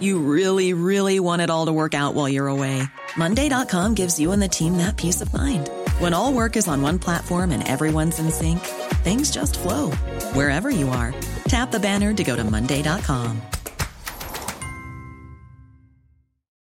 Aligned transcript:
You 0.00 0.18
really, 0.20 0.74
really 0.74 1.18
want 1.20 1.42
it 1.42 1.50
all 1.50 1.66
to 1.66 1.72
work 1.72 1.94
out 1.94 2.14
while 2.14 2.28
you're 2.28 2.48
away. 2.48 2.82
Monday.com 3.16 3.94
gives 3.94 4.20
you 4.20 4.32
and 4.32 4.42
the 4.42 4.48
team 4.48 4.76
that 4.76 4.96
peace 4.96 5.20
of 5.20 5.32
mind. 5.32 5.70
When 5.98 6.14
all 6.14 6.32
work 6.32 6.56
is 6.56 6.68
on 6.68 6.82
one 6.82 6.98
platform 6.98 7.50
and 7.50 7.66
everyone's 7.66 8.18
in 8.18 8.30
sync, 8.30 8.60
things 9.02 9.30
just 9.30 9.58
flow 9.58 9.90
wherever 10.34 10.70
you 10.70 10.88
are. 10.90 11.14
Tap 11.48 11.70
the 11.70 11.80
banner 11.80 12.12
to 12.14 12.24
go 12.24 12.36
to 12.36 12.44
Monday.com. 12.44 13.40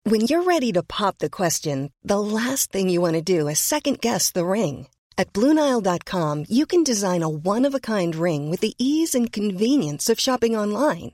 When 0.06 0.22
you're 0.22 0.44
ready 0.44 0.74
to 0.74 0.84
pop 0.84 1.20
the 1.20 1.30
question, 1.30 1.92
the 2.04 2.20
last 2.20 2.72
thing 2.72 2.90
you 2.90 3.00
want 3.00 3.14
to 3.14 3.22
do 3.22 3.48
is 3.48 3.60
second 3.60 4.02
guess 4.02 4.32
the 4.32 4.46
ring. 4.46 4.88
At 5.18 5.32
Bluenile.com, 5.32 6.46
you 6.50 6.66
can 6.66 6.84
design 6.84 7.24
a 7.24 7.30
one 7.30 7.66
of 7.66 7.74
a 7.74 7.80
kind 7.80 8.14
ring 8.16 8.50
with 8.50 8.60
the 8.60 8.76
ease 8.78 9.16
and 9.16 9.32
convenience 9.32 10.10
of 10.10 10.20
shopping 10.20 10.58
online. 10.58 11.14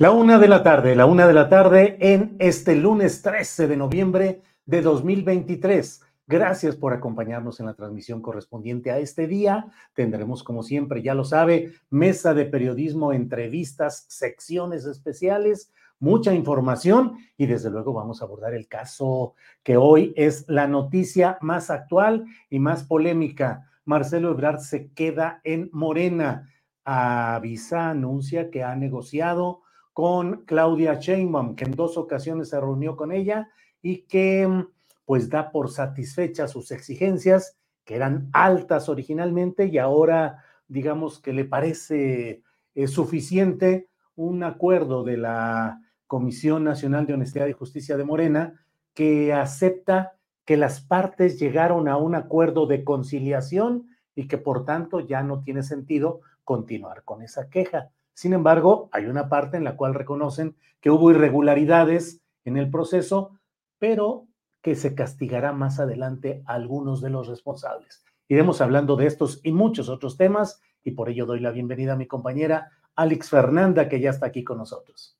La 0.00 0.12
una 0.12 0.38
de 0.38 0.48
la 0.48 0.62
tarde, 0.62 0.96
la 0.96 1.04
una 1.04 1.26
de 1.26 1.34
la 1.34 1.50
tarde 1.50 1.98
en 2.00 2.34
este 2.38 2.74
lunes 2.74 3.20
13 3.20 3.68
de 3.68 3.76
noviembre 3.76 4.40
de 4.64 4.80
2023. 4.80 6.00
Gracias 6.26 6.74
por 6.74 6.94
acompañarnos 6.94 7.60
en 7.60 7.66
la 7.66 7.74
transmisión 7.74 8.22
correspondiente 8.22 8.90
a 8.90 8.98
este 8.98 9.26
día. 9.26 9.66
Tendremos, 9.92 10.42
como 10.42 10.62
siempre, 10.62 11.02
ya 11.02 11.12
lo 11.12 11.24
sabe, 11.24 11.74
mesa 11.90 12.32
de 12.32 12.46
periodismo, 12.46 13.12
entrevistas, 13.12 14.06
secciones 14.08 14.86
especiales, 14.86 15.70
mucha 15.98 16.32
información 16.32 17.18
y 17.36 17.44
desde 17.44 17.68
luego 17.68 17.92
vamos 17.92 18.22
a 18.22 18.24
abordar 18.24 18.54
el 18.54 18.68
caso 18.68 19.34
que 19.62 19.76
hoy 19.76 20.14
es 20.16 20.46
la 20.48 20.66
noticia 20.66 21.36
más 21.42 21.68
actual 21.68 22.24
y 22.48 22.58
más 22.58 22.84
polémica. 22.84 23.70
Marcelo 23.84 24.30
Ebrard 24.30 24.60
se 24.60 24.94
queda 24.94 25.42
en 25.44 25.68
Morena. 25.74 26.48
Avisa, 26.84 27.90
anuncia 27.90 28.50
que 28.50 28.64
ha 28.64 28.74
negociado 28.76 29.60
con 29.92 30.44
Claudia 30.44 30.94
Sheinbaum, 30.94 31.56
que 31.56 31.64
en 31.64 31.72
dos 31.72 31.96
ocasiones 31.96 32.50
se 32.50 32.60
reunió 32.60 32.96
con 32.96 33.12
ella 33.12 33.50
y 33.82 34.02
que 34.02 34.66
pues 35.04 35.28
da 35.28 35.50
por 35.50 35.70
satisfechas 35.70 36.52
sus 36.52 36.70
exigencias, 36.70 37.58
que 37.84 37.96
eran 37.96 38.28
altas 38.32 38.88
originalmente 38.88 39.66
y 39.66 39.78
ahora 39.78 40.44
digamos 40.68 41.18
que 41.18 41.32
le 41.32 41.44
parece 41.44 42.42
eh, 42.74 42.86
suficiente 42.86 43.88
un 44.14 44.44
acuerdo 44.44 45.02
de 45.02 45.16
la 45.16 45.80
Comisión 46.06 46.64
Nacional 46.64 47.06
de 47.06 47.14
Honestidad 47.14 47.46
y 47.46 47.52
Justicia 47.52 47.96
de 47.96 48.04
Morena 48.04 48.60
que 48.94 49.32
acepta 49.32 50.12
que 50.44 50.56
las 50.56 50.80
partes 50.80 51.38
llegaron 51.38 51.88
a 51.88 51.96
un 51.96 52.14
acuerdo 52.14 52.66
de 52.66 52.84
conciliación 52.84 53.88
y 54.14 54.28
que 54.28 54.38
por 54.38 54.64
tanto 54.64 55.00
ya 55.00 55.22
no 55.22 55.42
tiene 55.42 55.62
sentido 55.62 56.20
continuar 56.44 57.04
con 57.04 57.22
esa 57.22 57.48
queja. 57.48 57.90
Sin 58.20 58.34
embargo, 58.34 58.90
hay 58.92 59.06
una 59.06 59.30
parte 59.30 59.56
en 59.56 59.64
la 59.64 59.76
cual 59.76 59.94
reconocen 59.94 60.54
que 60.82 60.90
hubo 60.90 61.10
irregularidades 61.10 62.20
en 62.44 62.58
el 62.58 62.68
proceso, 62.68 63.40
pero 63.78 64.26
que 64.60 64.74
se 64.74 64.94
castigará 64.94 65.52
más 65.52 65.80
adelante 65.80 66.42
a 66.44 66.52
algunos 66.52 67.00
de 67.00 67.08
los 67.08 67.28
responsables. 67.28 68.04
Iremos 68.28 68.60
hablando 68.60 68.96
de 68.96 69.06
estos 69.06 69.40
y 69.42 69.52
muchos 69.52 69.88
otros 69.88 70.18
temas 70.18 70.60
y 70.84 70.90
por 70.90 71.08
ello 71.08 71.24
doy 71.24 71.40
la 71.40 71.50
bienvenida 71.50 71.94
a 71.94 71.96
mi 71.96 72.06
compañera 72.06 72.70
Alex 72.94 73.30
Fernanda, 73.30 73.88
que 73.88 74.00
ya 74.00 74.10
está 74.10 74.26
aquí 74.26 74.44
con 74.44 74.58
nosotros. 74.58 75.18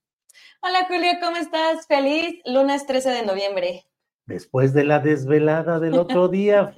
Hola 0.61 0.85
Julio, 0.87 1.13
¿cómo 1.23 1.37
estás? 1.37 1.87
Feliz 1.87 2.39
lunes 2.45 2.85
13 2.85 3.09
de 3.09 3.25
noviembre. 3.25 3.85
Después 4.27 4.75
de 4.75 4.83
la 4.83 4.99
desvelada 4.99 5.79
del 5.79 5.95
otro 5.95 6.27
día, 6.27 6.75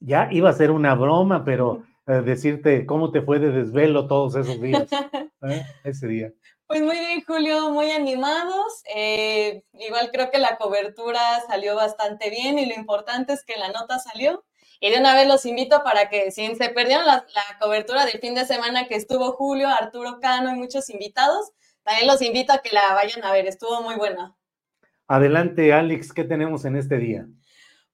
ya 0.00 0.28
iba 0.32 0.50
a 0.50 0.54
ser 0.54 0.72
una 0.72 0.96
broma, 0.96 1.44
pero 1.44 1.84
decirte 2.06 2.86
cómo 2.86 3.10
te 3.10 3.22
fue 3.22 3.38
de 3.38 3.50
desvelo 3.50 4.06
todos 4.06 4.34
esos 4.36 4.60
días, 4.60 4.88
¿eh? 5.48 5.64
ese 5.84 6.06
día. 6.08 6.32
Pues 6.66 6.80
muy 6.80 6.98
bien, 6.98 7.22
Julio, 7.26 7.70
muy 7.70 7.90
animados. 7.90 8.82
Eh, 8.94 9.62
igual 9.74 10.10
creo 10.12 10.30
que 10.30 10.38
la 10.38 10.56
cobertura 10.56 11.20
salió 11.46 11.76
bastante 11.76 12.30
bien 12.30 12.58
y 12.58 12.66
lo 12.66 12.74
importante 12.74 13.34
es 13.34 13.44
que 13.44 13.58
la 13.58 13.68
nota 13.68 13.98
salió. 13.98 14.44
Y 14.80 14.90
de 14.90 14.98
una 14.98 15.14
vez 15.14 15.28
los 15.28 15.46
invito 15.46 15.84
para 15.84 16.08
que 16.08 16.30
si 16.32 16.54
se 16.56 16.70
perdieron 16.70 17.06
la, 17.06 17.26
la 17.34 17.58
cobertura 17.60 18.04
del 18.04 18.20
fin 18.20 18.34
de 18.34 18.46
semana 18.46 18.88
que 18.88 18.96
estuvo 18.96 19.32
Julio, 19.32 19.68
Arturo 19.68 20.18
Cano 20.20 20.50
y 20.50 20.58
muchos 20.58 20.90
invitados, 20.90 21.52
también 21.84 22.06
los 22.06 22.22
invito 22.22 22.52
a 22.52 22.58
que 22.58 22.70
la 22.72 22.94
vayan 22.94 23.24
a 23.24 23.32
ver, 23.32 23.46
estuvo 23.46 23.82
muy 23.82 23.96
buena. 23.96 24.34
Adelante, 25.06 25.72
Alex, 25.72 26.12
¿qué 26.12 26.24
tenemos 26.24 26.64
en 26.64 26.76
este 26.76 26.96
día? 26.96 27.26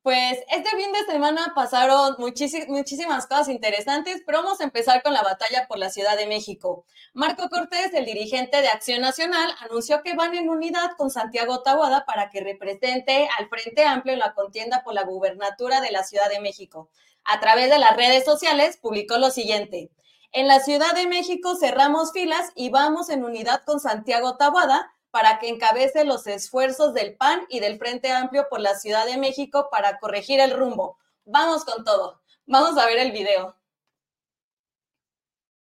Pues 0.08 0.38
este 0.48 0.70
fin 0.70 0.90
de 0.90 1.12
semana 1.12 1.52
pasaron 1.54 2.16
muchísimas 2.16 3.26
cosas 3.26 3.50
interesantes, 3.50 4.22
pero 4.24 4.42
vamos 4.42 4.58
a 4.58 4.64
empezar 4.64 5.02
con 5.02 5.12
la 5.12 5.20
batalla 5.20 5.66
por 5.68 5.76
la 5.76 5.90
Ciudad 5.90 6.16
de 6.16 6.26
México. 6.26 6.86
Marco 7.12 7.50
Cortés, 7.50 7.92
el 7.92 8.06
dirigente 8.06 8.62
de 8.62 8.68
Acción 8.68 9.02
Nacional, 9.02 9.54
anunció 9.60 10.02
que 10.02 10.14
van 10.14 10.34
en 10.34 10.48
unidad 10.48 10.92
con 10.96 11.10
Santiago 11.10 11.60
Tahuada 11.62 12.06
para 12.06 12.30
que 12.30 12.40
represente 12.40 13.28
al 13.38 13.50
Frente 13.50 13.84
Amplio 13.84 14.14
en 14.14 14.20
la 14.20 14.32
contienda 14.32 14.82
por 14.82 14.94
la 14.94 15.02
gubernatura 15.02 15.82
de 15.82 15.92
la 15.92 16.02
Ciudad 16.04 16.30
de 16.30 16.40
México. 16.40 16.88
A 17.24 17.38
través 17.38 17.68
de 17.68 17.78
las 17.78 17.94
redes 17.94 18.24
sociales 18.24 18.78
publicó 18.78 19.18
lo 19.18 19.30
siguiente. 19.30 19.90
En 20.32 20.46
la 20.46 20.60
Ciudad 20.60 20.94
de 20.94 21.06
México 21.06 21.54
cerramos 21.54 22.12
filas 22.12 22.50
y 22.54 22.70
vamos 22.70 23.10
en 23.10 23.24
unidad 23.24 23.60
con 23.66 23.78
Santiago 23.78 24.38
Tahuada 24.38 24.90
para 25.10 25.38
que 25.38 25.48
encabece 25.48 26.04
los 26.04 26.26
esfuerzos 26.26 26.94
del 26.94 27.16
PAN 27.16 27.42
y 27.48 27.60
del 27.60 27.78
Frente 27.78 28.12
Amplio 28.12 28.46
por 28.50 28.60
la 28.60 28.74
Ciudad 28.74 29.06
de 29.06 29.16
México 29.16 29.68
para 29.70 29.98
corregir 29.98 30.40
el 30.40 30.56
rumbo. 30.56 30.98
Vamos 31.24 31.64
con 31.64 31.84
todo. 31.84 32.20
Vamos 32.46 32.78
a 32.78 32.86
ver 32.86 32.98
el 32.98 33.12
video. 33.12 33.54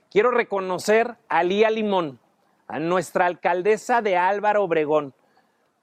Quiero 0.09 0.31
reconocer 0.31 1.18
a 1.28 1.44
Lía 1.44 1.69
Limón, 1.69 2.19
a 2.68 2.79
nuestra 2.79 3.25
alcaldesa 3.25 4.01
de 4.01 4.16
Álvaro 4.17 4.64
Obregón. 4.64 5.14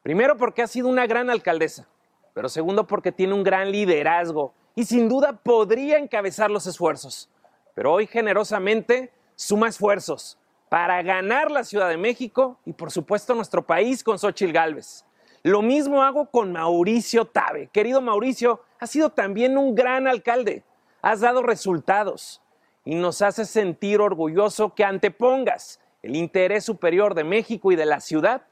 Primero 0.03 0.37
porque 0.37 0.63
ha 0.63 0.67
sido 0.67 0.89
una 0.89 1.07
gran 1.07 1.31
alcaldesa, 1.31 1.87
pero 2.35 2.49
segundo 2.49 2.87
porque 2.87 3.13
tiene 3.13 3.35
un 3.35 3.45
gran 3.45 3.71
liderazgo 3.71 4.55
y 4.75 4.85
sin 4.85 5.09
duda 5.09 5.35
podría 5.35 5.99
encabezar 5.99 6.51
los 6.51 6.67
esfuerzos. 6.67 7.29
Pero 7.75 7.93
hoy 7.93 8.07
generosamente 8.07 9.13
suma 9.35 9.69
esfuerzos 9.69 10.39
para 10.73 11.03
ganar 11.03 11.51
la 11.51 11.65
Ciudad 11.65 11.91
de 11.91 11.99
México 11.99 12.59
y 12.65 12.73
por 12.73 12.91
supuesto 12.91 13.35
nuestro 13.35 13.61
país 13.61 14.03
con 14.03 14.19
Xochitl 14.19 14.55
Gálvez. 14.55 15.05
Lo 15.43 15.61
mismo 15.61 16.03
hago 16.03 16.31
con 16.31 16.51
Mauricio 16.51 17.27
Tabe. 17.27 17.69
Querido 17.71 18.01
Mauricio, 18.01 18.63
has 18.81 18.89
sido 18.89 19.11
también 19.11 19.59
un 19.59 19.75
gran 19.75 20.09
alcalde. 20.09 20.65
Has 21.03 21.21
dado 21.21 21.43
resultados 21.43 22.41
y 22.87 22.95
nos 22.95 23.21
hace 23.21 23.45
sentir 23.45 24.01
orgulloso 24.01 24.75
que 24.75 24.83
antepongas 24.83 25.79
el 26.01 26.17
interés 26.17 26.65
superior 26.65 27.15
de 27.15 27.25
México 27.25 27.71
y 27.71 27.77
de 27.77 27.85
la 27.85 28.01
ciudad 28.01 28.47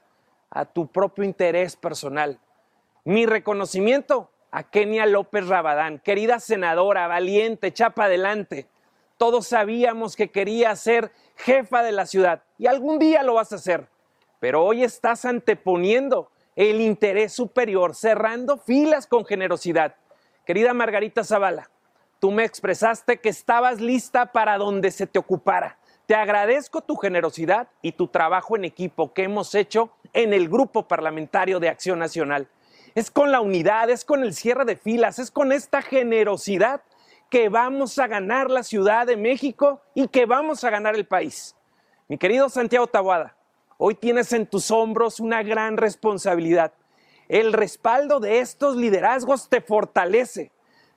a 0.51 0.67
tu 0.67 0.89
propio 0.89 1.25
interés 1.25 1.75
personal. 1.75 2.39
Mi 3.03 3.25
reconocimiento 3.25 4.31
a 4.51 4.65
Kenia 4.65 5.07
López 5.07 5.47
Rabadán, 5.47 6.01
querida 6.01 6.39
senadora, 6.39 7.07
valiente, 7.07 7.73
chapa 7.73 8.05
adelante. 8.05 8.69
Todos 9.17 9.47
sabíamos 9.47 10.17
que 10.17 10.31
quería 10.31 10.77
ser 10.77 11.13
jefa 11.45 11.83
de 11.83 11.93
la 11.93 12.07
ciudad 12.07 12.43
y 12.59 12.67
algún 12.67 12.99
día 12.99 13.23
lo 13.23 13.35
vas 13.35 13.53
a 13.53 13.57
hacer. 13.57 13.89
pero 14.39 14.65
hoy 14.65 14.83
estás 14.85 15.27
anteponiendo 15.27 16.31
el 16.57 16.81
interés 16.81 17.35
superior, 17.35 17.95
cerrando 17.95 18.57
filas 18.57 19.07
con 19.07 19.27
generosidad. 19.27 19.97
Querida 20.47 20.73
Margarita 20.73 21.25
Zavala, 21.25 21.71
tú 22.21 22.31
me 22.31 22.45
expresaste 22.45 23.21
que 23.21 23.29
estabas 23.29 23.83
lista 23.83 24.33
para 24.33 24.57
donde 24.57 24.91
se 24.91 25.07
te 25.07 25.19
ocupara. 25.19 25.79
Te 26.07 26.15
agradezco 26.15 26.81
tu 26.81 26.97
generosidad 26.97 27.69
y 27.83 27.93
tu 27.93 28.09
trabajo 28.09 28.57
en 28.57 28.65
equipo 28.65 29.13
que 29.13 29.25
hemos 29.25 29.55
hecho 29.55 29.91
en 30.15 30.33
el 30.33 30.49
Grupo 30.49 30.89
Parlamentario 30.89 31.61
de 31.61 31.69
Acción 31.69 31.99
Nacional. 31.99 32.49
Es 32.95 33.11
con 33.11 33.31
la 33.31 33.43
unidad, 33.43 33.91
es 33.91 34.07
con 34.07 34.23
el 34.23 34.35
cierre 34.35 34.65
de 34.65 34.77
filas, 34.77 35.19
es 35.19 35.31
con 35.31 35.53
esta 35.53 35.83
generosidad 35.83 36.81
que 37.31 37.49
vamos 37.49 37.97
a 38.01 38.09
ganar 38.09 38.51
la 38.51 38.65
Ciudad 38.65 39.07
de 39.07 39.17
México 39.17 39.81
y 39.95 40.09
que 40.09 40.27
vamos 40.27 40.65
a 40.65 40.71
ganar 40.71 40.97
el 40.97 41.07
país. 41.07 41.55
Mi 42.09 42.19
querido 42.19 42.49
Santiago 42.49 42.89
Tabuada, 42.89 43.37
hoy 43.79 43.95
tienes 43.95 44.33
en 44.33 44.47
tus 44.47 44.73
hombros 44.73 45.21
una 45.21 45.45
gran 45.45 45.77
responsabilidad. 45.77 46.73
El 47.29 47.53
respaldo 47.53 48.19
de 48.19 48.41
estos 48.41 48.75
liderazgos 48.75 49.49
te 49.49 49.61
fortalece, 49.61 50.51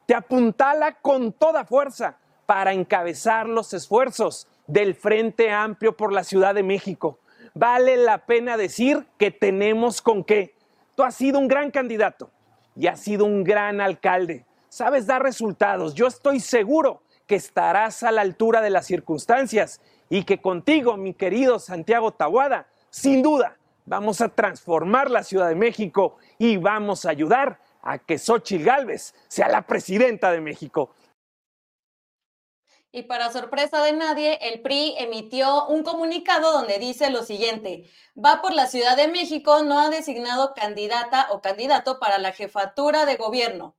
te 0.07 0.15
apuntala 0.15 0.93
con 0.93 1.33
toda 1.33 1.65
fuerza 1.65 2.17
para 2.47 2.73
encabezar 2.73 3.47
los 3.47 3.71
esfuerzos 3.75 4.47
del 4.65 4.95
Frente 4.95 5.51
Amplio 5.51 5.95
por 5.95 6.11
la 6.11 6.23
Ciudad 6.23 6.55
de 6.55 6.63
México. 6.63 7.19
Vale 7.53 7.95
la 7.95 8.25
pena 8.25 8.57
decir 8.57 9.05
que 9.19 9.29
tenemos 9.29 10.01
con 10.01 10.23
qué. 10.23 10.55
Tú 10.95 11.03
has 11.03 11.13
sido 11.13 11.37
un 11.37 11.47
gran 11.47 11.69
candidato 11.69 12.31
y 12.75 12.87
has 12.87 12.99
sido 12.99 13.25
un 13.25 13.43
gran 13.43 13.79
alcalde 13.79 14.47
sabes 14.73 15.05
dar 15.05 15.21
resultados. 15.21 15.93
Yo 15.93 16.07
estoy 16.07 16.39
seguro 16.39 17.03
que 17.27 17.35
estarás 17.35 18.01
a 18.01 18.11
la 18.11 18.21
altura 18.21 18.59
de 18.59 18.71
las 18.71 18.87
circunstancias 18.87 19.79
y 20.09 20.23
que 20.23 20.41
contigo, 20.41 20.97
mi 20.97 21.13
querido 21.13 21.59
Santiago 21.59 22.11
Tahuada, 22.11 22.67
sin 22.89 23.21
duda 23.21 23.57
vamos 23.85 24.19
a 24.21 24.29
transformar 24.29 25.11
la 25.11 25.23
Ciudad 25.23 25.49
de 25.49 25.55
México 25.55 26.17
y 26.39 26.57
vamos 26.57 27.05
a 27.05 27.11
ayudar 27.11 27.59
a 27.83 27.99
que 27.99 28.17
Xochitl 28.17 28.63
Gálvez 28.63 29.13
sea 29.27 29.47
la 29.47 29.61
presidenta 29.67 30.31
de 30.31 30.41
México. 30.41 30.89
Y 32.91 33.03
para 33.03 33.31
sorpresa 33.31 33.83
de 33.83 33.93
nadie, 33.93 34.39
el 34.41 34.61
PRI 34.61 34.95
emitió 34.97 35.67
un 35.67 35.83
comunicado 35.83 36.51
donde 36.51 36.79
dice 36.79 37.11
lo 37.11 37.23
siguiente, 37.23 37.89
va 38.17 38.41
por 38.41 38.53
la 38.53 38.65
Ciudad 38.67 38.97
de 38.97 39.07
México, 39.07 39.61
no 39.63 39.79
ha 39.79 39.89
designado 39.89 40.53
candidata 40.55 41.27
o 41.31 41.41
candidato 41.41 41.99
para 41.99 42.17
la 42.17 42.31
jefatura 42.31 43.05
de 43.05 43.17
gobierno. 43.17 43.75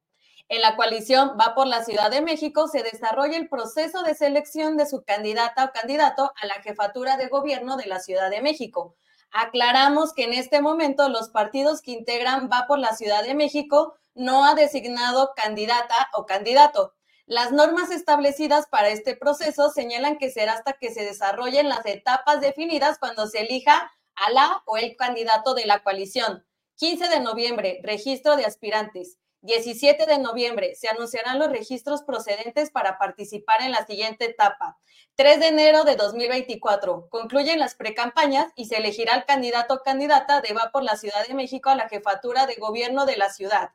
En 0.49 0.61
la 0.61 0.77
coalición 0.77 1.37
Va 1.41 1.55
por 1.55 1.67
la 1.67 1.85
Ciudad 1.85 2.11
de 2.11 2.21
México 2.21 2.69
se 2.69 2.83
desarrolla 2.83 3.39
el 3.39 3.49
proceso 3.49 4.03
de 4.03 4.15
selección 4.15 4.77
de 4.77 4.87
su 4.87 5.03
candidata 5.03 5.65
o 5.65 5.73
candidato 5.73 6.33
a 6.41 6.47
la 6.47 6.55
jefatura 6.63 7.17
de 7.17 7.29
gobierno 7.29 7.77
de 7.79 7.87
la 7.87 7.99
Ciudad 7.99 8.31
de 8.31 8.43
México. 8.43 8.95
Aclaramos 9.31 10.13
que 10.13 10.25
en 10.25 10.35
este 10.35 10.61
momento 10.61 11.09
los 11.09 11.31
partidos 11.31 11.81
que 11.81 11.93
integran 11.93 12.51
Va 12.53 12.67
por 12.69 12.79
la 12.79 12.95
Ciudad 12.95 13.25
de 13.25 13.35
México 13.35 13.95
no 14.15 14.45
ha 14.45 14.55
designado 14.55 15.33
candidata 15.35 16.11
o 16.13 16.27
candidato. 16.27 16.93
Las 17.27 17.51
normas 17.51 17.91
establecidas 17.91 18.67
para 18.67 18.91
este 18.91 19.17
proceso 19.17 19.71
señalan 19.71 20.19
que 20.19 20.31
será 20.31 20.53
hasta 20.53 20.75
que 20.75 20.93
se 20.93 21.05
desarrollen 21.05 21.71
las 21.71 21.87
etapas 21.87 22.43
definidas 22.43 22.99
cuando 22.99 23.27
se 23.27 23.41
elija 23.41 23.91
a 24.15 24.31
la 24.31 24.63
o 24.67 24.77
el 24.77 24.95
candidato 24.95 25.55
de 25.55 25.65
la 25.65 25.83
coalición. 25.83 26.45
15 26.77 27.09
de 27.09 27.21
noviembre, 27.21 27.81
registro 27.83 28.37
de 28.37 28.45
aspirantes. 28.45 29.19
17 29.45 30.07
de 30.07 30.17
noviembre 30.17 30.75
se 30.75 30.89
anunciarán 30.89 31.39
los 31.39 31.51
registros 31.51 32.03
procedentes 32.03 32.71
para 32.71 32.97
participar 32.97 33.61
en 33.61 33.73
la 33.73 33.85
siguiente 33.85 34.25
etapa. 34.25 34.79
3 35.17 35.39
de 35.39 35.49
enero 35.49 35.85
de 35.85 35.97
2024 35.97 37.11
concluyen 37.11 37.59
las 37.59 37.75
precampañas 37.75 38.51
y 38.57 38.65
se 38.65 38.79
elegirá 38.79 39.15
el 39.17 39.27
candidato 39.27 39.75
o 39.75 39.83
candidata 39.83 40.41
de 40.41 40.55
Va 40.55 40.71
por 40.73 40.83
la 40.83 40.97
Ciudad 40.97 41.27
de 41.29 41.35
México 41.35 41.69
a 41.69 41.75
la 41.75 41.91
jefatura 41.91 42.47
de 42.47 42.55
gobierno 42.55 43.05
de 43.05 43.19
la 43.19 43.29
ciudad. 43.29 43.73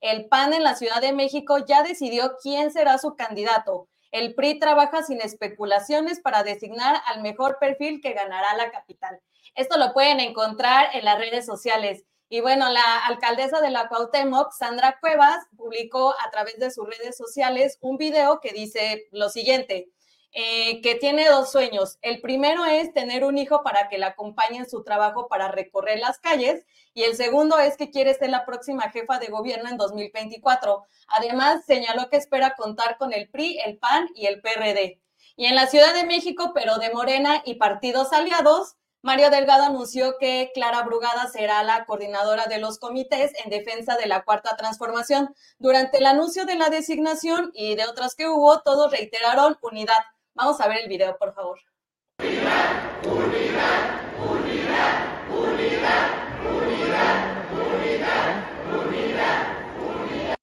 El 0.00 0.26
PAN 0.26 0.54
en 0.54 0.64
la 0.64 0.74
Ciudad 0.74 1.00
de 1.00 1.12
México 1.12 1.56
ya 1.58 1.84
decidió 1.84 2.36
quién 2.42 2.72
será 2.72 2.98
su 2.98 3.14
candidato. 3.14 3.86
El 4.10 4.34
PRI 4.34 4.58
trabaja 4.58 5.04
sin 5.04 5.20
especulaciones 5.20 6.18
para 6.18 6.42
designar 6.42 7.00
al 7.06 7.22
mejor 7.22 7.58
perfil 7.60 8.00
que 8.00 8.12
ganará 8.12 8.56
la 8.56 8.72
capital. 8.72 9.20
Esto 9.54 9.78
lo 9.78 9.92
pueden 9.92 10.18
encontrar 10.18 10.88
en 10.94 11.04
las 11.04 11.16
redes 11.20 11.46
sociales. 11.46 12.04
Y 12.32 12.40
bueno, 12.40 12.70
la 12.70 13.04
alcaldesa 13.08 13.60
de 13.60 13.68
la 13.68 13.90
Cuauhtémoc, 13.90 14.52
Sandra 14.52 14.96
Cuevas, 15.02 15.44
publicó 15.54 16.14
a 16.18 16.30
través 16.30 16.58
de 16.58 16.70
sus 16.70 16.86
redes 16.86 17.14
sociales 17.14 17.76
un 17.82 17.98
video 17.98 18.40
que 18.40 18.54
dice 18.54 19.06
lo 19.12 19.28
siguiente, 19.28 19.90
eh, 20.32 20.80
que 20.80 20.94
tiene 20.94 21.28
dos 21.28 21.52
sueños. 21.52 21.98
El 22.00 22.22
primero 22.22 22.64
es 22.64 22.90
tener 22.94 23.24
un 23.24 23.36
hijo 23.36 23.62
para 23.62 23.90
que 23.90 23.98
la 23.98 24.06
acompañe 24.06 24.56
en 24.56 24.70
su 24.70 24.82
trabajo 24.82 25.28
para 25.28 25.48
recorrer 25.48 25.98
las 25.98 26.18
calles 26.20 26.64
y 26.94 27.02
el 27.02 27.16
segundo 27.16 27.58
es 27.58 27.76
que 27.76 27.90
quiere 27.90 28.14
ser 28.14 28.30
la 28.30 28.46
próxima 28.46 28.88
jefa 28.88 29.18
de 29.18 29.26
gobierno 29.26 29.68
en 29.68 29.76
2024. 29.76 30.86
Además, 31.08 31.66
señaló 31.66 32.08
que 32.08 32.16
espera 32.16 32.54
contar 32.56 32.96
con 32.96 33.12
el 33.12 33.28
PRI, 33.28 33.58
el 33.62 33.76
PAN 33.76 34.08
y 34.14 34.24
el 34.24 34.40
PRD. 34.40 35.02
Y 35.36 35.44
en 35.44 35.54
la 35.54 35.66
Ciudad 35.66 35.92
de 35.92 36.04
México, 36.04 36.52
pero 36.54 36.78
de 36.78 36.94
Morena 36.94 37.42
y 37.44 37.56
partidos 37.56 38.10
aliados, 38.14 38.76
Mario 39.04 39.30
Delgado 39.30 39.64
anunció 39.64 40.16
que 40.20 40.52
Clara 40.54 40.84
Brugada 40.84 41.26
será 41.26 41.64
la 41.64 41.86
coordinadora 41.86 42.46
de 42.46 42.58
los 42.58 42.78
comités 42.78 43.32
en 43.44 43.50
defensa 43.50 43.96
de 43.96 44.06
la 44.06 44.22
cuarta 44.22 44.56
transformación. 44.56 45.34
Durante 45.58 45.98
el 45.98 46.06
anuncio 46.06 46.44
de 46.44 46.54
la 46.54 46.68
designación 46.68 47.50
y 47.52 47.74
de 47.74 47.84
otras 47.86 48.14
que 48.14 48.28
hubo, 48.28 48.60
todos 48.60 48.92
reiteraron 48.92 49.58
unidad. 49.60 49.98
Vamos 50.34 50.60
a 50.60 50.68
ver 50.68 50.82
el 50.82 50.88
video, 50.88 51.18
por 51.18 51.34
favor. 51.34 51.58
Unidad, 52.20 53.04
unidad, 53.04 54.00
unidad, 54.30 55.26
unidad, 55.28 56.08
unidad, 56.44 57.42
unidad, 58.70 59.48
unidad. 59.80 60.36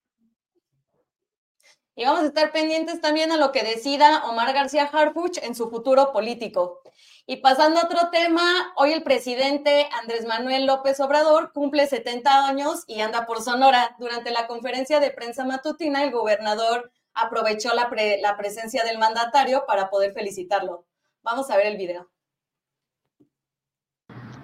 Y 1.95 2.03
vamos 2.03 2.23
a 2.23 2.25
estar 2.25 2.51
pendientes 2.51 2.99
también 2.99 3.31
a 3.31 3.37
lo 3.37 3.53
que 3.53 3.63
decida 3.63 4.25
Omar 4.25 4.51
García 4.53 4.83
Harfuch 4.83 5.37
en 5.41 5.55
su 5.55 5.69
futuro 5.69 6.11
político. 6.11 6.81
Y 7.31 7.37
pasando 7.37 7.79
a 7.79 7.83
otro 7.83 8.09
tema, 8.11 8.41
hoy 8.75 8.91
el 8.91 9.03
presidente 9.03 9.87
Andrés 10.01 10.25
Manuel 10.25 10.65
López 10.65 10.99
Obrador 10.99 11.51
cumple 11.53 11.85
70 11.85 12.47
años 12.47 12.85
y 12.87 13.01
anda 13.01 13.27
por 13.27 13.43
Sonora. 13.43 13.95
Durante 13.99 14.31
la 14.31 14.47
conferencia 14.47 14.99
de 14.99 15.11
prensa 15.11 15.45
matutina, 15.45 16.03
el 16.03 16.09
gobernador 16.09 16.91
aprovechó 17.13 17.69
la, 17.75 17.87
presencia 18.35 18.83
del 18.83 18.97
mandatario 18.97 19.65
para 19.67 19.91
poder 19.91 20.13
felicitarlo. 20.13 20.87
Vamos 21.21 21.51
a 21.51 21.57
ver 21.57 21.67
el 21.67 21.77
video. 21.77 22.09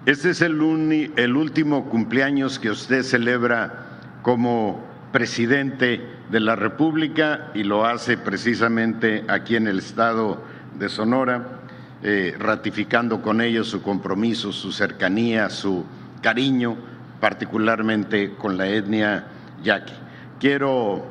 Este 0.06 0.30
es 0.30 0.40
el 0.40 0.56
último 0.60 1.90
cumpleaños 1.90 2.60
que 2.60 2.70
usted 2.70 3.02
celebra 3.02 3.98
como 4.22 4.80
presidente 5.10 6.00
de 6.30 6.38
la 6.38 6.54
República 6.54 7.50
y 7.52 7.64
lo 7.64 7.84
hace 7.84 8.16
precisamente 8.16 9.24
aquí 9.26 9.56
en 9.56 9.66
el 9.66 9.80
estado 9.80 10.40
de 10.78 10.88
Sonora. 10.88 11.65
Eh, 12.02 12.36
ratificando 12.38 13.22
con 13.22 13.40
ellos 13.40 13.68
su 13.68 13.80
compromiso, 13.80 14.52
su 14.52 14.70
cercanía, 14.70 15.48
su 15.48 15.84
cariño, 16.20 16.76
particularmente 17.20 18.34
con 18.34 18.58
la 18.58 18.68
etnia 18.68 19.26
yaqui. 19.62 19.94
Quiero, 20.38 21.06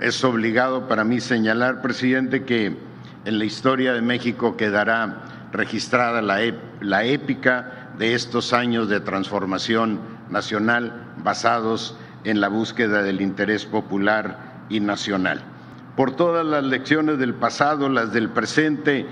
es 0.00 0.24
obligado 0.24 0.88
para 0.88 1.04
mí 1.04 1.20
señalar, 1.20 1.80
presidente, 1.80 2.42
que 2.42 2.76
en 3.24 3.38
la 3.38 3.44
historia 3.44 3.92
de 3.92 4.02
México 4.02 4.56
quedará 4.56 5.22
registrada 5.52 6.20
la, 6.20 6.40
la 6.80 7.04
épica 7.04 7.90
de 7.96 8.14
estos 8.14 8.52
años 8.52 8.88
de 8.88 8.98
transformación 8.98 10.00
nacional 10.28 10.92
basados 11.22 11.96
en 12.24 12.40
la 12.40 12.48
búsqueda 12.48 13.02
del 13.04 13.20
interés 13.20 13.64
popular 13.64 14.64
y 14.68 14.80
nacional. 14.80 15.40
Por 15.96 16.16
todas 16.16 16.44
las 16.44 16.64
lecciones 16.64 17.18
del 17.18 17.34
pasado, 17.34 17.88
las 17.88 18.12
del 18.12 18.30
presente 18.30 19.06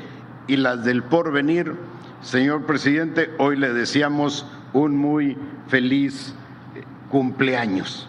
y 0.46 0.56
las 0.56 0.84
del 0.84 1.02
porvenir. 1.02 1.76
Señor 2.22 2.66
presidente, 2.66 3.30
hoy 3.38 3.56
le 3.56 3.72
deseamos 3.72 4.46
un 4.72 4.96
muy 4.96 5.36
feliz 5.68 6.34
cumpleaños. 7.10 8.08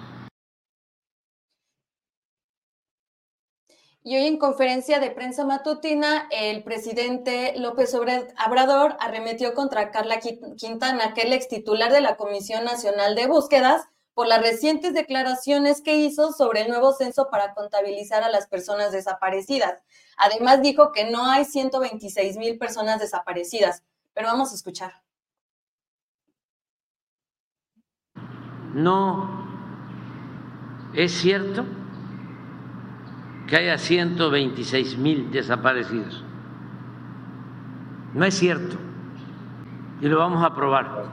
Y 4.05 4.17
hoy 4.17 4.27
en 4.27 4.37
conferencia 4.37 4.99
de 4.99 5.11
prensa 5.11 5.45
matutina, 5.45 6.27
el 6.29 6.63
presidente 6.63 7.53
López 7.57 7.95
Obrador 7.95 8.97
arremetió 8.99 9.53
contra 9.53 9.91
Carla 9.91 10.19
Quintana, 10.19 11.13
que 11.13 11.21
es 11.21 11.27
el 11.27 11.33
ex 11.33 11.47
titular 11.47 11.89
de 11.89 12.01
la 12.01 12.17
Comisión 12.17 12.65
Nacional 12.65 13.15
de 13.15 13.27
Búsquedas, 13.27 13.87
por 14.13 14.27
las 14.27 14.41
recientes 14.41 14.93
declaraciones 14.93 15.81
que 15.81 15.97
hizo 15.97 16.31
sobre 16.33 16.61
el 16.61 16.69
nuevo 16.69 16.93
censo 16.93 17.29
para 17.29 17.53
contabilizar 17.53 18.23
a 18.23 18.29
las 18.29 18.47
personas 18.47 18.91
desaparecidas. 18.91 19.79
Además 20.17 20.61
dijo 20.61 20.91
que 20.91 21.09
no 21.09 21.25
hay 21.25 21.45
126 21.45 22.37
mil 22.37 22.57
personas 22.57 22.99
desaparecidas, 22.99 23.83
pero 24.13 24.27
vamos 24.27 24.51
a 24.51 24.55
escuchar. 24.55 25.01
No 28.73 29.43
es 30.93 31.11
cierto 31.11 31.65
que 33.47 33.57
haya 33.57 33.77
126 33.77 34.97
mil 34.97 35.31
desaparecidos. 35.31 36.23
No 38.13 38.25
es 38.25 38.35
cierto. 38.35 38.77
y 40.01 40.07
lo 40.07 40.19
vamos 40.19 40.43
a 40.43 40.47
aprobar, 40.47 41.05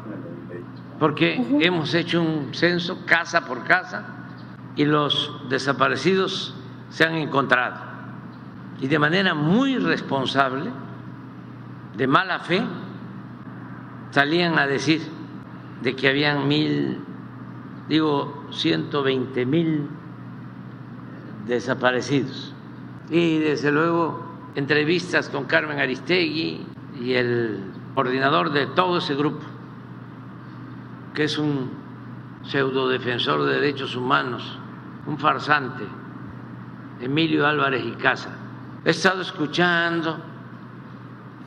porque 1.00 1.42
hemos 1.60 1.94
hecho 1.94 2.20
un 2.20 2.54
censo 2.54 3.06
casa 3.06 3.46
por 3.46 3.64
casa 3.64 4.04
y 4.76 4.84
los 4.84 5.32
desaparecidos 5.48 6.54
se 6.90 7.04
han 7.04 7.14
encontrado. 7.14 7.76
Y 8.80 8.86
de 8.86 8.98
manera 8.98 9.34
muy 9.34 9.78
responsable, 9.78 10.70
de 11.96 12.06
mala 12.06 12.40
fe, 12.40 12.62
salían 14.10 14.58
a 14.58 14.66
decir 14.66 15.00
de 15.82 15.96
que 15.96 16.06
habían 16.06 16.46
mil, 16.46 16.98
digo, 17.88 18.46
120 18.50 19.46
mil 19.46 19.88
desaparecidos. 21.46 22.54
Y 23.08 23.38
desde 23.38 23.72
luego 23.72 24.22
entrevistas 24.54 25.30
con 25.30 25.44
Carmen 25.44 25.78
Aristegui 25.78 26.66
y 27.00 27.14
el 27.14 27.64
coordinador 27.94 28.52
de 28.52 28.66
todo 28.66 28.98
ese 28.98 29.14
grupo, 29.14 29.46
que 31.14 31.24
es 31.24 31.38
un 31.38 31.70
pseudo 32.42 32.88
defensor 32.88 33.44
de 33.44 33.54
derechos 33.54 33.96
humanos, 33.96 34.58
un 35.06 35.18
farsante, 35.18 35.84
Emilio 37.00 37.46
Álvarez 37.46 37.84
y 37.84 37.92
Casa. 37.92 38.30
He 38.84 38.90
estado 38.90 39.22
escuchando, 39.22 40.18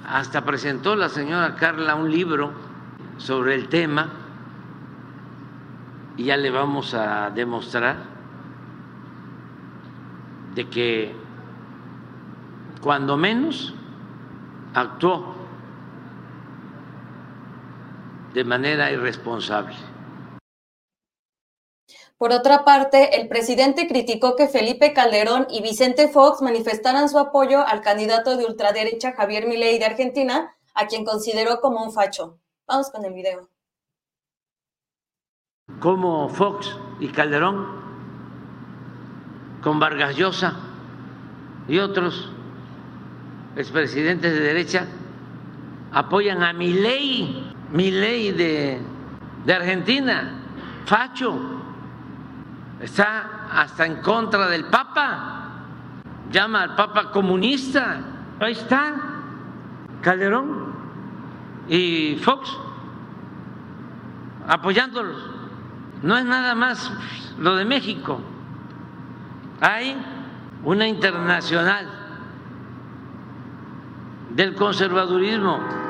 hasta 0.07 0.43
presentó 0.43 0.95
la 0.95 1.09
señora 1.09 1.55
Carla 1.55 1.95
un 1.95 2.11
libro 2.11 2.51
sobre 3.17 3.55
el 3.55 3.69
tema 3.69 4.09
y 6.17 6.25
ya 6.25 6.37
le 6.37 6.51
vamos 6.51 6.93
a 6.93 7.29
demostrar 7.31 7.97
de 10.53 10.69
que 10.69 11.15
cuando 12.81 13.17
menos 13.17 13.73
actuó 14.73 15.32
de 18.33 18.43
manera 18.43 18.91
irresponsable. 18.91 19.75
Por 22.17 22.31
otra 22.31 22.63
parte, 22.63 23.19
el 23.19 23.27
presidente 23.27 23.87
criticó 23.87 24.35
que 24.35 24.47
Felipe 24.47 24.93
Calderón 24.93 25.45
y 25.49 25.61
Vicente 25.61 26.07
Fox 26.07 26.41
manifestaran 26.41 27.09
su 27.09 27.19
apoyo 27.19 27.67
al 27.67 27.81
candidato 27.81 28.37
de 28.37 28.45
ultraderecha 28.45 29.11
Javier 29.11 29.45
Milei 29.45 29.77
de 29.77 29.85
Argentina, 29.85 30.55
a 30.73 30.87
quien 30.87 31.03
consideró 31.03 31.59
como 31.59 31.83
un 31.83 31.91
facho. 31.91 32.39
Vamos 32.65 32.89
con 32.91 33.03
el 33.03 33.13
video. 33.13 33.49
Como 35.79 36.29
Fox 36.29 36.77
y 36.99 37.09
Calderón, 37.09 37.67
con 39.61 39.79
Vargas 39.79 40.15
Llosa 40.15 40.53
y 41.67 41.79
otros 41.79 42.31
expresidentes 43.55 44.33
de 44.33 44.39
derecha, 44.39 44.87
apoyan 45.91 46.41
a 46.41 46.53
Milei, 46.53 47.52
Milei 47.73 48.31
de, 48.31 48.79
de 49.45 49.53
Argentina, 49.53 50.31
facho, 50.85 51.35
está 52.79 53.47
hasta 53.51 53.85
en 53.85 53.95
contra 53.97 54.47
del 54.47 54.65
Papa, 54.65 55.49
llama 56.31 56.61
al 56.61 56.75
Papa 56.75 57.11
comunista, 57.11 57.97
ahí 58.39 58.51
está 58.53 58.93
Calderón 60.01 60.73
y 61.67 62.19
Fox 62.21 62.55
apoyándolos. 64.47 65.17
No 66.03 66.17
es 66.17 66.25
nada 66.25 66.53
más 66.53 66.91
lo 67.39 67.55
de 67.55 67.65
México. 67.65 68.19
Hay 69.61 69.95
una 70.63 70.87
internacional 70.87 71.87
del 74.31 74.53
conservadurismo. 74.55 75.82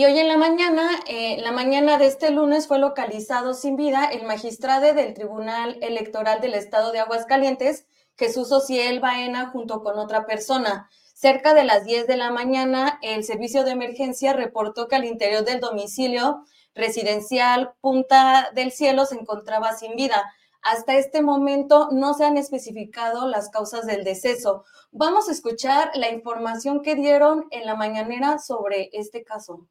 Y 0.00 0.06
hoy 0.06 0.18
en 0.18 0.28
la 0.28 0.38
mañana, 0.38 0.88
eh, 1.06 1.36
la 1.42 1.52
mañana 1.52 1.98
de 1.98 2.06
este 2.06 2.30
lunes, 2.30 2.66
fue 2.66 2.78
localizado 2.78 3.52
sin 3.52 3.76
vida 3.76 4.06
el 4.06 4.24
magistrado 4.24 4.94
del 4.94 5.12
Tribunal 5.12 5.76
Electoral 5.82 6.40
del 6.40 6.54
Estado 6.54 6.90
de 6.90 7.00
Aguascalientes, 7.00 7.86
Jesús 8.16 8.50
Ociel 8.50 9.00
Baena 9.00 9.50
junto 9.50 9.82
con 9.82 9.98
otra 9.98 10.24
persona. 10.24 10.88
Cerca 11.12 11.52
de 11.52 11.64
las 11.64 11.84
10 11.84 12.06
de 12.06 12.16
la 12.16 12.30
mañana, 12.30 12.98
el 13.02 13.24
servicio 13.24 13.62
de 13.62 13.72
emergencia 13.72 14.32
reportó 14.32 14.88
que 14.88 14.96
al 14.96 15.04
interior 15.04 15.44
del 15.44 15.60
domicilio 15.60 16.46
residencial 16.74 17.74
Punta 17.82 18.52
del 18.54 18.72
Cielo 18.72 19.04
se 19.04 19.16
encontraba 19.16 19.74
sin 19.74 19.96
vida. 19.96 20.32
Hasta 20.62 20.94
este 20.94 21.20
momento 21.20 21.90
no 21.92 22.14
se 22.14 22.24
han 22.24 22.38
especificado 22.38 23.28
las 23.28 23.50
causas 23.50 23.84
del 23.84 24.04
deceso. 24.04 24.64
Vamos 24.92 25.28
a 25.28 25.32
escuchar 25.32 25.90
la 25.92 26.08
información 26.08 26.80
que 26.80 26.94
dieron 26.94 27.48
en 27.50 27.66
la 27.66 27.74
mañanera 27.74 28.38
sobre 28.38 28.88
este 28.94 29.24
caso. 29.24 29.68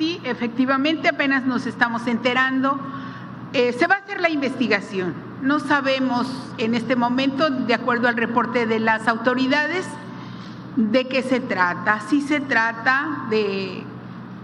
Sí, 0.00 0.20
efectivamente, 0.24 1.08
apenas 1.08 1.46
nos 1.46 1.66
estamos 1.66 2.08
enterando. 2.08 2.80
Eh, 3.52 3.72
se 3.78 3.86
va 3.86 3.94
a 3.94 3.98
hacer 3.98 4.20
la 4.20 4.30
investigación 4.30 5.30
no 5.42 5.58
sabemos 5.58 6.26
en 6.58 6.74
este 6.74 6.96
momento, 6.96 7.48
de 7.50 7.74
acuerdo 7.74 8.08
al 8.08 8.16
reporte 8.16 8.66
de 8.66 8.78
las 8.78 9.08
autoridades, 9.08 9.86
de 10.76 11.08
qué 11.08 11.22
se 11.22 11.40
trata. 11.40 12.00
Si 12.00 12.20
se 12.20 12.40
trata 12.40 13.24
de 13.30 13.82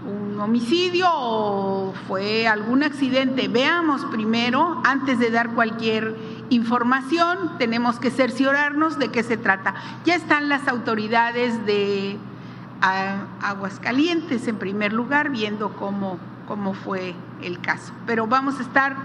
un 0.07 0.39
homicidio 0.39 1.07
o 1.11 1.93
fue 2.07 2.47
algún 2.47 2.83
accidente. 2.83 3.47
Veamos 3.47 4.05
primero, 4.05 4.81
antes 4.85 5.19
de 5.19 5.29
dar 5.29 5.49
cualquier 5.49 6.15
información, 6.49 7.57
tenemos 7.57 7.99
que 7.99 8.09
cerciorarnos 8.09 8.97
de 8.97 9.09
qué 9.09 9.21
se 9.21 9.37
trata. 9.37 9.75
Ya 10.05 10.15
están 10.15 10.49
las 10.49 10.67
autoridades 10.67 11.65
de 11.65 12.17
Aguascalientes 12.81 14.47
en 14.47 14.57
primer 14.57 14.93
lugar 14.93 15.29
viendo 15.29 15.75
cómo, 15.75 16.19
cómo 16.47 16.73
fue 16.73 17.15
el 17.41 17.61
caso. 17.61 17.93
Pero 18.05 18.27
vamos 18.27 18.59
a 18.59 18.63
estar 18.63 18.95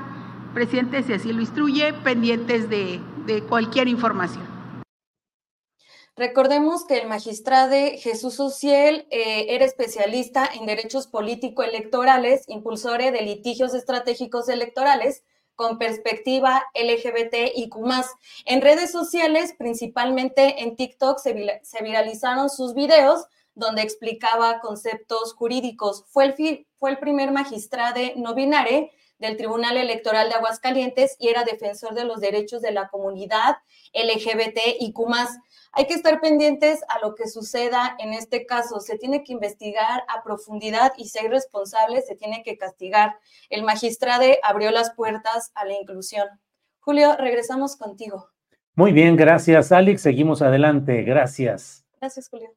presidente, 0.53 1.03
si 1.03 1.13
así 1.13 1.33
lo 1.33 1.41
instruye, 1.41 1.93
pendientes 1.93 2.69
de, 2.69 3.01
cualquier 3.49 3.89
información. 3.89 4.47
Recordemos 6.15 6.85
que 6.85 6.99
el 6.99 7.09
magistrado 7.09 7.75
Jesús 7.97 8.39
Uciel 8.39 9.07
eh, 9.11 9.47
era 9.49 9.65
especialista 9.65 10.47
en 10.53 10.67
derechos 10.67 11.07
político-electorales, 11.07 12.45
impulsor 12.49 12.99
de 12.99 13.23
litigios 13.23 13.75
estratégicos 13.75 14.49
electorales 14.49 15.23
con 15.55 15.79
perspectiva 15.79 16.65
LGBT 16.75 17.53
y 17.55 17.71
más. 17.81 18.11
En 18.45 18.61
redes 18.61 18.91
sociales, 18.91 19.55
principalmente 19.59 20.63
en 20.63 20.77
TikTok, 20.77 21.19
se, 21.19 21.61
se, 21.63 21.83
viralizaron 21.83 22.51
sus 22.51 22.75
videos 22.75 23.27
donde 23.55 23.83
explicaba 23.83 24.61
conceptos 24.61 25.35
jurídicos. 25.35 26.05
Fue 26.09 26.25
el, 26.25 26.67
fue 26.77 26.91
el 26.91 26.99
primer 26.99 27.33
magistrado 27.33 28.01
no 28.17 28.35
binario 28.35 28.89
del 29.19 29.37
Tribunal 29.37 29.77
Electoral 29.77 30.29
de 30.29 30.35
Aguascalientes 30.35 31.17
y 31.19 31.29
era 31.29 31.45
defensor 31.45 31.95
de 31.95 32.05
los 32.05 32.21
derechos 32.21 32.61
de 32.61 32.73
la 32.73 32.89
comunidad 32.89 33.57
LGBT 33.95 34.59
y 34.81 34.93
más. 35.07 35.39
Hay 35.73 35.87
que 35.87 35.95
estar 35.95 36.21
pendientes 36.21 36.81
a 36.89 36.99
lo 36.99 37.15
que 37.15 37.29
suceda 37.29 37.97
en 37.99 38.13
este 38.13 38.45
caso. 38.45 38.81
Se 38.81 38.99
tiene 38.99 39.25
que 39.25 39.33
investigar 39.33 40.03
a 40.09 40.23
profundidad 40.23 40.93
y 40.99 41.09
si 41.09 41.19
hay 41.19 41.29
responsables, 41.29 42.07
se 42.07 42.17
tiene 42.17 42.43
que 42.43 42.59
castigar. 42.59 43.17
El 43.49 43.63
magistrado 43.63 44.25
abrió 44.43 44.71
las 44.71 44.93
puertas 44.95 45.53
a 45.55 45.65
la 45.65 45.75
inclusión. 45.75 46.29
Julio, 46.81 47.17
regresamos 47.17 47.77
contigo. 47.77 48.29
Muy 48.75 48.93
bien, 48.93 49.17
gracias, 49.17 49.71
Alex. 49.71 50.03
Seguimos 50.03 50.43
adelante. 50.43 51.03
Gracias. 51.03 51.87
Gracias, 52.01 52.29
Julio. 52.29 52.51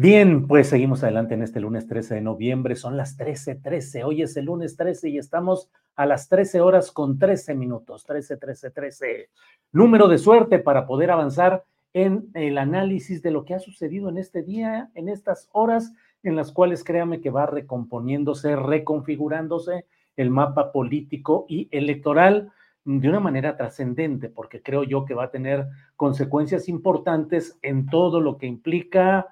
Bien, 0.00 0.46
pues 0.46 0.68
seguimos 0.68 1.02
adelante 1.02 1.34
en 1.34 1.42
este 1.42 1.58
lunes 1.58 1.88
13 1.88 2.14
de 2.14 2.20
noviembre. 2.20 2.76
Son 2.76 2.96
las 2.96 3.16
13:13. 3.16 4.04
Hoy 4.04 4.22
es 4.22 4.36
el 4.36 4.44
lunes 4.44 4.76
13 4.76 5.08
y 5.08 5.18
estamos 5.18 5.72
a 5.96 6.06
las 6.06 6.28
13 6.28 6.60
horas 6.60 6.92
con 6.92 7.18
13 7.18 7.56
minutos. 7.56 8.04
13, 8.04 8.36
13, 8.36 8.70
13. 8.70 9.28
Número 9.72 10.06
de 10.06 10.18
suerte 10.18 10.60
para 10.60 10.86
poder 10.86 11.10
avanzar 11.10 11.64
en 11.94 12.30
el 12.34 12.58
análisis 12.58 13.22
de 13.22 13.32
lo 13.32 13.44
que 13.44 13.54
ha 13.54 13.58
sucedido 13.58 14.08
en 14.08 14.18
este 14.18 14.44
día, 14.44 14.88
en 14.94 15.08
estas 15.08 15.48
horas 15.50 15.92
en 16.22 16.36
las 16.36 16.52
cuales 16.52 16.84
créame 16.84 17.20
que 17.20 17.30
va 17.30 17.46
recomponiéndose, 17.46 18.54
reconfigurándose 18.54 19.84
el 20.14 20.30
mapa 20.30 20.70
político 20.70 21.44
y 21.48 21.66
electoral 21.72 22.52
de 22.84 23.08
una 23.08 23.18
manera 23.18 23.56
trascendente, 23.56 24.28
porque 24.28 24.62
creo 24.62 24.84
yo 24.84 25.04
que 25.04 25.14
va 25.14 25.24
a 25.24 25.30
tener 25.32 25.66
consecuencias 25.96 26.68
importantes 26.68 27.58
en 27.62 27.86
todo 27.86 28.20
lo 28.20 28.38
que 28.38 28.46
implica 28.46 29.26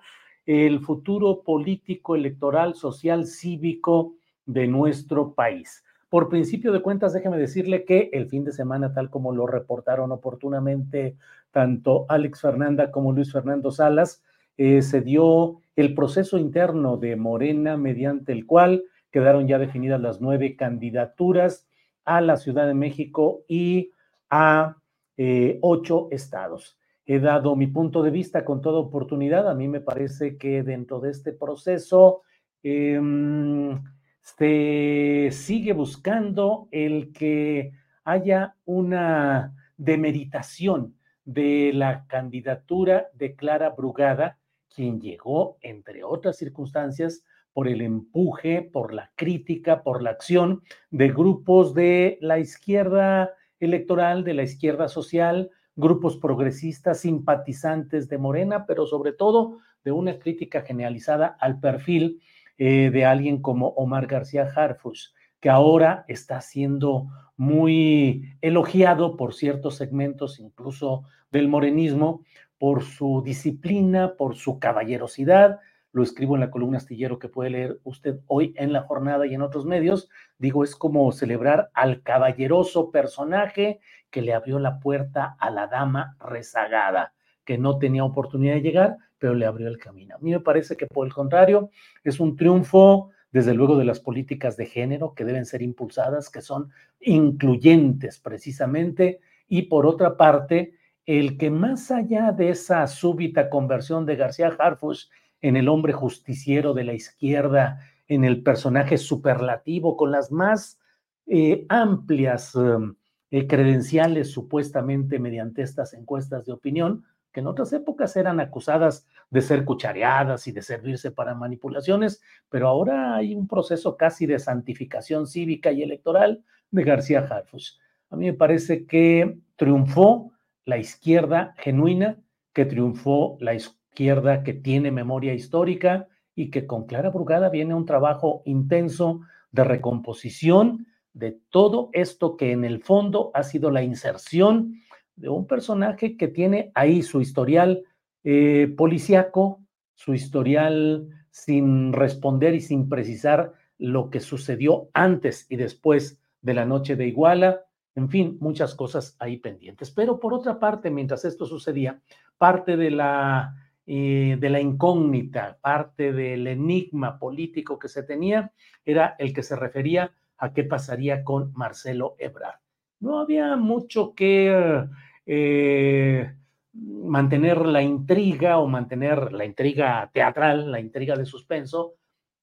el 0.46 0.80
futuro 0.80 1.42
político, 1.42 2.14
electoral, 2.14 2.74
social, 2.74 3.26
cívico 3.26 4.14
de 4.46 4.68
nuestro 4.68 5.34
país. 5.34 5.84
Por 6.08 6.28
principio 6.28 6.72
de 6.72 6.82
cuentas, 6.82 7.12
déjeme 7.12 7.36
decirle 7.36 7.84
que 7.84 8.10
el 8.12 8.28
fin 8.28 8.44
de 8.44 8.52
semana, 8.52 8.92
tal 8.94 9.10
como 9.10 9.34
lo 9.34 9.46
reportaron 9.46 10.12
oportunamente 10.12 11.16
tanto 11.50 12.06
Alex 12.08 12.40
Fernanda 12.40 12.92
como 12.92 13.12
Luis 13.12 13.32
Fernando 13.32 13.72
Salas, 13.72 14.22
eh, 14.56 14.82
se 14.82 15.00
dio 15.00 15.60
el 15.74 15.94
proceso 15.94 16.38
interno 16.38 16.96
de 16.96 17.16
Morena 17.16 17.76
mediante 17.76 18.32
el 18.32 18.46
cual 18.46 18.84
quedaron 19.10 19.48
ya 19.48 19.58
definidas 19.58 20.00
las 20.00 20.20
nueve 20.20 20.56
candidaturas 20.56 21.66
a 22.04 22.20
la 22.20 22.36
Ciudad 22.36 22.66
de 22.66 22.74
México 22.74 23.42
y 23.48 23.90
a 24.30 24.76
eh, 25.16 25.58
ocho 25.60 26.08
estados. 26.10 26.78
He 27.06 27.20
dado 27.20 27.54
mi 27.54 27.68
punto 27.68 28.02
de 28.02 28.10
vista 28.10 28.44
con 28.44 28.60
toda 28.60 28.80
oportunidad. 28.80 29.48
A 29.48 29.54
mí 29.54 29.68
me 29.68 29.80
parece 29.80 30.36
que 30.36 30.64
dentro 30.64 30.98
de 30.98 31.10
este 31.10 31.32
proceso 31.32 32.22
em, 32.64 33.80
se 34.20 35.28
sigue 35.30 35.72
buscando 35.72 36.68
el 36.72 37.12
que 37.12 37.72
haya 38.02 38.56
una 38.64 39.54
demeritación 39.76 40.96
de 41.24 41.70
la 41.72 42.06
candidatura 42.08 43.06
de 43.14 43.36
Clara 43.36 43.70
Brugada, 43.70 44.38
quien 44.74 45.00
llegó, 45.00 45.58
entre 45.60 46.02
otras 46.02 46.36
circunstancias, 46.36 47.22
por 47.52 47.68
el 47.68 47.82
empuje, 47.82 48.62
por 48.62 48.92
la 48.92 49.12
crítica, 49.14 49.82
por 49.84 50.02
la 50.02 50.10
acción 50.10 50.62
de 50.90 51.08
grupos 51.08 51.72
de 51.72 52.18
la 52.20 52.38
izquierda 52.40 53.30
electoral, 53.60 54.24
de 54.24 54.34
la 54.34 54.42
izquierda 54.42 54.88
social, 54.88 55.50
grupos 55.76 56.16
progresistas, 56.16 57.00
simpatizantes 57.00 58.08
de 58.08 58.18
Morena, 58.18 58.66
pero 58.66 58.86
sobre 58.86 59.12
todo 59.12 59.58
de 59.84 59.92
una 59.92 60.18
crítica 60.18 60.62
generalizada 60.62 61.36
al 61.38 61.60
perfil 61.60 62.20
eh, 62.58 62.90
de 62.90 63.04
alguien 63.04 63.40
como 63.40 63.68
Omar 63.68 64.06
García 64.06 64.50
Harfush, 64.54 65.10
que 65.40 65.50
ahora 65.50 66.04
está 66.08 66.40
siendo 66.40 67.06
muy 67.36 68.36
elogiado 68.40 69.16
por 69.16 69.34
ciertos 69.34 69.76
segmentos, 69.76 70.40
incluso 70.40 71.04
del 71.30 71.48
morenismo, 71.48 72.24
por 72.58 72.82
su 72.82 73.22
disciplina, 73.22 74.14
por 74.16 74.36
su 74.36 74.58
caballerosidad. 74.58 75.60
Lo 75.96 76.02
escribo 76.02 76.34
en 76.34 76.42
la 76.42 76.50
columna 76.50 76.76
astillero 76.76 77.18
que 77.18 77.30
puede 77.30 77.48
leer 77.48 77.80
usted 77.82 78.20
hoy 78.26 78.52
en 78.58 78.70
la 78.70 78.82
jornada 78.82 79.26
y 79.26 79.32
en 79.32 79.40
otros 79.40 79.64
medios. 79.64 80.10
Digo, 80.36 80.62
es 80.62 80.76
como 80.76 81.10
celebrar 81.10 81.70
al 81.72 82.02
caballeroso 82.02 82.90
personaje 82.90 83.80
que 84.10 84.20
le 84.20 84.34
abrió 84.34 84.58
la 84.58 84.78
puerta 84.78 85.38
a 85.40 85.48
la 85.48 85.68
dama 85.68 86.14
rezagada, 86.20 87.14
que 87.46 87.56
no 87.56 87.78
tenía 87.78 88.04
oportunidad 88.04 88.56
de 88.56 88.60
llegar, 88.60 88.96
pero 89.16 89.32
le 89.32 89.46
abrió 89.46 89.68
el 89.68 89.78
camino. 89.78 90.16
A 90.16 90.18
mí 90.18 90.32
me 90.32 90.40
parece 90.40 90.76
que 90.76 90.86
por 90.86 91.06
el 91.06 91.14
contrario, 91.14 91.70
es 92.04 92.20
un 92.20 92.36
triunfo 92.36 93.08
desde 93.32 93.54
luego 93.54 93.78
de 93.78 93.86
las 93.86 93.98
políticas 93.98 94.58
de 94.58 94.66
género 94.66 95.14
que 95.14 95.24
deben 95.24 95.46
ser 95.46 95.62
impulsadas, 95.62 96.28
que 96.28 96.42
son 96.42 96.68
incluyentes 97.00 98.20
precisamente, 98.20 99.20
y 99.48 99.62
por 99.62 99.86
otra 99.86 100.18
parte, 100.18 100.74
el 101.06 101.38
que 101.38 101.48
más 101.48 101.90
allá 101.90 102.32
de 102.32 102.50
esa 102.50 102.86
súbita 102.86 103.48
conversión 103.48 104.04
de 104.04 104.16
García 104.16 104.54
Harfush 104.58 105.06
en 105.40 105.56
el 105.56 105.68
hombre 105.68 105.92
justiciero 105.92 106.74
de 106.74 106.84
la 106.84 106.94
izquierda, 106.94 107.80
en 108.08 108.24
el 108.24 108.42
personaje 108.42 108.98
superlativo, 108.98 109.96
con 109.96 110.10
las 110.10 110.30
más 110.30 110.78
eh, 111.26 111.66
amplias 111.68 112.54
um, 112.54 112.94
eh, 113.30 113.46
credenciales 113.46 114.30
supuestamente 114.30 115.18
mediante 115.18 115.62
estas 115.62 115.92
encuestas 115.94 116.46
de 116.46 116.52
opinión, 116.52 117.04
que 117.32 117.40
en 117.40 117.48
otras 117.48 117.72
épocas 117.72 118.16
eran 118.16 118.40
acusadas 118.40 119.06
de 119.30 119.42
ser 119.42 119.64
cuchareadas 119.64 120.46
y 120.46 120.52
de 120.52 120.62
servirse 120.62 121.10
para 121.10 121.34
manipulaciones, 121.34 122.22
pero 122.48 122.68
ahora 122.68 123.16
hay 123.16 123.34
un 123.34 123.48
proceso 123.48 123.96
casi 123.96 124.24
de 124.26 124.38
santificación 124.38 125.26
cívica 125.26 125.72
y 125.72 125.82
electoral 125.82 126.44
de 126.70 126.84
García 126.84 127.20
Harfuch. 127.20 127.78
A 128.10 128.16
mí 128.16 128.26
me 128.26 128.32
parece 128.32 128.86
que 128.86 129.38
triunfó 129.56 130.32
la 130.64 130.78
izquierda 130.78 131.54
genuina, 131.58 132.18
que 132.52 132.64
triunfó 132.64 133.36
la 133.40 133.54
que 133.96 134.52
tiene 134.52 134.92
memoria 134.92 135.32
histórica 135.32 136.06
y 136.34 136.50
que 136.50 136.66
con 136.66 136.86
Clara 136.86 137.10
Brugada 137.10 137.48
viene 137.48 137.74
un 137.74 137.86
trabajo 137.86 138.42
intenso 138.44 139.22
de 139.50 139.64
recomposición 139.64 140.86
de 141.14 141.40
todo 141.48 141.88
esto 141.94 142.36
que 142.36 142.52
en 142.52 142.64
el 142.64 142.82
fondo 142.82 143.30
ha 143.32 143.42
sido 143.42 143.70
la 143.70 143.82
inserción 143.82 144.74
de 145.16 145.30
un 145.30 145.46
personaje 145.46 146.18
que 146.18 146.28
tiene 146.28 146.70
ahí 146.74 147.02
su 147.02 147.22
historial 147.22 147.84
eh, 148.22 148.72
policíaco, 148.76 149.62
su 149.94 150.12
historial 150.12 151.08
sin 151.30 151.94
responder 151.94 152.54
y 152.54 152.60
sin 152.60 152.90
precisar 152.90 153.54
lo 153.78 154.10
que 154.10 154.20
sucedió 154.20 154.90
antes 154.92 155.46
y 155.48 155.56
después 155.56 156.20
de 156.42 156.52
la 156.52 156.66
noche 156.66 156.96
de 156.96 157.06
Iguala, 157.06 157.62
en 157.94 158.10
fin, 158.10 158.36
muchas 158.40 158.74
cosas 158.74 159.16
ahí 159.18 159.38
pendientes. 159.38 159.90
Pero 159.90 160.20
por 160.20 160.34
otra 160.34 160.58
parte, 160.58 160.90
mientras 160.90 161.24
esto 161.24 161.46
sucedía, 161.46 162.02
parte 162.36 162.76
de 162.76 162.90
la, 162.90 163.54
de 163.86 164.48
la 164.50 164.60
incógnita, 164.60 165.58
parte 165.60 166.12
del 166.12 166.48
enigma 166.48 167.18
político 167.18 167.78
que 167.78 167.88
se 167.88 168.02
tenía, 168.02 168.52
era 168.84 169.14
el 169.18 169.32
que 169.32 169.44
se 169.44 169.54
refería 169.54 170.12
a 170.38 170.52
qué 170.52 170.64
pasaría 170.64 171.22
con 171.22 171.52
Marcelo 171.54 172.16
Ebrard. 172.18 172.60
No 173.00 173.20
había 173.20 173.56
mucho 173.56 174.14
que 174.14 174.86
eh, 175.26 176.34
mantener 176.72 177.66
la 177.66 177.82
intriga 177.82 178.58
o 178.58 178.66
mantener 178.66 179.32
la 179.32 179.44
intriga 179.44 180.10
teatral, 180.12 180.70
la 180.70 180.80
intriga 180.80 181.16
de 181.16 181.26
suspenso, 181.26 181.94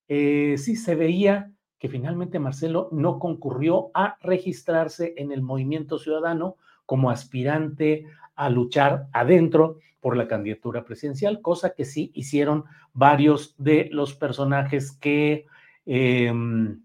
eh, 0.08 0.56
sí 0.58 0.76
se 0.76 0.94
veía 0.94 1.50
que 1.78 1.88
finalmente 1.88 2.38
Marcelo 2.38 2.88
no 2.92 3.18
concurrió 3.18 3.90
a 3.94 4.16
registrarse 4.20 5.14
en 5.16 5.32
el 5.32 5.42
movimiento 5.42 5.98
ciudadano 5.98 6.56
como 6.86 7.10
aspirante 7.10 8.06
a 8.34 8.50
luchar 8.50 9.08
adentro 9.12 9.78
por 10.04 10.18
la 10.18 10.28
candidatura 10.28 10.84
presidencial, 10.84 11.40
cosa 11.40 11.70
que 11.70 11.86
sí 11.86 12.10
hicieron 12.12 12.64
varios 12.92 13.54
de 13.56 13.88
los 13.90 14.12
personajes 14.12 14.92
que, 14.92 15.46
em, 15.86 16.82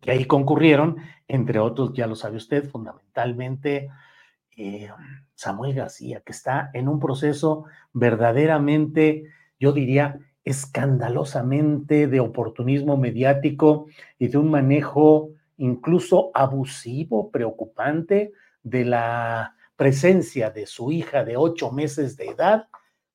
que 0.00 0.10
ahí 0.10 0.24
concurrieron, 0.24 0.96
entre 1.28 1.60
otros, 1.60 1.92
ya 1.94 2.08
lo 2.08 2.16
sabe 2.16 2.38
usted, 2.38 2.68
fundamentalmente 2.68 3.90
eh, 4.56 4.90
Samuel 5.36 5.72
García, 5.72 6.20
que 6.26 6.32
está 6.32 6.72
en 6.74 6.88
un 6.88 6.98
proceso 6.98 7.66
verdaderamente, 7.92 9.26
yo 9.60 9.70
diría, 9.70 10.18
escandalosamente 10.42 12.08
de 12.08 12.18
oportunismo 12.18 12.96
mediático 12.96 13.86
y 14.18 14.26
de 14.26 14.36
un 14.36 14.50
manejo 14.50 15.30
incluso 15.58 16.32
abusivo, 16.34 17.30
preocupante 17.30 18.32
de 18.64 18.84
la 18.84 19.54
presencia 19.80 20.50
de 20.50 20.66
su 20.66 20.92
hija 20.92 21.24
de 21.24 21.38
ocho 21.38 21.72
meses 21.72 22.18
de 22.18 22.26
edad, 22.26 22.68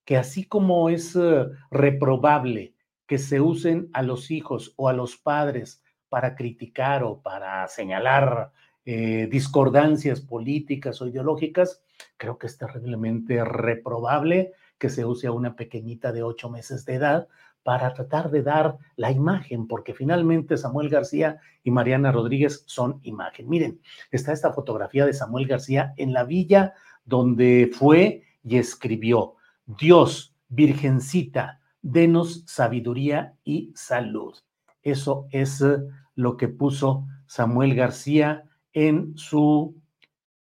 que 0.04 0.18
así 0.18 0.46
como 0.46 0.90
es 0.90 1.16
eh, 1.16 1.46
reprobable 1.70 2.74
que 3.06 3.20
se 3.20 3.40
usen 3.40 3.88
a 3.94 4.02
los 4.02 4.32
hijos 4.32 4.74
o 4.76 4.90
a 4.90 4.94
los 4.94 5.16
padres 5.16 5.84
para 6.10 6.34
criticar 6.34 7.04
o 7.04 7.22
para 7.22 7.68
señalar 7.68 8.52
eh, 8.84 9.28
discordancias 9.30 10.22
políticas 10.22 11.00
o 11.04 11.08
ideológicas, 11.08 11.84
creo 12.18 12.40
que 12.40 12.48
es 12.48 12.58
terriblemente 12.58 13.46
reprobable 13.46 14.54
que 14.80 14.90
se 14.90 15.06
use 15.06 15.28
a 15.28 15.34
una 15.34 15.56
pequeñita 15.56 16.12
de 16.12 16.24
ocho 16.24 16.50
meses 16.50 16.84
de 16.84 16.96
edad 16.96 17.28
para 17.66 17.96
tratar 17.96 18.30
de 18.30 18.44
dar 18.44 18.78
la 18.96 19.10
imagen, 19.10 19.66
porque 19.66 19.96
finalmente 19.96 20.56
Samuel 20.56 20.88
García 20.88 21.40
y 21.64 21.72
Mariana 21.72 22.12
Rodríguez 22.12 22.62
son 22.68 23.00
imagen. 23.02 23.50
Miren, 23.50 23.82
está 24.12 24.34
esta 24.34 24.54
fotografía 24.54 25.04
de 25.04 25.14
Samuel 25.14 25.48
García 25.48 25.92
en 25.98 26.14
la 26.14 26.26
villa 26.26 26.76
donde 27.06 27.72
fue 27.74 28.22
y 28.44 28.58
escribió, 28.58 29.34
Dios, 29.66 30.36
Virgencita, 30.48 31.60
denos 31.82 32.44
sabiduría 32.46 33.34
y 33.44 33.74
salud. 33.74 34.36
Eso 34.84 35.26
es 35.32 35.66
lo 36.14 36.38
que 36.38 36.50
puso 36.50 37.08
Samuel 37.26 37.74
García 37.74 38.44
en 38.74 39.18
su, 39.18 39.76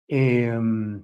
em, 0.07 1.03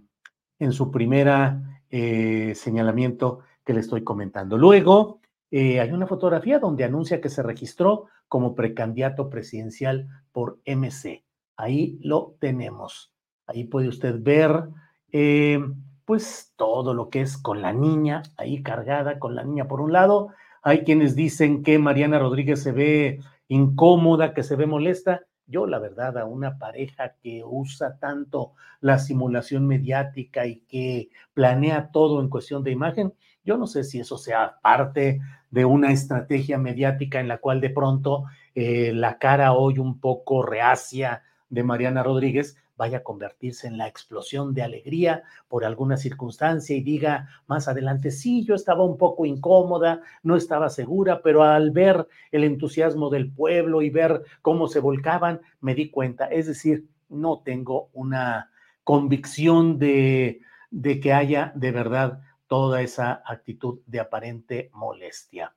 en 0.60 0.72
su 0.72 0.92
primera 0.92 1.82
eh, 1.90 2.54
señalamiento 2.56 3.42
que 3.66 3.74
le 3.74 3.82
estoy 3.82 4.02
comentando. 4.06 4.58
Luego, 4.58 5.20
eh, 5.58 5.80
hay 5.80 5.94
una 5.94 6.06
fotografía 6.06 6.60
donde 6.60 6.84
anuncia 6.84 7.22
que 7.22 7.30
se 7.30 7.42
registró 7.42 8.08
como 8.28 8.56
precandidato 8.56 9.30
presidencial 9.30 10.10
por 10.34 10.60
MC. 10.66 11.24
Ahí 11.56 11.98
lo 12.02 12.36
tenemos. 12.42 13.14
Ahí 13.48 13.64
puede 13.64 13.88
usted 13.88 14.18
ver, 14.20 14.66
eh, 15.14 15.64
pues, 16.04 16.52
todo 16.58 16.94
lo 16.94 17.10
que 17.10 17.22
es 17.22 17.38
con 17.38 17.62
la 17.62 17.72
niña, 17.72 18.22
ahí 18.36 18.64
cargada 18.64 19.18
con 19.18 19.34
la 19.34 19.46
niña 19.46 19.66
por 19.66 19.80
un 19.80 19.94
lado. 19.94 20.28
Hay 20.62 20.84
quienes 20.84 21.16
dicen 21.16 21.64
que 21.64 21.80
Mariana 21.80 22.20
Rodríguez 22.20 22.62
se 22.62 22.74
ve 22.74 23.22
incómoda, 23.48 24.34
que 24.34 24.44
se 24.44 24.58
ve 24.58 24.66
molesta. 24.66 25.22
Yo, 25.48 25.68
la 25.68 25.80
verdad, 25.80 26.18
a 26.18 26.26
una 26.26 26.58
pareja 26.58 27.16
que 27.24 27.44
usa 27.46 27.98
tanto 27.98 28.56
la 28.82 29.00
simulación 29.00 29.68
mediática 29.68 30.48
y 30.48 30.66
que 30.68 31.08
planea 31.34 31.92
todo 31.92 32.20
en 32.20 32.28
cuestión 32.28 32.62
de 32.62 32.72
imagen, 32.72 33.14
yo 33.46 33.58
no 33.58 33.68
sé 33.68 33.84
si 33.84 34.00
eso 34.00 34.18
sea 34.18 34.58
parte 34.62 35.22
de 35.52 35.66
una 35.66 35.92
estrategia 35.92 36.58
mediática 36.58 37.20
en 37.20 37.28
la 37.28 37.38
cual 37.38 37.62
de 37.62 37.70
pronto 37.70 38.26
eh, 38.56 38.92
la 38.94 39.18
cara 39.20 39.54
hoy 39.54 39.80
un 39.80 40.00
poco 40.00 40.44
reacia 40.44 41.24
de 41.50 41.64
Mariana 41.64 42.04
Rodríguez 42.04 42.58
vaya 42.78 42.98
a 42.98 43.04
convertirse 43.04 43.68
en 43.68 43.78
la 43.78 43.88
explosión 43.88 44.54
de 44.54 44.64
alegría 44.64 45.24
por 45.48 45.64
alguna 45.64 45.98
circunstancia 45.98 46.76
y 46.76 46.82
diga 46.82 47.30
más 47.48 47.68
adelante, 47.68 48.12
sí, 48.12 48.44
yo 48.46 48.56
estaba 48.56 48.84
un 48.84 48.98
poco 48.98 49.26
incómoda, 49.26 50.02
no 50.24 50.36
estaba 50.36 50.70
segura, 50.70 51.22
pero 51.22 51.44
al 51.44 51.72
ver 51.72 52.08
el 52.32 52.44
entusiasmo 52.44 53.10
del 53.10 53.32
pueblo 53.32 53.82
y 53.82 53.90
ver 53.90 54.24
cómo 54.42 54.68
se 54.68 54.80
volcaban, 54.80 55.40
me 55.62 55.74
di 55.74 55.90
cuenta. 55.90 56.26
Es 56.26 56.48
decir, 56.48 56.88
no 57.08 57.42
tengo 57.46 57.90
una 57.94 58.52
convicción 58.84 59.80
de, 59.80 60.42
de 60.70 61.00
que 61.00 61.14
haya 61.14 61.54
de 61.56 61.72
verdad 61.72 62.20
toda 62.56 62.82
esa 62.82 63.22
actitud 63.26 63.82
de 63.86 64.00
aparente 64.00 64.70
molestia. 64.74 65.54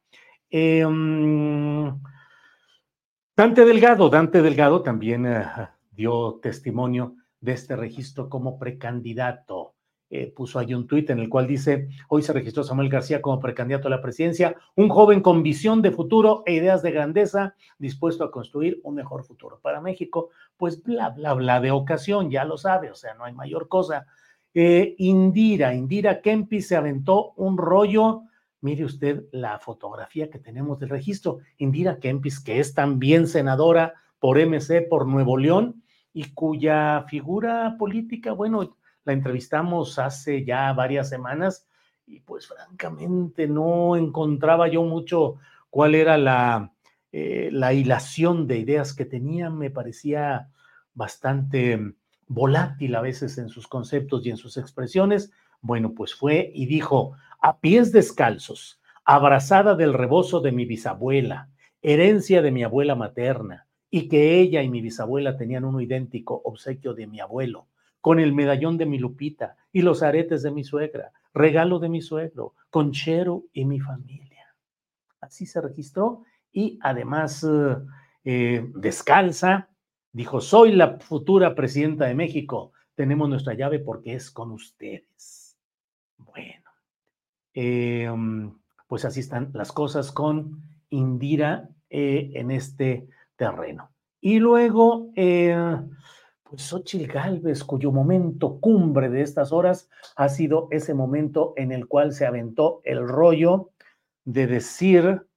Em, 0.51 1.87
Dante 3.37 3.65
Delgado, 3.65 4.09
Dante 4.09 4.43
Delgado 4.43 4.83
también 4.83 5.25
eh, 5.25 5.45
dio 5.93 6.41
testimonio 6.43 7.15
de 7.41 7.53
este 7.53 7.77
registro 7.77 8.29
como 8.29 8.59
precandidato. 8.59 9.77
Eh, 10.11 10.33
puso 10.35 10.59
ahí 10.59 10.75
un 10.75 10.89
tuit 10.89 11.09
en 11.11 11.21
el 11.21 11.29
cual 11.29 11.47
dice, 11.47 11.89
hoy 12.09 12.23
se 12.23 12.33
registró 12.33 12.65
Samuel 12.65 12.89
García 12.89 13.23
como 13.23 13.39
precandidato 13.39 13.87
a 13.87 13.93
la 13.93 14.03
presidencia, 14.03 14.57
un 14.75 14.89
joven 14.89 15.21
con 15.21 15.45
visión 15.45 15.83
de 15.83 15.93
futuro 15.93 16.43
e 16.47 16.55
ideas 16.55 16.83
de 16.83 16.91
grandeza, 16.91 17.55
dispuesto 17.79 18.25
a 18.25 18.33
construir 18.33 18.81
un 18.83 18.97
mejor 18.97 19.23
futuro 19.23 19.61
para 19.63 19.81
México. 19.81 20.31
Pues 20.57 20.83
bla, 20.83 21.11
bla, 21.11 21.35
bla 21.35 21.61
de 21.61 21.71
ocasión, 21.71 22.29
ya 22.29 22.45
lo 22.45 22.57
sabe, 22.57 22.91
o 22.91 22.97
sea, 22.97 23.15
no 23.15 23.23
hay 23.23 23.35
mayor 23.35 23.69
cosa. 23.69 24.07
Eh, 24.55 24.95
Indira, 24.99 25.75
Indira 25.75 26.21
Kempis 26.21 26.69
se 26.69 26.77
aventó 26.77 27.33
un 27.37 27.59
rollo, 27.59 28.23
mire 28.61 28.85
usted 28.85 29.25
la 29.33 29.59
fotografía 29.59 30.31
que 30.31 30.39
tenemos 30.39 30.79
del 30.79 30.89
registro, 30.89 31.39
Indira 31.59 31.99
Kempis, 31.99 32.41
que 32.41 32.61
es 32.61 32.75
también 32.75 33.27
senadora 33.27 33.95
por 34.19 34.39
MC, 34.39 34.83
por 34.89 35.07
Nuevo 35.07 35.37
León, 35.37 35.83
y 36.13 36.33
cuya 36.33 37.05
figura 37.09 37.77
política, 37.79 38.33
bueno, 38.33 38.77
la 39.05 39.13
entrevistamos 39.13 39.99
hace 39.99 40.45
ya 40.45 40.73
varias 40.73 41.09
semanas 41.09 41.67
y 42.07 42.21
pues 42.21 42.47
francamente 42.47 43.47
no 43.47 43.97
encontraba 43.97 44.69
yo 44.69 44.83
mucho 44.83 45.37
cuál 45.71 45.95
era 45.95 46.19
la, 46.19 46.73
eh, 47.13 47.51
la 47.53 47.73
hilación 47.73 48.47
de 48.47 48.59
ideas 48.59 48.95
que 48.95 49.05
tenía, 49.05 49.51
me 49.51 49.71
parecía 49.71 50.51
bastante 50.95 51.95
volátil 52.29 52.95
a 52.95 53.01
veces 53.01 53.39
en 53.39 53.49
sus 53.49 53.67
conceptos 53.67 54.25
y 54.25 54.31
en 54.31 54.37
sus 54.37 54.57
expresiones. 54.57 55.33
Bueno, 55.61 55.95
pues 55.95 56.15
fue 56.15 56.51
y 56.55 56.67
dijo, 56.67 57.17
a 57.41 57.61
pies 57.61 57.93
descalzos, 57.93 58.81
abrazada 59.05 59.75
del 59.75 59.95
rebozo 59.95 60.41
de 60.41 60.53
mi 60.53 60.65
bisabuela, 60.65 61.49
herencia 61.83 62.43
de 62.43 62.53
mi 62.53 62.63
abuela 62.63 62.95
materna, 62.95 63.67
y 63.91 64.09
que 64.09 64.39
ella 64.41 64.63
y 64.63 64.69
mi 64.69 64.83
bisabuela 64.83 65.37
tenían 65.37 65.65
uno 65.65 65.81
idéntico, 65.81 66.41
obsequio 66.45 66.95
de 66.95 67.07
mi 67.07 67.21
abuelo 67.21 67.69
con 68.01 68.21
el 68.21 68.33
medallón 68.33 68.79
de 68.79 68.87
mi 68.87 68.99
Lupita 68.99 69.57
y 69.73 69.83
los 69.83 70.03
aretes 70.03 70.43
de 70.43 70.51
mi 70.51 70.65
suegra, 70.65 71.13
regalo 71.35 71.79
de 71.79 71.89
mi 71.89 72.01
suegro, 72.01 72.55
con 72.71 72.93
Chero 72.93 73.45
y 73.53 73.65
mi 73.65 73.81
familia. 73.81 74.55
Así 75.21 75.47
se 75.47 75.61
registró 75.61 76.23
y 76.53 76.79
además 76.83 77.47
eh, 78.25 78.67
descalza, 78.75 79.69
dijo, 80.19 80.41
soy 80.41 80.73
la 80.73 80.99
futura 80.99 81.55
presidenta 81.55 82.07
de 82.07 82.15
México, 82.17 82.73
tenemos 82.97 83.29
nuestra 83.29 83.55
llave 83.55 83.79
porque 83.79 84.15
es 84.15 84.33
con 84.33 84.51
ustedes. 84.51 85.57
Bueno, 86.17 86.71
em, 87.55 88.53
pues 88.89 89.05
así 89.05 89.21
están 89.21 89.51
las 89.55 89.71
cosas 89.71 90.11
con 90.11 90.61
Indira 90.91 91.69
eh, 91.89 92.33
en 92.35 92.51
este 92.51 93.07
terreno. 93.37 93.93
Y 94.21 94.41
luego, 94.41 95.13
pues 95.15 96.63
Xochitl 96.63 97.07
Galvez, 97.07 97.63
cuyo 97.63 97.93
momento 97.93 98.59
cumbre 98.59 99.11
de 99.11 99.23
estas 99.23 99.53
horas 99.53 99.89
ha 100.17 100.29
sido 100.29 100.67
ese 100.73 100.95
momento 100.95 101.53
en 101.57 101.71
el 101.71 101.87
cual 101.87 102.13
se 102.13 102.27
aventó 102.27 102.81
el 102.83 103.07
rollo 103.07 103.71
de 104.25 104.49
decir 104.49 105.29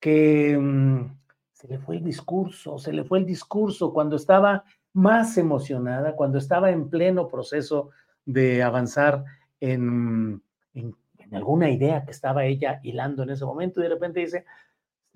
que 0.00 0.58
mm, 0.58 1.17
se 1.58 1.66
le 1.66 1.80
fue 1.80 1.96
el 1.96 2.04
discurso, 2.04 2.78
se 2.78 2.92
le 2.92 3.02
fue 3.02 3.18
el 3.18 3.26
discurso 3.26 3.92
cuando 3.92 4.14
estaba 4.14 4.62
más 4.92 5.36
emocionada, 5.38 6.14
cuando 6.14 6.38
estaba 6.38 6.70
en 6.70 6.88
pleno 6.88 7.26
proceso 7.26 7.90
de 8.24 8.62
avanzar 8.62 9.24
en, 9.58 10.40
en 10.72 10.94
alguna 11.34 11.68
idea 11.68 12.04
que 12.04 12.12
estaba 12.12 12.44
ella 12.44 12.78
hilando 12.84 13.24
en 13.24 13.30
ese 13.30 13.44
momento 13.44 13.80
y 13.80 13.82
de 13.82 13.88
repente 13.88 14.20
dice, 14.20 14.44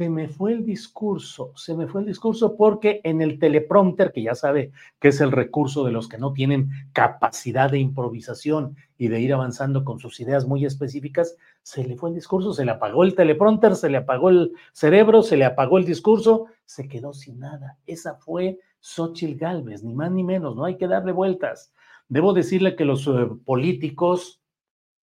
se 0.03 0.11
me 0.11 0.27
fue 0.27 0.53
el 0.53 0.67
discurso, 0.67 1.53
se 1.55 1.77
me 1.77 1.87
fue 1.87 2.01
el 2.01 2.09
discurso 2.09 2.57
porque 2.57 3.01
en 3.05 3.23
el 3.23 3.39
teleprompter, 3.39 4.11
que 4.11 4.25
ya 4.25 4.35
sabe 4.35 4.73
que 4.99 5.09
es 5.09 5.21
el 5.21 5.31
recurso 5.31 5.85
de 5.85 5.93
los 5.93 6.09
que 6.09 6.19
no 6.19 6.33
tienen 6.33 6.71
capacidad 6.93 7.71
de 7.71 7.79
improvisación 7.79 8.77
y 8.99 9.07
de 9.07 9.21
ir 9.21 9.33
avanzando 9.33 9.85
con 9.85 10.01
sus 10.01 10.19
ideas 10.19 10.45
muy 10.45 10.67
específicas, 10.67 11.37
se 11.63 11.85
le 11.85 11.95
fue 11.95 12.09
el 12.09 12.17
discurso, 12.17 12.53
se 12.53 12.65
le 12.65 12.73
apagó 12.73 13.05
el 13.05 13.15
teleprompter, 13.15 13.77
se 13.77 13.91
le 13.91 13.99
apagó 13.99 14.31
el 14.31 14.51
cerebro, 14.73 15.23
se 15.23 15.37
le 15.37 15.45
apagó 15.45 15.79
el 15.79 15.85
discurso, 15.85 16.47
se 16.65 16.89
quedó 16.89 17.13
sin 17.13 17.39
nada. 17.39 17.79
Esa 17.87 18.17
fue 18.17 18.59
Xochitl 18.81 19.39
Galvez, 19.39 19.85
ni 19.85 19.95
más 19.95 20.11
ni 20.11 20.25
menos, 20.25 20.57
no 20.57 20.65
hay 20.65 20.79
que 20.79 20.89
darle 20.89 21.13
vueltas. 21.13 21.73
Debo 22.09 22.33
decirle 22.33 22.75
que 22.75 22.85
los 22.85 23.07
eh, 23.07 23.29
políticos, 23.45 24.43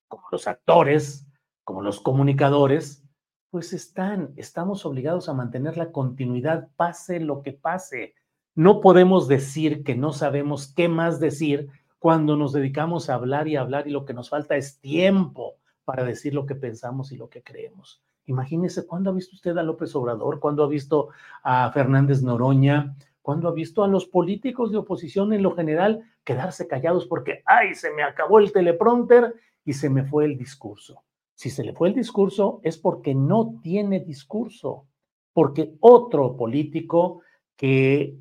como 0.09 0.25
los 0.33 0.49
actores, 0.49 1.29
como 1.63 1.83
los 1.83 2.01
comunicadores, 2.01 3.05
pues 3.51 3.73
están, 3.73 4.33
estamos 4.37 4.85
obligados 4.85 5.29
a 5.29 5.35
mantener 5.35 5.77
la 5.77 5.91
continuidad, 5.91 6.69
pase 6.77 7.21
lo 7.21 7.43
que 7.43 7.53
pase. 7.53 8.15
No 8.55 8.81
podemos 8.81 9.29
decir 9.29 9.85
que 9.85 9.95
no 9.95 10.13
sabemos 10.13 10.73
qué 10.75 10.89
más 10.89 11.21
decir 11.21 11.69
cuando 11.99 12.37
nos 12.37 12.53
dedicamos 12.53 13.09
a 13.09 13.15
hablar 13.15 13.49
y 13.49 13.57
hablar 13.57 13.89
y 13.89 13.91
lo 13.91 14.05
que 14.05 14.15
nos 14.15 14.31
falta 14.31 14.57
es 14.57 14.81
tiempo 14.81 15.57
para 15.85 16.05
decir 16.05 16.35
lo 16.35 16.45
que 16.47 16.55
pensamos 16.55 17.13
y 17.13 17.17
lo 17.17 17.29
que 17.29 17.43
creemos. 17.43 18.03
Imagínese 18.27 18.87
cuándo 18.87 19.11
ha 19.11 19.15
visto 19.15 19.35
usted 19.35 19.57
a 19.57 19.63
López 19.63 19.95
Obrador, 19.97 20.39
cuándo 20.39 20.63
ha 20.63 20.69
visto 20.69 21.09
a 21.43 21.71
Fernández 21.73 22.23
Noroña, 22.23 22.95
cuándo 23.23 23.49
ha 23.49 23.53
visto 23.53 23.83
a 23.83 23.89
los 23.89 24.07
políticos 24.07 24.71
de 24.71 24.79
oposición 24.79 25.33
en 25.33 25.43
lo 25.43 25.55
general 25.55 26.03
quedarse 26.25 26.69
callados 26.69 27.07
porque, 27.07 27.43
ay, 27.47 27.75
se 27.75 27.91
me 27.93 28.03
acabó 28.03 28.39
el 28.39 28.53
teleprompter 28.53 29.35
y 29.65 29.73
se 29.73 29.89
me 29.89 30.05
fue 30.05 30.27
el 30.27 30.37
discurso. 30.37 31.03
Si 31.39 31.51
se 31.51 31.63
le 31.63 31.73
fue 31.73 31.87
el 31.87 31.95
discurso 31.95 32.61
es 32.65 32.79
porque 32.79 33.15
no 33.15 33.61
tiene 33.63 34.01
discurso, 34.01 34.89
porque 35.33 35.77
otro 35.79 36.37
político 36.37 37.23
que 37.57 38.19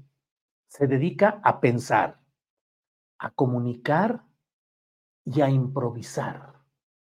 se 0.68 0.86
dedica 0.86 1.42
a 1.44 1.60
pensar, 1.60 2.20
a 3.18 3.32
comunicar 3.32 4.22
y 5.26 5.42
a 5.42 5.50
improvisar. 5.50 6.62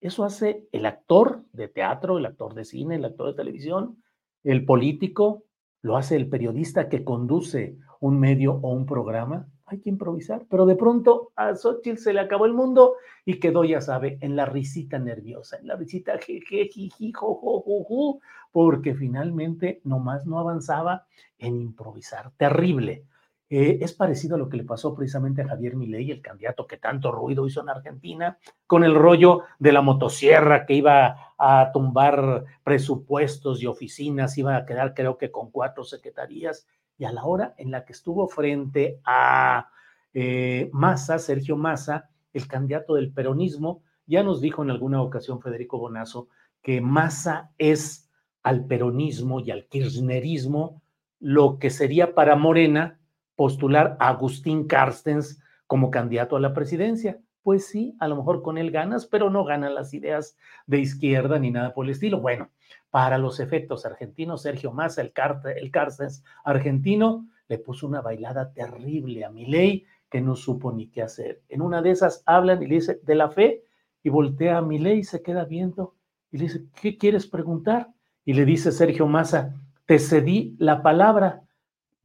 Eso 0.01 0.25
hace 0.25 0.67
el 0.73 0.87
actor 0.87 1.45
de 1.53 1.69
teatro, 1.69 2.17
el 2.17 2.25
actor 2.25 2.55
de 2.55 2.65
cine, 2.65 2.95
el 2.95 3.05
actor 3.05 3.27
de 3.27 3.35
televisión, 3.35 4.03
el 4.43 4.65
político, 4.65 5.45
lo 5.83 5.99
hace 5.99 6.17
el 6.17 6.31
periodista 6.31 6.89
que 6.89 7.05
conduce 7.05 7.77
un 8.01 8.19
medio 8.19 8.55
o 8.55 8.73
un 8.73 8.87
programa, 8.87 9.51
hay 9.71 9.81
que 9.81 9.89
improvisar. 9.89 10.45
Pero 10.51 10.67
de 10.67 10.77
pronto 10.77 11.33
a 11.37 11.55
Xochitl 11.55 11.99
se 11.99 12.13
le 12.13 12.21
acabó 12.21 12.47
el 12.47 12.53
mundo 12.53 12.95
y 13.25 13.39
quedó, 13.39 13.65
ya 13.65 13.81
sabe, 13.81 14.19
en 14.21 14.37
la 14.37 14.47
risita 14.47 14.99
nerviosa, 14.99 15.57
en 15.59 15.69
la 15.69 15.77
risita 15.77 16.19
jeje, 16.19 16.69
jiji, 16.69 17.13
jo, 17.13 18.21
porque 18.53 18.95
finalmente 18.95 19.81
nomás 19.85 20.27
no 20.27 20.39
avanzaba 20.39 21.07
en 21.39 21.61
improvisar. 21.61 22.33
Terrible. 22.37 23.05
Eh, 23.53 23.79
es 23.83 23.93
parecido 23.93 24.37
a 24.37 24.39
lo 24.39 24.49
que 24.49 24.57
le 24.57 24.65
pasó 24.65 24.95
precisamente 24.95 25.43
a 25.43 25.49
Javier 25.49 25.75
Milei, 25.75 26.13
el 26.13 26.23
candidato 26.23 26.69
que 26.69 26.77
tanto 26.77 27.11
ruido 27.11 27.47
hizo 27.49 27.61
en 27.61 27.69
Argentina, 27.69 28.39
con 28.67 28.85
el 28.85 28.95
rollo 28.95 29.43
de 29.59 29.73
la 29.73 29.83
motosierra 29.83 30.67
que 30.67 30.75
iba 30.75 31.35
a 31.37 31.71
tumbar 31.73 32.45
presupuestos 32.63 33.61
y 33.61 33.67
oficinas, 33.67 34.39
iba 34.39 34.57
a 34.57 34.65
quedar 34.65 34.95
creo 34.95 35.19
que 35.19 35.33
con 35.33 35.51
cuatro 35.51 35.83
secretarías 35.83 36.69
y 37.01 37.07
a 37.07 37.13
la 37.13 37.25
hora 37.25 37.55
en 37.57 37.71
la 37.71 37.87
que 37.87 37.95
estuvo 37.95 38.29
frente 38.29 39.01
a 39.07 39.71
eh, 40.13 40.69
Massa, 40.75 41.19
Sergio 41.19 41.57
Massa, 41.57 42.11
el 42.35 42.47
candidato 42.47 42.95
del 42.95 43.11
peronismo, 43.11 43.83
ya 44.07 44.23
nos 44.23 44.43
dijo 44.43 44.63
en 44.63 44.71
alguna 44.71 45.01
ocasión 45.01 45.41
Federico 45.41 45.79
Bonazo 45.79 46.29
que 46.61 46.83
Massa 46.83 47.53
es 47.57 48.11
al 48.43 48.67
peronismo 48.67 49.41
y 49.41 49.51
al 49.51 49.67
kirchnerismo 49.67 50.83
lo 51.21 51.59
que 51.59 51.71
sería 51.71 52.15
para 52.15 52.37
Morena 52.37 53.01
postular 53.35 53.97
a 53.99 54.09
Agustín 54.09 54.67
Carstens 54.67 55.43
como 55.67 55.91
candidato 55.91 56.37
a 56.37 56.41
la 56.41 56.53
presidencia 56.53 57.19
pues 57.43 57.67
sí, 57.67 57.97
a 58.01 58.09
lo 58.09 58.17
mejor 58.17 58.43
con 58.43 58.59
él 58.59 58.71
ganas, 58.71 59.07
pero 59.07 59.31
no 59.31 59.45
ganan 59.45 59.75
las 59.75 59.95
ideas 59.95 60.37
de 60.67 60.79
izquierda 60.79 61.39
ni 61.39 61.51
nada 61.51 61.73
por 61.73 61.87
el 61.87 61.93
estilo. 61.93 62.21
Bueno, 62.21 62.51
para 62.91 63.19
los 63.19 63.41
efectos 63.41 63.87
argentinos, 63.87 64.43
Sergio 64.43 64.73
Massa, 64.73 65.03
el, 65.03 65.13
el 65.57 65.71
Cárceles 65.71 66.25
argentino, 66.45 67.27
le 67.49 67.59
puso 67.59 67.87
una 67.87 68.01
bailada 68.01 68.53
terrible 68.53 69.25
a 69.25 69.31
Milei 69.31 69.87
que 70.11 70.21
no 70.21 70.37
supo 70.37 70.73
ni 70.73 70.89
qué 70.89 71.03
hacer. 71.03 71.43
En 71.49 71.63
una 71.63 71.83
de 71.83 71.91
esas 71.91 72.23
hablan 72.27 72.63
y 72.63 72.67
le 72.67 72.75
dice, 72.77 73.01
de 73.03 73.15
la 73.15 73.31
fe, 73.31 73.65
y 74.03 74.09
voltea 74.09 74.59
a 74.59 74.63
Milei 74.63 74.99
y 74.99 75.05
se 75.05 75.23
queda 75.23 75.45
viendo 75.45 75.95
y 76.31 76.39
le 76.39 76.45
dice, 76.45 76.65
¿qué 76.81 76.97
quieres 76.97 77.27
preguntar? 77.27 77.89
Y 78.25 78.35
le 78.35 78.45
dice 78.45 78.73
Sergio 78.73 79.07
Massa, 79.07 79.55
te 79.87 79.99
cedí 79.99 80.57
la 80.59 80.83
palabra, 80.83 81.43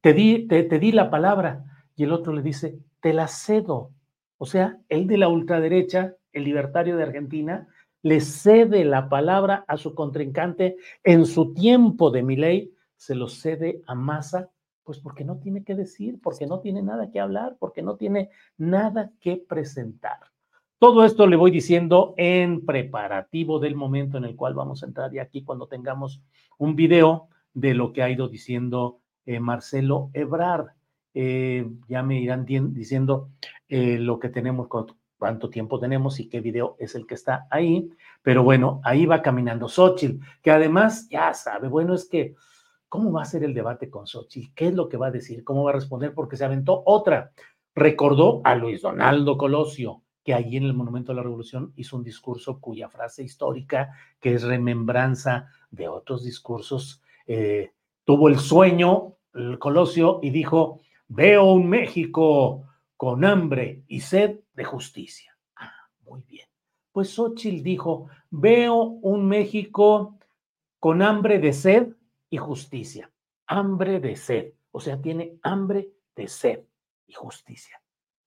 te 0.02 0.13
di, 0.13 0.48
te, 0.48 0.63
te 0.63 0.80
di 0.80 0.91
la 0.91 1.10
palabra. 1.10 1.63
Y 1.95 2.04
el 2.04 2.12
otro 2.12 2.34
le 2.34 2.41
dice, 2.41 2.80
te 3.02 3.13
la 3.13 3.28
cedo. 3.28 3.91
O 4.38 4.45
sea, 4.45 4.80
el 4.89 5.08
de 5.08 5.17
la 5.17 5.28
ultraderecha, 5.28 6.15
el 6.34 6.43
libertario 6.43 6.98
de 6.98 7.04
Argentina, 7.04 7.67
le 8.02 8.21
cede 8.21 8.86
la 8.86 9.10
palabra 9.10 9.65
a 9.67 9.78
su 9.78 9.95
contrincante 9.95 10.78
en 11.04 11.26
su 11.26 11.54
tiempo 11.54 12.12
de 12.12 12.21
Milei, 12.21 12.71
se 12.95 13.15
lo 13.15 13.28
cede 13.28 13.82
a 13.88 13.95
Massa 13.95 14.50
Pues 14.84 15.00
porque 15.00 15.24
no 15.24 15.39
tiene 15.39 15.63
que 15.63 15.74
decir, 15.74 16.19
porque 16.21 16.45
no 16.45 16.60
tiene 16.60 16.84
nada 16.84 17.10
que 17.10 17.19
hablar, 17.19 17.58
porque 17.60 17.82
no 17.82 17.95
tiene 17.95 18.30
nada 18.58 19.12
que 19.19 19.38
presentar. 19.38 20.19
Todo 20.78 21.04
esto 21.04 21.26
le 21.26 21.36
voy 21.36 21.50
diciendo 21.50 22.13
en 22.17 22.63
preparativo 22.63 23.58
del 23.58 23.76
momento 23.76 24.17
en 24.19 24.26
el 24.26 24.36
cual 24.36 24.54
vamos 24.54 24.84
a 24.84 24.86
entrar 24.86 25.12
y 25.13 25.17
aquí 25.17 25.43
cuando 25.43 25.67
tengamos 25.67 26.21
un 26.60 26.76
video 26.76 27.30
de 27.56 27.74
lo 27.74 27.91
que 27.91 28.04
ha 28.04 28.10
ido 28.12 28.28
diciendo 28.28 29.00
eh, 29.26 29.39
Marcelo 29.39 30.12
Ebrard. 30.13 30.75
Eh, 31.17 31.65
ya 31.88 32.04
me 32.04 32.19
irán 32.19 32.45
diciendo 32.45 33.30
eh, 33.69 33.97
lo 33.97 34.19
que 34.19 34.28
tenemos, 34.28 34.67
cuánto 35.17 35.49
tiempo 35.49 35.80
tenemos 35.80 36.19
y 36.19 36.28
qué 36.28 36.41
video 36.41 36.75
es 36.78 36.93
el 36.93 37.08
que 37.08 37.15
está 37.15 37.47
ahí. 37.49 37.89
Pero 38.21 38.43
bueno, 38.43 38.82
ahí 38.84 39.06
va 39.06 39.21
caminando 39.21 39.69
Xochitl, 39.69 40.23
que 40.41 40.51
además 40.51 41.08
ya 41.10 41.34
sabe, 41.34 41.69
bueno, 41.69 41.93
es 41.93 42.10
que, 42.10 42.36
¿cómo 42.89 43.13
va 43.13 43.21
a 43.21 43.25
ser 43.25 43.45
el 43.45 43.54
debate 43.54 43.89
con 43.89 44.06
Xochitl? 44.06 44.54
¿Qué 44.54 44.67
es 44.67 44.73
lo 44.75 44.89
que 44.89 44.97
va 44.97 45.08
a 45.08 45.12
decir? 45.12 45.45
¿Cómo 45.45 45.63
va 45.63 45.71
a 45.71 45.75
responder? 45.75 46.13
Porque 46.13 46.36
se 46.36 46.43
aventó 46.43 46.84
otra. 46.86 47.32
Recordó 47.73 48.41
a 48.43 48.54
Luis 48.56 48.82
Donaldo 48.82 49.38
Colosio, 49.38 50.04
que 50.21 50.34
allí 50.34 50.58
en 50.58 50.63
el 50.63 50.73
Monumento 50.73 51.13
de 51.13 51.17
la 51.17 51.23
Revolución 51.23 51.71
hizo 51.78 51.95
un 51.95 52.04
discurso 52.04 52.60
cuya 52.60 52.89
frase 52.89 53.23
histórica, 53.23 53.91
que 54.19 54.34
es 54.34 54.43
remembranza 54.43 55.47
de 55.71 55.88
otros 55.88 56.25
discursos, 56.25 57.01
eh, 57.25 57.71
tuvo 58.04 58.28
el 58.28 58.39
sueño, 58.39 59.13
el 59.34 59.60
Colosio, 59.60 60.19
y 60.21 60.32
dijo, 60.32 60.82
veo 61.08 61.54
un 61.54 61.70
México 61.70 62.68
con 62.98 63.26
hambre 63.26 63.84
y 63.88 64.00
sed 64.00 64.39
de 64.54 64.63
justicia. 64.63 65.38
Ah, 65.56 65.89
muy 66.04 66.24
bien. 66.24 66.48
Pues 66.91 67.10
Xochitl 67.10 67.63
dijo, 67.63 68.08
veo 68.30 68.76
un 68.76 69.28
México 69.28 70.18
con 70.80 71.02
hambre 71.02 71.39
de 71.39 71.54
sed 71.54 71.94
y 72.30 72.38
justicia. 72.38 73.12
Hambre 73.48 74.00
de 74.00 74.15
sed. 74.15 74.54
O 74.72 74.80
sea, 74.80 75.02
tiene 75.02 75.38
hambre 75.44 75.91
de 76.15 76.28
sed 76.28 76.63
y 77.08 77.13
justicia 77.13 77.82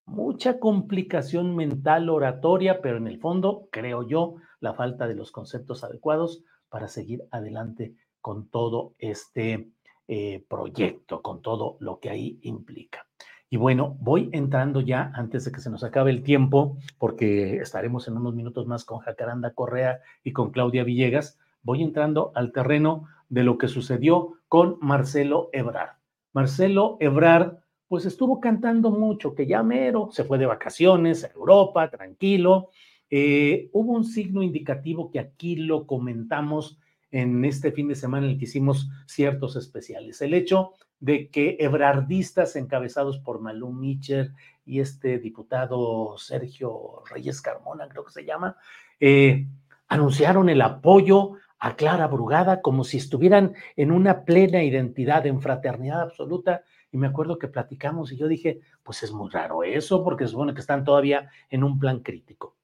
mucha 0.09 0.59
complicación 0.59 1.55
mental 1.55 2.09
oratoria, 2.09 2.81
pero 2.81 2.97
en 2.97 3.07
el 3.07 3.21
fondo, 3.21 3.69
creo 3.71 4.03
yo, 4.03 4.37
la 4.59 4.75
falta 4.75 5.07
de 5.07 5.15
los 5.15 5.31
conceptos 5.31 5.85
adecuados 5.85 6.43
para 6.69 6.89
seguir 6.89 7.25
adelante 7.31 7.95
con 8.21 8.49
todo 8.49 8.95
este 8.99 9.71
eh, 10.09 10.43
proyecto, 10.49 11.23
con 11.23 11.43
todo 11.43 11.77
lo 11.81 12.01
que 12.01 12.11
ahí 12.11 12.39
implica. 12.43 13.07
Y 13.51 13.57
bueno, 13.57 13.97
voy 14.01 14.29
entrando 14.33 14.81
ya 14.81 15.13
antes 15.15 15.45
de 15.45 15.53
que 15.53 15.61
se 15.61 15.71
nos 15.71 15.85
acabe 15.85 16.11
el 16.11 16.23
tiempo, 16.23 16.79
porque 16.99 17.59
estaremos 17.59 18.09
en 18.09 18.17
unos 18.17 18.35
minutos 18.35 18.67
más 18.67 18.85
con 18.85 18.99
Jacaranda 18.99 19.53
Correa 19.53 20.01
y 20.25 20.33
con 20.33 20.51
Claudia 20.51 20.85
Villegas. 20.85 21.39
Voy 21.63 21.83
entrando 21.83 22.33
al 22.35 22.53
terreno 22.53 23.07
de 23.29 23.45
lo 23.45 23.59
que 23.59 23.69
sucedió 23.69 24.35
con 24.49 24.79
Marcelo 24.81 25.51
Ebrard. 25.53 25.97
Marcelo 26.33 26.97
Ebrard 27.01 27.59
pues 27.89 28.05
estuvo 28.05 28.39
cantando 28.39 28.91
mucho, 28.91 29.35
que 29.35 29.47
ya 29.47 29.63
mero, 29.63 30.11
se 30.13 30.25
fue 30.25 30.39
de 30.39 30.47
vacaciones 30.47 31.25
a 31.25 31.29
Europa, 31.29 31.91
tranquilo. 31.91 32.69
Eh, 33.11 33.71
hubo 33.73 33.93
un 33.93 34.05
signo 34.05 34.43
indicativo 34.43 35.11
que 35.11 35.21
aquí 35.21 35.57
lo 35.57 35.87
comentamos 35.87 36.79
en 37.11 37.45
este 37.45 37.73
fin 37.73 37.89
de 37.89 37.95
semana 37.95 38.27
en 38.27 38.33
el 38.33 38.39
que 38.39 38.45
hicimos 38.45 38.89
ciertos 39.07 39.57
especiales. 39.57 40.21
El 40.21 40.35
hecho 40.35 40.73
de 41.01 41.29
que 41.31 41.57
ebrardistas 41.61 42.57
encabezados 42.57 43.19
por 43.19 43.41
Malú 43.41 43.73
Mitchell 43.73 44.33
y 44.65 44.81
este 44.81 45.19
diputado 45.19 46.19
Sergio 46.19 47.03
Reyes 47.11 47.41
Carmona, 47.41 47.89
creo 47.89 48.05
que 48.05 48.13
se 48.13 48.25
llama, 48.25 48.57
eh, 49.01 49.47
anunciaron 49.89 50.49
el 50.49 50.61
apoyo 50.61 51.33
a 51.59 51.77
Clara 51.77 52.07
Brugada 52.07 52.61
como 52.61 52.85
si 52.85 52.99
estuvieran 52.99 53.55
en 53.77 53.91
una 53.91 54.25
plena 54.25 54.63
identidad, 54.63 55.27
en 55.27 55.41
fraternidad 55.41 56.03
absoluta 56.03 56.63
y 56.91 56.99
me 56.99 57.07
acuerdo 57.07 57.39
que 57.39 57.49
platicamos 57.49 58.13
y 58.13 58.17
yo 58.17 58.29
dije, 58.29 58.61
pues 58.83 59.03
es 59.03 59.13
muy 59.13 59.31
raro 59.31 59.63
eso, 59.63 60.03
porque 60.05 60.27
supone 60.27 60.55
que 60.55 60.61
están 60.61 60.85
todavía 60.85 61.31
en 61.51 61.65
un 61.65 61.79
plan 61.79 62.01
crítico. 62.01 62.57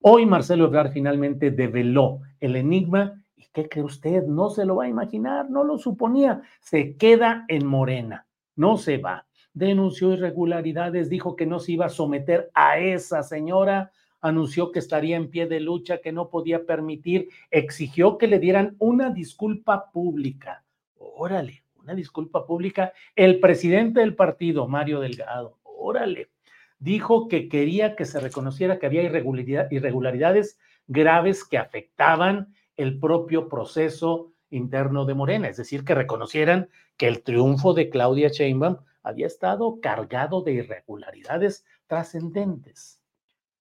Hoy 0.00 0.26
Marcelo 0.26 0.66
Ebrard 0.66 0.92
finalmente 0.92 1.50
develó 1.50 2.20
el 2.40 2.56
enigma 2.56 3.21
y 3.42 3.50
¿qué 3.52 3.68
cree 3.68 3.84
usted? 3.84 4.24
No 4.24 4.50
se 4.50 4.64
lo 4.64 4.76
va 4.76 4.84
a 4.84 4.88
imaginar, 4.88 5.50
no 5.50 5.64
lo 5.64 5.78
suponía. 5.78 6.42
Se 6.60 6.96
queda 6.96 7.44
en 7.48 7.66
Morena, 7.66 8.26
no 8.56 8.76
se 8.76 8.98
va. 8.98 9.26
Denunció 9.52 10.12
irregularidades, 10.12 11.10
dijo 11.10 11.36
que 11.36 11.46
no 11.46 11.58
se 11.58 11.72
iba 11.72 11.86
a 11.86 11.90
someter 11.90 12.50
a 12.54 12.78
esa 12.78 13.22
señora, 13.22 13.90
anunció 14.20 14.70
que 14.70 14.78
estaría 14.78 15.16
en 15.16 15.30
pie 15.30 15.46
de 15.46 15.60
lucha, 15.60 15.98
que 15.98 16.12
no 16.12 16.30
podía 16.30 16.64
permitir, 16.64 17.28
exigió 17.50 18.16
que 18.16 18.28
le 18.28 18.38
dieran 18.38 18.76
una 18.78 19.10
disculpa 19.10 19.90
pública. 19.90 20.64
Órale, 20.96 21.64
una 21.82 21.94
disculpa 21.94 22.46
pública, 22.46 22.92
el 23.16 23.40
presidente 23.40 24.00
del 24.00 24.14
partido, 24.14 24.68
Mario 24.68 25.00
Delgado, 25.00 25.58
órale, 25.64 26.30
dijo 26.78 27.28
que 27.28 27.48
quería 27.48 27.96
que 27.96 28.04
se 28.04 28.20
reconociera 28.20 28.78
que 28.78 28.86
había 28.86 29.02
irregularidades 29.02 30.58
graves 30.86 31.44
que 31.44 31.58
afectaban 31.58 32.54
el 32.76 32.98
propio 32.98 33.48
proceso 33.48 34.32
interno 34.50 35.04
de 35.04 35.14
Morena, 35.14 35.48
es 35.48 35.56
decir, 35.56 35.84
que 35.84 35.94
reconocieran 35.94 36.68
que 36.96 37.08
el 37.08 37.22
triunfo 37.22 37.74
de 37.74 37.90
Claudia 37.90 38.28
Sheinbaum 38.28 38.76
había 39.02 39.26
estado 39.26 39.80
cargado 39.80 40.42
de 40.42 40.52
irregularidades 40.52 41.64
trascendentes 41.86 43.00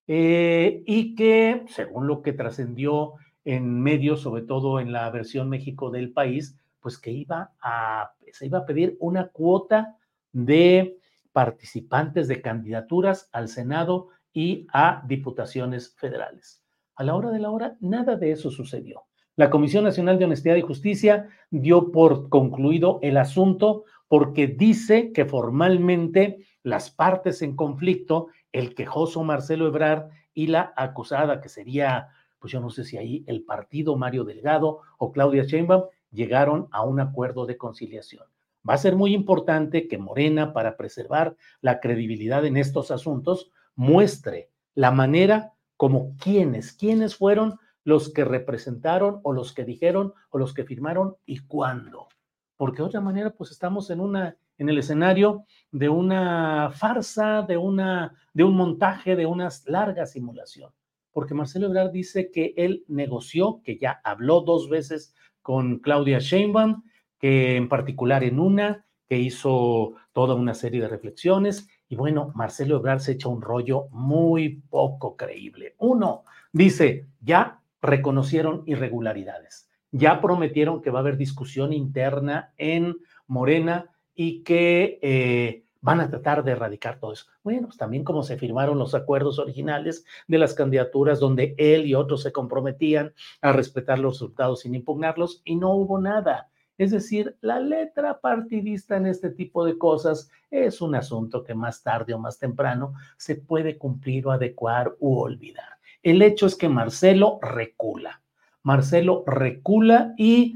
eh, 0.08 0.84
y 0.86 1.16
que, 1.16 1.64
según 1.68 2.08
lo 2.08 2.22
que 2.22 2.34
trascendió 2.34 3.14
en 3.46 3.82
medios, 3.82 4.22
sobre 4.22 4.44
todo 4.44 4.80
en 4.80 4.92
la 4.92 5.10
versión 5.10 5.50
México 5.50 5.90
del 5.90 6.12
país, 6.12 6.58
pues 6.80 6.98
que 6.98 7.12
iba 7.12 7.54
a, 7.62 8.14
se 8.32 8.46
iba 8.46 8.60
a 8.60 8.66
pedir 8.66 8.98
una 9.00 9.30
cuota 9.30 9.98
de 10.32 10.98
participantes 11.32 12.28
de 12.28 12.42
candidaturas 12.42 13.30
al 13.32 13.48
Senado 13.48 14.10
y 14.34 14.68
a 14.74 15.04
diputaciones 15.08 15.96
federales. 15.96 16.61
A 16.96 17.04
la 17.04 17.16
hora 17.16 17.30
de 17.32 17.40
la 17.40 17.52
hora, 17.52 17.78
nada 17.80 18.16
de 18.16 18.32
eso 18.32 18.52
sucedió. 18.52 19.04
La 19.36 19.50
Comisión 19.50 19.84
Nacional 19.84 20.20
de 20.20 20.26
Honestidad 20.26 20.56
y 20.56 20.62
Justicia 20.62 21.30
dio 21.50 21.92
por 21.92 22.30
concluido 22.30 23.00
el 23.02 23.18
asunto 23.18 23.86
porque 24.08 24.48
dice 24.48 25.14
que 25.14 25.26
formalmente 25.26 26.46
las 26.64 26.92
partes 26.92 27.42
en 27.42 27.56
conflicto, 27.56 28.28
el 28.52 28.76
quejoso 28.76 29.24
Marcelo 29.24 29.68
Ebrard 29.68 30.10
y 30.34 30.48
la 30.48 30.74
acusada, 30.76 31.40
que 31.40 31.50
sería, 31.50 32.10
pues 32.40 32.52
yo 32.52 32.60
no 32.60 32.70
sé 32.70 32.84
si 32.84 32.98
ahí 32.98 33.24
el 33.26 33.44
partido 33.44 33.96
Mario 33.96 34.26
Delgado 34.26 34.82
o 34.98 35.12
Claudia 35.12 35.44
Sheinbaum, 35.44 35.86
llegaron 36.12 36.68
a 36.72 36.84
un 36.84 37.00
acuerdo 37.00 37.46
de 37.46 37.58
conciliación. 37.58 38.26
Va 38.68 38.76
a 38.76 38.80
ser 38.80 38.96
muy 38.96 39.14
importante 39.14 39.88
que 39.88 39.98
Morena, 39.98 40.54
para 40.54 40.78
preservar 40.78 41.36
la 41.62 41.80
credibilidad 41.80 42.46
en 42.46 42.58
estos 42.58 42.92
asuntos, 42.92 43.50
muestre 43.76 44.50
la 44.76 44.92
manera 44.92 45.54
como 45.82 46.16
quienes, 46.18 46.74
quiénes 46.74 47.16
fueron 47.16 47.58
los 47.84 48.14
que 48.14 48.24
representaron 48.24 49.20
o 49.24 49.34
los 49.34 49.52
que 49.52 49.66
dijeron 49.66 50.14
o 50.30 50.38
los 50.38 50.54
que 50.54 50.64
firmaron 50.64 51.16
y 51.26 51.40
cuándo. 51.40 52.08
Porque 52.56 52.84
de 52.84 52.88
otra 52.88 53.02
manera, 53.02 53.32
pues 53.32 53.50
estamos 53.50 53.90
en 53.90 54.00
una 54.00 54.38
en 54.60 54.70
el 54.70 54.78
escenario 54.78 55.44
de 55.72 55.90
una 55.90 56.70
farsa, 56.70 57.42
de 57.42 57.58
una 57.58 58.14
de 58.32 58.44
un 58.44 58.56
montaje, 58.58 59.16
de 59.16 59.26
una 59.26 59.50
larga 59.66 60.06
simulación. 60.06 60.72
Porque 61.12 61.34
Marcelo 61.34 61.66
Ebrard 61.66 61.90
dice 61.90 62.30
que 62.30 62.54
él 62.58 62.86
negoció, 62.88 63.62
que 63.64 63.80
ya 63.80 64.02
habló 64.04 64.42
dos 64.42 64.70
veces 64.70 65.16
con 65.42 65.80
Claudia 65.80 66.20
Sheinbaum, 66.20 66.84
que 67.18 67.56
en 67.56 67.68
particular 67.68 68.24
en 68.24 68.40
una, 68.40 68.86
que 69.10 69.18
hizo 69.18 69.96
toda 70.14 70.36
una 70.36 70.54
serie 70.54 70.80
de 70.80 70.90
reflexiones. 70.90 71.68
Y 71.92 71.98
bueno, 71.98 72.32
Marcelo 72.36 72.78
Ebrard 72.78 73.02
se 73.02 73.12
echa 73.12 73.28
un 73.28 73.42
rollo 73.42 73.90
muy 73.92 74.62
poco 74.70 75.18
creíble. 75.18 75.76
Uno, 75.78 76.24
dice, 76.54 77.10
ya 77.20 77.60
reconocieron 77.82 78.64
irregularidades, 78.66 79.70
ya 79.92 80.22
prometieron 80.22 80.82
que 80.82 80.90
va 80.90 81.00
a 81.00 81.02
haber 81.02 81.18
discusión 81.18 81.74
interna 81.74 82.54
en 82.58 82.96
Morena 83.28 83.90
y 84.16 84.42
que 84.44 85.00
eh, 85.02 85.66
van 85.82 86.00
a 86.00 86.10
tratar 86.10 86.46
de 86.46 86.54
erradicar 86.54 86.98
todo 86.98 87.12
eso. 87.12 87.26
Bueno, 87.44 87.68
pues 87.68 87.78
también 87.78 88.06
como 88.06 88.24
se 88.24 88.38
firmaron 88.38 88.80
los 88.80 88.96
acuerdos 88.96 89.38
originales 89.38 90.06
de 90.30 90.38
las 90.38 90.54
candidaturas 90.54 91.20
donde 91.20 91.56
él 91.58 91.86
y 91.88 91.94
otros 91.94 92.22
se 92.22 92.32
comprometían 92.32 93.14
a 93.42 93.52
respetar 93.52 94.00
los 94.00 94.14
resultados 94.14 94.62
sin 94.62 94.76
impugnarlos 94.76 95.42
y 95.44 95.58
no 95.58 95.74
hubo 95.74 96.00
nada. 96.00 96.51
Es 96.82 96.90
decir, 96.90 97.38
la 97.42 97.60
letra 97.60 98.20
partidista 98.20 98.98
en 98.98 99.06
este 99.06 99.30
tipo 99.30 99.64
de 99.64 99.78
cosas 99.78 100.32
es 100.50 100.82
un 100.82 100.96
asunto 100.96 101.44
que 101.44 101.54
más 101.54 101.84
tarde 101.84 102.12
o 102.16 102.18
más 102.18 102.40
temprano 102.40 102.96
se 103.18 103.36
puede 103.36 103.78
cumplir 103.78 104.26
o 104.26 104.32
adecuar 104.32 104.96
u 105.00 105.20
olvidar. 105.20 105.78
El 106.02 106.24
hecho 106.24 106.48
es 106.48 106.56
que 106.56 106.70
Marcelo 106.70 107.38
recula. 107.40 108.24
Marcelo 108.64 109.24
recula 109.28 110.16
y 110.18 110.56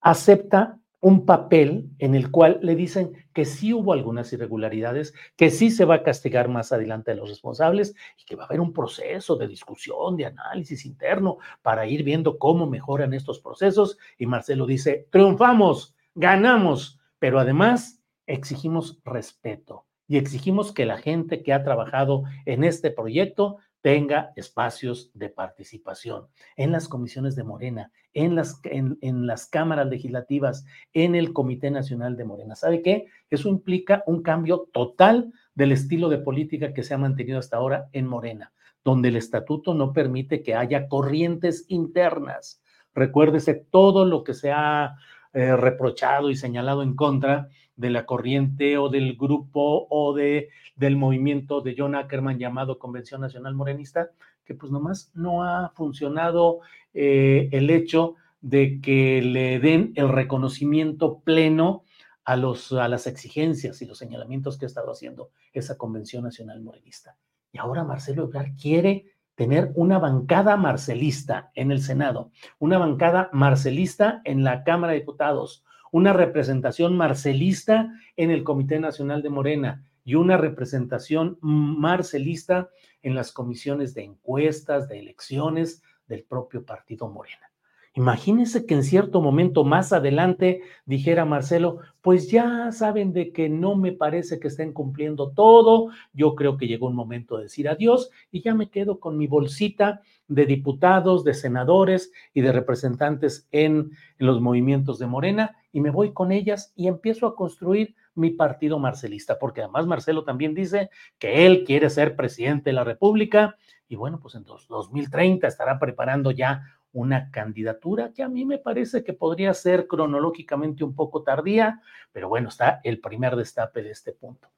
acepta 0.00 0.79
un 1.00 1.24
papel 1.24 1.90
en 1.98 2.14
el 2.14 2.30
cual 2.30 2.58
le 2.62 2.76
dicen 2.76 3.12
que 3.32 3.44
sí 3.44 3.72
hubo 3.72 3.92
algunas 3.92 4.32
irregularidades, 4.32 5.14
que 5.36 5.50
sí 5.50 5.70
se 5.70 5.84
va 5.84 5.96
a 5.96 6.02
castigar 6.02 6.48
más 6.48 6.72
adelante 6.72 7.10
a 7.10 7.14
los 7.14 7.28
responsables 7.28 7.94
y 8.18 8.24
que 8.24 8.36
va 8.36 8.44
a 8.44 8.46
haber 8.46 8.60
un 8.60 8.72
proceso 8.72 9.36
de 9.36 9.48
discusión, 9.48 10.16
de 10.16 10.26
análisis 10.26 10.84
interno 10.84 11.38
para 11.62 11.86
ir 11.86 12.02
viendo 12.02 12.38
cómo 12.38 12.66
mejoran 12.66 13.14
estos 13.14 13.40
procesos. 13.40 13.96
Y 14.18 14.26
Marcelo 14.26 14.66
dice, 14.66 15.08
triunfamos, 15.10 15.94
ganamos, 16.14 17.00
pero 17.18 17.40
además 17.40 18.02
exigimos 18.26 19.00
respeto 19.04 19.86
y 20.06 20.18
exigimos 20.18 20.72
que 20.72 20.86
la 20.86 20.98
gente 20.98 21.42
que 21.42 21.52
ha 21.52 21.62
trabajado 21.62 22.24
en 22.44 22.64
este 22.64 22.90
proyecto 22.90 23.58
tenga 23.82 24.32
espacios 24.36 25.10
de 25.14 25.30
participación 25.30 26.26
en 26.56 26.72
las 26.72 26.88
comisiones 26.88 27.36
de 27.36 27.44
Morena, 27.44 27.90
en 28.12 28.34
las, 28.34 28.60
en, 28.64 28.98
en, 29.00 29.26
las 29.26 29.46
cámaras 29.46 29.88
legislativas, 29.88 30.66
en 30.92 31.14
el 31.14 31.32
Comité 31.32 31.70
Nacional 31.70 32.16
de 32.16 32.24
Morena. 32.24 32.54
¿Sabe 32.56 32.82
qué? 32.82 33.06
Eso 33.30 33.48
implica 33.48 34.02
un 34.06 34.22
cambio 34.22 34.68
total 34.72 35.32
del 35.54 35.72
estilo 35.72 36.08
de 36.08 36.18
política 36.18 36.74
que 36.74 36.82
se 36.82 36.94
ha 36.94 36.98
mantenido 36.98 37.38
hasta 37.38 37.56
ahora 37.56 37.88
en 37.92 38.06
Morena, 38.06 38.52
donde 38.84 39.08
el 39.08 39.16
estatuto 39.16 39.74
no 39.74 39.92
permite 39.92 40.42
que 40.42 40.54
haya 40.54 40.88
corrientes 40.88 41.64
internas. 41.68 42.62
Recuérdese 42.94 43.54
todo 43.54 44.04
lo 44.04 44.24
que 44.24 44.34
se 44.34 44.52
ha 44.52 44.96
eh, 45.32 45.56
reprochado 45.56 46.28
y 46.28 46.36
señalado 46.36 46.82
en 46.82 46.96
contra 46.96 47.48
de 47.80 47.90
la 47.90 48.04
corriente 48.04 48.76
o 48.76 48.90
del 48.90 49.16
grupo 49.16 49.86
o 49.88 50.14
de, 50.14 50.50
del 50.76 50.96
movimiento 50.96 51.62
de 51.62 51.74
John 51.76 51.94
Ackerman 51.94 52.38
llamado 52.38 52.78
Convención 52.78 53.22
Nacional 53.22 53.54
Morenista, 53.54 54.10
que 54.44 54.54
pues 54.54 54.70
nomás 54.70 55.10
no 55.14 55.44
ha 55.44 55.70
funcionado 55.70 56.60
eh, 56.92 57.48
el 57.52 57.70
hecho 57.70 58.16
de 58.42 58.80
que 58.80 59.22
le 59.22 59.60
den 59.60 59.92
el 59.96 60.10
reconocimiento 60.10 61.20
pleno 61.20 61.84
a, 62.24 62.36
los, 62.36 62.72
a 62.72 62.86
las 62.88 63.06
exigencias 63.06 63.80
y 63.80 63.86
los 63.86 63.96
señalamientos 63.96 64.58
que 64.58 64.66
ha 64.66 64.68
estado 64.68 64.92
haciendo 64.92 65.30
esa 65.52 65.78
Convención 65.78 66.22
Nacional 66.22 66.60
Morenista. 66.60 67.16
Y 67.50 67.58
ahora 67.58 67.82
Marcelo 67.82 68.24
Ebrard 68.24 68.54
quiere 68.60 69.06
tener 69.36 69.72
una 69.74 69.98
bancada 69.98 70.58
marcelista 70.58 71.50
en 71.54 71.70
el 71.70 71.80
Senado, 71.80 72.30
una 72.58 72.76
bancada 72.76 73.30
marcelista 73.32 74.20
en 74.24 74.44
la 74.44 74.64
Cámara 74.64 74.92
de 74.92 74.98
Diputados, 74.98 75.64
una 75.90 76.12
representación 76.12 76.96
marcelista 76.96 77.92
en 78.16 78.30
el 78.30 78.44
Comité 78.44 78.78
Nacional 78.78 79.22
de 79.22 79.30
Morena 79.30 79.84
y 80.04 80.14
una 80.14 80.36
representación 80.36 81.38
marcelista 81.40 82.70
en 83.02 83.14
las 83.14 83.32
comisiones 83.32 83.94
de 83.94 84.04
encuestas, 84.04 84.88
de 84.88 84.98
elecciones 84.98 85.82
del 86.06 86.24
propio 86.24 86.64
partido 86.64 87.08
Morena. 87.08 87.49
Imagínense 87.94 88.66
que 88.66 88.74
en 88.74 88.84
cierto 88.84 89.20
momento 89.20 89.64
más 89.64 89.92
adelante 89.92 90.62
dijera 90.86 91.24
Marcelo, 91.24 91.78
pues 92.02 92.30
ya 92.30 92.70
saben 92.70 93.12
de 93.12 93.32
que 93.32 93.48
no 93.48 93.74
me 93.74 93.90
parece 93.90 94.38
que 94.38 94.46
estén 94.46 94.72
cumpliendo 94.72 95.32
todo, 95.32 95.88
yo 96.12 96.36
creo 96.36 96.56
que 96.56 96.68
llegó 96.68 96.86
un 96.86 96.94
momento 96.94 97.36
de 97.36 97.44
decir 97.44 97.68
adiós 97.68 98.10
y 98.30 98.42
ya 98.42 98.54
me 98.54 98.70
quedo 98.70 99.00
con 99.00 99.18
mi 99.18 99.26
bolsita 99.26 100.02
de 100.28 100.46
diputados, 100.46 101.24
de 101.24 101.34
senadores 101.34 102.12
y 102.32 102.42
de 102.42 102.52
representantes 102.52 103.48
en, 103.50 103.90
en 104.18 104.26
los 104.26 104.40
movimientos 104.40 105.00
de 105.00 105.08
Morena 105.08 105.56
y 105.72 105.80
me 105.80 105.90
voy 105.90 106.12
con 106.12 106.30
ellas 106.30 106.72
y 106.76 106.86
empiezo 106.86 107.26
a 107.26 107.34
construir 107.34 107.96
mi 108.14 108.30
partido 108.30 108.78
marcelista, 108.78 109.36
porque 109.36 109.62
además 109.62 109.86
Marcelo 109.86 110.22
también 110.22 110.54
dice 110.54 110.90
que 111.18 111.44
él 111.44 111.64
quiere 111.64 111.90
ser 111.90 112.14
presidente 112.14 112.70
de 112.70 112.74
la 112.74 112.84
República 112.84 113.56
y 113.88 113.96
bueno, 113.96 114.20
pues 114.20 114.36
en 114.36 114.44
2030 114.44 115.48
estará 115.48 115.80
preparando 115.80 116.30
ya 116.30 116.62
una 116.92 117.30
candidatura 117.30 118.12
que 118.12 118.22
a 118.22 118.28
mí 118.28 118.44
me 118.44 118.58
parece 118.58 119.04
que 119.04 119.12
podría 119.12 119.54
ser 119.54 119.86
cronológicamente 119.86 120.84
un 120.84 120.94
poco 120.94 121.22
tardía, 121.22 121.80
pero 122.12 122.28
bueno, 122.28 122.48
está 122.48 122.80
el 122.84 123.00
primer 123.00 123.36
destape 123.36 123.82
de 123.82 123.90
este 123.90 124.12
punto. 124.12 124.48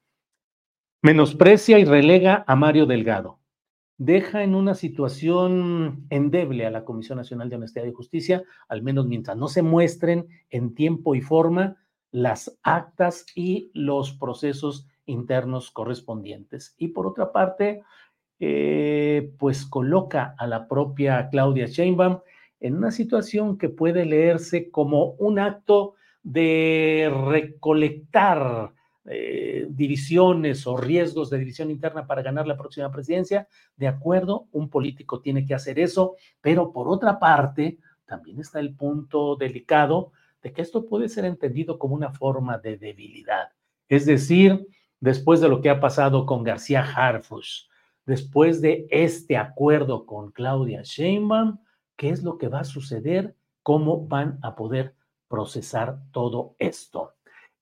Menosprecia 1.01 1.79
y 1.79 1.85
relega 1.85 2.43
a 2.47 2.55
Mario 2.55 2.85
Delgado. 2.85 3.39
Deja 3.97 4.43
en 4.43 4.55
una 4.55 4.73
situación 4.73 6.07
endeble 6.09 6.65
a 6.65 6.71
la 6.71 6.83
Comisión 6.83 7.17
Nacional 7.17 7.49
de 7.49 7.57
Honestidad 7.57 7.85
y 7.85 7.91
Justicia, 7.91 8.43
al 8.67 8.81
menos 8.81 9.05
mientras 9.05 9.37
no 9.37 9.47
se 9.47 9.61
muestren 9.61 10.27
en 10.49 10.73
tiempo 10.73 11.13
y 11.13 11.21
forma 11.21 11.77
las 12.09 12.57
actas 12.63 13.25
y 13.35 13.71
los 13.73 14.13
procesos 14.13 14.87
internos 15.05 15.71
correspondientes. 15.71 16.73
Y 16.77 16.89
por 16.89 17.05
otra 17.05 17.31
parte, 17.31 17.83
eh, 18.45 19.31
pues 19.39 19.65
coloca 19.65 20.35
a 20.37 20.47
la 20.47 20.67
propia 20.67 21.29
Claudia 21.29 21.67
Sheinbaum 21.67 22.19
en 22.59 22.75
una 22.75 22.91
situación 22.91 23.57
que 23.57 23.69
puede 23.69 24.05
leerse 24.05 24.69
como 24.69 25.11
un 25.11 25.39
acto 25.39 25.95
de 26.23 27.09
recolectar 27.29 28.73
eh, 29.05 29.65
divisiones 29.69 30.67
o 30.67 30.75
riesgos 30.75 31.29
de 31.29 31.39
división 31.39 31.71
interna 31.71 32.05
para 32.05 32.21
ganar 32.21 32.45
la 32.45 32.57
próxima 32.57 32.91
presidencia. 32.91 33.47
De 33.77 33.87
acuerdo, 33.87 34.47
un 34.51 34.69
político 34.69 35.21
tiene 35.21 35.45
que 35.45 35.53
hacer 35.53 35.79
eso, 35.79 36.17
pero 36.41 36.73
por 36.73 36.89
otra 36.89 37.19
parte, 37.19 37.77
también 38.05 38.41
está 38.41 38.59
el 38.59 38.75
punto 38.75 39.37
delicado 39.37 40.11
de 40.41 40.51
que 40.51 40.63
esto 40.63 40.85
puede 40.85 41.07
ser 41.07 41.23
entendido 41.23 41.79
como 41.79 41.95
una 41.95 42.11
forma 42.11 42.57
de 42.57 42.75
debilidad. 42.75 43.53
Es 43.87 44.05
decir, 44.05 44.67
después 44.99 45.39
de 45.39 45.47
lo 45.47 45.61
que 45.61 45.69
ha 45.69 45.79
pasado 45.79 46.25
con 46.25 46.43
García 46.43 46.83
Harfush, 46.83 47.67
después 48.05 48.61
de 48.61 48.87
este 48.89 49.37
acuerdo 49.37 50.05
con 50.05 50.31
Claudia 50.31 50.81
Sheinbaum, 50.83 51.59
qué 51.95 52.09
es 52.09 52.23
lo 52.23 52.37
que 52.37 52.47
va 52.47 52.61
a 52.61 52.65
suceder, 52.65 53.35
cómo 53.61 54.07
van 54.07 54.39
a 54.41 54.55
poder 54.55 54.95
procesar 55.27 55.99
todo 56.11 56.55
esto. 56.59 57.13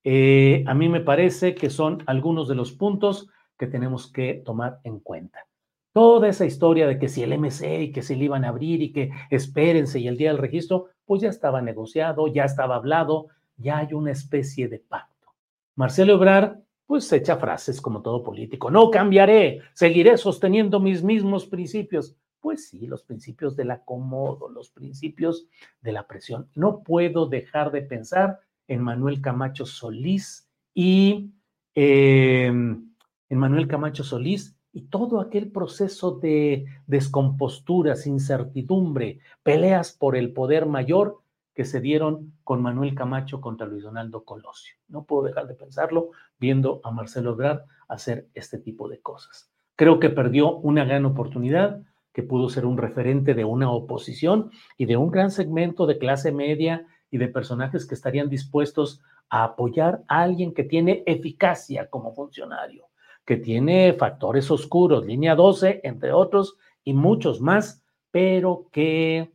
Eh, 0.04 0.64
a 0.68 0.74
mí 0.74 0.90
me 0.90 1.02
parece 1.02 1.54
que 1.54 1.70
son 1.70 2.04
algunos 2.08 2.48
de 2.48 2.56
los 2.56 2.72
puntos 2.72 3.30
que 3.58 3.68
tenemos 3.68 4.12
que 4.12 4.42
tomar 4.44 4.80
en 4.84 5.00
cuenta. 5.00 5.46
Toda 5.94 6.30
esa 6.30 6.46
historia 6.46 6.88
de 6.88 6.98
que 6.98 7.10
si 7.10 7.22
el 7.22 7.38
MC 7.38 7.82
y 7.82 7.92
que 7.92 8.02
se 8.02 8.16
le 8.16 8.26
iban 8.26 8.46
a 8.46 8.50
abrir 8.50 8.82
y 8.82 8.92
que 8.92 9.12
espérense 9.30 10.00
y 10.00 10.08
el 10.08 10.18
día 10.18 10.30
del 10.30 10.40
registro, 10.40 10.88
pues 11.06 11.22
ya 11.22 11.30
estaba 11.30 11.62
negociado, 11.62 12.28
ya 12.28 12.46
estaba 12.46 12.76
hablado, 12.76 13.28
ya 13.58 13.80
hay 13.80 13.94
una 13.94 14.12
especie 14.12 14.68
de 14.68 14.80
pacto. 14.80 15.34
Marcelo 15.76 16.14
Ebrard 16.14 16.58
pues 16.92 17.10
echa 17.14 17.38
frases 17.38 17.80
como 17.80 18.02
todo 18.02 18.22
político. 18.22 18.70
No 18.70 18.92
cambiaré, 18.92 19.62
seguiré 19.74 20.18
sosteniendo 20.18 20.82
mis 20.82 21.02
mismos 21.02 21.46
principios. 21.46 22.18
Pues 22.42 22.68
sí, 22.68 22.86
los 22.86 23.02
principios 23.04 23.56
del 23.56 23.72
acomodo, 23.72 24.50
los 24.50 24.72
principios 24.72 25.48
de 25.80 25.94
la 25.94 26.06
presión. 26.06 26.50
No 26.54 26.84
puedo 26.84 27.28
dejar 27.28 27.72
de 27.72 27.84
pensar 27.84 28.42
en 28.68 28.82
Manuel 28.82 29.22
Camacho 29.22 29.66
Solís 29.66 30.50
y 30.74 31.32
em, 31.76 32.92
en 33.30 33.38
Manuel 33.38 33.70
Camacho 33.70 34.04
Solís 34.04 34.58
y 34.74 34.82
todo 34.82 35.22
aquel 35.22 35.50
proceso 35.50 36.20
de 36.20 36.66
descomposturas, 36.88 38.06
incertidumbre, 38.06 39.20
peleas 39.44 39.94
por 39.94 40.18
el 40.18 40.34
poder 40.34 40.66
mayor 40.66 41.21
que 41.62 41.66
se 41.66 41.80
dieron 41.80 42.34
con 42.44 42.64
Manuel 42.64 42.96
Camacho 42.96 43.40
contra 43.40 43.68
Luis 43.68 43.84
Donaldo 43.84 44.24
Colosio. 44.24 44.78
No 44.88 45.04
puedo 45.04 45.22
dejar 45.22 45.46
de 45.46 45.54
pensarlo 45.54 46.10
viendo 46.40 46.82
a 46.84 46.90
Marcelo 46.90 47.34
Ebrard 47.34 47.66
hacer 47.88 48.26
este 48.34 48.58
tipo 48.58 48.90
de 48.90 49.00
cosas. 49.00 49.52
Creo 49.76 50.00
que 50.00 50.10
perdió 50.10 50.56
una 50.56 50.86
gran 50.86 51.06
oportunidad, 51.06 51.84
que 52.14 52.24
pudo 52.24 52.50
ser 52.50 52.66
un 52.66 52.80
referente 52.80 53.36
de 53.36 53.46
una 53.46 53.70
oposición 53.70 54.50
y 54.76 54.86
de 54.86 54.98
un 54.98 55.12
gran 55.12 55.30
segmento 55.30 55.86
de 55.86 56.00
clase 56.00 56.32
media 56.32 56.88
y 57.12 57.20
de 57.20 57.28
personajes 57.28 57.86
que 57.86 57.94
estarían 57.94 58.28
dispuestos 58.28 59.00
a 59.30 59.44
apoyar 59.44 60.02
a 60.08 60.24
alguien 60.24 60.56
que 60.56 60.64
tiene 60.64 61.04
eficacia 61.06 61.92
como 61.92 62.12
funcionario, 62.16 62.88
que 63.24 63.38
tiene 63.38 63.94
factores 63.94 64.50
oscuros, 64.50 65.06
línea 65.06 65.36
12, 65.36 65.82
entre 65.84 66.12
otros, 66.12 66.58
y 66.84 66.94
muchos 66.94 67.40
más, 67.40 67.84
pero 68.10 68.66
que 68.72 69.32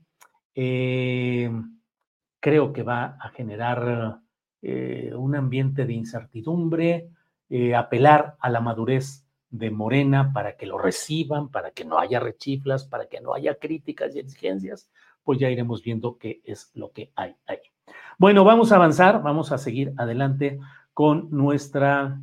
eh, 0.56 1.52
creo 2.46 2.72
que 2.72 2.84
va 2.84 3.16
a 3.20 3.30
generar 3.30 4.20
eh, 4.62 5.12
un 5.16 5.34
ambiente 5.34 5.84
de 5.84 5.94
incertidumbre, 5.94 7.10
eh, 7.48 7.74
apelar 7.74 8.36
a 8.38 8.48
la 8.50 8.60
madurez 8.60 9.26
de 9.50 9.72
Morena 9.72 10.32
para 10.32 10.56
que 10.56 10.64
lo 10.64 10.78
reciban, 10.78 11.48
para 11.48 11.72
que 11.72 11.84
no 11.84 11.98
haya 11.98 12.20
rechiflas, 12.20 12.84
para 12.84 13.06
que 13.06 13.20
no 13.20 13.34
haya 13.34 13.56
críticas 13.56 14.14
y 14.14 14.20
exigencias, 14.20 14.88
pues 15.24 15.40
ya 15.40 15.50
iremos 15.50 15.82
viendo 15.82 16.18
qué 16.18 16.40
es 16.44 16.70
lo 16.74 16.92
que 16.92 17.10
hay 17.16 17.34
ahí. 17.46 17.58
Bueno, 18.16 18.44
vamos 18.44 18.70
a 18.70 18.76
avanzar, 18.76 19.24
vamos 19.24 19.50
a 19.50 19.58
seguir 19.58 19.92
adelante 19.96 20.60
con 20.94 21.28
nuestra, 21.32 22.20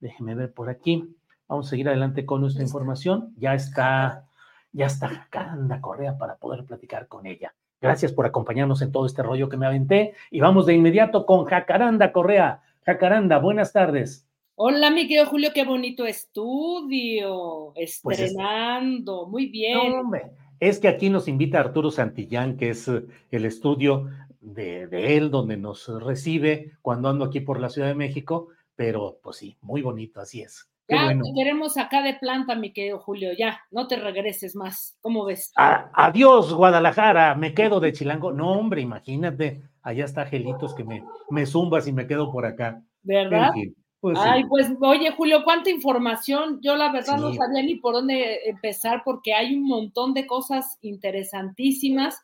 déjeme 0.00 0.34
ver 0.34 0.54
por 0.54 0.70
aquí, 0.70 1.14
vamos 1.48 1.66
a 1.66 1.68
seguir 1.68 1.90
adelante 1.90 2.24
con 2.24 2.40
nuestra 2.40 2.62
información. 2.62 3.34
Ya 3.36 3.52
está, 3.52 4.24
ya 4.72 4.86
está 4.86 5.26
Caranda 5.28 5.82
Correa 5.82 6.16
para 6.16 6.36
poder 6.36 6.64
platicar 6.64 7.08
con 7.08 7.26
ella. 7.26 7.52
Gracias 7.80 8.12
por 8.12 8.26
acompañarnos 8.26 8.80
en 8.82 8.92
todo 8.92 9.06
este 9.06 9.22
rollo 9.22 9.48
que 9.48 9.56
me 9.56 9.66
aventé. 9.66 10.14
Y 10.30 10.40
vamos 10.40 10.66
de 10.66 10.74
inmediato 10.74 11.26
con 11.26 11.44
Jacaranda 11.44 12.12
Correa. 12.12 12.62
Jacaranda, 12.84 13.38
buenas 13.38 13.72
tardes. 13.72 14.26
Hola, 14.54 14.90
mi 14.90 15.02
querido 15.02 15.26
Julio, 15.26 15.50
qué 15.54 15.64
bonito 15.64 16.06
estudio. 16.06 17.72
Pues 17.74 18.20
Estrenando, 18.20 19.26
muy 19.26 19.46
bien. 19.46 19.92
No, 19.92 20.00
hombre, 20.00 20.30
es 20.60 20.78
que 20.78 20.88
aquí 20.88 21.10
nos 21.10 21.28
invita 21.28 21.60
Arturo 21.60 21.90
Santillán, 21.90 22.56
que 22.56 22.70
es 22.70 22.88
eh, 22.88 23.04
el 23.30 23.44
estudio 23.44 24.08
de, 24.40 24.86
de 24.86 25.18
él, 25.18 25.30
donde 25.30 25.58
nos 25.58 25.88
recibe 26.02 26.72
cuando 26.80 27.10
ando 27.10 27.26
aquí 27.26 27.40
por 27.40 27.60
la 27.60 27.68
Ciudad 27.68 27.88
de 27.88 27.94
México. 27.94 28.48
Pero, 28.76 29.18
pues 29.22 29.36
sí, 29.36 29.58
muy 29.60 29.82
bonito, 29.82 30.20
así 30.20 30.40
es. 30.40 30.70
Ya 30.88 31.08
te 31.08 31.32
queremos 31.34 31.76
acá 31.78 32.02
de 32.02 32.14
planta, 32.14 32.54
mi 32.54 32.72
querido 32.72 33.00
Julio, 33.00 33.30
ya, 33.36 33.60
no 33.70 33.88
te 33.88 33.96
regreses 33.96 34.54
más. 34.54 34.96
¿Cómo 35.00 35.24
ves? 35.24 35.52
adiós, 35.56 36.52
Guadalajara, 36.52 37.34
me 37.34 37.54
quedo 37.54 37.80
de 37.80 37.92
Chilango. 37.92 38.32
No, 38.32 38.52
hombre, 38.52 38.82
imagínate, 38.82 39.62
allá 39.82 40.04
está 40.04 40.26
Gelitos 40.26 40.74
que 40.74 40.84
me, 40.84 41.02
me 41.30 41.44
zumbas 41.44 41.88
y 41.88 41.92
me 41.92 42.06
quedo 42.06 42.30
por 42.30 42.46
acá. 42.46 42.82
¿Verdad? 43.02 43.50
Pues 44.00 44.18
Ay, 44.20 44.44
pues 44.44 44.70
oye, 44.80 45.10
Julio, 45.10 45.42
cuánta 45.42 45.70
información. 45.70 46.60
Yo 46.62 46.76
la 46.76 46.92
verdad 46.92 47.18
no 47.18 47.32
sabía 47.34 47.62
ni 47.62 47.76
por 47.76 47.94
dónde 47.94 48.48
empezar 48.48 49.02
porque 49.04 49.34
hay 49.34 49.56
un 49.56 49.66
montón 49.66 50.14
de 50.14 50.26
cosas 50.26 50.78
interesantísimas, 50.82 52.22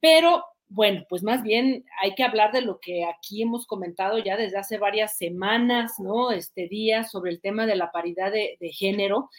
pero 0.00 0.44
bueno, 0.70 1.04
pues 1.08 1.22
más 1.22 1.42
bien 1.42 1.84
hay 2.02 2.14
que 2.14 2.22
hablar 2.22 2.52
de 2.52 2.60
lo 2.60 2.78
que 2.78 3.04
aquí 3.04 3.42
hemos 3.42 3.66
comentado 3.66 4.18
ya 4.18 4.36
desde 4.36 4.58
hace 4.58 4.76
varias 4.76 5.16
semanas, 5.16 5.94
¿no? 5.98 6.30
Este 6.30 6.68
día 6.68 7.04
sobre 7.04 7.30
el 7.30 7.40
tema 7.40 7.66
de 7.66 7.76
la 7.76 7.90
paridad 7.90 8.30
de, 8.30 8.58
género. 8.72 9.30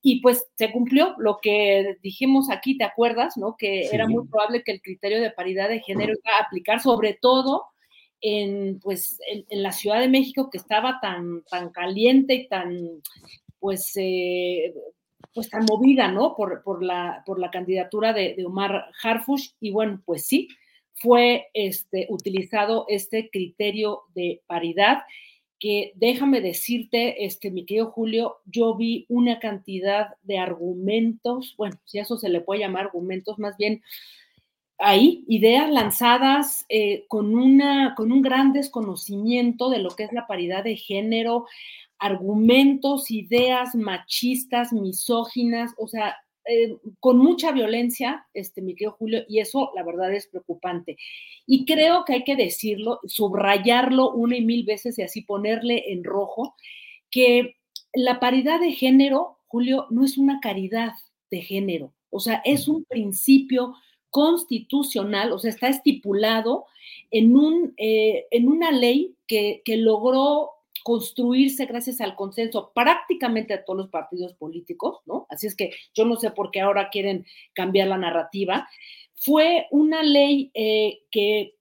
Y 0.00 0.20
pues 0.20 0.46
se 0.54 0.70
cumplió 0.70 1.14
lo 1.18 1.38
que 1.42 1.96
dijimos 2.02 2.50
aquí, 2.50 2.78
¿te 2.78 2.84
acuerdas? 2.84 3.36
¿No? 3.36 3.56
Que 3.56 3.88
era 3.92 4.06
muy 4.06 4.28
probable 4.28 4.62
que 4.62 4.72
el 4.72 4.80
criterio 4.80 5.20
de 5.20 5.32
paridad 5.32 5.68
de 5.68 5.80
género 5.80 6.12
iba 6.12 6.36
a 6.38 6.44
aplicar 6.44 6.80
sobre 6.80 7.18
todo 7.20 7.64
en, 8.20 8.78
pues, 8.80 9.18
en, 9.28 9.62
la 9.62 9.72
Ciudad 9.72 9.98
de 9.98 10.08
México 10.08 10.50
que 10.50 10.58
estaba 10.58 11.00
tan, 11.00 11.42
tan 11.50 11.70
caliente 11.70 12.34
y 12.34 12.48
tan, 12.48 13.02
pues, 13.58 13.92
eh, 13.96 14.72
pues 15.34 15.50
tan 15.50 15.64
movida, 15.68 16.12
¿no? 16.12 16.36
Por, 16.36 16.62
por, 16.62 16.84
la, 16.84 17.24
por 17.26 17.40
la 17.40 17.50
candidatura 17.50 18.12
de, 18.12 18.34
de 18.36 18.46
Omar 18.46 18.86
Harfush. 19.02 19.50
Y 19.60 19.72
bueno, 19.72 20.00
pues 20.04 20.26
sí, 20.26 20.48
fue 21.00 21.48
este, 21.54 22.06
utilizado 22.10 22.86
este 22.88 23.30
criterio 23.30 24.02
de 24.14 24.42
paridad 24.46 25.02
que 25.58 25.92
déjame 25.94 26.40
decirte, 26.40 27.24
este, 27.24 27.50
mi 27.50 27.64
querido 27.64 27.90
Julio, 27.90 28.36
yo 28.44 28.76
vi 28.76 29.06
una 29.08 29.38
cantidad 29.38 30.14
de 30.22 30.38
argumentos, 30.38 31.54
bueno, 31.56 31.78
si 31.86 31.98
eso 31.98 32.18
se 32.18 32.28
le 32.28 32.42
puede 32.42 32.60
llamar 32.60 32.86
argumentos, 32.86 33.38
más 33.38 33.56
bien 33.56 33.82
ahí, 34.78 35.24
ideas 35.28 35.70
lanzadas 35.70 36.66
eh, 36.68 37.06
con, 37.08 37.34
una, 37.34 37.94
con 37.96 38.12
un 38.12 38.20
gran 38.20 38.52
desconocimiento 38.52 39.70
de 39.70 39.78
lo 39.78 39.90
que 39.90 40.04
es 40.04 40.12
la 40.12 40.26
paridad 40.26 40.64
de 40.64 40.76
género, 40.76 41.46
argumentos, 41.98 43.10
ideas 43.10 43.74
machistas, 43.74 44.72
misóginas, 44.72 45.72
o 45.78 45.88
sea, 45.88 46.16
eh, 46.48 46.76
con 47.00 47.18
mucha 47.18 47.52
violencia, 47.52 48.26
este, 48.34 48.62
mi 48.62 48.74
querido 48.74 48.92
Julio, 48.92 49.24
y 49.28 49.40
eso 49.40 49.72
la 49.74 49.82
verdad 49.82 50.12
es 50.14 50.26
preocupante. 50.26 50.96
Y 51.46 51.64
creo 51.64 52.04
que 52.04 52.14
hay 52.14 52.24
que 52.24 52.36
decirlo, 52.36 53.00
subrayarlo 53.06 54.12
una 54.12 54.36
y 54.36 54.44
mil 54.44 54.64
veces 54.64 54.98
y 54.98 55.02
así 55.02 55.22
ponerle 55.22 55.92
en 55.92 56.04
rojo, 56.04 56.54
que 57.10 57.56
la 57.92 58.20
paridad 58.20 58.60
de 58.60 58.72
género, 58.72 59.38
Julio, 59.46 59.86
no 59.90 60.04
es 60.04 60.18
una 60.18 60.40
caridad 60.40 60.92
de 61.30 61.40
género, 61.40 61.92
o 62.10 62.20
sea, 62.20 62.42
es 62.44 62.68
un 62.68 62.84
principio 62.84 63.74
constitucional, 64.10 65.32
o 65.32 65.38
sea, 65.38 65.50
está 65.50 65.68
estipulado 65.68 66.66
en, 67.10 67.36
un, 67.36 67.74
eh, 67.76 68.26
en 68.30 68.48
una 68.48 68.70
ley 68.70 69.14
que, 69.26 69.62
que 69.64 69.76
logró 69.76 70.55
construirse 70.86 71.66
gracias 71.66 72.00
al 72.00 72.14
consenso 72.14 72.70
prácticamente 72.72 73.56
de 73.56 73.62
todos 73.64 73.76
los 73.76 73.88
partidos 73.88 74.34
políticos, 74.34 75.00
¿no? 75.04 75.26
Así 75.28 75.48
es 75.48 75.56
que 75.56 75.72
yo 75.92 76.04
no 76.04 76.14
sé 76.14 76.30
por 76.30 76.52
qué 76.52 76.60
ahora 76.60 76.90
quieren 76.90 77.26
cambiar 77.54 77.88
la 77.88 77.98
narrativa. 77.98 78.68
Fue 79.16 79.66
una 79.72 80.04
ley 80.04 80.52
eh, 80.54 81.00
que 81.10 81.56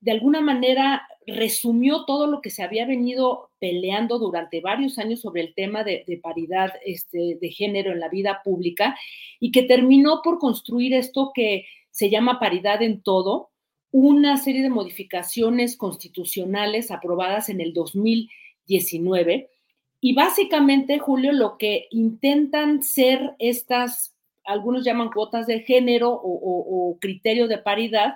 de 0.00 0.12
alguna 0.12 0.40
manera 0.40 1.06
resumió 1.26 2.06
todo 2.06 2.26
lo 2.26 2.40
que 2.40 2.48
se 2.48 2.62
había 2.62 2.86
venido 2.86 3.50
peleando 3.58 4.18
durante 4.18 4.62
varios 4.62 4.98
años 4.98 5.20
sobre 5.20 5.42
el 5.42 5.52
tema 5.52 5.84
de, 5.84 6.18
paridad 6.22 6.72
este, 6.82 7.36
de 7.38 7.50
género 7.50 7.92
en 7.92 8.00
la 8.00 8.08
vida 8.08 8.40
pública 8.42 8.96
y 9.38 9.52
que 9.52 9.64
terminó 9.64 10.22
por 10.24 10.38
construir 10.38 10.94
esto 10.94 11.32
que 11.34 11.66
se 11.90 12.08
llama 12.08 12.40
paridad 12.40 12.80
en 12.80 13.02
todo, 13.02 13.50
una 13.90 14.38
serie 14.38 14.62
de 14.62 14.70
modificaciones 14.70 15.76
constitucionales 15.76 16.90
aprobadas 16.90 17.50
en 17.50 17.60
el 17.60 17.74
2000 17.74 18.30
19. 18.66 19.50
Y 20.00 20.14
básicamente, 20.14 20.98
Julio, 20.98 21.32
lo 21.32 21.56
que 21.58 21.86
intentan 21.90 22.82
ser 22.82 23.34
estas, 23.38 24.14
algunos 24.44 24.84
llaman 24.84 25.10
cuotas 25.10 25.46
de 25.46 25.60
género 25.60 26.10
o, 26.12 26.98
criterio 27.00 27.46
de 27.48 27.58
paridad, 27.58 28.14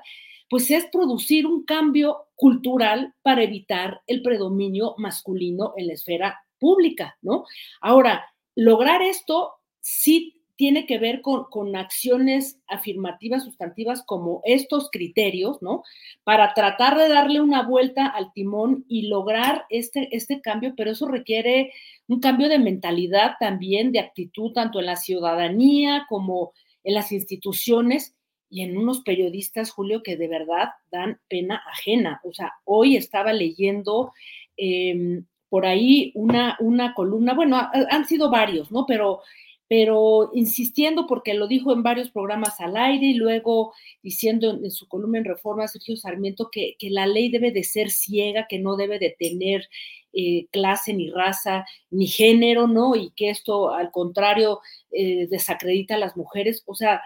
pues 0.51 0.71
es 0.71 0.87
producir 0.87 1.47
un 1.47 1.65
cambio 1.65 2.27
cultural 2.35 3.15
para 3.23 3.43
evitar 3.43 4.03
el 4.07 4.23
predominio 4.23 4.95
masculino 4.99 5.75
en 5.77 5.89
la 5.89 5.95
esfera 5.95 6.41
pública, 6.59 7.17
¿no? 7.23 7.45
Ahora, 7.81 8.27
lograr 8.55 9.03
esto 9.03 9.55
sí 9.81 10.36
tiene 10.57 10.87
que 10.87 10.99
ver 10.99 11.21
con, 11.21 11.77
acciones 11.77 12.59
afirmativas 12.67 13.45
sustantivas 13.45 14.03
como 14.03 14.41
estos 14.45 14.91
criterios, 14.91 15.61
¿no? 15.61 15.83
Para 16.25 16.55
tratar 16.55 16.97
de 16.97 17.09
darle 17.09 17.41
una 17.41 17.63
vuelta 17.63 18.07
al 18.07 18.33
timón 18.33 18.85
y 18.89 19.09
lograr 19.09 19.67
este, 19.69 20.09
este 20.17 20.41
cambio, 20.41 20.75
pero 20.77 20.91
eso 20.91 21.07
requiere 21.07 21.73
un 22.09 22.21
cambio 22.21 22.49
de 22.49 22.59
mentalidad 22.59 23.35
también, 23.39 23.93
de 23.93 24.01
actitud, 24.01 24.53
tanto 24.53 24.81
en 24.81 24.87
la 24.87 24.97
ciudadanía 24.97 26.07
como 26.09 26.53
en 26.85 26.95
las 26.95 27.13
instituciones 27.13 28.15
y 28.49 28.63
en 28.63 28.79
unos 28.79 29.01
periodistas, 29.01 29.71
Julio, 29.71 30.03
que 30.03 30.17
de 30.17 30.29
verdad 30.29 30.71
dan 30.91 31.21
pena 31.29 31.63
ajena. 31.71 32.21
O 32.25 32.33
sea, 32.33 32.55
hoy 32.65 32.97
estaba 32.97 33.33
leyendo 33.33 34.13
em, 34.57 35.27
por 35.49 35.67
ahí 35.67 36.13
una, 36.15 36.57
una 36.61 36.95
columna, 36.95 37.35
bueno, 37.35 37.61
han 37.91 38.05
sido 38.07 38.31
varios, 38.31 38.71
¿no? 38.71 38.87
Pero 38.87 39.21
pero 39.69 40.31
insistiendo 40.35 41.07
porque 41.07 41.35
lo 41.35 41.49
dijo 41.49 41.73
en 41.73 41.83
varios 41.83 42.11
programas 42.11 42.61
al 42.61 42.77
aire 42.77 43.07
y 43.07 43.15
luego 43.15 43.73
diciendo 44.03 44.51
en, 44.63 44.71
su 44.71 44.87
columna 44.87 45.19
en 45.19 45.25
Reforma 45.25 45.67
Sergio 45.67 45.97
Sarmiento 45.97 46.51
que, 46.51 46.77
la 46.91 47.07
ley 47.07 47.31
debe 47.31 47.51
de 47.51 47.65
ser 47.65 47.91
ciega, 47.91 48.47
que 48.49 48.61
no 48.61 48.77
debe 48.77 48.99
de 48.99 49.17
tener 49.19 49.69
eh, 50.13 50.47
clase 50.53 50.95
ni 50.95 51.11
raza 51.11 51.67
ni 51.91 52.07
género, 52.07 52.69
¿no? 52.69 52.95
Y 52.95 53.11
que 53.17 53.31
esto 53.31 53.75
al 53.75 53.91
contrario 53.91 54.61
eh, 54.93 55.27
desacredita 55.29 55.97
a 55.97 55.99
las 55.99 56.17
mujeres. 56.17 56.63
O 56.67 56.75
sea, 56.75 57.03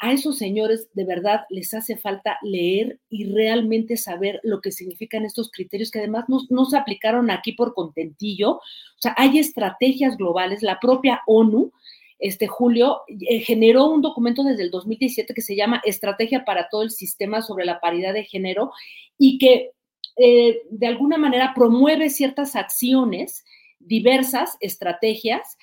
a 0.00 0.12
esos 0.12 0.38
señores 0.38 0.88
de 0.94 1.04
verdad 1.04 1.42
les 1.50 1.74
hace 1.74 1.96
falta 1.96 2.38
leer 2.42 3.00
y 3.10 3.24
realmente 3.24 3.96
saber 3.96 4.40
lo 4.44 4.60
que 4.60 4.70
significan 4.70 5.24
estos 5.24 5.50
criterios 5.50 5.90
que 5.90 5.98
además 5.98 6.24
no, 6.28 6.38
no 6.50 6.64
se 6.64 6.78
aplicaron 6.78 7.30
aquí 7.30 7.52
por 7.52 7.74
contentillo. 7.74 8.52
O 8.52 8.62
sea, 9.00 9.14
hay 9.18 9.38
estrategias 9.38 10.16
globales, 10.16 10.62
la 10.62 10.80
propia 10.80 11.20
ONU 11.26 11.72
este, 12.18 12.46
Julio, 12.46 13.02
eh, 13.08 13.40
generó 13.40 13.86
un 13.86 14.02
documento 14.02 14.42
desde 14.42 14.64
el 14.64 14.70
2017 14.70 15.34
que 15.34 15.42
se 15.42 15.56
llama 15.56 15.80
Estrategia 15.84 16.44
para 16.44 16.68
todo 16.68 16.82
el 16.82 16.90
sistema 16.90 17.42
sobre 17.42 17.64
la 17.64 17.80
paridad 17.80 18.12
de 18.12 18.24
género 18.24 18.72
y 19.16 19.38
que 19.38 19.72
eh, 20.16 20.62
de 20.70 20.86
alguna 20.86 21.16
manera 21.16 21.52
promueve 21.54 22.10
ciertas 22.10 22.56
acciones, 22.56 23.44
diversas 23.78 24.56
estrategias 24.60 25.56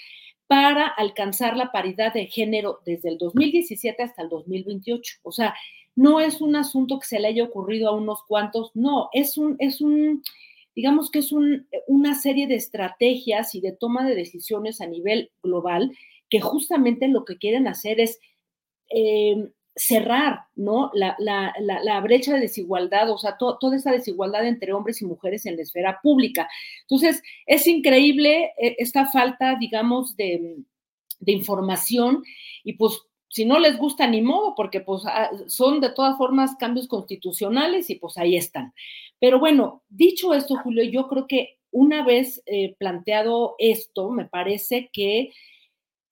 para 0.48 0.88
alcanzar 0.88 1.58
la 1.58 1.72
paridad 1.72 2.14
de 2.14 2.28
género 2.28 2.80
desde 2.86 3.10
el 3.10 3.18
2017 3.18 4.02
hasta 4.02 4.22
el 4.22 4.30
2028. 4.30 5.18
O 5.24 5.32
sea, 5.32 5.54
no 5.96 6.22
es 6.22 6.40
un 6.40 6.56
asunto 6.56 7.00
que 7.00 7.08
se 7.08 7.20
le 7.20 7.28
haya 7.28 7.44
ocurrido 7.44 7.90
a 7.90 7.96
unos 7.96 8.24
cuantos, 8.28 8.72
no, 8.76 9.10
es 9.12 9.38
un, 9.38 9.56
es 9.60 9.82
un, 9.82 10.24
digamos 10.76 11.10
que 11.10 11.20
es 11.20 11.34
una 11.88 12.16
serie 12.16 12.48
de 12.48 12.56
estrategias 12.56 13.56
y 13.56 13.62
de 13.62 13.72
toma 13.72 14.08
de 14.08 14.16
decisiones 14.16 14.82
a 14.82 14.88
nivel 14.88 15.32
global 15.42 15.92
que 16.30 16.42
justamente 16.42 17.08
lo 17.08 17.26
que 17.26 17.38
quieren 17.38 17.68
hacer 17.68 18.00
es 18.00 18.20
em, 18.90 19.52
cerrar, 19.76 20.46
¿no? 20.56 20.90
La, 20.94 22.00
brecha 22.02 22.34
de 22.34 22.40
desigualdad, 22.42 23.10
o 23.12 23.18
sea, 23.18 23.38
toda 23.38 23.76
esa 23.76 23.92
desigualdad 23.92 24.48
entre 24.48 24.74
hombres 24.74 25.02
y 25.02 25.06
mujeres 25.06 25.46
en 25.46 25.58
la 25.58 25.64
esfera 25.64 26.00
pública. 26.02 26.48
Entonces, 26.82 27.22
es 27.46 27.68
increíble 27.68 28.54
eh, 28.58 28.76
esta 28.80 29.08
falta, 29.08 29.56
digamos, 29.60 30.16
de, 30.16 30.58
información 31.28 32.24
y 32.64 32.74
pues 32.74 33.02
si 33.30 33.46
no 33.46 33.58
les 33.58 33.80
gusta 33.80 34.06
ni 34.06 34.22
modo, 34.22 34.54
porque 34.56 34.80
pues 34.80 35.02
ah, 35.08 35.32
son 35.48 35.82
de 35.82 35.90
todas 35.90 36.18
formas 36.18 36.56
cambios 36.58 36.88
constitucionales 36.88 37.90
y 37.90 37.96
pues 37.96 38.18
ahí 38.18 38.38
están. 38.38 38.74
Pero 39.20 39.40
bueno, 39.40 39.84
dicho 39.90 40.36
esto, 40.36 40.56
Julio, 40.58 40.84
yo 40.84 41.08
creo 41.08 41.26
que 41.26 41.58
una 41.72 42.06
vez 42.06 42.44
eh, 42.46 42.76
planteado 42.78 43.56
esto, 43.58 44.12
me 44.12 44.26
parece 44.26 44.90
que 44.94 45.32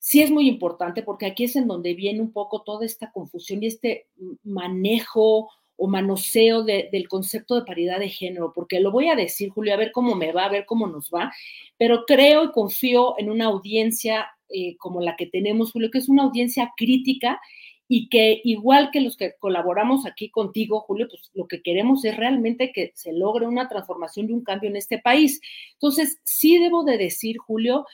sí 0.04 0.22
es 0.22 0.30
muy 0.30 0.49
importante 0.49 1.01
porque 1.01 1.26
aquí 1.26 1.45
es 1.45 1.56
en 1.56 1.66
donde 1.66 1.93
viene 1.93 2.20
un 2.20 2.34
poco 2.34 2.62
toda 2.62 2.86
esta 2.86 3.10
confusión 3.14 3.64
y 3.64 3.68
este 3.68 4.08
manejo 4.43 5.49
o 5.78 5.88
manoseo 5.88 6.64
del 6.64 7.08
concepto 7.08 7.56
de 7.56 7.66
paridad 7.66 7.99
de 7.99 8.10
género, 8.10 8.51
porque 8.54 8.82
lo 8.82 8.91
voy 8.91 9.08
a 9.08 9.16
decir, 9.16 9.49
Julio, 9.49 9.74
a 9.74 9.78
ver 9.78 9.93
cómo 9.93 10.14
me 10.14 10.34
va, 10.34 10.43
a 10.45 10.49
ver 10.49 10.66
cómo 10.66 10.88
nos 10.88 11.10
va, 11.10 11.32
pero 11.78 12.04
creo 12.06 12.43
y 12.43 12.51
confío 12.51 13.16
en 13.18 13.30
una 13.30 13.45
audiencia 13.45 14.28
eh, 14.49 14.76
como 14.76 14.99
la 14.99 15.16
que 15.16 15.26
tenemos, 15.26 15.72
Julio, 15.72 15.89
que 15.89 15.99
es 15.99 16.10
una 16.10 16.24
audiencia 16.24 16.74
crítica 16.76 17.39
y 17.88 18.10
que 18.10 18.41
igual 18.43 18.89
que 18.91 18.99
los 18.99 19.16
que 19.16 19.36
colaboramos 19.39 20.06
aquí 20.06 20.30
contigo, 20.30 20.82
Julio, 20.82 21.08
pues 21.10 21.32
lo 21.34 21.47
que 21.47 21.62
queremos 21.62 22.04
es 22.04 22.18
realmente 22.18 22.74
que 22.74 22.91
se 22.93 23.14
logre 23.14 23.47
una 23.47 23.70
transformación 23.70 24.30
y 24.30 24.34
un 24.34 24.43
cambio 24.43 24.70
en 24.70 24.76
este 24.76 24.99
país. 24.99 25.39
Entonces, 25.74 26.20
sí 26.26 26.58
debo 26.58 26.84
de 26.84 26.97
decir, 26.97 27.38
Julio, 27.38 27.86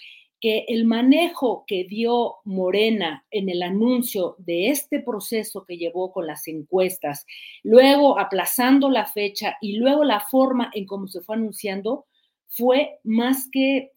que 0.41 0.65
el 0.67 0.85
manejo 0.85 1.65
que 1.67 1.83
dio 1.83 2.35
Morena 2.45 3.25
en 3.31 3.49
el 3.49 3.61
anuncio 3.61 4.35
de 4.39 4.69
este 4.69 4.99
proceso 5.01 5.65
que 5.65 5.77
llevó 5.77 6.11
con 6.11 6.27
las 6.27 6.47
encuestas, 6.47 7.25
luego 7.63 8.19
aplazando 8.19 8.89
la 8.89 9.05
fecha 9.05 9.57
y 9.61 9.77
luego 9.77 10.03
la 10.03 10.21
forma 10.21 10.71
en 10.73 10.85
cómo 10.85 11.07
se 11.07 11.21
fue 11.21 11.35
anunciando, 11.35 12.05
fue 12.47 12.99
más 13.03 13.49
que 13.51 13.91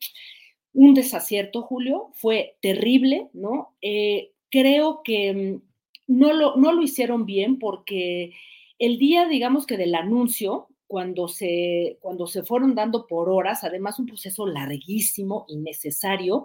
un 0.73 0.95
desacierto, 0.95 1.63
Julio, 1.63 2.11
fue 2.15 2.57
terrible, 2.61 3.29
¿no? 3.33 3.75
Eh, 3.81 4.33
creo 4.51 5.03
que 5.05 5.33
mm, 5.33 5.63
no 6.09 6.33
lo, 6.33 6.57
no 6.57 6.73
lo 6.73 6.83
hicieron 6.83 7.27
bien 7.27 7.59
porque 7.59 8.33
el 8.79 8.99
día, 8.99 9.27
digamos 9.29 9.67
que 9.67 9.77
del 9.77 9.95
anuncio, 9.95 10.69
cuando 10.93 11.27
se, 11.27 11.97
cuando 12.03 12.27
se 12.27 12.43
fueron 12.43 12.75
dando 12.75 13.07
por 13.07 13.31
horas, 13.31 13.65
además 13.65 13.99
un 13.99 14.05
proceso 14.05 14.47
larguísimo, 14.47 15.47
innecesario, 15.49 16.45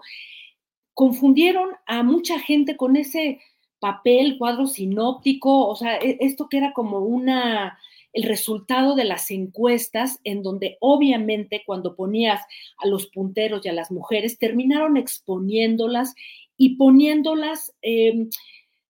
confundieron 0.93 1.71
a 1.85 2.01
mucha 2.01 2.39
gente 2.39 2.77
con 2.77 2.95
ese 2.95 3.41
papel, 3.81 4.37
cuadro 4.37 4.65
sinóptico, 4.65 5.67
o 5.67 5.75
sea, 5.75 5.97
e, 5.97 6.17
esto 6.21 6.47
que 6.47 6.59
era 6.59 6.71
como 6.71 6.99
una, 6.99 7.77
el 8.13 8.23
resultado 8.23 8.95
de 8.95 9.03
las 9.03 9.31
encuestas, 9.31 10.21
en 10.23 10.43
donde 10.43 10.77
obviamente 10.79 11.63
cuando 11.65 11.97
ponías 11.97 12.39
a 12.77 12.87
los 12.87 13.07
punteros 13.07 13.65
y 13.65 13.67
a 13.67 13.73
las 13.73 13.91
mujeres, 13.91 14.39
terminaron 14.39 14.95
exponiéndolas 14.95 16.15
y 16.55 16.77
poniéndolas, 16.77 17.73
eh, 17.81 18.29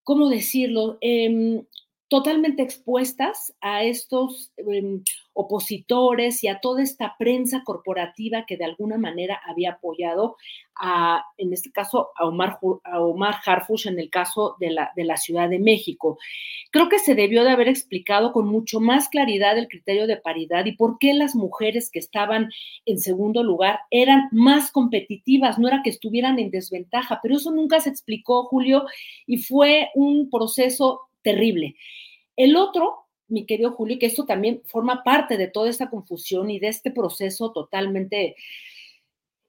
¿cómo 0.04 0.30
decirlo? 0.30 1.00
Eh, 1.02 1.64
totalmente 2.10 2.64
expuestas 2.64 3.54
a 3.60 3.84
estos 3.84 4.52
em, 4.58 5.04
opositores 5.34 6.44
y 6.44 6.48
a 6.48 6.60
toda 6.60 6.82
esta 6.82 7.16
prensa 7.20 7.64
corporativa 7.64 8.46
que 8.48 8.58
de 8.58 8.66
alguna 8.66 8.98
manera 8.98 9.40
había 9.46 9.74
apoyado 9.74 10.36
a, 10.80 11.24
en 11.38 11.54
este 11.54 11.72
caso, 11.72 12.10
a 12.16 12.26
Omar, 12.26 12.60
a 12.84 13.02
Omar 13.02 13.36
Harfush 13.46 13.88
en 13.88 14.00
el 14.00 14.10
caso 14.10 14.56
de 14.60 14.72
la, 14.72 14.92
de 14.96 15.04
la 15.04 15.18
Ciudad 15.18 15.50
de 15.50 15.60
México. 15.60 16.18
Creo 16.72 16.88
que 16.90 17.00
se 17.00 17.14
debió 17.14 17.44
de 17.44 17.52
haber 17.52 17.68
explicado 17.68 18.32
con 18.32 18.48
mucho 18.48 18.80
más 18.80 19.10
claridad 19.10 19.58
el 19.58 19.68
criterio 19.68 20.08
de 20.08 20.18
paridad 20.18 20.66
y 20.66 20.76
por 20.76 20.98
qué 21.00 21.14
las 21.14 21.36
mujeres 21.36 21.90
que 21.92 22.00
estaban 22.00 22.50
en 22.86 23.00
segundo 23.00 23.44
lugar 23.44 23.80
eran 23.92 24.30
más 24.32 24.72
competitivas, 24.72 25.60
no 25.60 25.68
era 25.68 25.82
que 25.84 25.90
estuvieran 25.90 26.40
en 26.40 26.52
desventaja, 26.52 27.20
pero 27.22 27.36
eso 27.36 27.52
nunca 27.52 27.80
se 27.80 27.90
explicó, 27.90 28.46
Julio, 28.46 28.86
y 29.26 29.38
fue 29.38 29.90
un 29.96 30.30
proceso 30.30 31.07
terrible. 31.28 31.76
El 32.38 32.56
otro, 32.56 33.08
mi 33.28 33.46
querido 33.46 33.72
Julio, 33.72 34.00
que 34.00 34.06
esto 34.06 34.26
también 34.26 34.62
forma 34.66 35.04
parte 35.04 35.36
de 35.36 35.50
toda 35.50 35.70
esta 35.70 35.90
confusión 35.90 36.50
y 36.50 36.60
de 36.60 36.70
este 36.70 36.90
proceso 36.90 37.52
totalmente 37.52 38.38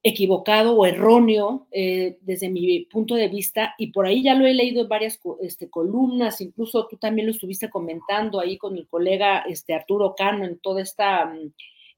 equivocado 0.03 0.77
o 0.77 0.87
erróneo 0.87 1.69
eh, 1.71 2.19
desde 2.21 2.49
mi 2.49 2.87
punto 2.87 3.15
de 3.15 3.29
vista, 3.29 3.75
y 3.79 3.93
por 3.93 4.07
ahí 4.07 4.25
ya 4.25 4.35
lo 4.35 4.45
he 4.45 4.55
leído 4.55 4.83
en 4.83 4.89
varias 4.89 5.21
este, 5.41 5.71
columnas, 5.71 6.41
incluso 6.41 6.89
tú 6.89 6.97
también 6.97 7.27
lo 7.27 7.33
estuviste 7.33 7.71
comentando 7.71 8.41
ahí 8.41 8.59
con 8.59 8.77
el 8.77 8.89
colega 8.89 9.45
este, 9.49 9.75
Arturo 9.75 10.15
Cano 10.17 10.45
en 10.45 10.59
toda 10.59 10.83
esta 10.83 11.27
mm, 11.27 11.53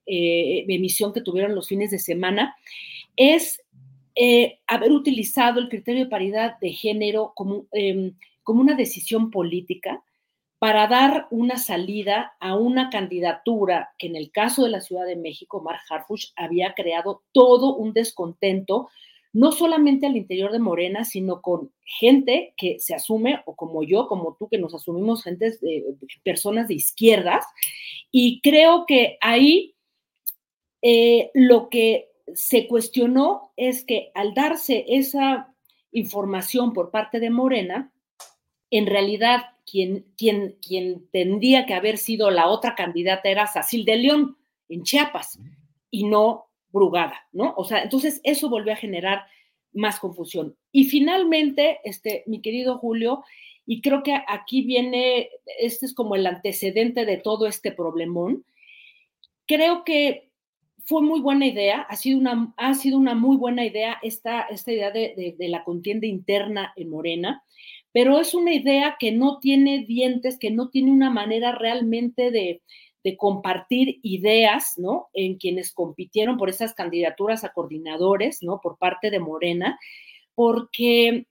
eh, 0.07 0.64
emisión 0.68 1.12
que 1.14 1.22
tuvieron 1.22 1.55
los 1.55 1.68
fines 1.68 1.91
de 1.91 1.99
semana, 1.99 2.55
es 3.16 3.62
eh, 4.14 4.59
haber 4.66 4.93
utilizado 4.93 5.61
el 5.61 5.68
criterio 5.68 6.05
de 6.05 6.11
paridad 6.11 6.59
de 6.61 6.72
género 6.72 7.33
como, 7.35 7.66
em, 7.72 8.14
como 8.43 8.61
una 8.61 8.74
decisión 8.74 9.30
política 9.30 10.03
para 10.61 10.86
dar 10.88 11.26
una 11.30 11.57
salida 11.57 12.34
a 12.38 12.55
una 12.55 12.91
candidatura 12.91 13.95
que 13.97 14.09
en 14.09 14.16
el 14.16 14.30
caso 14.30 14.62
de 14.62 14.70
la 14.70 14.82
Ciudad 14.82 15.07
de 15.07 15.16
México, 15.16 15.62
Mark 15.62 15.80
Harfush 15.88 16.32
había 16.36 16.74
creado 16.74 17.22
todo 17.32 17.76
un 17.76 17.95
descontento, 17.95 18.91
no 19.32 19.53
solamente 19.53 20.07
al 20.07 20.18
interior 20.18 20.53
de 20.53 20.59
Morena, 20.59 21.07
sino 21.07 21.41
con 21.41 21.72
gente 21.82 22.53
que 22.59 22.78
se 22.78 22.95
asume, 22.95 23.41
o 23.47 23.57
como 23.57 23.82
yo, 23.82 24.07
como 24.07 24.36
tú, 24.38 24.49
que 24.51 24.59
nos 24.59 24.74
asumimos 24.74 25.24
gente 25.24 25.51
de, 25.62 25.97
personas 26.22 26.68
de 26.68 26.74
izquierdas, 26.74 27.47
y 28.12 28.43
creo 28.43 28.84
que 28.86 29.16
ahí 29.22 29.76
eh, 30.82 31.30
lo 31.32 31.70
que 31.70 32.11
se 32.34 32.68
cuestionó 32.68 33.53
es 33.57 33.82
que 33.84 34.11
al 34.14 34.34
darse 34.34 34.84
esa 34.88 35.55
información 35.91 36.74
por 36.74 36.91
parte 36.91 37.18
de 37.18 37.30
Morena, 37.30 37.93
en 38.71 38.87
realidad 38.87 39.43
quien, 39.71 40.07
quien, 40.16 40.57
quien 40.66 41.09
tendría 41.11 41.66
que 41.66 41.75
haber 41.75 41.99
sido 41.99 42.31
la 42.31 42.49
otra 42.49 42.75
candidata 42.75 43.29
era 43.29 43.47
Sacil 43.47 43.85
de 43.85 43.97
León 43.97 44.37
en 44.68 44.83
Chiapas 44.83 45.39
y 45.91 46.05
no 46.05 46.47
Brugada, 46.73 47.27
¿no? 47.33 47.53
O 47.57 47.64
sea, 47.64 47.83
entonces 47.83 48.21
eso 48.23 48.49
volvió 48.49 48.73
a 48.73 48.77
generar 48.77 49.25
más 49.73 49.99
confusión. 49.99 50.57
Y 50.71 50.85
finalmente, 50.85 51.81
este, 51.83 52.23
mi 52.27 52.41
querido 52.41 52.79
Julio, 52.79 53.25
y 53.66 53.83
creo 53.83 54.05
que 54.05 54.16
aquí 54.29 54.62
viene, 54.62 55.31
este 55.59 55.87
es 55.87 55.95
como 55.95 56.14
el 56.14 56.27
antecedente 56.27 57.05
de 57.05 57.16
todo 57.16 57.47
este 57.47 57.73
problemón, 57.73 58.45
creo 59.47 59.83
que 59.85 60.31
fue 60.85 61.03
muy 61.03 61.21
buena 61.21 61.47
idea, 61.47 61.81
ha 61.83 61.97
sido 61.97 62.18
una, 62.18 62.55
ha 62.57 62.75
sido 62.75 62.97
una 62.99 63.14
muy 63.14 63.37
buena 63.37 63.64
idea 63.64 63.99
esta, 64.03 64.43
esta 64.43 64.73
idea 64.73 64.93
de, 64.93 65.35
de 65.37 65.49
la 65.49 65.64
contienda 65.64 66.07
interna 66.07 66.73
en 66.77 66.91
Morena 66.91 67.43
pero 67.93 68.20
es 68.20 68.34
una 68.34 68.55
idea 68.55 68.97
que 68.99 69.12
no 69.12 69.38
tiene 69.38 69.84
dientes, 69.86 70.38
que 70.38 70.51
no 70.51 70.68
tiene 70.68 70.91
una 70.93 71.11
manera 71.11 71.53
realmente 71.53 72.30
de, 72.30 72.62
compartir 73.16 73.99
ideas, 74.03 74.74
¿no? 74.76 75.09
En 75.14 75.38
quienes 75.38 75.72
compitieron 75.72 76.36
por 76.36 76.51
esas 76.51 76.74
candidaturas 76.74 77.45
a 77.45 77.53
coordinadores, 77.53 78.43
¿no? 78.43 78.61
Por 78.61 78.76
parte 78.76 79.11
de 79.11 79.18
Morena, 79.18 79.80
porque 80.34 81.26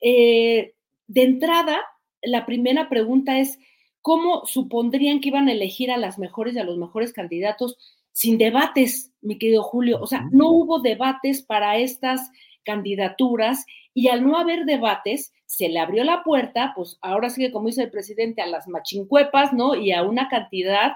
eh, 0.00 0.74
de 1.06 1.22
entrada, 1.22 1.80
la 2.22 2.44
primera 2.44 2.88
pregunta 2.88 3.38
es, 3.38 3.58
¿cómo 4.02 4.44
supondrían 4.46 5.20
que 5.20 5.28
iban 5.28 5.48
a 5.48 5.52
elegir 5.52 5.92
a 5.92 5.96
las 5.96 6.18
mejores 6.18 6.56
y 6.56 6.58
a 6.58 6.64
los 6.64 6.76
mejores 6.76 7.12
candidatos 7.12 7.78
sin 8.10 8.36
debates, 8.36 9.12
mi 9.20 9.38
querido 9.38 9.62
Julio? 9.62 10.00
O 10.02 10.08
sea, 10.08 10.28
no 10.32 10.50
hubo 10.50 10.80
debates 10.80 11.40
para 11.42 11.78
estas 11.78 12.30
candidaturas 12.64 13.64
y 13.94 14.08
al 14.08 14.24
no 14.24 14.38
haber 14.38 14.64
debates, 14.64 15.32
se 15.46 15.68
le 15.68 15.78
abrió 15.78 16.02
la 16.04 16.22
puerta, 16.22 16.72
pues 16.74 16.98
ahora 17.02 17.28
sí 17.28 17.42
que 17.42 17.52
como 17.52 17.66
dice 17.66 17.82
el 17.82 17.90
presidente, 17.90 18.40
a 18.40 18.46
las 18.46 18.68
machincuepas, 18.68 19.52
¿no? 19.52 19.74
Y 19.74 19.92
a 19.92 20.02
una 20.02 20.28
cantidad 20.28 20.92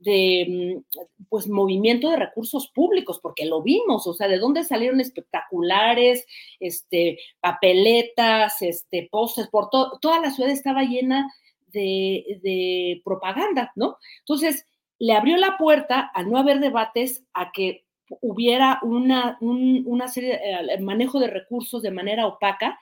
de, 0.00 0.82
mm, 0.88 1.24
pues, 1.28 1.48
movimiento 1.48 2.10
de 2.10 2.16
recursos 2.16 2.68
públicos, 2.68 3.20
porque 3.22 3.44
lo 3.46 3.62
vimos, 3.62 4.06
o 4.06 4.14
sea, 4.14 4.28
de 4.28 4.38
dónde 4.38 4.64
salieron 4.64 5.00
espectaculares, 5.00 6.26
este, 6.58 7.18
papeletas, 7.40 8.62
este, 8.62 9.08
postes, 9.10 9.48
por 9.48 9.70
todo, 9.70 9.98
toda 10.00 10.20
la 10.20 10.30
ciudad 10.30 10.50
estaba 10.50 10.82
llena 10.82 11.30
de, 11.68 12.40
de 12.42 13.02
propaganda, 13.04 13.72
¿no? 13.76 13.98
Entonces, 14.20 14.66
le 14.98 15.14
abrió 15.14 15.36
la 15.36 15.56
puerta, 15.56 16.10
al 16.14 16.30
no 16.30 16.38
haber 16.38 16.60
debates, 16.60 17.24
a 17.32 17.52
que 17.52 17.84
hubiera 18.20 18.80
una, 18.82 19.38
una 19.40 20.08
serie, 20.08 20.40
eh, 20.42 20.80
manejo 20.80 21.20
de 21.20 21.28
recursos 21.28 21.82
de 21.82 21.90
manera 21.90 22.26
opaca 22.26 22.78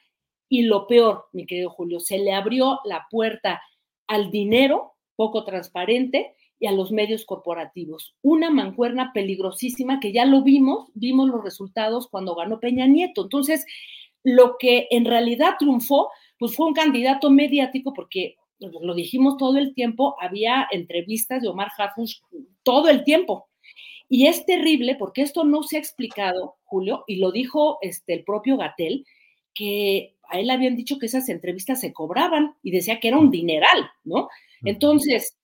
y 0.48 0.62
lo 0.62 0.86
peor, 0.86 1.26
mi 1.32 1.46
querido 1.46 1.70
Julio, 1.70 2.00
se 2.00 2.18
le 2.18 2.32
abrió 2.32 2.80
la 2.84 3.06
puerta 3.10 3.60
al 4.06 4.30
dinero 4.30 4.94
poco 5.16 5.44
transparente 5.44 6.34
y 6.58 6.66
a 6.66 6.72
los 6.72 6.90
medios 6.90 7.24
corporativos. 7.24 8.16
Una 8.22 8.50
mancuerna 8.50 9.12
peligrosísima 9.12 10.00
que 10.00 10.12
ya 10.12 10.24
lo 10.24 10.42
vimos, 10.42 10.88
vimos 10.94 11.28
los 11.28 11.44
resultados 11.44 12.08
cuando 12.08 12.34
ganó 12.34 12.58
Peña 12.60 12.86
Nieto. 12.86 13.22
Entonces, 13.22 13.64
lo 14.24 14.56
que 14.58 14.88
en 14.90 15.04
realidad 15.04 15.54
triunfó, 15.58 16.10
pues 16.38 16.56
fue 16.56 16.66
un 16.66 16.74
candidato 16.74 17.30
mediático 17.30 17.92
porque 17.92 18.36
lo 18.58 18.94
dijimos 18.94 19.36
todo 19.36 19.58
el 19.58 19.72
tiempo, 19.74 20.16
había 20.20 20.66
entrevistas 20.70 21.42
de 21.42 21.48
Omar 21.48 21.68
Harfush 21.76 22.16
todo 22.64 22.88
el 22.88 23.04
tiempo, 23.04 23.48
y 24.08 24.26
es 24.26 24.46
terrible 24.46 24.96
porque 24.96 25.22
esto 25.22 25.44
no 25.44 25.62
se 25.62 25.76
ha 25.76 25.80
explicado, 25.80 26.56
Julio, 26.64 27.04
y 27.06 27.16
lo 27.16 27.30
dijo 27.30 27.78
este, 27.82 28.14
el 28.14 28.24
propio 28.24 28.56
Gatel, 28.56 29.04
que 29.54 30.16
a 30.28 30.38
él 30.40 30.50
habían 30.50 30.76
dicho 30.76 30.98
que 30.98 31.06
esas 31.06 31.28
entrevistas 31.28 31.80
se 31.80 31.92
cobraban 31.92 32.54
y 32.62 32.70
decía 32.70 33.00
que 33.00 33.08
era 33.08 33.18
un 33.18 33.30
dineral, 33.30 33.90
¿no? 34.04 34.28
Entonces, 34.64 35.36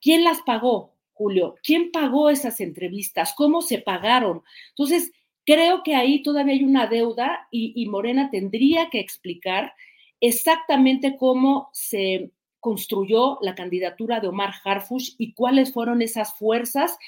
¿quién 0.00 0.24
las 0.24 0.40
pagó, 0.42 0.94
Julio? 1.12 1.56
¿Quién 1.62 1.90
pagó 1.92 2.30
esas 2.30 2.60
entrevistas? 2.60 3.34
¿Cómo 3.36 3.62
se 3.62 3.78
pagaron? 3.78 4.42
Entonces, 4.70 5.12
creo 5.44 5.82
que 5.82 5.94
ahí 5.94 6.22
todavía 6.22 6.54
hay 6.54 6.64
una 6.64 6.86
deuda 6.86 7.48
y, 7.50 7.72
y 7.80 7.86
Morena 7.86 8.30
tendría 8.30 8.90
que 8.90 9.00
explicar 9.00 9.72
exactamente 10.20 11.16
cómo 11.16 11.70
se 11.72 12.30
construyó 12.60 13.38
la 13.40 13.54
candidatura 13.54 14.20
de 14.20 14.28
Omar 14.28 14.52
Harfush 14.64 15.14
y 15.18 15.32
cuáles 15.32 15.72
fueron 15.72 16.02
esas 16.02 16.34
fuerzas 16.36 16.98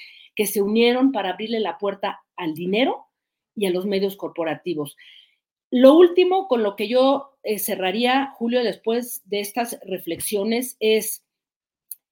que 0.41 0.47
se 0.47 0.63
unieron 0.63 1.11
para 1.11 1.29
abrirle 1.29 1.59
la 1.59 1.77
puerta 1.77 2.23
al 2.35 2.55
dinero 2.55 3.05
y 3.55 3.67
a 3.67 3.69
los 3.69 3.85
medios 3.85 4.15
corporativos. 4.15 4.97
Lo 5.69 5.93
último 5.93 6.47
con 6.47 6.63
lo 6.63 6.75
que 6.75 6.87
yo 6.87 7.37
eh, 7.43 7.59
cerraría, 7.59 8.33
Julio, 8.39 8.63
después 8.63 9.21
de 9.25 9.39
estas 9.39 9.79
reflexiones, 9.85 10.77
es 10.79 11.23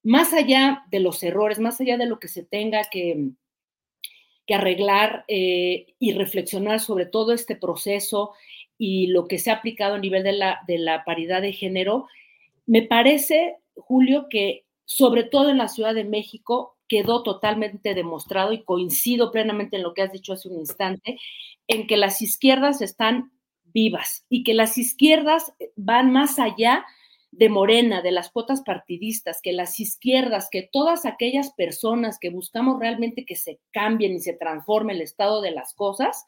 más 0.03 0.31
allá 0.31 0.83
de 0.91 0.99
los 0.99 1.23
errores, 1.23 1.57
más 1.57 1.81
allá 1.81 1.97
de 1.97 2.05
lo 2.05 2.19
que 2.19 2.27
se 2.27 2.43
tenga 2.43 2.83
que, 2.91 3.31
que 4.45 4.53
arreglar 4.53 5.25
eh, 5.27 5.95
y 5.97 6.13
reflexionar 6.13 6.79
sobre 6.81 7.07
todo 7.07 7.33
este 7.33 7.55
proceso 7.55 8.33
y 8.77 9.07
lo 9.07 9.27
que 9.27 9.39
se 9.39 9.49
ha 9.49 9.55
aplicado 9.55 9.95
a 9.95 9.99
nivel 9.99 10.21
de 10.21 10.33
la, 10.33 10.59
de 10.67 10.77
la 10.77 11.03
paridad 11.03 11.41
de 11.41 11.53
género, 11.53 12.05
me 12.67 12.83
parece, 12.83 13.57
Julio, 13.73 14.27
que 14.29 14.65
sobre 14.85 15.23
todo 15.23 15.49
en 15.49 15.57
la 15.57 15.67
Ciudad 15.67 15.95
de 15.95 16.03
México 16.03 16.75
quedó 16.89 17.23
totalmente 17.23 17.93
demostrado 17.93 18.51
y 18.51 18.63
coincido 18.63 19.31
plenamente 19.31 19.77
en 19.77 19.83
lo 19.83 19.93
que 19.93 20.01
has 20.01 20.11
dicho 20.11 20.33
hace 20.33 20.49
un 20.49 20.57
instante, 20.57 21.17
en 21.67 21.87
que 21.87 21.95
las 21.95 22.21
izquierdas 22.21 22.81
están 22.81 23.31
vivas 23.63 24.25
y 24.27 24.43
que 24.43 24.53
las 24.53 24.77
izquierdas 24.77 25.53
van 25.75 26.11
más 26.11 26.39
allá 26.39 26.85
de 27.31 27.47
Morena, 27.47 28.01
de 28.01 28.11
las 28.11 28.31
cuotas 28.31 28.61
partidistas, 28.61 29.39
que 29.41 29.53
las 29.53 29.79
izquierdas, 29.79 30.49
que 30.51 30.67
todas 30.71 31.05
aquellas 31.05 31.53
personas 31.53 32.17
que 32.19 32.31
buscamos 32.31 32.79
realmente 32.79 33.23
que 33.23 33.35
se 33.35 33.59
cambien 33.71 34.13
y 34.13 34.19
se 34.19 34.33
transforme 34.33 34.93
el 34.93 35.01
estado 35.01 35.41
de 35.41 35.51
las 35.51 35.75
cosas, 35.75 36.25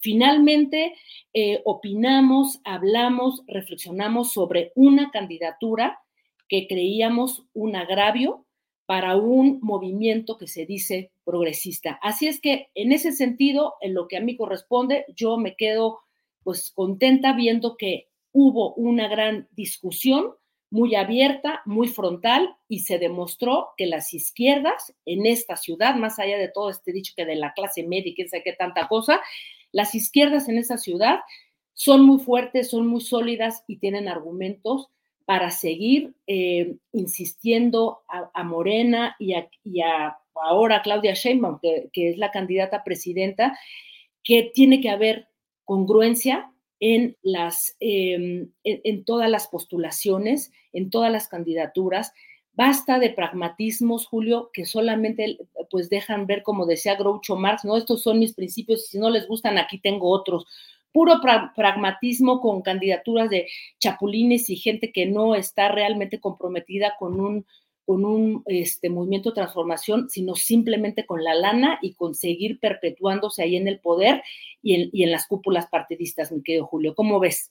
finalmente 0.00 0.94
eh, 1.32 1.62
opinamos, 1.64 2.60
hablamos, 2.64 3.42
reflexionamos 3.46 4.32
sobre 4.32 4.72
una 4.74 5.10
candidatura 5.10 6.00
que 6.48 6.66
creíamos 6.66 7.44
un 7.54 7.76
agravio 7.76 8.44
para 8.92 9.16
un 9.16 9.58
movimiento 9.62 10.36
que 10.36 10.46
se 10.46 10.66
dice 10.66 11.12
progresista. 11.24 11.98
Así 12.02 12.28
es 12.28 12.42
que 12.42 12.68
en 12.74 12.92
ese 12.92 13.12
sentido, 13.12 13.76
en 13.80 13.94
lo 13.94 14.06
que 14.06 14.18
a 14.18 14.20
mí 14.20 14.36
corresponde, 14.36 15.06
yo 15.16 15.38
me 15.38 15.56
quedo 15.56 16.00
pues 16.42 16.72
contenta 16.74 17.32
viendo 17.32 17.78
que 17.78 18.10
hubo 18.32 18.74
una 18.74 19.08
gran 19.08 19.48
discusión 19.52 20.34
muy 20.68 20.94
abierta, 20.94 21.62
muy 21.64 21.88
frontal, 21.88 22.54
y 22.68 22.80
se 22.80 22.98
demostró 22.98 23.70
que 23.78 23.86
las 23.86 24.12
izquierdas 24.12 24.94
en 25.06 25.24
esta 25.24 25.56
ciudad, 25.56 25.94
más 25.94 26.18
allá 26.18 26.36
de 26.36 26.48
todo 26.48 26.68
este 26.68 26.92
dicho 26.92 27.14
que 27.16 27.24
de 27.24 27.36
la 27.36 27.54
clase 27.54 27.84
media 27.84 28.10
y 28.10 28.14
quién 28.14 28.28
sabe 28.28 28.42
qué 28.42 28.52
tanta 28.52 28.88
cosa, 28.88 29.22
las 29.70 29.94
izquierdas 29.94 30.50
en 30.50 30.58
esa 30.58 30.76
ciudad 30.76 31.20
son 31.72 32.04
muy 32.04 32.18
fuertes, 32.18 32.68
son 32.68 32.86
muy 32.86 33.00
sólidas 33.00 33.64
y 33.66 33.78
tienen 33.78 34.06
argumentos 34.06 34.90
para 35.24 35.50
seguir 35.50 36.14
eh, 36.26 36.76
insistiendo 36.92 38.02
a, 38.08 38.44
Morena 38.44 39.16
y 39.18 39.34
a, 39.34 40.18
ahora 40.34 40.82
Claudia 40.82 41.14
Sheinbaum, 41.14 41.58
que, 41.60 41.90
es 41.94 42.18
la 42.18 42.30
candidata 42.30 42.84
presidenta, 42.84 43.58
que 44.24 44.50
tiene 44.54 44.80
que 44.80 44.90
haber 44.90 45.28
congruencia 45.64 46.52
en, 46.80 47.16
las, 47.22 47.76
em, 47.80 48.50
en, 48.64 49.04
todas 49.04 49.30
las 49.30 49.48
postulaciones, 49.48 50.52
en 50.72 50.90
todas 50.90 51.12
las 51.12 51.28
candidaturas. 51.28 52.12
Basta 52.54 52.98
de 52.98 53.10
pragmatismos, 53.10 54.06
Julio, 54.06 54.50
que 54.52 54.66
solamente 54.66 55.38
pues 55.70 55.88
dejan 55.88 56.26
ver, 56.26 56.42
como 56.42 56.66
decía 56.66 56.96
Groucho 56.96 57.36
Marx, 57.36 57.64
no, 57.64 57.76
estos 57.76 58.02
son 58.02 58.18
mis 58.18 58.34
principios 58.34 58.86
si 58.86 58.98
no 58.98 59.08
les 59.08 59.26
gustan, 59.26 59.58
aquí 59.58 59.78
tengo 59.78 60.10
otros. 60.10 60.46
Puro 60.92 61.20
pragmatismo 61.56 62.40
con 62.40 62.62
candidaturas 62.62 63.30
de 63.30 63.48
chapulines 63.78 64.50
y 64.50 64.56
gente 64.56 64.92
que 64.92 65.06
no 65.06 65.34
está 65.34 65.68
realmente 65.68 66.20
comprometida 66.20 66.94
con 66.98 67.20
un 67.20 67.46
con 67.84 68.04
un 68.04 68.42
este, 68.46 68.90
movimiento 68.90 69.30
de 69.30 69.34
transformación, 69.34 70.08
sino 70.08 70.36
simplemente 70.36 71.04
con 71.04 71.24
la 71.24 71.34
lana 71.34 71.78
y 71.82 71.94
conseguir 71.94 72.60
perpetuándose 72.60 73.42
ahí 73.42 73.56
en 73.56 73.66
el 73.66 73.80
poder 73.80 74.22
y 74.62 74.74
en, 74.74 74.90
y 74.92 75.02
en 75.02 75.10
las 75.10 75.26
cúpulas 75.26 75.66
partidistas, 75.66 76.30
mi 76.30 76.42
querido 76.42 76.66
Julio. 76.66 76.94
¿Cómo 76.94 77.18
ves? 77.18 77.50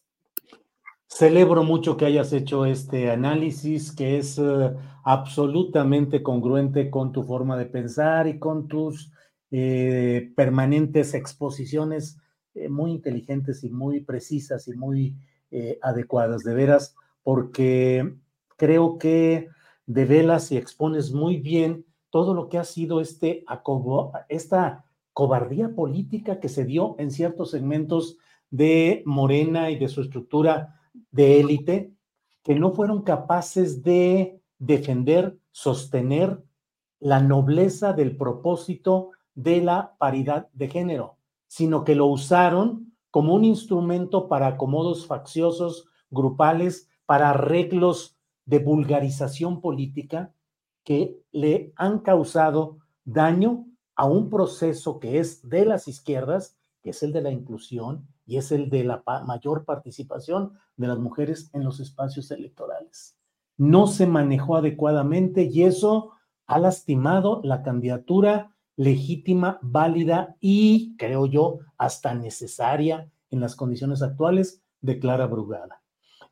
Celebro 1.08 1.66
mucho 1.66 1.98
que 1.98 2.06
hayas 2.06 2.32
hecho 2.32 2.66
este 2.66 3.12
análisis 3.12 3.94
que 3.94 4.18
es 4.18 4.38
uh, 4.38 4.78
absolutamente 5.04 6.24
congruente 6.24 6.90
con 6.90 7.12
tu 7.12 7.24
forma 7.24 7.58
de 7.58 7.66
pensar 7.66 8.28
y 8.28 8.40
con 8.40 8.70
tus 8.70 9.12
eh, 9.52 10.32
permanentes 10.38 11.14
exposiciones 11.14 12.18
eh, 12.54 12.70
muy 12.70 12.92
inteligentes 12.92 13.64
y 13.64 13.70
muy 13.70 14.02
precisas 14.02 14.68
y 14.68 14.74
muy 14.74 15.16
eh, 15.52 15.80
adecuadas, 15.82 16.44
de 16.44 16.54
veras, 16.54 16.96
porque 17.24 18.16
creo 18.58 18.98
que 18.98 19.50
develas 19.86 20.52
y 20.52 20.58
expones 20.58 21.12
muy 21.12 21.38
bien 21.38 21.86
todo 22.10 22.34
lo 22.34 22.50
que 22.50 22.58
ha 22.58 22.64
sido 22.64 23.02
este 23.02 23.44
esta 24.30 24.86
cobardía 25.14 25.74
política 25.74 26.40
que 26.40 26.50
se 26.50 26.66
dio 26.66 26.96
en 27.00 27.12
ciertos 27.12 27.52
segmentos 27.52 28.18
de 28.50 29.02
Morena 29.06 29.72
y 29.72 29.78
de 29.78 29.88
su 29.88 30.02
estructura 30.02 30.80
de 31.12 31.40
élite, 31.40 31.94
que 32.44 32.56
no 32.56 32.72
fueron 32.72 33.02
capaces 33.02 33.82
de 33.84 34.42
defender, 34.60 35.38
sostener 35.52 36.44
la 37.00 37.20
nobleza 37.20 37.94
del 37.94 38.16
propósito 38.16 39.12
de 39.34 39.62
la 39.62 39.96
paridad 39.98 40.50
de 40.54 40.68
género, 40.68 41.18
sino 41.52 41.84
que 41.84 41.96
lo 41.96 42.06
usaron 42.06 42.96
como 43.10 43.34
un 43.34 43.44
instrumento 43.44 44.30
para 44.30 44.48
acomodos 44.48 45.06
facciosos, 45.06 45.86
grupales, 46.10 46.88
para 47.06 47.32
arreglos 47.32 48.18
de 48.46 48.60
vulgarización 48.60 49.60
política 49.60 50.34
que 50.86 51.20
le 51.34 51.74
han 51.76 52.00
causado 52.00 52.78
daño 53.04 53.66
a 53.98 54.06
un 54.06 54.30
proceso 54.30 54.98
que 54.98 55.20
es 55.20 55.50
de 55.50 55.66
las 55.66 55.90
izquierdas, 55.90 56.58
que 56.82 56.92
es 56.92 57.04
el 57.04 57.12
de 57.12 57.22
la 57.22 57.32
inclusión 57.32 58.08
y 58.26 58.38
es 58.38 58.54
el 58.54 58.70
de 58.70 58.86
la 58.86 59.04
mayor 59.26 59.66
participación 59.66 60.54
de 60.78 60.88
las 60.88 61.00
mujeres 61.00 61.50
en 61.52 61.66
los 61.66 61.82
espacios 61.82 62.32
electorales. 62.32 63.18
No 63.58 63.88
se 63.88 64.08
manejó 64.08 64.56
adecuadamente 64.56 65.50
y 65.52 65.64
eso 65.64 66.12
ha 66.48 66.60
lastimado 66.60 67.42
la 67.44 67.62
candidatura 67.62 68.51
legítima, 68.76 69.60
válida 69.62 70.36
y, 70.40 70.96
creo 70.98 71.26
yo, 71.26 71.60
hasta 71.78 72.14
necesaria 72.14 73.10
en 73.30 73.40
las 73.40 73.56
condiciones 73.56 74.02
actuales 74.02 74.62
de 74.82 75.00
Clara 75.00 75.28
Brugada. 75.28 75.82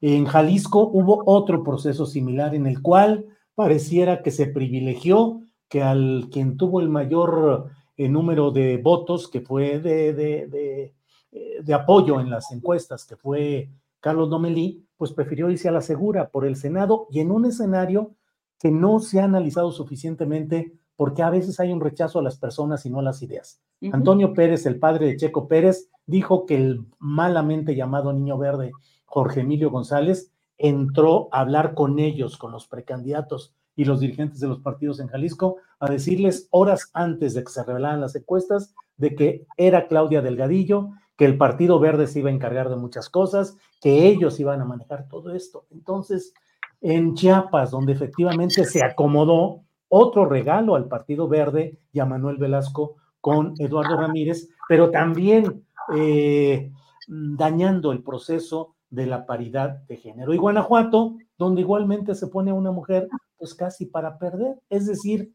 En 0.01 0.25
Jalisco 0.25 0.87
hubo 0.87 1.23
otro 1.25 1.63
proceso 1.63 2.05
similar 2.05 2.55
en 2.55 2.65
el 2.67 2.81
cual 2.81 3.25
pareciera 3.55 4.21
que 4.21 4.31
se 4.31 4.47
privilegió 4.47 5.41
que 5.67 5.83
al 5.83 6.29
quien 6.31 6.57
tuvo 6.57 6.79
el 6.79 6.89
mayor 6.89 7.71
eh, 7.97 8.07
número 8.09 8.51
de 8.51 8.77
votos, 8.77 9.27
que 9.27 9.41
fue 9.41 9.79
de, 9.79 10.13
de, 10.13 10.93
eh, 11.31 11.61
de, 11.61 11.73
apoyo 11.73 12.19
en 12.19 12.29
las 12.29 12.51
encuestas, 12.51 13.05
que 13.05 13.17
fue 13.17 13.69
Carlos 13.99 14.29
Domelí, 14.29 14.85
pues 14.97 15.11
prefirió 15.11 15.49
irse 15.49 15.67
a 15.67 15.73
la 15.73 15.81
segura 15.81 16.29
por 16.29 16.45
el 16.45 16.55
Senado 16.55 17.07
y 17.11 17.19
en 17.19 17.31
un 17.31 17.45
escenario 17.45 18.15
que 18.57 18.71
no 18.71 18.99
se 18.99 19.19
ha 19.19 19.25
analizado 19.25 19.71
suficientemente 19.71 20.73
porque 21.00 21.24
a 21.24 21.30
veces 21.30 21.62
hay 21.62 21.72
un 21.72 21.80
rechazo 21.80 22.20
a 22.20 22.22
las 22.22 22.38
personas 22.38 22.86
y 22.86 22.89
no 22.89 23.00
a 23.00 23.04
las 23.04 23.22
ideas. 23.22 23.62
Antonio 23.93 24.34
Pérez, 24.34 24.66
el 24.66 24.80
padre 24.80 25.06
de 25.06 25.16
Checo 25.16 25.47
Pérez, 25.47 25.89
dijo 26.06 26.45
que 26.45 26.58
el 26.58 26.88
malamente 26.97 27.74
llamado 27.74 28.12
Niño 28.12 28.38
Verde 28.38 28.74
Jorge 29.06 29.39
Emilio 29.39 29.72
González, 29.72 30.34
entró 30.58 31.30
a 31.32 31.39
hablar 31.39 31.74
con 31.74 32.00
ellos, 32.00 32.38
con 32.38 32.52
los 32.52 32.68
precandidatos 32.68 33.56
y 33.78 33.86
los 33.86 34.02
dirigentes 34.02 34.41
de 34.41 34.50
los 34.50 34.60
partidos 34.60 35.00
en 35.00 35.08
Jalisco, 35.08 35.56
a 35.80 35.89
decirles 35.89 36.50
horas 36.52 36.89
antes 36.93 37.34
de 37.34 37.45
que 37.45 37.50
se 37.50 37.64
revelaran 37.64 38.02
las 38.02 38.18
encuestas 38.18 38.74
de 38.97 39.16
que 39.16 39.47
era 39.56 39.88
Claudia 39.88 40.22
Delgadillo, 40.22 40.89
que 41.16 41.24
el 41.24 41.38
Partido 41.38 41.80
Verde 41.80 42.08
se 42.08 42.20
iba 42.20 42.30
a 42.30 42.34
encargar 42.34 42.68
de 42.70 42.76
muchas 42.76 43.08
cosas, 43.10 43.56
que 43.80 44.06
ellos 44.06 44.38
iban 44.41 44.60
a 44.60 44.66
manejar 44.66 45.08
todo 45.08 45.34
esto. 45.34 45.66
Entonces, 45.72 46.34
en 46.82 47.14
Chiapas, 47.14 47.72
donde 47.72 47.93
efectivamente 47.93 48.66
se 48.66 48.84
acomodó 48.84 49.64
otro 49.89 50.25
regalo 50.25 50.75
al 50.75 50.87
Partido 50.87 51.27
Verde 51.27 51.79
y 51.91 51.99
a 51.99 52.05
Manuel 52.05 52.37
Velasco 52.37 52.95
con 53.19 53.53
Eduardo 53.59 53.97
Ramírez, 53.97 54.49
pero 54.67 54.91
también 54.91 55.65
eh, 55.95 56.71
dañando 57.07 57.91
el 57.91 58.03
proceso 58.03 58.75
de 58.89 59.05
la 59.05 59.25
paridad 59.25 59.81
de 59.87 59.97
género. 59.97 60.33
Y 60.33 60.37
Guanajuato, 60.37 61.17
donde 61.37 61.61
igualmente 61.61 62.15
se 62.15 62.27
pone 62.27 62.51
a 62.51 62.55
una 62.55 62.71
mujer, 62.71 63.07
pues 63.37 63.53
casi 63.53 63.85
para 63.85 64.17
perder. 64.17 64.59
Es 64.69 64.85
decir, 64.85 65.33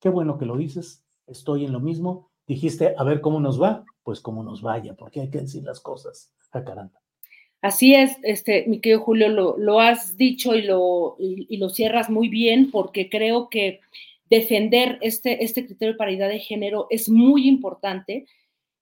qué 0.00 0.08
bueno 0.08 0.38
que 0.38 0.46
lo 0.46 0.56
dices, 0.56 1.04
estoy 1.26 1.64
en 1.64 1.72
lo 1.72 1.80
mismo. 1.80 2.28
Dijiste, 2.46 2.94
a 2.98 3.04
ver 3.04 3.20
cómo 3.20 3.40
nos 3.40 3.60
va, 3.60 3.84
pues 4.02 4.20
cómo 4.20 4.42
nos 4.42 4.62
vaya, 4.62 4.94
porque 4.94 5.20
hay 5.20 5.30
que 5.30 5.40
decir 5.40 5.62
las 5.64 5.80
cosas. 5.80 6.32
Jacaranda. 6.50 7.01
Así 7.62 7.94
es, 7.94 8.16
este, 8.24 8.64
mi 8.66 8.80
querido 8.80 9.00
Julio, 9.00 9.28
lo, 9.28 9.56
lo 9.56 9.80
has 9.80 10.16
dicho 10.16 10.54
y 10.56 10.62
lo, 10.62 11.16
y, 11.18 11.56
lo 11.58 11.70
cierras 11.70 12.10
muy 12.10 12.28
bien, 12.28 12.72
porque 12.72 13.08
creo 13.08 13.48
que 13.48 13.80
defender 14.28 14.98
este, 15.00 15.44
este 15.44 15.64
criterio 15.64 15.94
de 15.94 15.98
paridad 15.98 16.28
de 16.28 16.40
género 16.40 16.88
es 16.90 17.08
muy 17.08 17.46
importante 17.46 18.26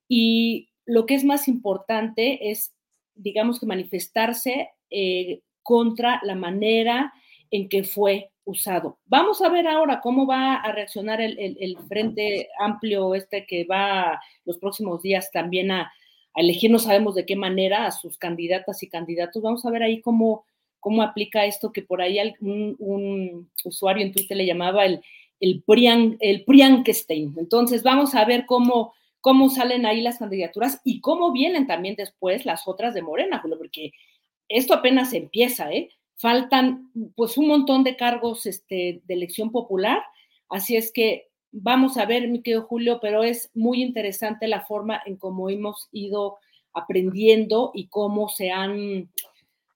y 0.08 0.70
lo 0.86 1.04
que 1.04 1.14
es 1.14 1.24
más 1.24 1.46
importante 1.46 2.50
es 2.50 2.72
digamos 3.14 3.60
que 3.60 3.66
manifestarse 3.66 4.70
eh, 4.88 5.42
contra 5.62 6.20
la 6.22 6.34
manera 6.34 7.12
en 7.50 7.68
que 7.68 7.84
fue 7.84 8.30
usado. 8.44 8.98
Vamos 9.04 9.42
a 9.42 9.50
ver 9.50 9.66
ahora 9.66 10.00
cómo 10.00 10.26
va 10.26 10.54
a 10.54 10.72
reaccionar 10.72 11.20
el, 11.20 11.76
Frente 11.88 12.48
Amplio 12.58 13.14
este 13.14 13.44
que 13.46 13.64
va 13.64 14.20
los 14.44 14.58
próximos 14.58 15.02
días 15.02 15.30
también 15.30 15.70
a, 15.70 15.92
elegir, 16.34 16.70
no 16.70 16.78
sabemos 16.78 17.14
de 17.14 17.26
qué 17.26 17.36
manera, 17.36 17.86
a 17.86 17.92
sus 17.92 18.18
candidatas 18.18 18.82
y 18.82 18.88
candidatos. 18.88 19.42
Vamos 19.42 19.64
a 19.64 19.70
ver 19.70 19.82
ahí 19.82 20.00
cómo, 20.00 20.44
cómo 20.78 21.02
aplica 21.02 21.44
esto 21.44 21.72
que 21.72 21.82
por 21.82 22.00
ahí 22.02 22.18
un, 22.40 23.50
usuario 23.64 24.04
en 24.04 24.12
Twitter 24.12 24.36
le 24.36 24.46
llamaba 24.46 24.84
el, 24.84 25.00
el, 25.40 25.62
Prian, 25.66 26.16
el 26.20 26.44
Priankestein. 26.44 27.34
Entonces 27.38 27.82
vamos 27.82 28.14
a 28.14 28.24
ver 28.24 28.46
cómo 28.46 28.92
cómo 29.20 29.50
salen 29.50 29.86
ahí 29.86 30.00
las 30.00 30.18
candidaturas 30.18 30.80
y 30.84 31.00
cómo 31.00 31.32
vienen 31.32 31.66
también 31.66 31.94
después 31.96 32.46
las 32.46 32.66
otras 32.66 32.94
de 32.94 33.02
Morena, 33.02 33.42
porque 33.42 33.92
esto 34.48 34.74
apenas 34.74 35.12
empieza, 35.12 35.70
¿eh? 35.70 35.90
Faltan 36.16 36.90
pues 37.16 37.38
un 37.38 37.46
montón 37.46 37.84
de 37.84 37.96
cargos 37.96 38.46
este, 38.46 39.02
de 39.04 39.14
elección 39.14 39.50
popular, 39.50 40.02
así 40.48 40.76
es 40.76 40.92
que 40.92 41.28
vamos 41.52 41.96
a 41.96 42.06
ver, 42.06 42.28
mi 42.28 42.42
querido 42.42 42.62
Julio, 42.62 42.98
pero 43.00 43.22
es 43.22 43.50
muy 43.54 43.82
interesante 43.82 44.48
la 44.48 44.62
forma 44.62 45.00
en 45.06 45.16
cómo 45.16 45.50
hemos 45.50 45.88
ido 45.92 46.38
aprendiendo 46.72 47.72
y 47.74 47.88
cómo 47.88 48.28
se 48.28 48.50
han 48.50 49.10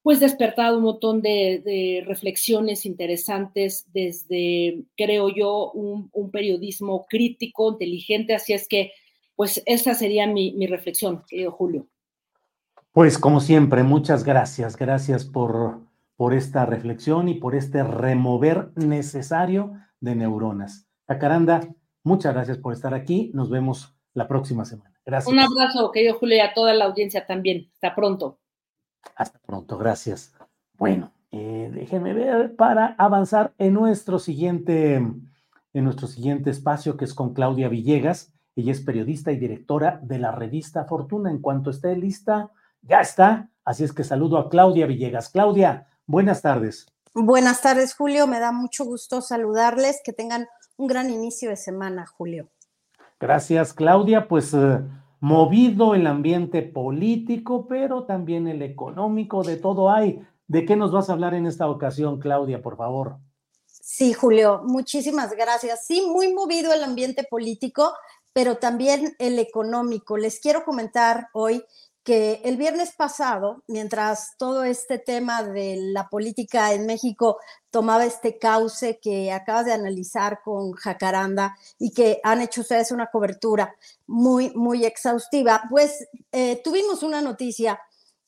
pues 0.02 0.20
despertado 0.20 0.76
un 0.76 0.84
montón 0.84 1.22
de, 1.22 2.04
reflexiones 2.06 2.84
interesantes 2.84 3.86
desde, 3.94 4.84
creo 4.98 5.30
yo, 5.34 5.72
un, 5.72 6.30
periodismo 6.30 7.06
crítico, 7.08 7.72
inteligente, 7.72 8.34
así 8.34 8.52
es 8.52 8.68
que, 8.68 8.92
pues 9.34 9.62
esa 9.64 9.94
sería 9.94 10.26
mi, 10.26 10.52
mi 10.52 10.66
reflexión, 10.66 11.24
querido 11.26 11.52
Julio. 11.52 11.86
Pues 12.92 13.18
como 13.18 13.40
siempre, 13.40 13.82
muchas 13.82 14.24
gracias, 14.24 14.76
gracias 14.76 15.24
por, 15.24 15.80
por 16.16 16.34
esta 16.34 16.66
reflexión 16.66 17.28
y 17.30 17.34
por 17.34 17.54
este 17.54 17.82
remover 17.82 18.72
necesario 18.76 19.72
de 20.00 20.16
neuronas. 20.16 20.83
Jacaranda, 21.08 21.60
muchas 22.02 22.34
gracias 22.34 22.58
por 22.58 22.72
estar 22.72 22.94
aquí, 22.94 23.30
nos 23.34 23.50
vemos 23.50 23.94
la 24.14 24.28
próxima 24.28 24.64
semana. 24.64 24.94
Gracias. 25.04 25.32
Un 25.32 25.38
abrazo, 25.38 25.90
querido 25.90 26.18
Julio, 26.18 26.38
y 26.38 26.40
a 26.40 26.54
toda 26.54 26.72
la 26.72 26.86
audiencia 26.86 27.26
también. 27.26 27.70
Hasta 27.74 27.94
pronto. 27.94 28.38
Hasta 29.16 29.38
pronto, 29.40 29.76
gracias. 29.76 30.32
Bueno, 30.78 31.12
eh, 31.30 31.70
déjenme 31.74 32.14
ver 32.14 32.56
para 32.56 32.94
avanzar 32.98 33.52
en 33.58 33.74
nuestro 33.74 34.18
siguiente, 34.18 34.94
en 34.94 35.84
nuestro 35.84 36.06
siguiente 36.06 36.50
espacio, 36.50 36.96
que 36.96 37.04
es 37.04 37.12
con 37.12 37.34
Claudia 37.34 37.68
Villegas. 37.68 38.32
Ella 38.56 38.72
es 38.72 38.80
periodista 38.80 39.32
y 39.32 39.36
directora 39.36 40.00
de 40.02 40.18
la 40.18 40.32
revista 40.32 40.84
Fortuna. 40.84 41.30
En 41.30 41.40
cuanto 41.40 41.70
esté 41.70 41.96
lista, 41.96 42.50
ya 42.82 43.00
está. 43.00 43.50
Así 43.64 43.84
es 43.84 43.92
que 43.92 44.04
saludo 44.04 44.38
a 44.38 44.48
Claudia 44.48 44.86
Villegas. 44.86 45.28
Claudia, 45.28 45.88
buenas 46.06 46.40
tardes. 46.40 46.86
Buenas 47.14 47.60
tardes, 47.60 47.94
Julio. 47.94 48.26
Me 48.26 48.40
da 48.40 48.52
mucho 48.52 48.84
gusto 48.84 49.20
saludarles. 49.20 50.00
Que 50.04 50.12
tengan 50.12 50.46
un 50.76 50.86
gran 50.86 51.10
inicio 51.10 51.50
de 51.50 51.56
semana, 51.56 52.06
Julio. 52.06 52.48
Gracias, 53.20 53.72
Claudia. 53.72 54.28
Pues 54.28 54.52
eh, 54.54 54.80
movido 55.20 55.94
el 55.94 56.06
ambiente 56.06 56.62
político, 56.62 57.66
pero 57.68 58.04
también 58.04 58.48
el 58.48 58.62
económico, 58.62 59.42
de 59.42 59.56
todo 59.56 59.90
hay. 59.90 60.26
¿De 60.46 60.66
qué 60.66 60.76
nos 60.76 60.92
vas 60.92 61.08
a 61.08 61.14
hablar 61.14 61.34
en 61.34 61.46
esta 61.46 61.68
ocasión, 61.68 62.18
Claudia, 62.18 62.60
por 62.60 62.76
favor? 62.76 63.16
Sí, 63.66 64.12
Julio, 64.12 64.62
muchísimas 64.64 65.32
gracias. 65.32 65.86
Sí, 65.86 66.06
muy 66.06 66.32
movido 66.32 66.72
el 66.72 66.84
ambiente 66.84 67.24
político, 67.24 67.94
pero 68.32 68.56
también 68.56 69.14
el 69.18 69.38
económico. 69.38 70.16
Les 70.16 70.40
quiero 70.40 70.64
comentar 70.64 71.28
hoy 71.32 71.64
que 72.04 72.42
el 72.44 72.58
viernes 72.58 72.92
pasado, 72.94 73.64
mientras 73.66 74.36
todo 74.36 74.62
este 74.62 74.98
tema 74.98 75.42
de 75.42 75.76
la 75.78 76.10
política 76.10 76.74
en 76.74 76.84
México 76.84 77.38
tomaba 77.70 78.04
este 78.04 78.38
cauce 78.38 79.00
que 79.00 79.32
acabas 79.32 79.64
de 79.64 79.72
analizar 79.72 80.42
con 80.44 80.72
Jacaranda 80.72 81.56
y 81.78 81.92
que 81.92 82.20
han 82.22 82.42
hecho 82.42 82.60
ustedes 82.60 82.92
una 82.92 83.06
cobertura 83.06 83.74
muy, 84.06 84.50
muy 84.54 84.84
exhaustiva, 84.84 85.62
pues 85.70 86.06
eh, 86.30 86.60
tuvimos 86.62 87.02
una 87.02 87.22
noticia 87.22 87.80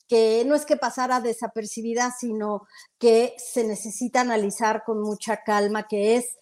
que 0.07 0.43
no 0.47 0.55
es 0.55 0.65
que 0.65 0.77
pasara 0.77 1.21
desapercibida, 1.21 2.11
sino 2.17 2.65
que 2.97 3.35
se 3.37 3.63
necesita 3.63 4.21
analizar 4.21 4.83
con 4.85 5.01
mucha 5.01 5.43
calma, 5.43 5.87
que 5.87 6.15
es 6.15 6.37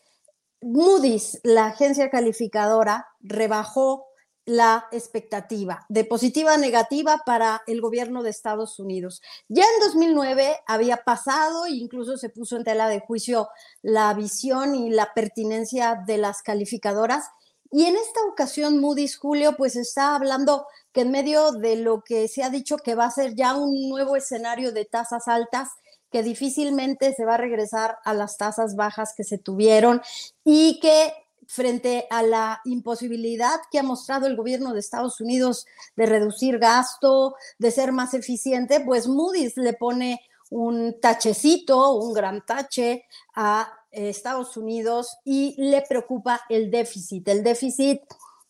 Moody's, 0.62 1.42
la 1.44 1.68
agencia 1.68 2.10
calificadora, 2.10 3.08
rebajó 3.20 4.06
la 4.46 4.88
expectativa 4.92 5.86
de 5.90 6.06
positiva 6.06 6.54
a 6.54 6.58
negativa 6.58 7.22
para 7.26 7.62
el 7.68 7.82
gobierno 7.82 8.22
de 8.22 8.30
Estados 8.30 8.80
Unidos. 8.80 9.22
Ya 9.48 9.64
en 9.64 9.80
2009 9.82 10.58
había 10.68 10.98
pasado 10.98 11.66
e 11.66 11.72
incluso 11.72 12.18
se 12.18 12.30
puso 12.30 12.56
en 12.56 12.64
tela 12.64 12.88
de 12.88 13.00
juicio 13.00 13.50
la 13.82 14.14
visión 14.14 14.76
y 14.76 14.90
la 14.92 15.14
pertinencia 15.14 16.02
de 16.06 16.18
las 16.18 16.42
calificadoras. 16.44 17.26
Y 17.72 17.86
en 17.86 17.96
esta 17.96 18.22
ocasión 18.32 18.80
Moody's 18.80 19.18
Julio 19.18 19.56
pues 19.58 19.76
está 19.76 20.16
hablando 20.16 20.68
que 20.94 21.02
en 21.02 21.12
medio 21.12 21.52
de 21.52 21.78
lo 21.78 22.04
que 22.04 22.28
se 22.28 22.44
ha 22.44 22.50
dicho 22.50 22.78
que 22.78 22.96
va 22.96 23.06
a 23.06 23.12
ser 23.12 23.36
ya 23.36 23.56
un 23.56 23.90
nuevo 23.90 24.16
escenario 24.16 24.72
de 24.72 24.86
tasas 24.86 25.28
altas, 25.28 25.70
que 26.12 26.24
difícilmente 26.24 27.14
se 27.14 27.26
va 27.26 27.34
a 27.34 27.38
regresar 27.38 27.98
a 28.06 28.14
las 28.14 28.38
tasas 28.38 28.78
bajas 28.78 29.14
que 29.18 29.26
se 29.26 29.38
tuvieron 29.38 30.02
y 30.46 30.80
que 30.80 31.12
frente 31.48 32.08
a 32.10 32.24
la 32.24 32.62
imposibilidad 32.66 33.60
que 33.72 33.80
ha 33.80 33.84
mostrado 33.84 34.28
el 34.28 34.36
gobierno 34.36 34.74
de 34.74 34.80
Estados 34.80 35.20
Unidos 35.22 35.66
de 35.96 36.06
reducir 36.06 36.60
gasto, 36.60 37.36
de 37.58 37.72
ser 37.72 37.92
más 37.92 38.14
eficiente, 38.14 38.80
pues 38.80 39.08
Moody's 39.08 39.58
le 39.58 39.74
pone 39.74 40.22
un 40.50 41.00
tachecito, 41.00 41.96
un 41.96 42.14
gran 42.14 42.46
tache 42.46 43.06
a 43.36 43.72
Estados 43.92 44.58
Unidos 44.58 45.18
y 45.24 45.56
le 45.58 45.82
preocupa 45.82 46.42
el 46.50 46.70
déficit, 46.70 47.28
el 47.30 47.44
déficit 47.44 48.02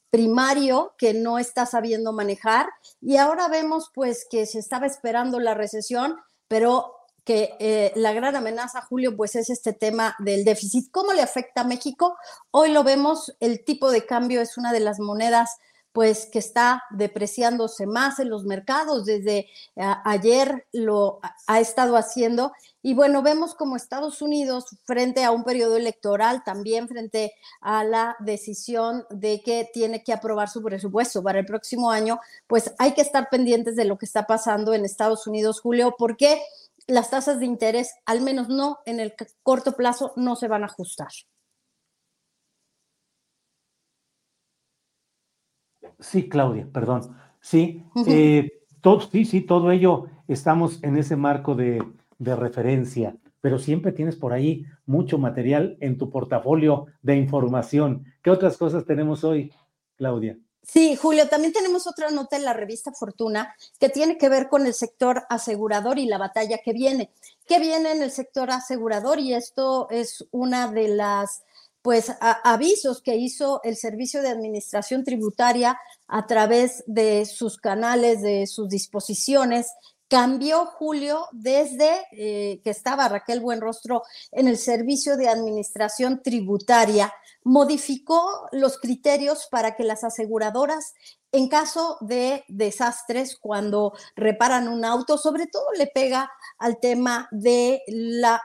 primario 0.09 0.93
que 0.97 1.13
no 1.13 1.39
está 1.39 1.65
sabiendo 1.65 2.13
manejar. 2.13 2.67
Y 3.01 3.17
ahora 3.17 3.47
vemos 3.47 3.91
pues 3.93 4.25
que 4.29 4.45
se 4.45 4.59
estaba 4.59 4.85
esperando 4.85 5.39
la 5.39 5.53
recesión, 5.53 6.17
pero 6.47 6.94
que 7.25 7.55
eh, 7.59 7.91
la 7.95 8.13
gran 8.13 8.35
amenaza, 8.35 8.81
Julio, 8.83 9.17
pues 9.17 9.35
es 9.35 9.49
este 9.49 9.73
tema 9.73 10.15
del 10.19 10.45
déficit. 10.45 10.91
¿Cómo 10.91 11.11
le 11.11 11.21
afecta 11.21 11.61
a 11.61 11.65
México? 11.65 12.15
Hoy 12.51 12.71
lo 12.71 12.83
vemos, 12.83 13.35
el 13.39 13.65
tipo 13.65 13.91
de 13.91 14.05
cambio 14.05 14.41
es 14.41 14.57
una 14.57 14.71
de 14.71 14.79
las 14.79 14.99
monedas 14.99 15.57
pues 15.95 16.25
que 16.25 16.39
está 16.39 16.83
depreciándose 16.91 17.87
más 17.87 18.19
en 18.19 18.29
los 18.29 18.43
mercados, 18.43 19.05
desde 19.05 19.47
ayer 19.77 20.67
lo 20.73 21.21
ha 21.47 21.61
estado 21.61 21.95
haciendo. 21.95 22.51
Y 22.81 22.93
bueno, 22.95 23.21
vemos 23.21 23.55
como 23.55 23.77
Estados 23.77 24.21
Unidos, 24.21 24.65
frente 24.83 25.23
a 25.23 25.31
un 25.31 25.45
periodo 25.45 25.77
electoral, 25.77 26.43
también 26.43 26.89
frente 26.89 27.33
a 27.61 27.85
la 27.85 28.17
decisión 28.19 29.05
de 29.09 29.41
que 29.41 29.69
tiene 29.73 30.03
que 30.03 30.11
aprobar 30.11 30.49
su 30.49 30.61
presupuesto 30.61 31.23
para 31.23 31.39
el 31.39 31.45
próximo 31.45 31.89
año, 31.89 32.19
pues 32.45 32.73
hay 32.77 32.91
que 32.93 33.01
estar 33.01 33.29
pendientes 33.29 33.77
de 33.77 33.85
lo 33.85 33.97
que 33.97 34.05
está 34.05 34.27
pasando 34.27 34.73
en 34.73 34.83
Estados 34.83 35.27
Unidos, 35.27 35.61
Julio, 35.61 35.95
porque 35.97 36.41
las 36.87 37.09
tasas 37.09 37.39
de 37.39 37.45
interés, 37.45 37.93
al 38.05 38.21
menos 38.21 38.49
no 38.49 38.79
en 38.85 38.99
el 38.99 39.13
corto 39.43 39.75
plazo, 39.75 40.13
no 40.15 40.35
se 40.35 40.47
van 40.47 40.63
a 40.63 40.67
ajustar. 40.67 41.09
Sí, 45.99 46.29
Claudia, 46.29 46.67
perdón. 46.71 47.15
Sí, 47.39 47.83
eh, 48.07 48.63
todo, 48.81 49.01
sí, 49.01 49.25
sí, 49.25 49.41
todo 49.41 49.71
ello 49.71 50.05
estamos 50.27 50.83
en 50.83 50.97
ese 50.97 51.15
marco 51.15 51.55
de, 51.55 51.83
de 52.17 52.35
referencia, 52.35 53.15
pero 53.41 53.59
siempre 53.59 53.91
tienes 53.91 54.15
por 54.15 54.33
ahí 54.33 54.65
mucho 54.85 55.17
material 55.17 55.77
en 55.79 55.97
tu 55.97 56.09
portafolio 56.09 56.87
de 57.01 57.15
información. 57.15 58.05
¿Qué 58.21 58.31
otras 58.31 58.57
cosas 58.57 58.85
tenemos 58.85 59.23
hoy, 59.23 59.51
Claudia? 59.95 60.37
Sí, 60.67 60.95
Julio, 60.95 61.27
también 61.27 61.53
tenemos 61.53 61.85
otra 61.85 62.09
nota 62.09 62.37
en 62.37 62.43
la 62.43 62.53
revista 62.53 62.91
Fortuna 62.91 63.55
que 63.79 63.89
tiene 63.89 64.17
que 64.17 64.29
ver 64.29 64.49
con 64.49 64.65
el 64.65 64.73
sector 64.73 65.23
asegurador 65.29 65.99
y 65.99 66.07
la 66.07 66.17
batalla 66.17 66.57
que 66.57 66.73
viene. 66.73 67.11
¿Qué 67.47 67.59
viene 67.59 67.91
en 67.91 68.01
el 68.01 68.11
sector 68.11 68.49
asegurador? 68.49 69.19
Y 69.19 69.33
esto 69.33 69.87
es 69.91 70.25
una 70.31 70.71
de 70.71 70.87
las 70.87 71.43
pues 71.83 72.11
avisos 72.19 72.99
que 73.03 73.15
hizo 73.15 73.61
el 73.63 73.77
Servicio 73.77 74.23
de 74.23 74.29
Administración 74.29 75.03
Tributaria 75.03 75.79
a 76.07 76.25
través 76.25 76.83
de 76.87 77.27
sus 77.27 77.57
canales, 77.57 78.23
de 78.23 78.47
sus 78.47 78.67
disposiciones 78.69 79.67
cambió 80.07 80.65
Julio 80.65 81.27
desde 81.31 81.89
eh, 82.11 82.61
que 82.63 82.69
estaba 82.69 83.09
Raquel 83.09 83.39
Buenrostro 83.39 84.03
en 84.31 84.47
el 84.47 84.57
Servicio 84.57 85.17
de 85.17 85.29
Administración 85.29 86.21
Tributaria, 86.21 87.13
modificó 87.45 88.49
los 88.51 88.79
criterios 88.79 89.47
para 89.49 89.75
que 89.75 89.83
las 89.83 90.03
aseguradoras 90.03 90.95
en 91.35 91.49
caso 91.49 91.97
de 91.99 92.45
desastres, 92.47 93.37
cuando 93.37 93.91
reparan 94.15 94.69
un 94.69 94.85
auto, 94.85 95.17
sobre 95.17 95.47
todo 95.47 95.65
le 95.77 95.85
pega 95.87 96.31
al 96.57 96.79
tema 96.79 97.27
de 97.29 97.81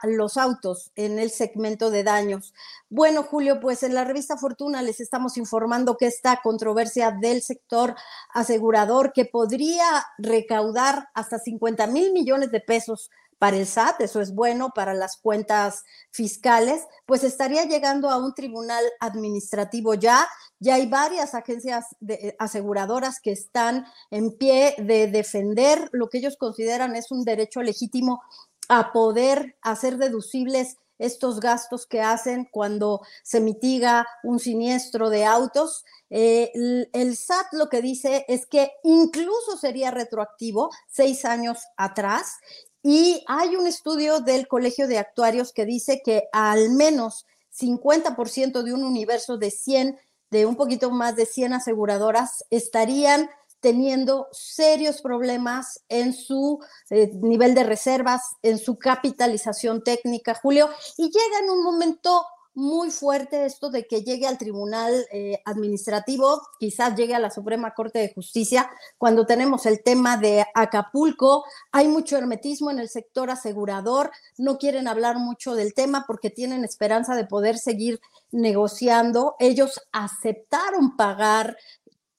los 0.03 0.35
autos 0.35 0.91
en 0.95 1.17
el 1.17 1.31
segmento 1.31 1.89
de 1.89 2.03
daños. 2.03 2.53
Bueno, 2.89 3.23
Julio, 3.23 3.61
pues 3.61 3.83
en 3.83 3.93
la 3.93 4.03
revista 4.03 4.35
Fortuna 4.35 4.81
les 4.81 4.99
estamos 4.99 5.37
informando 5.37 5.95
que 5.95 6.07
esta 6.07 6.41
controversia 6.43 7.11
del 7.11 7.41
sector 7.41 7.95
asegurador 8.33 9.13
que 9.13 9.23
podría 9.23 10.05
recaudar 10.17 11.07
hasta 11.13 11.39
50 11.39 11.87
mil 11.87 12.11
millones 12.11 12.51
de 12.51 12.59
pesos 12.59 13.09
para 13.41 13.57
el 13.57 13.65
SAT, 13.65 14.01
eso 14.01 14.21
es 14.21 14.35
bueno 14.35 14.69
para 14.69 14.93
las 14.93 15.17
cuentas 15.17 15.83
fiscales, 16.11 16.83
pues 17.07 17.23
estaría 17.23 17.65
llegando 17.65 18.11
a 18.11 18.17
un 18.17 18.35
tribunal 18.35 18.83
administrativo 18.99 19.95
ya. 19.95 20.27
Ya 20.59 20.75
hay 20.75 20.85
varias 20.85 21.33
agencias 21.33 21.87
de, 21.99 22.13
eh, 22.13 22.35
aseguradoras 22.37 23.19
que 23.19 23.31
están 23.31 23.87
en 24.11 24.37
pie 24.37 24.75
de 24.77 25.07
defender 25.07 25.89
lo 25.91 26.07
que 26.07 26.19
ellos 26.19 26.37
consideran 26.37 26.95
es 26.95 27.09
un 27.09 27.25
derecho 27.25 27.63
legítimo 27.63 28.21
a 28.69 28.91
poder 28.91 29.55
hacer 29.63 29.97
deducibles 29.97 30.77
estos 30.99 31.39
gastos 31.39 31.87
que 31.87 31.99
hacen 31.99 32.47
cuando 32.51 33.01
se 33.23 33.39
mitiga 33.39 34.05
un 34.21 34.37
siniestro 34.37 35.09
de 35.09 35.25
autos. 35.25 35.83
Eh, 36.11 36.51
el, 36.93 37.17
SAT 37.17 37.53
lo 37.53 37.69
que 37.69 37.81
dice 37.81 38.23
es 38.27 38.45
que 38.45 38.71
incluso 38.83 39.57
sería 39.57 39.89
retroactivo 39.89 40.69
seis 40.87 41.25
años 41.25 41.57
atrás 41.75 42.35
y 42.83 43.23
hay 43.27 43.55
un 43.55 43.67
estudio 43.67 44.19
del 44.19 44.47
Colegio 44.47 44.87
de 44.87 44.97
Actuarios 44.97 45.53
que 45.53 45.65
dice 45.65 46.01
que 46.03 46.23
al 46.31 46.71
menos 46.71 47.25
50% 47.59 48.63
de 48.63 48.73
un 48.73 48.83
universo 48.83 49.37
de 49.37 49.51
100, 49.51 49.99
de 50.29 50.45
un 50.45 50.55
poquito 50.55 50.89
más 50.91 51.15
de 51.15 51.25
100 51.25 51.53
aseguradoras, 51.53 52.45
estarían 52.49 53.29
teniendo 53.59 54.27
serios 54.31 55.01
problemas 55.01 55.83
en 55.87 56.13
su 56.13 56.59
eh, 56.89 57.11
nivel 57.13 57.53
de 57.53 57.63
reservas, 57.63 58.21
en 58.41 58.57
su 58.57 58.79
capitalización 58.79 59.83
técnica, 59.83 60.33
Julio, 60.33 60.69
y 60.97 61.03
llega 61.03 61.39
en 61.43 61.51
un 61.51 61.63
momento 61.63 62.25
muy 62.53 62.91
fuerte 62.91 63.45
esto 63.45 63.69
de 63.69 63.87
que 63.87 64.03
llegue 64.03 64.27
al 64.27 64.37
tribunal 64.37 65.05
eh, 65.11 65.41
administrativo, 65.45 66.41
quizás 66.59 66.95
llegue 66.95 67.15
a 67.15 67.19
la 67.19 67.31
Suprema 67.31 67.73
Corte 67.73 67.99
de 67.99 68.13
Justicia, 68.13 68.69
cuando 68.97 69.25
tenemos 69.25 69.65
el 69.65 69.81
tema 69.83 70.17
de 70.17 70.45
Acapulco, 70.53 71.45
hay 71.71 71.87
mucho 71.87 72.17
hermetismo 72.17 72.69
en 72.69 72.79
el 72.79 72.89
sector 72.89 73.29
asegurador, 73.29 74.11
no 74.37 74.57
quieren 74.57 74.87
hablar 74.87 75.17
mucho 75.17 75.55
del 75.55 75.73
tema 75.73 76.05
porque 76.05 76.29
tienen 76.29 76.65
esperanza 76.65 77.15
de 77.15 77.25
poder 77.25 77.57
seguir 77.57 77.99
negociando. 78.31 79.35
Ellos 79.39 79.81
aceptaron 79.91 80.95
pagar 80.97 81.57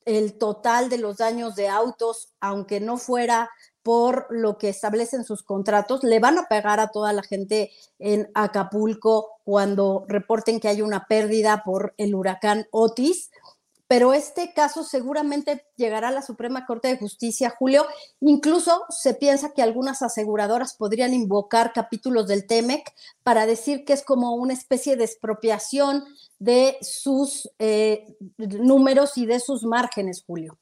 el 0.05 0.39
total 0.39 0.89
de 0.89 0.99
los 0.99 1.19
daños 1.19 1.55
de 1.55 1.69
autos, 1.69 2.33
aunque 2.41 2.81
no 2.81 2.97
fuera 2.97 3.51
por 3.83 4.27
lo 4.31 4.59
que 4.59 4.69
establecen 4.69 5.25
sus 5.25 5.43
contratos, 5.43 6.05
le 6.05 6.21
van 6.21 6.39
a 6.39 6.45
pagar 6.49 6.81
a 6.81 6.89
toda 6.89 7.13
la 7.13 7.23
gente 7.23 7.71
en 7.99 8.31
Acapulco 8.35 9.39
cuando 9.45 10.05
reporten 10.09 10.61
que 10.61 10.69
hay 10.69 10.83
una 10.83 11.07
pérdida 11.07 11.63
por 11.65 11.95
el 11.97 12.15
huracán 12.15 12.67
Otis 12.71 13.31
pero 13.93 14.15
este 14.15 14.55
caso 14.55 14.85
seguramente 14.85 15.67
llegará 15.77 16.09
a 16.09 16.13
la 16.13 16.23
Suprema 16.23 16.65
Corte 16.65 16.89
de 16.89 16.97
Justicia, 16.97 17.55
Julio. 17.59 17.85
Incluso 18.23 18.85
se 18.89 19.13
piensa 19.13 19.53
que 19.53 19.61
algunas 19.61 20.01
aseguradoras 20.01 20.73
podrían 20.73 21.13
invocar 21.13 21.75
capítulos 21.75 22.27
del 22.27 22.47
TEMEC 22.47 22.91
para 23.23 23.45
decir 23.45 23.85
que 23.85 23.93
es 23.93 24.03
como 24.03 24.35
una 24.35 24.55
especie 24.55 24.97
de 24.97 25.05
expropiación 25.05 26.05
de 26.39 26.79
sus 26.81 27.51
eh, 27.59 28.17
números 28.39 29.19
y 29.19 29.27
de 29.27 29.41
sus 29.41 29.63
márgenes, 29.65 30.25
Julio. 30.27 30.57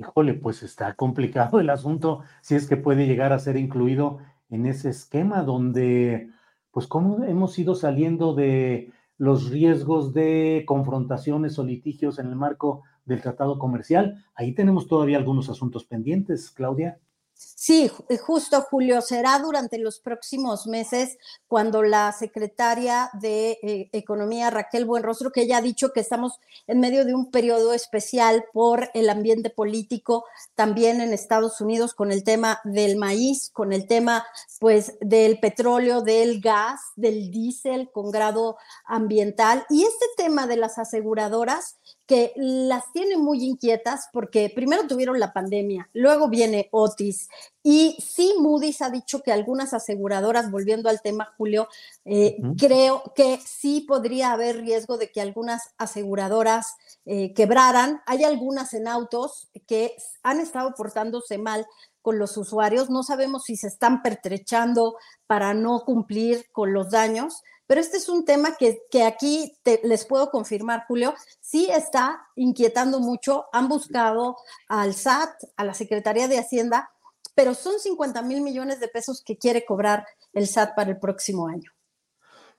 Híjole, 0.00 0.32
pues 0.32 0.62
está 0.62 0.94
complicado 0.94 1.60
el 1.60 1.68
asunto, 1.68 2.22
si 2.40 2.54
es 2.54 2.66
que 2.66 2.78
puede 2.78 3.06
llegar 3.06 3.34
a 3.34 3.38
ser 3.38 3.58
incluido 3.58 4.18
en 4.48 4.64
ese 4.64 4.88
esquema 4.88 5.42
donde, 5.42 6.30
pues, 6.70 6.86
cómo 6.86 7.22
hemos 7.24 7.58
ido 7.58 7.74
saliendo 7.74 8.34
de 8.34 8.92
los 9.18 9.50
riesgos 9.50 10.14
de 10.14 10.64
confrontaciones 10.66 11.58
o 11.58 11.64
litigios 11.64 12.18
en 12.18 12.28
el 12.28 12.36
marco 12.36 12.82
del 13.04 13.20
tratado 13.20 13.58
comercial. 13.58 14.24
Ahí 14.34 14.54
tenemos 14.54 14.86
todavía 14.86 15.18
algunos 15.18 15.50
asuntos 15.50 15.84
pendientes, 15.84 16.50
Claudia. 16.50 16.98
Sí, 17.42 17.90
eh, 18.10 18.18
justo 18.18 18.60
Julio, 18.70 19.00
será 19.00 19.38
durante 19.38 19.78
los 19.78 19.98
próximos 19.98 20.66
meses 20.66 21.16
cuando 21.48 21.82
la 21.82 22.12
secretaria 22.12 23.08
de 23.14 23.58
eh, 23.62 23.88
Economía, 23.92 24.50
Raquel 24.50 24.84
Buenrostro, 24.84 25.32
que 25.32 25.46
ya 25.46 25.56
ha 25.56 25.62
dicho 25.62 25.90
que 25.94 26.00
estamos 26.00 26.38
en 26.66 26.80
medio 26.80 27.06
de 27.06 27.14
un 27.14 27.30
periodo 27.30 27.72
especial 27.72 28.44
por 28.52 28.90
el 28.92 29.08
ambiente 29.08 29.48
político, 29.48 30.26
también 30.54 31.00
en 31.00 31.14
Estados 31.14 31.62
Unidos 31.62 31.94
con 31.94 32.12
el 32.12 32.24
tema 32.24 32.60
del 32.64 32.96
maíz, 32.96 33.48
con 33.54 33.72
el 33.72 33.86
tema 33.86 34.26
pues 34.58 34.98
del 35.00 35.40
petróleo, 35.40 36.02
del 36.02 36.42
gas, 36.42 36.80
del 36.96 37.30
diésel 37.30 37.90
con 37.90 38.10
grado 38.10 38.58
ambiental. 38.84 39.64
Y 39.70 39.84
este 39.84 40.06
tema 40.18 40.46
de 40.46 40.56
las 40.56 40.78
aseguradoras 40.78 41.78
que 42.10 42.32
las 42.34 42.92
tiene 42.92 43.16
muy 43.16 43.44
inquietas 43.44 44.08
porque 44.12 44.50
primero 44.52 44.84
tuvieron 44.88 45.20
la 45.20 45.32
pandemia, 45.32 45.88
luego 45.92 46.28
viene 46.28 46.68
Otis 46.72 47.28
y 47.62 47.96
sí 48.00 48.34
Moody's 48.40 48.82
ha 48.82 48.90
dicho 48.90 49.22
que 49.22 49.30
algunas 49.30 49.74
aseguradoras, 49.74 50.50
volviendo 50.50 50.88
al 50.88 51.02
tema 51.02 51.32
Julio, 51.38 51.68
eh, 52.04 52.36
creo 52.58 53.04
que 53.14 53.38
sí 53.46 53.82
podría 53.86 54.32
haber 54.32 54.56
riesgo 54.56 54.98
de 54.98 55.12
que 55.12 55.20
algunas 55.20 55.62
aseguradoras 55.78 56.74
eh, 57.06 57.32
quebraran. 57.32 58.02
Hay 58.06 58.24
algunas 58.24 58.74
en 58.74 58.88
autos 58.88 59.48
que 59.68 59.94
han 60.24 60.40
estado 60.40 60.74
portándose 60.74 61.38
mal 61.38 61.64
con 62.02 62.18
los 62.18 62.36
usuarios, 62.36 62.90
no 62.90 63.04
sabemos 63.04 63.44
si 63.44 63.56
se 63.56 63.68
están 63.68 64.02
pertrechando 64.02 64.96
para 65.28 65.54
no 65.54 65.84
cumplir 65.84 66.50
con 66.50 66.72
los 66.72 66.90
daños, 66.90 67.44
pero 67.70 67.82
este 67.82 67.98
es 67.98 68.08
un 68.08 68.24
tema 68.24 68.56
que, 68.58 69.04
aquí 69.04 69.52
les 69.84 70.04
puedo 70.04 70.28
confirmar, 70.32 70.86
Julio, 70.88 71.14
sí 71.40 71.68
está 71.72 72.20
inquietando 72.34 72.98
mucho. 72.98 73.44
Han 73.52 73.68
buscado 73.68 74.34
al 74.66 74.92
SAT, 74.92 75.30
a 75.56 75.62
la 75.62 75.72
Secretaría 75.72 76.26
de 76.26 76.40
Hacienda, 76.40 76.90
pero 77.32 77.54
son 77.54 77.78
50 77.78 78.22
mil 78.22 78.40
millones 78.40 78.80
de 78.80 78.88
pesos 78.88 79.22
que 79.24 79.38
quiere 79.38 79.64
cobrar 79.64 80.04
el 80.32 80.48
SAT 80.48 80.74
para 80.74 80.90
el 80.90 80.98
próximo 80.98 81.46
año. 81.46 81.70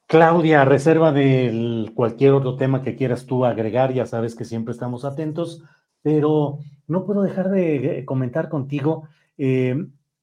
Claudia, 0.08 0.64
reserva 0.64 1.12
de 1.12 1.92
cualquier 1.94 2.32
otro 2.32 2.56
tema 2.56 2.82
que 2.82 2.96
quieras 2.96 3.26
tú 3.26 3.44
agregar, 3.44 3.94
ya 3.94 4.06
sabes 4.06 4.34
que 4.34 4.46
siempre 4.46 4.72
estamos 4.72 5.04
atentos, 5.04 5.62
pero 6.02 6.60
no 6.88 7.04
puedo 7.06 7.24
dejar 7.24 7.50
de 7.50 8.06
comentar 8.06 8.48
contigo, 8.48 9.10
eh, 9.38 9.76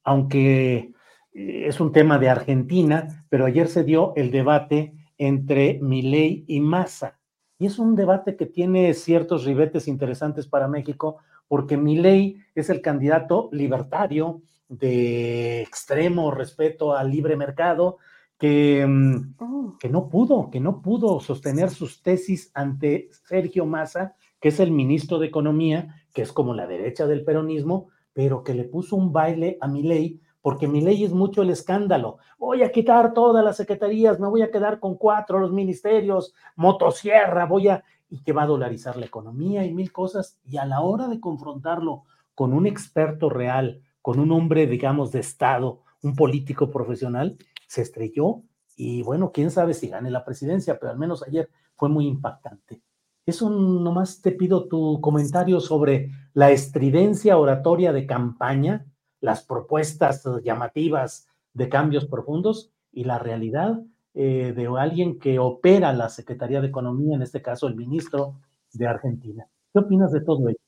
aunque 0.02 0.94
es 1.38 1.80
un 1.80 1.92
tema 1.92 2.18
de 2.18 2.28
Argentina, 2.28 3.24
pero 3.28 3.46
ayer 3.46 3.68
se 3.68 3.84
dio 3.84 4.12
el 4.16 4.30
debate 4.30 4.94
entre 5.16 5.78
Milei 5.80 6.44
y 6.48 6.60
Massa. 6.60 7.18
Y 7.58 7.66
es 7.66 7.78
un 7.78 7.94
debate 7.94 8.36
que 8.36 8.46
tiene 8.46 8.92
ciertos 8.94 9.44
ribetes 9.44 9.88
interesantes 9.88 10.46
para 10.46 10.68
México, 10.68 11.18
porque 11.46 11.76
Milei 11.76 12.38
es 12.54 12.70
el 12.70 12.80
candidato 12.80 13.48
libertario 13.52 14.42
de 14.68 15.62
extremo 15.62 16.30
respeto 16.30 16.94
al 16.94 17.10
libre 17.10 17.36
mercado, 17.36 17.98
que, 18.38 18.86
mm, 18.86 19.34
oh. 19.38 19.76
que 19.78 19.88
no 19.88 20.08
pudo, 20.08 20.50
que 20.50 20.60
no 20.60 20.82
pudo 20.82 21.20
sostener 21.20 21.70
sus 21.70 22.02
tesis 22.02 22.50
ante 22.54 23.08
Sergio 23.26 23.64
Massa, 23.66 24.14
que 24.40 24.48
es 24.48 24.60
el 24.60 24.70
ministro 24.70 25.18
de 25.18 25.26
Economía, 25.26 26.02
que 26.12 26.22
es 26.22 26.32
como 26.32 26.54
la 26.54 26.66
derecha 26.66 27.06
del 27.06 27.24
peronismo, 27.24 27.88
pero 28.12 28.44
que 28.44 28.54
le 28.54 28.64
puso 28.64 28.96
un 28.96 29.12
baile 29.12 29.58
a 29.60 29.68
Milei 29.68 30.20
porque 30.48 30.66
mi 30.66 30.80
ley 30.80 31.04
es 31.04 31.12
mucho 31.12 31.42
el 31.42 31.50
escándalo. 31.50 32.16
Voy 32.38 32.62
a 32.62 32.72
quitar 32.72 33.12
todas 33.12 33.44
las 33.44 33.58
secretarías, 33.58 34.18
me 34.18 34.28
voy 34.28 34.40
a 34.40 34.50
quedar 34.50 34.80
con 34.80 34.96
cuatro 34.96 35.40
los 35.40 35.52
ministerios, 35.52 36.32
motosierra, 36.56 37.44
voy 37.44 37.68
a 37.68 37.84
y 38.08 38.22
que 38.22 38.32
va 38.32 38.44
a 38.44 38.46
dolarizar 38.46 38.96
la 38.96 39.04
economía 39.04 39.66
y 39.66 39.74
mil 39.74 39.92
cosas. 39.92 40.38
Y 40.46 40.56
a 40.56 40.64
la 40.64 40.80
hora 40.80 41.06
de 41.06 41.20
confrontarlo 41.20 42.04
con 42.34 42.54
un 42.54 42.66
experto 42.66 43.28
real, 43.28 43.82
con 44.00 44.18
un 44.18 44.32
hombre, 44.32 44.66
digamos, 44.66 45.12
de 45.12 45.20
Estado, 45.20 45.82
un 46.02 46.16
político 46.16 46.70
profesional, 46.70 47.36
se 47.66 47.82
estrelló 47.82 48.40
y 48.74 49.02
bueno, 49.02 49.32
quién 49.32 49.50
sabe 49.50 49.74
si 49.74 49.88
gane 49.88 50.10
la 50.10 50.24
presidencia, 50.24 50.78
pero 50.80 50.92
al 50.92 50.98
menos 50.98 51.22
ayer 51.24 51.50
fue 51.74 51.90
muy 51.90 52.06
impactante. 52.06 52.80
Eso 53.26 53.50
nomás 53.50 54.22
te 54.22 54.32
pido 54.32 54.66
tu 54.66 54.98
comentario 55.02 55.60
sobre 55.60 56.10
la 56.32 56.50
estridencia 56.52 57.36
oratoria 57.36 57.92
de 57.92 58.06
campaña 58.06 58.86
las 59.20 59.42
propuestas 59.42 60.24
llamativas 60.44 61.26
de 61.54 61.68
cambios 61.68 62.06
profundos 62.06 62.70
y 62.92 63.04
la 63.04 63.18
realidad 63.18 63.80
eh, 64.14 64.52
de 64.56 64.68
alguien 64.78 65.18
que 65.18 65.38
opera 65.38 65.92
la 65.92 66.08
Secretaría 66.08 66.60
de 66.60 66.68
Economía, 66.68 67.16
en 67.16 67.22
este 67.22 67.42
caso 67.42 67.66
el 67.66 67.76
ministro 67.76 68.40
de 68.72 68.86
Argentina. 68.86 69.46
¿Qué 69.72 69.78
opinas 69.80 70.12
de 70.12 70.20
todo 70.20 70.48
ello? 70.48 70.58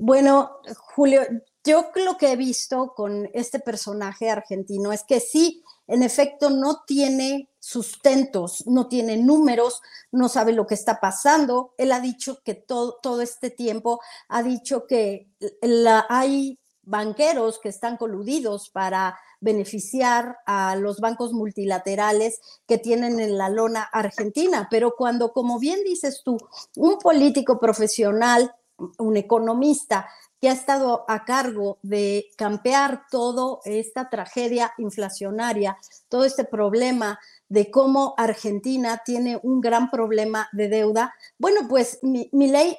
Bueno, 0.00 0.58
Julio, 0.94 1.22
yo 1.64 1.90
lo 2.04 2.16
que 2.16 2.32
he 2.32 2.36
visto 2.36 2.92
con 2.94 3.28
este 3.34 3.58
personaje 3.58 4.30
argentino 4.30 4.92
es 4.92 5.02
que 5.02 5.18
sí, 5.18 5.62
en 5.88 6.02
efecto, 6.02 6.50
no 6.50 6.82
tiene 6.86 7.48
sustentos, 7.58 8.64
no 8.66 8.86
tiene 8.86 9.16
números, 9.16 9.82
no 10.12 10.28
sabe 10.28 10.52
lo 10.52 10.66
que 10.66 10.74
está 10.74 11.00
pasando. 11.00 11.74
Él 11.78 11.92
ha 11.92 12.00
dicho 12.00 12.42
que 12.44 12.54
todo, 12.54 12.98
todo 13.02 13.22
este 13.22 13.50
tiempo 13.50 14.00
ha 14.28 14.42
dicho 14.42 14.86
que 14.86 15.28
la, 15.62 16.06
hay 16.08 16.58
banqueros 16.82 17.58
que 17.58 17.68
están 17.68 17.96
coludidos 17.96 18.70
para 18.70 19.18
beneficiar 19.40 20.38
a 20.46 20.76
los 20.76 21.00
bancos 21.00 21.32
multilaterales 21.32 22.40
que 22.66 22.78
tienen 22.78 23.20
en 23.20 23.36
la 23.36 23.48
lona 23.48 23.82
argentina. 23.82 24.68
Pero 24.70 24.94
cuando, 24.96 25.32
como 25.32 25.58
bien 25.58 25.82
dices 25.84 26.22
tú, 26.24 26.38
un 26.76 26.98
político 26.98 27.58
profesional, 27.58 28.54
un 28.98 29.16
economista 29.16 30.08
que 30.42 30.48
ha 30.48 30.54
estado 30.54 31.04
a 31.06 31.24
cargo 31.24 31.78
de 31.82 32.28
campear 32.36 33.04
toda 33.12 33.60
esta 33.64 34.10
tragedia 34.10 34.74
inflacionaria, 34.76 35.78
todo 36.08 36.24
este 36.24 36.42
problema 36.42 37.20
de 37.48 37.70
cómo 37.70 38.14
Argentina 38.16 39.02
tiene 39.04 39.38
un 39.44 39.60
gran 39.60 39.88
problema 39.88 40.48
de 40.50 40.68
deuda. 40.68 41.14
Bueno, 41.38 41.68
pues 41.68 42.00
mi, 42.02 42.28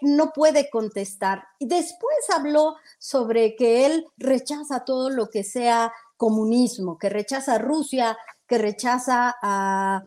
no 0.01 0.33
puede 0.33 0.69
contestar. 0.69 1.45
Y 1.57 1.67
después 1.67 2.29
habló 2.35 2.75
sobre 2.99 3.55
que 3.55 3.85
él 3.85 4.07
rechaza 4.17 4.83
todo 4.83 5.09
lo 5.09 5.29
que 5.29 5.45
sea 5.45 5.93
comunismo, 6.17 6.97
que 6.97 7.07
rechaza 7.07 7.55
a 7.55 7.59
Rusia, 7.59 8.17
que 8.45 8.57
rechaza 8.57 9.37
a 9.41 10.03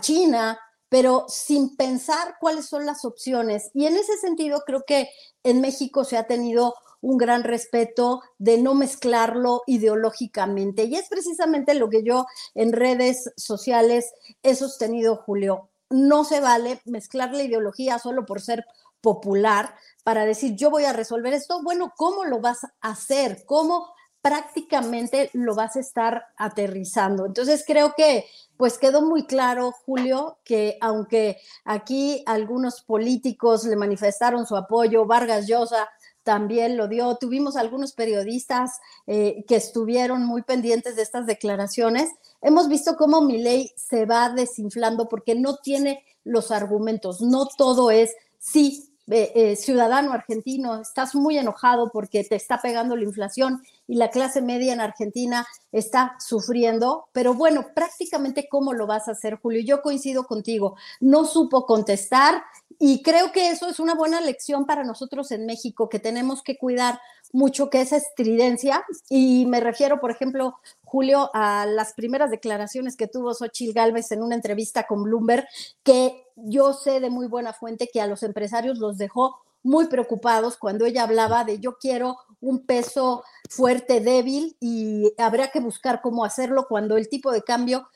China, 0.00 0.58
pero 0.88 1.26
sin 1.28 1.76
pensar 1.76 2.34
cuáles 2.40 2.66
son 2.66 2.84
las 2.84 3.04
opciones. 3.04 3.70
Y 3.74 3.86
en 3.86 3.96
ese 3.96 4.16
sentido 4.16 4.64
creo 4.66 4.82
que 4.84 5.08
en 5.44 5.60
México 5.60 6.02
se 6.02 6.16
ha 6.16 6.26
tenido 6.26 6.74
un 7.06 7.18
gran 7.18 7.44
respeto 7.44 8.20
de 8.38 8.58
no 8.58 8.74
mezclarlo 8.74 9.62
ideológicamente. 9.68 10.84
Y 10.84 10.96
es 10.96 11.08
precisamente 11.08 11.74
lo 11.74 11.88
que 11.88 12.02
yo 12.02 12.26
en 12.56 12.72
redes 12.72 13.32
sociales 13.36 14.12
he 14.42 14.56
sostenido, 14.56 15.14
Julio. 15.14 15.70
no 15.88 16.24
se 16.24 16.40
vale 16.40 16.80
mezclar 16.84 17.32
la 17.32 17.44
ideología 17.44 18.00
solo 18.00 18.26
por 18.26 18.40
ser 18.40 18.64
popular 19.00 19.72
para 20.02 20.24
decir 20.24 20.56
yo 20.56 20.68
voy 20.68 20.84
a 20.84 20.92
resolver 20.92 21.32
esto. 21.32 21.62
Bueno, 21.62 21.92
¿cómo 21.96 22.24
lo 22.24 22.40
vas 22.40 22.64
a 22.64 22.72
hacer? 22.80 23.44
¿Cómo 23.46 23.86
prácticamente 24.20 25.30
lo 25.32 25.54
vas 25.54 25.76
a 25.76 25.80
estar 25.80 26.24
aterrizando? 26.36 27.24
Entonces 27.24 27.62
creo 27.64 27.94
que 27.96 28.24
pues 28.56 28.78
quedó 28.78 29.02
muy 29.02 29.26
claro, 29.26 29.72
Julio, 29.84 30.38
que 30.42 30.76
aunque 30.80 31.38
aquí 31.64 32.24
algunos 32.26 32.82
políticos 32.82 33.64
le 33.64 33.76
manifestaron 33.76 34.44
su 34.44 34.56
apoyo, 34.56 35.06
Vargas 35.06 35.46
Llosa 35.46 35.88
también 36.26 36.76
lo 36.76 36.88
dio. 36.88 37.16
Tuvimos 37.18 37.54
algunos 37.54 37.92
periodistas 37.92 38.80
eh, 39.06 39.44
que 39.46 39.54
estuvieron 39.54 40.26
muy 40.26 40.42
pendientes 40.42 40.96
de 40.96 41.02
estas 41.02 41.24
declaraciones. 41.24 42.10
Hemos 42.42 42.68
visto 42.68 42.96
cómo 42.96 43.22
ley 43.22 43.70
se 43.76 44.06
va 44.06 44.30
desinflando 44.30 45.08
porque 45.08 45.36
no 45.36 45.58
tiene 45.58 46.04
los 46.24 46.50
argumentos. 46.50 47.20
No 47.20 47.46
todo 47.46 47.92
es 47.92 48.10
sí, 48.40 48.92
eh, 49.08 49.32
eh, 49.36 49.56
ciudadano 49.56 50.12
argentino, 50.12 50.80
estás 50.80 51.14
muy 51.14 51.38
enojado 51.38 51.90
porque 51.92 52.24
te 52.24 52.34
está 52.34 52.60
pegando 52.60 52.96
la 52.96 53.04
inflación 53.04 53.62
y 53.86 53.96
la 53.96 54.10
clase 54.10 54.42
media 54.42 54.72
en 54.72 54.80
Argentina 54.80 55.46
está 55.70 56.16
sufriendo, 56.18 57.08
pero 57.12 57.32
bueno, 57.32 57.66
prácticamente 57.72 58.48
cómo 58.48 58.72
lo 58.72 58.88
vas 58.88 59.06
a 59.06 59.12
hacer, 59.12 59.36
Julio. 59.36 59.60
Yo 59.60 59.80
coincido 59.80 60.24
contigo, 60.24 60.76
no 60.98 61.24
supo 61.24 61.66
contestar 61.66 62.42
y 62.80 63.02
creo 63.02 63.30
que 63.30 63.50
eso 63.50 63.68
es 63.68 63.78
una 63.78 63.94
buena 63.94 64.20
lección 64.20 64.66
para 64.66 64.82
nosotros 64.82 65.30
en 65.30 65.46
México, 65.46 65.88
que 65.88 66.00
tenemos 66.00 66.42
que 66.42 66.58
cuidar 66.58 67.00
mucho 67.32 67.70
que 67.70 67.80
esa 67.80 67.96
estridencia, 67.96 68.84
y 69.08 69.46
me 69.46 69.60
refiero, 69.60 70.00
por 70.00 70.10
ejemplo, 70.10 70.56
Julio, 70.84 71.30
a 71.34 71.66
las 71.66 71.94
primeras 71.94 72.30
declaraciones 72.30 72.96
que 72.96 73.08
tuvo 73.08 73.34
Xochitl 73.34 73.74
Gálvez 73.74 74.12
en 74.12 74.22
una 74.22 74.34
entrevista 74.34 74.86
con 74.86 75.02
Bloomberg, 75.02 75.46
que 75.82 76.24
yo 76.36 76.72
sé 76.72 77.00
de 77.00 77.10
muy 77.10 77.26
buena 77.26 77.52
fuente 77.52 77.90
que 77.92 78.00
a 78.00 78.06
los 78.06 78.22
empresarios 78.22 78.78
los 78.78 78.98
dejó 78.98 79.38
muy 79.62 79.88
preocupados 79.88 80.56
cuando 80.56 80.86
ella 80.86 81.02
hablaba 81.02 81.42
de 81.42 81.58
yo 81.58 81.76
quiero 81.78 82.18
un 82.40 82.64
peso 82.64 83.24
fuerte, 83.50 84.00
débil, 84.00 84.56
y 84.60 85.12
habría 85.18 85.50
que 85.50 85.58
buscar 85.58 86.00
cómo 86.02 86.24
hacerlo 86.24 86.66
cuando 86.68 86.96
el 86.96 87.08
tipo 87.08 87.32
de 87.32 87.42
cambio 87.42 87.88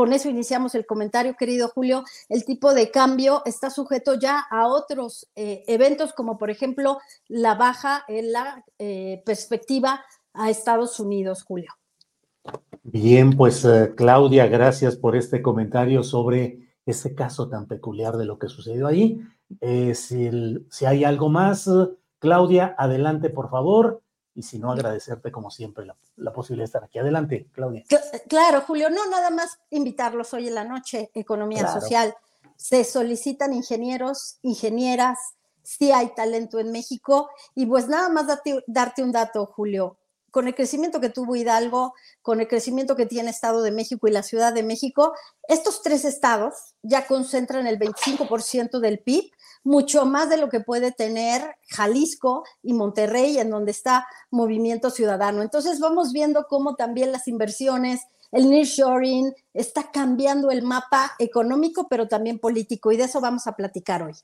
con 0.00 0.14
eso 0.14 0.30
iniciamos 0.30 0.74
el 0.74 0.86
comentario, 0.86 1.36
querido 1.36 1.68
Julio. 1.68 2.04
El 2.30 2.46
tipo 2.46 2.72
de 2.72 2.90
cambio 2.90 3.42
está 3.44 3.68
sujeto 3.68 4.14
ya 4.14 4.46
a 4.50 4.66
otros 4.66 5.28
eh, 5.36 5.62
eventos, 5.66 6.14
como 6.14 6.38
por 6.38 6.48
ejemplo 6.48 6.96
la 7.28 7.54
baja 7.54 8.04
en 8.08 8.32
la 8.32 8.64
eh, 8.78 9.22
perspectiva 9.26 10.02
a 10.32 10.48
Estados 10.48 11.00
Unidos, 11.00 11.42
Julio. 11.42 11.74
Bien, 12.82 13.36
pues 13.36 13.62
eh, 13.66 13.92
Claudia, 13.94 14.46
gracias 14.46 14.96
por 14.96 15.16
este 15.16 15.42
comentario 15.42 16.02
sobre 16.02 16.72
ese 16.86 17.14
caso 17.14 17.50
tan 17.50 17.66
peculiar 17.66 18.16
de 18.16 18.24
lo 18.24 18.38
que 18.38 18.48
sucedió 18.48 18.86
ahí. 18.86 19.20
si 19.92 20.86
hay 20.86 21.04
algo 21.04 21.28
más, 21.28 21.68
Claudia, 22.18 22.74
adelante, 22.78 23.28
por 23.28 23.50
favor 23.50 24.00
y 24.34 24.42
si 24.42 24.58
no, 24.58 24.72
agradecerte 24.72 25.32
como 25.32 25.50
siempre 25.50 25.84
la, 26.16 26.32
posibilidad 26.32 26.62
de 26.62 26.66
estar 26.66 26.84
aquí. 26.84 26.98
Adelante, 26.98 27.48
Claudia. 27.52 27.84
Claro, 28.28 28.62
Julio, 28.62 28.90
no 28.90 29.08
nada 29.08 29.30
más 29.30 29.58
invitarlos 29.70 30.32
hoy 30.34 30.48
en 30.48 30.54
la 30.54 30.64
noche, 30.64 31.10
Economía 31.14 31.70
Social. 31.72 32.14
Se 32.56 32.84
solicitan 32.84 33.52
ingenieros, 33.52 34.38
ingenieras, 34.42 35.18
sí 35.62 35.92
hay 35.92 36.14
talento 36.14 36.58
en 36.58 36.72
México 36.72 37.30
y 37.54 37.66
pues 37.66 37.88
nada 37.88 38.08
más 38.08 38.26
darte 38.66 39.02
un 39.02 39.12
dato, 39.12 39.46
Julio. 39.46 39.98
Con 40.30 40.46
el 40.46 40.54
crecimiento 40.54 41.00
que 41.00 41.08
tuvo 41.08 41.34
Hidalgo, 41.34 41.92
con 42.22 42.40
el 42.40 42.46
crecimiento 42.46 42.94
que 42.94 43.06
tiene 43.06 43.30
Estado 43.30 43.62
de 43.62 43.72
México 43.72 44.06
y 44.06 44.12
la 44.12 44.22
Ciudad 44.22 44.52
de 44.52 44.62
México, 44.62 45.12
estos 45.48 45.82
tres 45.82 46.04
estados 46.04 46.76
ya 46.82 47.06
concentran 47.08 47.66
el 47.66 47.80
25% 47.80 48.78
del 48.78 49.00
PIB 49.00 49.32
mucho 49.62 50.06
más 50.06 50.30
de 50.30 50.36
lo 50.36 50.48
que 50.48 50.60
puede 50.60 50.92
tener 50.92 51.42
Jalisco 51.68 52.44
y 52.62 52.72
Monterrey, 52.72 53.38
en 53.38 53.50
donde 53.50 53.70
está 53.70 54.06
Movimiento 54.30 54.90
Ciudadano. 54.90 55.42
Entonces 55.42 55.80
vamos 55.80 56.12
viendo 56.12 56.46
cómo 56.48 56.74
también 56.74 57.12
las 57.12 57.28
inversiones, 57.28 58.00
el 58.32 58.48
nearshoring 58.48 59.32
está 59.52 59.90
cambiando 59.90 60.50
el 60.50 60.62
mapa 60.62 61.12
económico, 61.18 61.88
pero 61.88 62.06
también 62.06 62.38
político, 62.38 62.92
y 62.92 62.96
de 62.96 63.04
eso 63.04 63.20
vamos 63.20 63.46
a 63.46 63.56
platicar 63.56 64.02
hoy. 64.02 64.14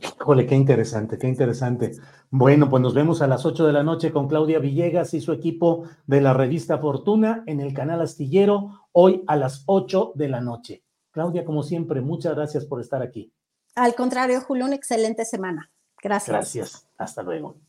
Híjole, 0.00 0.46
qué 0.46 0.54
interesante, 0.54 1.18
qué 1.18 1.26
interesante. 1.26 1.90
Bueno, 2.30 2.70
pues 2.70 2.80
nos 2.80 2.94
vemos 2.94 3.20
a 3.20 3.26
las 3.26 3.44
8 3.44 3.66
de 3.66 3.72
la 3.72 3.82
noche 3.82 4.12
con 4.12 4.28
Claudia 4.28 4.60
Villegas 4.60 5.12
y 5.12 5.20
su 5.20 5.32
equipo 5.32 5.88
de 6.06 6.20
la 6.20 6.34
revista 6.34 6.78
Fortuna 6.78 7.42
en 7.46 7.58
el 7.58 7.74
canal 7.74 8.00
Astillero, 8.00 8.82
hoy 8.92 9.24
a 9.26 9.34
las 9.34 9.64
8 9.66 10.12
de 10.14 10.28
la 10.28 10.40
noche. 10.40 10.84
Claudia, 11.10 11.44
como 11.44 11.64
siempre, 11.64 12.00
muchas 12.00 12.36
gracias 12.36 12.64
por 12.64 12.80
estar 12.80 13.02
aquí. 13.02 13.32
Al 13.78 13.94
contrario, 13.94 14.40
Julio, 14.40 14.64
una 14.64 14.74
excelente 14.74 15.24
semana. 15.24 15.70
Gracias. 16.02 16.34
Gracias. 16.34 16.88
Hasta 16.98 17.22
luego. 17.22 17.60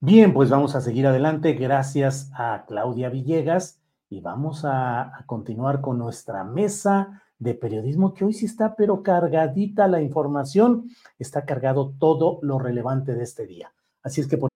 Bien, 0.00 0.34
pues 0.34 0.50
vamos 0.50 0.74
a 0.74 0.82
seguir 0.82 1.06
adelante. 1.06 1.54
Gracias 1.54 2.30
a 2.34 2.66
Claudia 2.68 3.08
Villegas 3.08 3.80
y 4.10 4.20
vamos 4.20 4.64
a, 4.64 5.24
continuar 5.24 5.80
con 5.80 5.98
nuestra 5.98 6.44
mesa 6.44 7.22
de 7.38 7.54
periodismo 7.54 8.12
que 8.12 8.26
hoy 8.26 8.34
sí 8.34 8.44
está, 8.44 8.76
pero 8.76 9.02
cargadita 9.02 9.88
la 9.88 10.02
información. 10.02 10.90
Está 11.18 11.46
cargado 11.46 11.94
todo 11.98 12.38
lo 12.42 12.58
relevante 12.58 13.14
de 13.14 13.24
este 13.24 13.46
día. 13.46 13.72
Así 14.02 14.20
es 14.20 14.26
que 14.26 14.36
por 14.36 14.50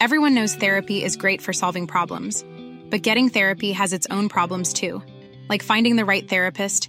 Everyone 0.00 0.34
knows 0.34 0.56
therapy 0.56 1.04
is 1.04 1.16
great 1.16 1.40
for 1.40 1.52
solving 1.52 1.86
problems, 1.86 2.44
but 2.90 3.02
getting 3.02 3.28
therapy 3.28 3.72
has 3.72 3.92
its 3.92 4.08
own 4.10 4.28
problems 4.28 4.72
too, 4.72 5.00
like 5.48 5.62
finding 5.62 5.96
the 5.96 6.04
right 6.04 6.28
therapist 6.28 6.88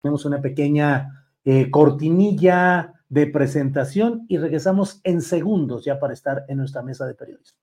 Tenemos 0.00 0.24
una 0.24 0.40
pequeña 0.40 1.26
eh, 1.44 1.70
cortinilla 1.70 2.94
de 3.08 3.26
presentación 3.26 4.26
y 4.28 4.38
regresamos 4.38 5.00
en 5.02 5.20
segundos 5.20 5.84
ya 5.84 5.98
para 5.98 6.12
estar 6.12 6.44
en 6.46 6.58
nuestra 6.58 6.82
mesa 6.82 7.04
de 7.04 7.14
periodismo. 7.14 7.58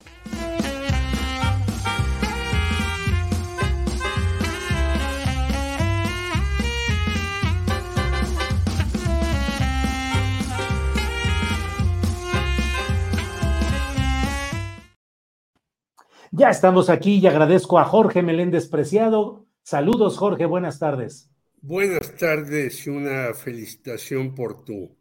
Ya 16.31 16.49
estamos 16.49 16.89
aquí 16.89 17.19
y 17.19 17.27
agradezco 17.27 17.79
a 17.79 17.85
Jorge 17.85 18.21
Meléndez 18.21 18.67
Preciado. 18.67 19.45
Saludos, 19.63 20.17
Jorge, 20.17 20.45
buenas 20.45 20.79
tardes. 20.79 21.31
Buenas 21.67 22.15
tardes 22.15 22.85
y 22.85 22.91
una 22.91 23.33
felicitación 23.33 24.35
por 24.35 24.63
tu 24.63 24.95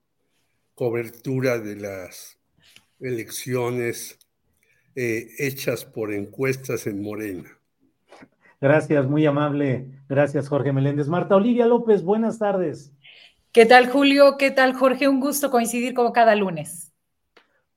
cobertura 0.74 1.58
de 1.58 1.76
las 1.76 2.38
elecciones 2.98 4.18
eh, 4.94 5.26
hechas 5.38 5.84
por 5.84 6.14
encuestas 6.14 6.86
en 6.86 7.02
Morena. 7.02 7.50
Gracias, 8.62 9.06
muy 9.06 9.26
amable. 9.26 9.90
Gracias, 10.08 10.48
Jorge 10.48 10.72
Meléndez. 10.72 11.06
Marta 11.06 11.36
Olivia 11.36 11.66
López, 11.66 12.02
buenas 12.02 12.38
tardes. 12.38 12.94
¿Qué 13.52 13.66
tal, 13.66 13.90
Julio? 13.90 14.38
¿Qué 14.38 14.50
tal, 14.50 14.72
Jorge? 14.72 15.06
Un 15.06 15.20
gusto 15.20 15.50
coincidir 15.50 15.92
como 15.92 16.14
cada 16.14 16.34
lunes. 16.34 16.94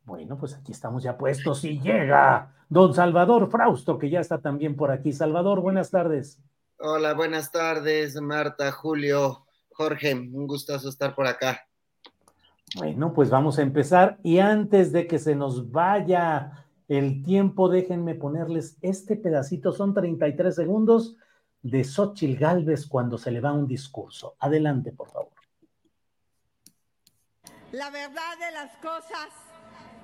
Bueno, 0.06 0.38
pues 0.38 0.54
aquí 0.54 0.72
estamos 0.72 1.04
ya 1.04 1.18
puestos 1.18 1.66
y 1.66 1.82
llega 1.82 2.56
don 2.70 2.94
Salvador 2.94 3.52
Frausto, 3.52 3.98
que 3.98 4.10
ya 4.10 4.22
está 4.22 4.38
también 4.38 4.78
por 4.78 4.92
aquí. 4.92 5.12
Salvador, 5.12 5.60
buenas 5.60 5.92
tardes. 5.92 6.40
Hola, 6.80 7.16
buenas 7.16 7.52
tardes, 7.52 8.22
Marta, 8.22 8.72
Julio, 8.72 9.48
Jorge, 9.72 10.14
un 10.14 10.46
gustazo 10.46 10.90
estar 10.90 11.16
por 11.16 11.26
acá. 11.26 11.68
Bueno, 12.76 13.16
pues 13.16 13.32
vamos 13.32 13.58
a 13.58 13.64
empezar 13.64 14.20
y 14.22 14.38
antes 14.38 14.92
de 14.92 15.08
que 15.08 15.18
se 15.18 15.36
nos 15.36 15.72
vaya 15.72 16.68
el 16.88 17.24
tiempo, 17.24 17.68
déjenme 17.68 18.14
ponerles 18.14 18.78
este 18.84 19.16
pedacito, 19.16 19.72
son 19.72 19.96
33 19.96 20.54
segundos 20.54 21.16
de 21.64 21.84
Xochil 21.84 22.38
Gálvez 22.38 22.86
cuando 22.86 23.18
se 23.18 23.32
le 23.32 23.42
va 23.42 23.54
un 23.54 23.68
discurso. 23.68 24.36
Adelante, 24.38 24.92
por 24.92 25.10
favor. 25.10 25.34
La 27.72 27.90
verdad 27.90 28.38
de 28.40 28.52
las 28.52 28.78
cosas 28.78 29.30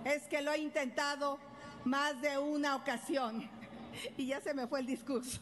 es 0.05 0.23
que 0.23 0.41
lo 0.41 0.51
he 0.51 0.57
intentado 0.57 1.37
más 1.85 2.19
de 2.19 2.39
una 2.39 2.75
ocasión 2.75 3.47
y 4.17 4.25
ya 4.25 4.41
se 4.41 4.55
me 4.55 4.65
fue 4.65 4.79
el 4.79 4.87
discurso. 4.87 5.39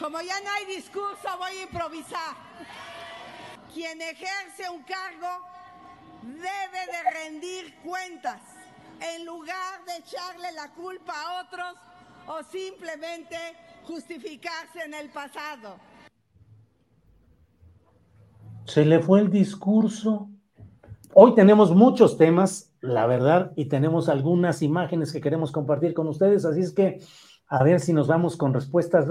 Como 0.00 0.20
ya 0.22 0.40
no 0.40 0.50
hay 0.50 0.64
discurso, 0.76 1.28
voy 1.38 1.58
a 1.58 1.62
improvisar. 1.62 2.36
Quien 3.72 4.00
ejerce 4.00 4.68
un 4.70 4.82
cargo 4.82 5.28
debe 6.22 6.86
de 6.86 7.10
rendir 7.12 7.74
cuentas 7.82 8.40
en 9.00 9.24
lugar 9.24 9.84
de 9.86 9.96
echarle 9.96 10.52
la 10.52 10.72
culpa 10.72 11.12
a 11.12 11.42
otros 11.42 11.76
o 12.26 12.42
simplemente 12.42 13.36
justificarse 13.84 14.82
en 14.84 14.94
el 14.94 15.10
pasado. 15.10 15.78
Se 18.66 18.84
le 18.84 19.00
fue 19.00 19.20
el 19.20 19.30
discurso. 19.30 20.28
Hoy 21.12 21.34
tenemos 21.34 21.74
muchos 21.74 22.16
temas, 22.16 22.69
la 22.80 23.06
verdad, 23.06 23.52
y 23.56 23.66
tenemos 23.66 24.08
algunas 24.08 24.62
imágenes 24.62 25.12
que 25.12 25.20
queremos 25.20 25.52
compartir 25.52 25.94
con 25.94 26.08
ustedes, 26.08 26.44
así 26.44 26.60
es 26.60 26.72
que 26.72 27.00
a 27.46 27.62
ver 27.64 27.80
si 27.80 27.92
nos 27.92 28.06
vamos 28.06 28.36
con 28.36 28.54
respuestas 28.54 29.06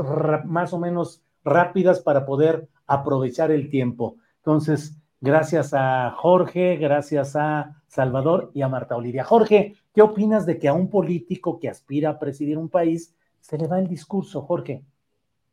más 0.46 0.74
o 0.74 0.80
menos 0.80 1.22
rápidas 1.44 2.00
para 2.00 2.26
poder 2.26 2.68
aprovechar 2.88 3.52
el 3.52 3.70
tiempo. 3.70 4.16
Entonces, 4.38 4.96
gracias 5.22 5.74
a 5.74 6.12
Jorge, 6.12 6.78
gracias 6.78 7.36
a 7.36 7.84
Salvador 7.88 8.52
y 8.54 8.62
a 8.62 8.70
Marta 8.70 8.96
Olivia. 8.96 9.24
Jorge, 9.24 9.76
¿qué 9.94 10.02
opinas 10.02 10.46
de 10.46 10.58
que 10.58 10.68
a 10.68 10.74
un 10.74 10.90
político 10.90 11.60
que 11.60 11.70
aspira 11.70 12.12
a 12.12 12.20
presidir 12.20 12.58
un 12.58 12.70
país 12.70 13.14
se 13.42 13.58
le 13.58 13.68
va 13.68 13.80
el 13.80 13.88
discurso, 13.88 14.42
Jorge? 14.42 14.84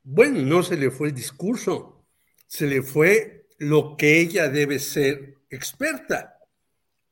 Bueno, 0.05 0.41
no 0.43 0.63
se 0.63 0.77
le 0.77 0.91
fue 0.91 1.09
el 1.09 1.15
discurso, 1.15 2.05
se 2.47 2.67
le 2.67 2.83
fue 2.83 3.49
lo 3.59 3.97
que 3.97 4.21
ella 4.21 4.49
debe 4.49 4.79
ser 4.79 5.39
experta, 5.51 6.36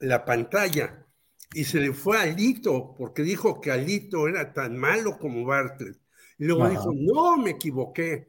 la 0.08 0.24
pantalla 0.24 1.06
y 1.52 1.64
se 1.64 1.80
le 1.80 1.92
fue 1.92 2.18
a 2.18 2.22
Alito 2.22 2.94
porque 2.96 3.22
dijo 3.22 3.60
que 3.60 3.70
Alito 3.70 4.26
era 4.28 4.52
tan 4.52 4.76
malo 4.76 5.18
como 5.18 5.44
Bartlett. 5.44 5.98
Y 6.38 6.46
luego 6.46 6.68
dijo, 6.68 6.92
no, 6.92 7.36
me 7.36 7.50
equivoqué. 7.50 8.28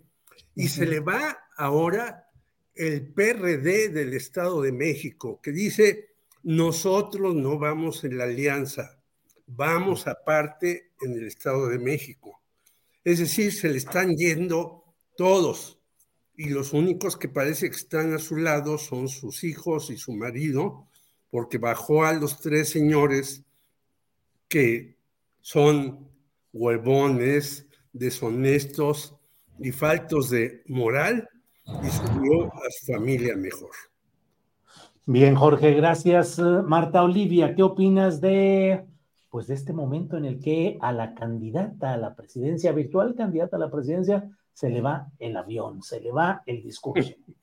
Y 0.54 0.68
se 0.68 0.86
le 0.86 1.00
va 1.00 1.38
ahora 1.58 2.30
el 2.76 3.12
PRD 3.14 3.90
del 3.90 4.14
Estado 4.14 4.62
de 4.62 4.72
México, 4.72 5.40
que 5.42 5.52
dice, 5.52 6.10
nosotros 6.44 7.34
no 7.34 7.58
vamos 7.58 8.04
en 8.04 8.18
la 8.18 8.26
alianza, 8.26 9.00
vamos 9.48 10.06
aparte 10.08 10.92
en 11.02 11.14
el 11.14 11.26
Estado 11.26 11.68
de 11.68 11.80
México. 11.80 12.42
Es 13.04 13.20
decir, 13.20 13.52
se 13.54 13.70
le 13.70 13.78
están 13.78 14.16
yendo 14.16 14.84
todos. 15.18 15.80
Y 16.38 16.50
los 16.50 16.74
únicos 16.74 17.18
que 17.18 17.30
parece 17.30 17.70
que 17.70 17.76
están 17.76 18.14
a 18.14 18.20
su 18.20 18.36
lado 18.36 18.78
son 18.78 19.08
sus 19.08 19.44
hijos 19.44 19.90
y 19.90 19.98
su 19.98 20.12
marido, 20.14 20.90
porque 21.36 21.58
bajó 21.58 22.06
a 22.06 22.14
los 22.14 22.40
tres 22.40 22.70
señores 22.70 23.44
que 24.48 24.96
son 25.42 26.08
huevones, 26.54 27.68
deshonestos 27.92 29.14
y 29.60 29.74
faltos 29.74 30.30
de 30.30 30.64
moral 30.68 31.28
y 31.66 31.90
subió 31.90 32.46
a 32.46 32.70
su 32.70 32.94
familia 32.94 33.36
mejor. 33.36 33.72
Bien, 35.06 35.36
Jorge, 35.36 35.74
gracias. 35.74 36.40
Marta 36.40 37.04
Olivia, 37.04 37.54
¿qué 37.54 37.64
opinas 37.64 38.22
de 38.22 38.86
pues 39.30 39.48
de 39.48 39.56
este 39.56 39.74
momento 39.74 40.16
en 40.16 40.24
el 40.24 40.40
que 40.40 40.78
a 40.80 40.94
la 40.94 41.14
candidata 41.16 41.92
a 41.92 41.98
la 41.98 42.16
presidencia, 42.16 42.72
virtual 42.72 43.14
candidata 43.14 43.58
a 43.58 43.60
la 43.60 43.70
presidencia, 43.70 44.32
se 44.54 44.70
le 44.70 44.80
va 44.80 45.12
el 45.20 45.36
avión, 45.36 45.84
se 45.84 46.00
le 46.00 46.14
va 46.14 46.44
el 46.46 46.64
discurso? 46.64 47.12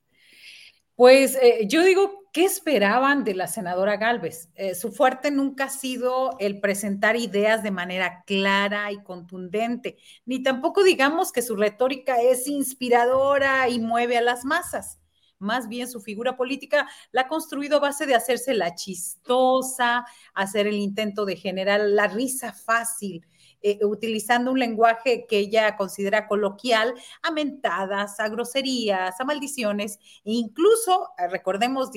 Pues 0.95 1.37
eh, 1.37 1.67
yo 1.67 1.83
digo, 1.83 2.22
¿qué 2.33 2.45
esperaban 2.45 3.25
de 3.25 3.35
la 3.35 3.47
senadora 3.47 3.97
Galvez? 3.99 4.51
Eh, 4.55 4.75
su 4.75 4.91
fuerte 4.91 5.31
nunca 5.31 5.65
ha 5.65 5.69
sido 5.69 6.37
el 6.41 6.61
presentar 6.61 7.17
ideas 7.17 7.63
de 7.63 7.71
manera 7.71 8.25
clara 8.27 8.91
y 8.91 9.03
contundente, 9.03 9.99
ni 10.25 10.43
tampoco 10.43 10.83
digamos 10.83 11.31
que 11.31 11.43
su 11.43 11.57
retórica 11.57 12.21
es 12.21 12.49
inspiradora 12.49 13.69
y 13.69 13.79
mueve 13.79 14.17
a 14.17 14.23
las 14.23 14.45
masas. 14.45 14.99
Más 15.39 15.69
bien 15.69 15.89
su 15.89 16.01
figura 16.01 16.37
política 16.37 16.89
la 17.11 17.23
ha 17.23 17.29
construido 17.29 17.79
a 17.79 17.81
base 17.81 18.07
de 18.07 18.15
hacerse 18.15 18.55
la 18.55 18.75
chistosa, 18.75 20.07
hacer 20.35 20.67
el 20.69 20.77
intento 20.77 21.25
de 21.25 21.37
generar 21.37 21.81
la 21.81 22.07
risa 22.07 22.53
fácil, 22.53 23.27
eh, 23.63 23.79
utilizando 23.85 24.51
un 24.51 24.59
lenguaje 24.59 25.27
que 25.29 25.39
ella 25.39 25.77
considera 25.77 26.27
coloquial, 26.27 26.95
a 27.23 27.31
mentadas, 27.31 28.19
a 28.21 28.29
groserías, 28.29 29.21
a 29.21 29.25
maldiciones, 29.25 29.99
e 30.25 30.33
incluso, 30.33 31.09
eh, 31.19 31.29
recordemos, 31.29 31.91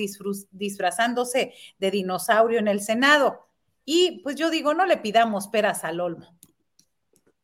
disfrazándose 0.50 1.52
de 1.78 1.90
dinosaurio 1.90 2.58
en 2.58 2.68
el 2.68 2.80
Senado. 2.80 3.46
Y 3.84 4.20
pues 4.22 4.36
yo 4.36 4.50
digo, 4.50 4.74
no 4.74 4.86
le 4.86 4.96
pidamos 4.96 5.48
peras 5.48 5.84
al 5.84 6.00
olmo. 6.00 6.36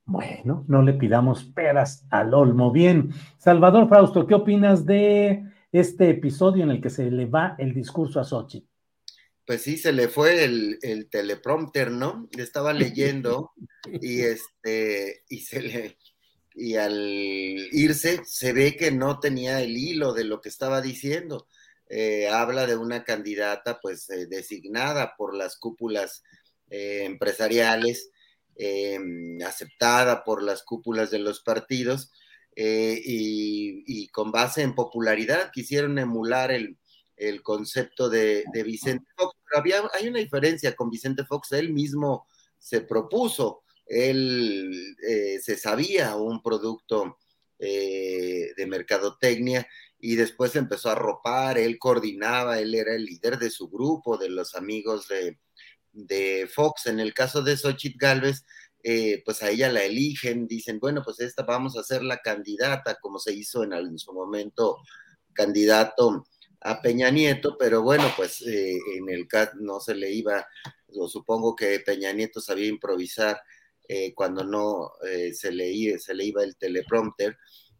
Bueno, 0.04 0.64
no 0.66 0.82
le 0.82 0.94
pidamos 0.94 1.44
peras 1.44 2.04
al 2.10 2.34
olmo. 2.34 2.72
Bien, 2.72 3.10
Salvador 3.38 3.88
Frausto, 3.88 4.26
¿qué 4.26 4.34
opinas 4.34 4.84
de 4.84 5.44
este 5.70 6.10
episodio 6.10 6.64
en 6.64 6.70
el 6.70 6.80
que 6.80 6.90
se 6.90 7.10
le 7.10 7.26
va 7.26 7.54
el 7.58 7.72
discurso 7.72 8.20
a 8.20 8.24
Sochi? 8.24 8.66
Pues 9.46 9.62
sí, 9.62 9.76
se 9.76 9.92
le 9.92 10.08
fue 10.08 10.44
el, 10.44 11.08
teleprompter, 11.10 11.90
¿no? 11.90 12.28
Estaba 12.36 12.72
leyendo 12.72 13.52
y 14.00 14.20
este, 14.20 15.24
y 15.28 15.40
se 15.40 15.62
le, 15.62 15.98
y 16.54 16.76
al 16.76 17.68
irse 17.72 18.22
se 18.24 18.52
ve 18.52 18.76
que 18.76 18.90
no 18.90 19.18
tenía 19.20 19.60
el 19.60 19.76
hilo 19.76 20.12
de 20.12 20.24
lo 20.24 20.40
que 20.40 20.48
estaba 20.48 20.80
diciendo. 20.80 21.48
Eh, 21.88 22.28
habla 22.28 22.66
de 22.66 22.76
una 22.76 23.04
candidata 23.04 23.78
pues 23.80 24.08
eh, 24.10 24.26
designada 24.26 25.14
por 25.16 25.36
las 25.36 25.56
cúpulas 25.56 26.22
eh, 26.70 27.04
empresariales, 27.04 28.10
aceptada 29.44 30.24
por 30.24 30.42
las 30.42 30.62
cúpulas 30.62 31.10
de 31.10 31.18
los 31.18 31.40
partidos 31.40 32.12
y, 32.54 33.82
y, 33.86 34.08
con 34.08 34.30
base 34.30 34.62
en 34.62 34.74
popularidad 34.74 35.50
quisieron 35.52 35.98
emular 35.98 36.52
el, 36.52 36.76
el 37.28 37.42
concepto 37.42 38.08
de, 38.08 38.44
Vicente 38.64 39.06
Fox. 39.16 39.38
Pero 39.44 39.60
había, 39.60 39.82
hay 39.94 40.08
una 40.08 40.18
diferencia 40.18 40.74
con 40.74 40.90
Vicente 40.90 41.24
Fox, 41.24 41.52
él 41.52 41.72
mismo 41.72 42.26
se 42.58 42.80
propuso, 42.80 43.62
él 43.86 44.96
eh, 45.06 45.38
se 45.40 45.56
sabía 45.56 46.16
un 46.16 46.42
producto 46.42 47.18
eh, 47.58 48.52
de 48.56 48.66
mercadotecnia 48.66 49.66
y 49.98 50.16
después 50.16 50.56
empezó 50.56 50.90
a 50.90 50.96
ropar, 50.96 51.58
él 51.58 51.78
coordinaba, 51.78 52.58
él 52.58 52.74
era 52.74 52.94
el 52.94 53.04
líder 53.04 53.38
de 53.38 53.50
su 53.50 53.68
grupo, 53.68 54.18
de 54.18 54.28
los 54.30 54.54
amigos 54.56 55.06
de, 55.08 55.38
Fox. 56.52 56.86
En 56.86 56.98
el 56.98 57.14
caso 57.14 57.42
de 57.42 57.56
Xochitl 57.56 57.98
Galvez, 57.98 58.44
eh, 58.82 59.22
pues 59.24 59.42
a 59.42 59.50
ella 59.50 59.70
la 59.70 59.84
eligen, 59.84 60.48
dicen, 60.48 60.80
bueno, 60.80 61.02
pues 61.04 61.20
esta 61.20 61.44
vamos 61.44 61.76
a 61.76 61.84
ser 61.84 62.02
la 62.02 62.18
candidata, 62.18 62.98
como 63.00 63.18
se 63.20 63.32
hizo 63.32 63.62
en, 63.62 63.74
en 63.74 63.98
su 63.98 64.12
momento 64.12 64.78
candidato 65.34 66.24
a 66.64 66.80
Peña 66.80 67.10
Nieto, 67.10 67.56
pero 67.58 67.82
bueno, 67.82 68.04
pues 68.16 68.42
eh, 68.42 68.78
en 68.96 69.08
el 69.08 69.26
caso 69.26 69.52
no 69.60 69.80
se 69.80 69.94
le 69.94 70.12
iba, 70.12 70.46
o 70.96 71.08
supongo 71.08 71.56
que 71.56 71.80
Peña 71.80 72.12
Nieto 72.12 72.40
sabía 72.40 72.68
improvisar 72.68 73.40
eh, 73.88 74.14
cuando 74.14 74.44
no 74.44 74.92
eh, 75.06 75.32
se, 75.34 75.50
le, 75.52 75.98
se 75.98 76.14
le 76.14 76.24
iba 76.24 76.44
el 76.44 76.56
teleprompter, 76.56 77.36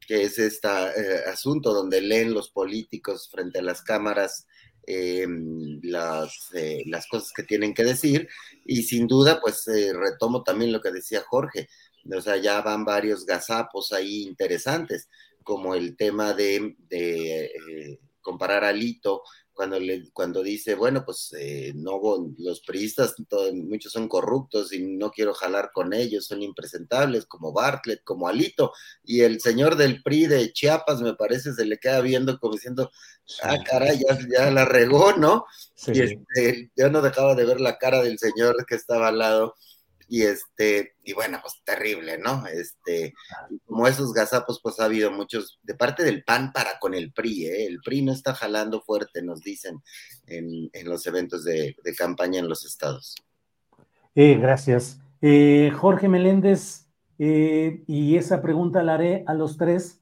que 0.06 0.24
es 0.24 0.38
este 0.38 0.68
asunto 0.68 1.72
donde 1.72 2.00
leen 2.00 2.34
los 2.34 2.50
políticos 2.50 3.28
frente 3.30 3.60
a 3.60 3.62
las 3.62 3.82
cámaras 3.82 4.46
las, 4.84 6.50
las 6.86 7.06
cosas 7.06 7.32
que 7.32 7.44
tienen 7.44 7.72
que 7.72 7.84
decir, 7.84 8.28
y 8.64 8.82
sin 8.82 9.06
duda, 9.06 9.40
pues 9.40 9.64
retomo 9.66 10.42
también 10.42 10.72
lo 10.72 10.80
que 10.80 10.90
decía 10.90 11.22
Jorge, 11.22 11.68
o 12.12 12.20
sea, 12.20 12.36
ya 12.36 12.60
van 12.62 12.84
varios 12.84 13.24
gazapos 13.24 13.92
ahí 13.92 14.24
interesantes, 14.24 15.08
como 15.44 15.76
el 15.76 15.96
tema 15.96 16.32
de 16.32 16.74
comparar 18.22 18.64
a 18.64 18.72
Lito 18.72 19.22
cuando, 19.52 19.78
le, 19.78 20.10
cuando 20.12 20.42
dice, 20.42 20.74
bueno, 20.74 21.04
pues 21.04 21.34
eh, 21.38 21.72
no, 21.74 22.00
los 22.38 22.60
priistas, 22.60 23.14
muchos 23.52 23.92
son 23.92 24.08
corruptos 24.08 24.72
y 24.72 24.82
no 24.82 25.10
quiero 25.10 25.34
jalar 25.34 25.70
con 25.72 25.92
ellos, 25.92 26.26
son 26.26 26.42
impresentables, 26.42 27.26
como 27.26 27.52
Bartlett, 27.52 28.02
como 28.02 28.28
Alito, 28.28 28.72
y 29.04 29.20
el 29.20 29.40
señor 29.40 29.76
del 29.76 30.02
PRI 30.02 30.26
de 30.26 30.52
Chiapas, 30.52 31.02
me 31.02 31.14
parece, 31.14 31.52
se 31.52 31.66
le 31.66 31.78
queda 31.78 32.00
viendo 32.00 32.38
como 32.38 32.54
diciendo, 32.54 32.90
ah, 33.42 33.58
caray, 33.64 34.00
ya, 34.30 34.50
la 34.50 34.64
regó, 34.64 35.12
¿no? 35.12 35.44
Y 35.86 36.00
este, 36.00 36.70
yo 36.74 36.90
no 36.90 37.02
dejaba 37.02 37.34
de 37.34 37.44
ver 37.44 37.60
la 37.60 37.76
cara 37.76 38.02
del 38.02 38.18
señor 38.18 38.64
que 38.66 38.74
estaba 38.74 39.08
al 39.08 39.18
lado 39.18 39.54
y 40.08 40.22
este, 40.22 40.94
y 41.04 41.12
bueno, 41.12 41.38
pues 41.42 41.62
terrible, 41.64 42.18
¿no? 42.18 42.46
Este, 42.46 43.14
como 43.66 43.86
esos 43.86 44.12
gazapos, 44.12 44.60
pues 44.62 44.80
ha 44.80 44.84
habido 44.84 45.10
muchos, 45.10 45.58
de 45.62 45.74
parte 45.74 46.04
del 46.04 46.24
PAN 46.24 46.52
para 46.52 46.78
con 46.78 46.94
el 46.94 47.12
PRI, 47.12 47.46
¿eh? 47.46 47.66
El 47.66 47.80
PRI 47.80 48.02
no 48.02 48.12
está 48.12 48.34
jalando 48.34 48.82
fuerte, 48.82 49.22
nos 49.22 49.40
dicen 49.40 49.82
en, 50.26 50.70
los 50.84 51.06
eventos 51.06 51.44
de, 51.44 51.74
campaña 51.96 52.40
en 52.40 52.48
los 52.48 52.64
estados. 52.64 53.16
Eh, 54.14 54.36
gracias. 54.36 55.00
Eh, 55.20 55.70
Jorge 55.74 56.08
Meléndez, 56.08 56.86
eh, 57.18 57.82
y 57.86 58.16
esa 58.16 58.42
pregunta 58.42 58.82
la 58.82 58.94
haré 58.94 59.24
a 59.26 59.34
los 59.34 59.56
tres. 59.56 60.00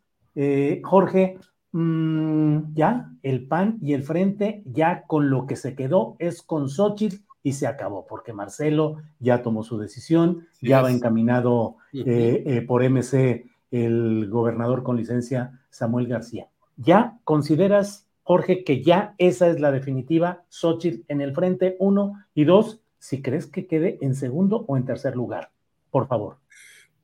Jorge, 0.84 1.38
mm, 1.72 2.74
ya, 2.74 3.10
el 3.22 3.46
PAN 3.46 3.78
y 3.82 3.92
el 3.92 4.04
Frente, 4.04 4.62
ya 4.64 5.04
con 5.06 5.28
lo 5.28 5.46
que 5.46 5.56
se 5.56 5.74
quedó 5.74 6.16
es 6.18 6.42
con 6.42 6.70
Xochitl 6.70 7.24
y 7.42 7.52
se 7.52 7.66
acabó, 7.66 8.06
porque 8.06 8.32
Marcelo 8.32 9.02
ya 9.18 9.42
tomó 9.42 9.62
su 9.62 9.78
decisión, 9.78 10.46
ya 10.60 10.82
va 10.82 10.90
encaminado 10.90 11.76
eh, 11.92 12.42
eh, 12.46 12.60
por 12.62 12.82
MC 12.88 13.46
el 13.70 14.28
gobernador 14.28 14.82
con 14.82 14.96
licencia 14.96 15.60
Samuel 15.70 16.06
García. 16.06 16.48
¿Ya 16.76 17.18
consideras, 17.24 18.06
Jorge, 18.22 18.64
que 18.64 18.82
ya 18.82 19.14
esa 19.18 19.48
es 19.48 19.60
la 19.60 19.70
definitiva, 19.70 20.44
Xochitl 20.48 21.04
en 21.08 21.20
el 21.20 21.34
frente, 21.34 21.76
uno, 21.78 22.24
y 22.34 22.44
dos, 22.44 22.80
si 22.98 23.22
crees 23.22 23.46
que 23.46 23.66
quede 23.66 23.98
en 24.00 24.14
segundo 24.14 24.64
o 24.66 24.76
en 24.76 24.84
tercer 24.84 25.16
lugar? 25.16 25.50
Por 25.90 26.06
favor. 26.08 26.38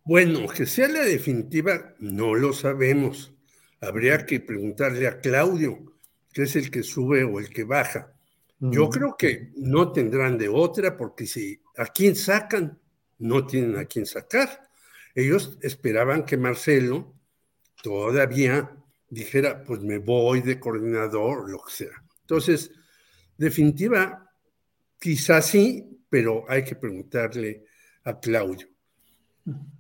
Bueno, 0.05 0.47
que 0.49 0.67
sea 0.67 0.89
la 0.89 1.03
definitiva, 1.03 1.95
no 1.99 2.35
lo 2.35 2.53
sabemos. 2.53 3.35
Habría 3.81 4.25
que 4.25 4.41
preguntarle 4.41 5.09
a 5.09 5.21
Claudio, 5.21 5.79
que 6.33 6.43
es 6.43 6.57
el 6.57 6.71
que 6.71 6.83
sube 6.83 7.25
o 7.25 7.41
el 7.41 7.51
que 7.51 7.65
baja. 7.65 8.13
Yo 8.59 8.89
creo 8.89 9.17
que 9.19 9.53
no 9.57 9.93
tendrán 9.93 10.39
de 10.39 10.49
otra 10.49 10.97
porque 10.97 11.27
si 11.27 11.61
a 11.77 11.87
quién 11.87 12.17
sacan, 12.17 12.79
no 13.19 13.47
tienen 13.47 13.77
a 13.77 13.85
quién 13.85 14.07
sacar. 14.07 14.69
Ellos 15.15 15.59
esperaban 15.63 16.25
que 16.25 16.37
Marcelo 16.37 17.15
todavía 17.83 18.71
dijera, 19.09 19.63
pues 19.63 19.81
me 19.81 19.99
voy 19.99 20.41
de 20.41 20.59
coordinador, 20.59 21.51
lo 21.51 21.63
que 21.63 21.73
sea. 21.73 22.03
Entonces, 22.23 22.71
definitiva, 23.37 24.31
quizás 24.99 25.47
sí, 25.47 26.01
pero 26.09 26.45
hay 26.49 26.65
que 26.65 26.77
preguntarle 26.77 27.65
a 28.05 28.19
Claudio. 28.19 28.69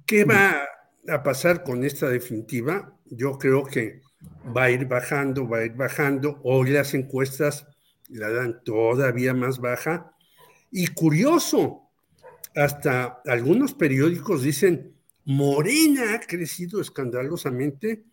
¿Qué 0.04 0.24
va 0.24 0.62
a 1.08 1.22
pasar 1.22 1.64
con 1.64 1.82
esta 1.84 2.08
definitiva? 2.08 2.94
Yo 3.06 3.38
creo 3.38 3.64
que 3.64 4.02
va 4.56 4.64
a 4.64 4.70
ir 4.70 4.86
bajando, 4.86 5.48
va 5.48 5.58
a 5.58 5.64
ir 5.64 5.72
bajando. 5.72 6.40
Hoy 6.44 6.70
las 6.70 6.94
encuestas 6.94 7.66
la 8.08 8.30
dan 8.30 8.62
todavía 8.64 9.34
más 9.34 9.58
baja. 9.58 10.12
Y 10.70 10.88
curioso, 10.88 11.82
hasta 12.54 13.22
algunos 13.26 13.74
periódicos 13.74 14.42
dicen, 14.42 14.94
Morena 15.24 16.14
ha 16.14 16.20
crecido 16.20 16.80
escandalosamente 16.80 18.04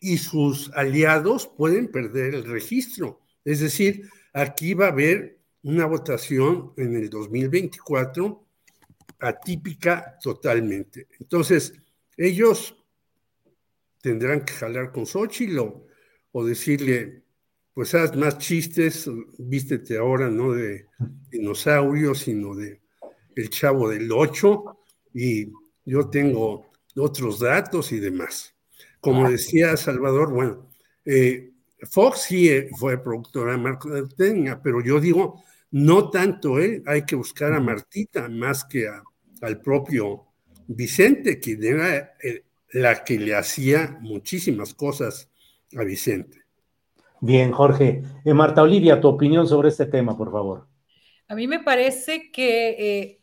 y 0.00 0.18
sus 0.18 0.70
aliados 0.74 1.46
pueden 1.46 1.88
perder 1.88 2.34
el 2.34 2.44
registro. 2.44 3.20
Es 3.44 3.60
decir, 3.60 4.08
aquí 4.32 4.74
va 4.74 4.86
a 4.86 4.90
haber 4.90 5.38
una 5.62 5.86
votación 5.86 6.72
en 6.76 6.96
el 6.96 7.08
2024 7.08 8.44
atípica 9.20 10.18
totalmente. 10.20 11.06
Entonces, 11.20 11.74
ellos 12.16 12.76
tendrán 14.00 14.44
que 14.44 14.52
jalar 14.52 14.92
con 14.92 15.06
Xochitl 15.06 15.58
o 16.32 16.44
decirle, 16.44 17.21
pues 17.74 17.94
haz 17.94 18.16
más 18.16 18.38
chistes, 18.38 19.10
vístete 19.38 19.96
ahora 19.96 20.28
no 20.28 20.52
de 20.52 20.86
dinosaurio, 21.30 22.14
sino 22.14 22.54
de 22.54 22.82
el 23.34 23.48
chavo 23.48 23.88
del 23.88 24.10
8, 24.12 24.78
y 25.14 25.46
yo 25.84 26.08
tengo 26.10 26.70
otros 26.96 27.38
datos 27.38 27.92
y 27.92 28.00
demás. 28.00 28.54
Como 29.00 29.28
decía 29.28 29.76
Salvador, 29.76 30.32
bueno, 30.32 30.70
eh, 31.04 31.52
Fox 31.90 32.22
sí 32.28 32.48
eh, 32.48 32.68
fue 32.78 33.02
productora 33.02 33.52
de 33.52 33.58
Marco 33.58 33.90
de 33.90 34.06
Teña, 34.06 34.62
pero 34.62 34.80
yo 34.80 35.00
digo, 35.00 35.42
no 35.72 36.10
tanto 36.10 36.58
él, 36.58 36.82
hay 36.86 37.04
que 37.04 37.16
buscar 37.16 37.52
a 37.52 37.60
Martita 37.60 38.28
más 38.28 38.64
que 38.64 38.88
al 39.40 39.60
propio 39.60 40.26
Vicente, 40.68 41.40
quien 41.40 41.64
era 41.64 42.14
eh, 42.22 42.44
la 42.72 43.02
que 43.02 43.18
le 43.18 43.34
hacía 43.34 43.98
muchísimas 44.00 44.74
cosas 44.74 45.28
a 45.76 45.82
Vicente. 45.82 46.41
Bien, 47.24 47.52
Jorge. 47.52 48.02
Eh, 48.24 48.34
Marta 48.34 48.62
Olivia, 48.62 49.00
tu 49.00 49.06
opinión 49.06 49.46
sobre 49.46 49.68
este 49.68 49.86
tema, 49.86 50.16
por 50.18 50.32
favor. 50.32 50.66
A 51.28 51.36
mí 51.36 51.46
me 51.46 51.60
parece 51.60 52.32
que 52.32 52.70
eh, 52.70 53.20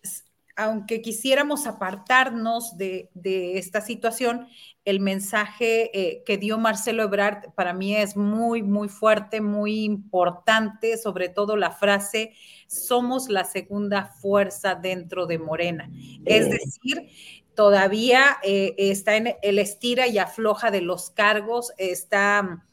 aunque 0.56 1.02
quisiéramos 1.02 1.68
apartarnos 1.68 2.78
de, 2.78 3.10
esta 3.58 3.82
situación, 3.82 4.48
el 4.86 5.02
mensaje 5.02 5.92
eh, 5.94 6.24
que 6.26 6.38
dio 6.38 6.58
Marcelo 6.58 7.04
Ebrard 7.04 7.54
para 7.56 7.74
mí 7.74 7.94
es 7.94 8.16
muy, 8.16 8.64
muy 8.64 8.88
fuerte, 8.88 9.42
muy 9.42 9.84
importante, 9.84 10.96
sobre 10.98 11.28
todo 11.28 11.58
la 11.58 11.72
frase, 11.72 12.32
somos 12.68 13.28
la 13.28 13.44
segunda 13.44 14.06
fuerza 14.06 14.76
dentro 14.76 15.26
de 15.26 15.40
Morena. 15.40 15.92
Es 16.24 16.50
decir, 16.50 17.10
todavía 17.54 18.38
está 18.44 19.18
en 19.18 19.36
el 19.42 19.60
estira 19.60 20.08
y 20.08 20.20
afloja 20.20 20.72
de 20.72 20.80
los 20.80 21.10
cargos, 21.10 21.74
está 21.78 22.66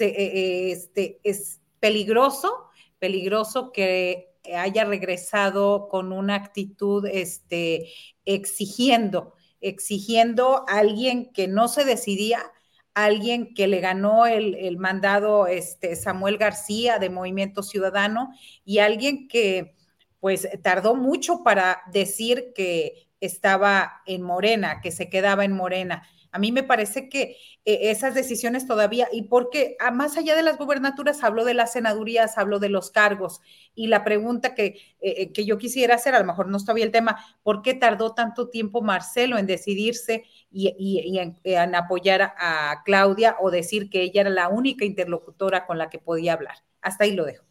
eh, 0.00 0.14
eh, 0.16 0.72
este, 0.72 1.20
es 1.24 1.60
peligroso, 1.80 2.68
peligroso 2.98 3.72
que 3.72 4.34
haya 4.56 4.84
regresado 4.84 5.88
con 5.88 6.12
una 6.12 6.34
actitud 6.34 7.06
este, 7.06 7.90
exigiendo, 8.24 9.34
exigiendo 9.60 10.64
a 10.68 10.78
alguien 10.78 11.32
que 11.32 11.48
no 11.48 11.68
se 11.68 11.84
decidía, 11.84 12.42
alguien 12.94 13.54
que 13.54 13.66
le 13.66 13.80
ganó 13.80 14.26
el, 14.26 14.76
mandado 14.78 15.46
este, 15.46 15.96
Samuel 15.96 16.38
García 16.38 16.98
de 16.98 17.10
Movimiento 17.10 17.62
Ciudadano 17.62 18.30
y 18.64 18.78
alguien 18.78 19.28
que 19.28 19.74
pues 20.20 20.48
tardó 20.62 20.94
mucho 20.94 21.42
para 21.42 21.82
decir 21.92 22.52
que 22.54 23.08
estaba 23.20 24.02
en 24.06 24.22
Morena, 24.22 24.80
que 24.80 24.90
se 24.90 25.10
quedaba 25.10 25.44
en 25.44 25.52
Morena. 25.52 26.06
A 26.34 26.40
mí 26.40 26.50
me 26.50 26.64
parece 26.64 27.08
que 27.08 27.36
eh, 27.64 27.92
esas 27.92 28.12
decisiones 28.12 28.66
todavía, 28.66 29.06
y 29.12 29.22
porque 29.22 29.76
ah, 29.78 29.92
más 29.92 30.16
allá 30.16 30.34
de 30.34 30.42
las 30.42 30.58
gubernaturas, 30.58 31.22
habló 31.22 31.44
de 31.44 31.54
las 31.54 31.74
senadurías, 31.74 32.38
habló 32.38 32.58
de 32.58 32.68
los 32.68 32.90
cargos, 32.90 33.40
y 33.72 33.86
la 33.86 34.02
pregunta 34.02 34.52
que, 34.52 34.64
eh, 34.66 34.74
eh, 35.00 35.32
que 35.32 35.44
yo 35.44 35.58
quisiera 35.58 35.94
hacer, 35.94 36.12
a 36.12 36.18
lo 36.18 36.26
mejor 36.26 36.48
no 36.48 36.56
está 36.56 36.72
bien 36.72 36.86
el 36.86 36.92
tema, 36.92 37.18
¿por 37.44 37.62
qué 37.62 37.72
tardó 37.72 38.14
tanto 38.14 38.48
tiempo 38.48 38.82
Marcelo 38.82 39.38
en 39.38 39.46
decidirse 39.46 40.24
y, 40.50 41.20
en, 41.44 41.74
apoyar 41.76 42.34
a, 42.36 42.82
Claudia 42.84 43.36
o 43.40 43.52
decir 43.52 43.88
que 43.88 44.02
ella 44.02 44.22
era 44.22 44.30
la 44.30 44.48
única 44.48 44.84
interlocutora 44.84 45.66
con 45.66 45.78
la 45.78 45.88
que 45.88 46.00
podía 46.00 46.32
hablar? 46.32 46.56
Hasta 46.82 47.04
ahí 47.04 47.12
lo 47.12 47.26
dejo. 47.26 47.44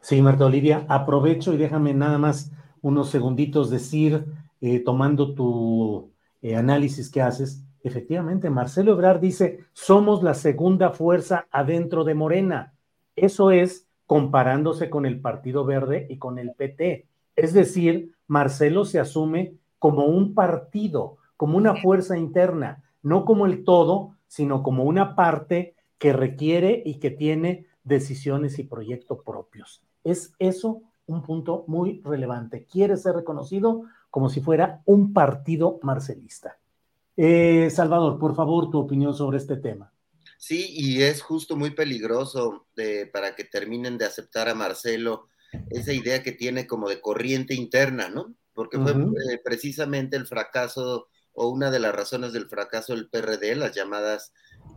Sí, 0.00 0.20
Marta 0.20 0.44
Olivia, 0.44 0.84
aprovecho 0.88 1.54
y 1.54 1.56
déjame 1.56 1.94
nada 1.94 2.18
más 2.18 2.50
unos 2.82 3.10
segunditos 3.10 3.70
decir, 3.70 4.24
tomando 4.84 5.34
tu 5.34 6.12
análisis 6.42 7.10
que 7.10 7.22
haces, 7.22 7.62
Efectivamente, 7.82 8.50
Marcelo 8.50 8.92
Ebrard 8.92 9.20
dice, 9.20 9.64
somos 9.72 10.22
la 10.22 10.34
segunda 10.34 10.90
fuerza 10.90 11.46
adentro 11.50 12.04
de 12.04 12.14
Morena. 12.14 12.74
Eso 13.14 13.50
es 13.50 13.86
comparándose 14.06 14.90
con 14.90 15.06
el 15.06 15.20
Partido 15.20 15.64
Verde 15.64 16.06
y 16.08 16.18
con 16.18 16.38
el 16.38 16.52
PT. 16.52 17.06
Es 17.36 17.52
decir, 17.52 18.14
Marcelo 18.26 18.84
se 18.84 18.98
asume 18.98 19.54
como 19.78 20.06
un 20.06 20.34
partido, 20.34 21.18
como 21.36 21.56
una 21.56 21.76
fuerza 21.76 22.18
interna, 22.18 22.82
no 23.02 23.24
como 23.24 23.46
el 23.46 23.64
todo, 23.64 24.16
sino 24.26 24.62
como 24.62 24.84
una 24.84 25.14
parte 25.14 25.74
que 25.98 26.12
requiere 26.12 26.82
y 26.84 26.94
que 26.94 27.10
tiene 27.10 27.66
decisiones 27.84 28.58
y 28.58 28.64
proyectos 28.64 29.20
propios. 29.24 29.82
Es 30.04 30.32
eso 30.38 30.82
un 31.06 31.22
punto 31.22 31.64
muy 31.66 32.02
relevante. 32.04 32.66
Quiere 32.66 32.96
ser 32.96 33.14
reconocido 33.14 33.84
como 34.10 34.28
si 34.28 34.40
fuera 34.40 34.82
un 34.84 35.12
partido 35.12 35.80
marcelista. 35.82 36.58
Eh, 37.20 37.68
Salvador, 37.70 38.16
por 38.16 38.36
favor, 38.36 38.70
tu 38.70 38.78
opinión 38.78 39.12
sobre 39.12 39.38
este 39.38 39.56
tema. 39.56 39.92
Sí, 40.38 40.66
y 40.70 41.02
es 41.02 41.20
justo 41.20 41.56
muy 41.56 41.70
peligroso 41.70 42.68
para 43.12 43.34
que 43.34 43.42
terminen 43.42 43.98
de 43.98 44.04
aceptar 44.04 44.48
a 44.48 44.54
Marcelo 44.54 45.26
esa 45.68 45.92
idea 45.92 46.22
que 46.22 46.30
tiene 46.30 46.68
como 46.68 46.88
de 46.88 47.00
corriente 47.00 47.54
interna, 47.54 48.08
¿no? 48.08 48.36
Porque 48.54 48.78
fue 48.78 48.92
eh, 48.92 49.40
precisamente 49.42 50.16
el 50.16 50.28
fracaso 50.28 51.08
o 51.32 51.48
una 51.48 51.72
de 51.72 51.80
las 51.80 51.92
razones 51.92 52.32
del 52.32 52.48
fracaso 52.48 52.94
del 52.94 53.08
PRD, 53.08 53.56
las 53.56 53.74
llamadas 53.74 54.32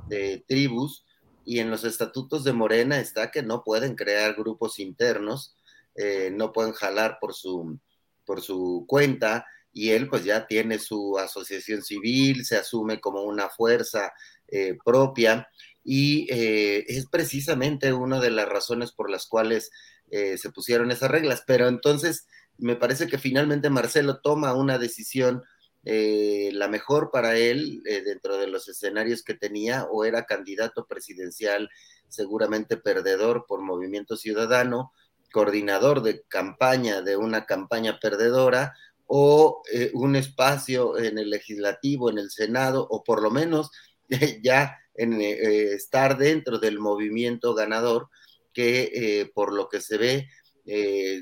de 0.08 0.44
tribus, 0.48 1.06
y 1.46 1.60
en 1.60 1.70
los 1.70 1.84
estatutos 1.84 2.44
de 2.44 2.54
Morena 2.54 3.00
está 3.00 3.30
que 3.30 3.44
no 3.44 3.64
pueden 3.64 3.96
crear 3.96 4.34
grupos 4.34 4.80
internos, 4.80 5.56
eh, 5.94 6.32
no 6.34 6.52
pueden 6.54 6.74
jalar 6.74 7.18
por 7.22 7.36
su, 7.36 7.80
por 8.26 8.42
su 8.42 8.86
cuenta, 8.88 9.46
y 9.74 9.92
él 9.92 10.08
pues 10.08 10.24
ya 10.24 10.48
tiene 10.48 10.80
su 10.80 11.18
asociación 11.18 11.82
civil, 11.82 12.46
se 12.46 12.58
asume 12.58 13.00
como 13.00 13.24
una 13.24 13.50
fuerza 13.50 14.12
eh, 14.48 14.78
propia 14.84 15.48
y 15.84 16.28
eh, 16.32 16.86
es 16.88 17.08
precisamente 17.08 17.94
una 17.94 18.20
de 18.20 18.32
las 18.32 18.48
razones 18.48 18.92
por 18.92 19.10
las 19.10 19.28
cuales 19.28 19.72
eh, 20.10 20.38
se 20.38 20.52
pusieron 20.52 20.92
esas 20.92 21.10
reglas. 21.10 21.44
Pero 21.48 21.68
entonces 21.68 22.28
me 22.58 22.76
parece 22.76 23.08
que 23.08 23.18
finalmente 23.18 23.70
Marcelo 23.70 24.20
toma 24.22 24.54
una 24.54 24.78
decisión 24.78 25.44
eh, 25.84 26.52
la 26.54 26.68
mejor 26.68 27.10
para 27.12 27.38
él 27.38 27.82
eh, 27.86 28.04
dentro 28.04 28.38
de 28.38 28.48
los 28.48 28.68
escenarios 28.70 29.24
que 29.24 29.34
tenía, 29.34 29.86
o 29.86 30.06
era 30.06 30.26
candidato 30.26 30.86
presidencial, 30.86 31.70
seguramente 32.08 32.78
perdedor 32.78 33.46
por 33.48 33.62
Movimiento 33.62 34.16
Ciudadano, 34.16 34.94
coordinador 35.32 36.04
de 36.04 36.24
campaña 36.28 37.02
de 37.02 37.18
una 37.18 37.46
campaña 37.46 38.00
perdedora, 38.00 38.74
o 39.14 39.62
eh, 39.74 39.92
un 39.94 40.16
espacio 40.16 40.98
en 40.98 41.18
el 41.18 41.30
legislativo, 41.30 42.10
en 42.10 42.18
el 42.18 42.32
Senado, 42.32 42.88
o 42.90 43.04
por 43.04 43.22
lo 43.22 43.30
menos 43.30 43.72
ya 44.44 44.78
en 44.94 45.20
estar 45.22 46.18
dentro 46.18 46.60
del 46.60 46.80
movimiento 46.80 47.54
ganador, 47.54 48.10
que 48.54 49.32
por 49.34 49.54
lo 49.54 49.70
que 49.70 49.80
se 49.80 49.98
ve, 49.98 50.28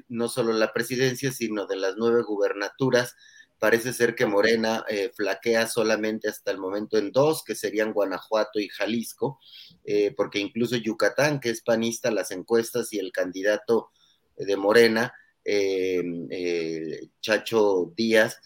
no 0.10 0.28
solo 0.28 0.54
la 0.54 0.74
presidencia, 0.74 1.32
sino 1.32 1.68
de 1.68 1.78
las 1.78 1.94
nueve 1.96 2.24
gubernaturas, 2.24 3.16
Parece 3.60 3.92
ser 3.92 4.16
que 4.16 4.26
Morena 4.26 4.86
eh, 4.88 5.12
flaquea 5.14 5.68
solamente 5.68 6.30
hasta 6.30 6.50
el 6.52 6.58
momento 6.58 6.98
en 6.98 7.12
dos, 7.12 7.44
que 7.44 7.56
serían 7.56 7.92
Guanajuato 7.92 8.58
y 8.58 8.70
Jalisco, 8.70 9.38
eh, 9.84 10.14
porque 10.16 10.40
incluso 10.40 10.78
Yucatán, 10.78 11.42
que 11.42 11.50
es 11.50 11.62
panista, 11.62 12.10
las 12.10 12.32
encuestas 12.32 12.94
y 12.94 13.00
el 13.00 13.12
candidato 13.12 13.92
de 14.38 14.56
Morena, 14.56 15.14
eh, 15.44 17.08
Chacho 17.22 17.92
Díaz, 17.96 18.40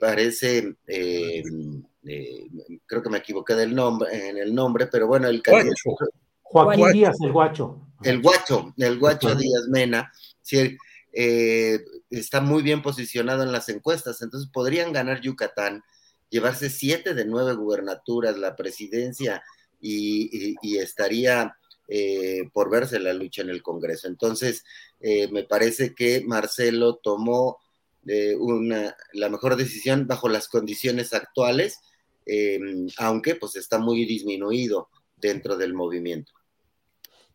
parece, 0.00 0.74
creo 0.84 3.02
que 3.02 3.10
me 3.10 3.18
equivoqué 3.18 3.54
del 3.54 3.74
nombre, 3.74 4.28
en 4.28 4.38
el 4.38 4.54
nombre, 4.54 4.86
pero 4.86 5.06
bueno, 5.06 5.28
el 5.28 5.42
candidato... 5.42 5.74
Joaquín 6.42 6.92
Díaz, 6.92 7.16
el 7.22 7.32
guacho. 7.32 7.82
El 8.02 8.22
guacho, 8.22 8.74
el 8.76 8.98
guacho 8.98 9.34
Díaz 9.34 9.68
Mena. 9.68 10.12
Sí, 10.42 10.76
eh, 11.18 11.82
está 12.10 12.42
muy 12.42 12.62
bien 12.62 12.82
posicionado 12.82 13.42
en 13.42 13.50
las 13.50 13.70
encuestas, 13.70 14.20
entonces 14.20 14.50
podrían 14.52 14.92
ganar 14.92 15.22
Yucatán, 15.22 15.82
llevarse 16.28 16.68
siete 16.68 17.14
de 17.14 17.24
nueve 17.24 17.54
gubernaturas, 17.54 18.36
la 18.36 18.54
presidencia 18.54 19.42
y, 19.80 20.78
estaría 20.78 21.56
eh, 21.88 22.50
por 22.52 22.68
verse 22.68 23.00
la 23.00 23.14
lucha 23.14 23.40
en 23.40 23.48
el 23.48 23.62
Congreso. 23.62 24.08
Entonces, 24.08 24.62
eh, 25.06 25.28
me 25.30 25.44
parece 25.44 25.94
que 25.94 26.22
Marcelo 26.26 26.96
tomó 26.96 27.58
una, 28.38 28.96
la 29.14 29.28
mejor 29.28 29.56
decisión 29.56 30.06
bajo 30.06 30.28
las 30.28 30.46
condiciones 30.46 31.12
actuales, 31.12 31.80
aunque 32.98 33.34
pues 33.34 33.56
está 33.56 33.78
muy 33.80 34.04
disminuido 34.04 34.90
dentro 35.16 35.56
del 35.56 35.74
movimiento. 35.74 36.32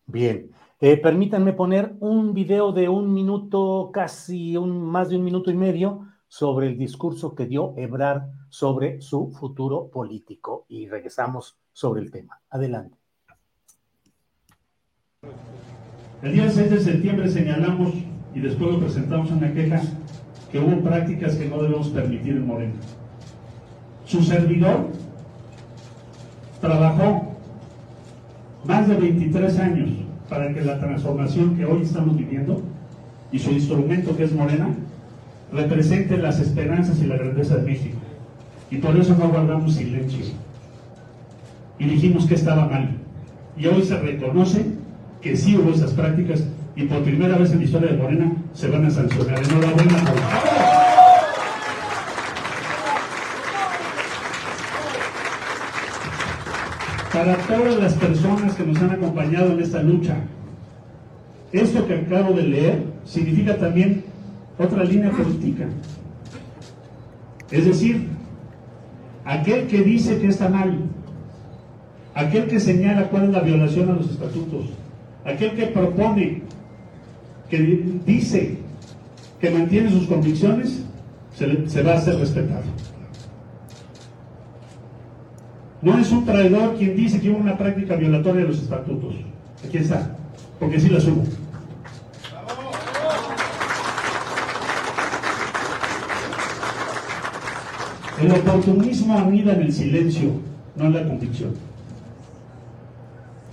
Bien, 0.06 0.52
eh, 0.80 0.98
permítanme 0.98 1.54
poner 1.54 1.94
un 2.00 2.34
video 2.34 2.72
de 2.72 2.90
un 2.90 3.14
minuto, 3.14 3.92
casi 3.94 4.58
un, 4.58 4.82
más 4.82 5.10
de 5.10 5.18
un 5.18 5.24
minuto 5.24 5.52
y 5.52 5.56
medio, 5.56 6.08
sobre 6.28 6.68
el 6.68 6.78
discurso 6.78 7.36
que 7.36 7.46
dio 7.46 7.76
Ebrard 7.78 8.24
sobre 8.50 9.00
su 9.00 9.32
futuro 9.32 9.90
político 9.90 10.66
y 10.70 10.88
regresamos 10.88 11.58
sobre 11.72 12.02
el 12.02 12.10
tema. 12.10 12.42
Adelante. 12.50 12.98
El 16.22 16.34
día 16.34 16.52
6 16.52 16.70
de 16.70 16.80
septiembre 16.80 17.28
señalamos 17.30 17.94
y 18.36 18.40
después 18.40 18.74
lo 18.74 18.80
presentamos 18.80 19.32
en 19.32 19.38
una 19.38 19.54
queja 19.54 19.82
que 20.52 20.60
hubo 20.60 20.82
prácticas 20.82 21.36
que 21.36 21.50
no 21.50 21.64
debemos 21.64 21.90
permitir 21.90 22.34
en 22.34 22.46
Morena. 22.46 22.76
Su 24.06 24.22
servidor 24.22 24.90
trabajó 26.60 27.36
más 28.66 28.88
de 28.88 28.96
23 28.98 29.60
años 29.60 29.90
para 30.30 30.54
que 30.54 30.62
la 30.62 30.80
transformación 30.80 31.56
que 31.56 31.66
hoy 31.66 31.82
estamos 31.82 32.16
viviendo 32.16 32.62
y 33.32 33.40
su 33.40 33.50
instrumento 33.50 34.16
que 34.16 34.26
es 34.26 34.32
Morena 34.32 34.68
represente 35.52 36.18
las 36.18 36.40
esperanzas 36.40 37.02
y 37.02 37.08
la 37.08 37.18
grandeza 37.18 37.56
de 37.56 37.64
México. 37.64 37.98
Y 38.70 38.78
por 38.78 38.96
eso 38.96 39.16
no 39.18 39.28
guardamos 39.28 39.74
silencio. 39.74 40.26
Y 41.80 41.86
dijimos 41.86 42.28
que 42.28 42.36
estaba 42.36 42.68
mal. 42.68 42.92
Y 43.58 43.66
hoy 43.66 43.82
se 43.82 43.98
reconoce 43.98 44.81
que 45.22 45.38
sí 45.38 45.56
hubo 45.58 45.72
esas 45.72 45.92
prácticas 45.92 46.44
y 46.76 46.84
por 46.84 47.04
primera 47.04 47.38
vez 47.38 47.52
en 47.52 47.60
la 47.60 47.66
historia 47.66 47.92
de 47.92 47.98
Morena 47.98 48.32
se 48.54 48.70
van 48.70 48.86
a 48.86 48.90
sancionar. 48.90 49.40
Enhorabuena 49.44 50.04
para 57.14 57.36
todas 57.36 57.78
las 57.78 57.94
personas 57.94 58.56
que 58.56 58.64
nos 58.64 58.82
han 58.82 58.92
acompañado 58.92 59.52
en 59.52 59.60
esta 59.60 59.84
lucha. 59.84 60.16
Esto 61.52 61.86
que 61.86 61.96
acabo 61.96 62.34
de 62.34 62.44
leer 62.44 62.84
significa 63.06 63.58
también 63.58 64.06
otra 64.58 64.84
línea 64.84 65.12
política. 65.12 65.68
Es 67.52 67.66
decir, 67.66 68.08
aquel 69.26 69.68
que 69.68 69.82
dice 69.82 70.20
que 70.20 70.28
está 70.28 70.48
mal, 70.48 70.80
aquel 72.16 72.48
que 72.48 72.60
señala 72.60 73.10
cuál 73.10 73.26
es 73.26 73.30
la 73.32 73.42
violación 73.42 73.90
a 73.90 73.94
los 73.94 74.10
estatutos, 74.10 74.70
aquel 75.26 75.56
que 75.56 75.68
propone, 75.68 76.42
que 77.50 77.84
dice 78.06 78.58
que 79.40 79.50
mantiene 79.50 79.90
sus 79.90 80.08
convicciones, 80.08 80.84
se, 81.36 81.84
va 81.84 81.94
a 81.94 81.98
hacer 81.98 82.16
respetado. 82.18 82.64
No 85.82 85.98
es 85.98 86.12
un 86.12 86.26
traidor 86.26 86.76
quien 86.78 86.96
dice 86.96 87.20
que 87.20 87.32
hubo 87.32 87.40
una 87.40 87.58
práctica 87.58 87.96
violatoria 87.96 88.42
de 88.42 88.48
los 88.48 88.62
estatutos. 88.62 89.16
Aquí 89.66 89.78
está, 89.78 90.16
porque 90.60 90.80
sí 90.80 90.90
la 90.90 91.00
subo. 91.00 91.24
El 98.22 98.32
oportunismo 98.32 99.18
anida 99.18 99.54
en 99.54 99.62
el 99.62 99.74
silencio, 99.74 100.30
no 100.76 100.86
en 100.86 100.94
la 100.94 101.04
convicción. 101.08 101.71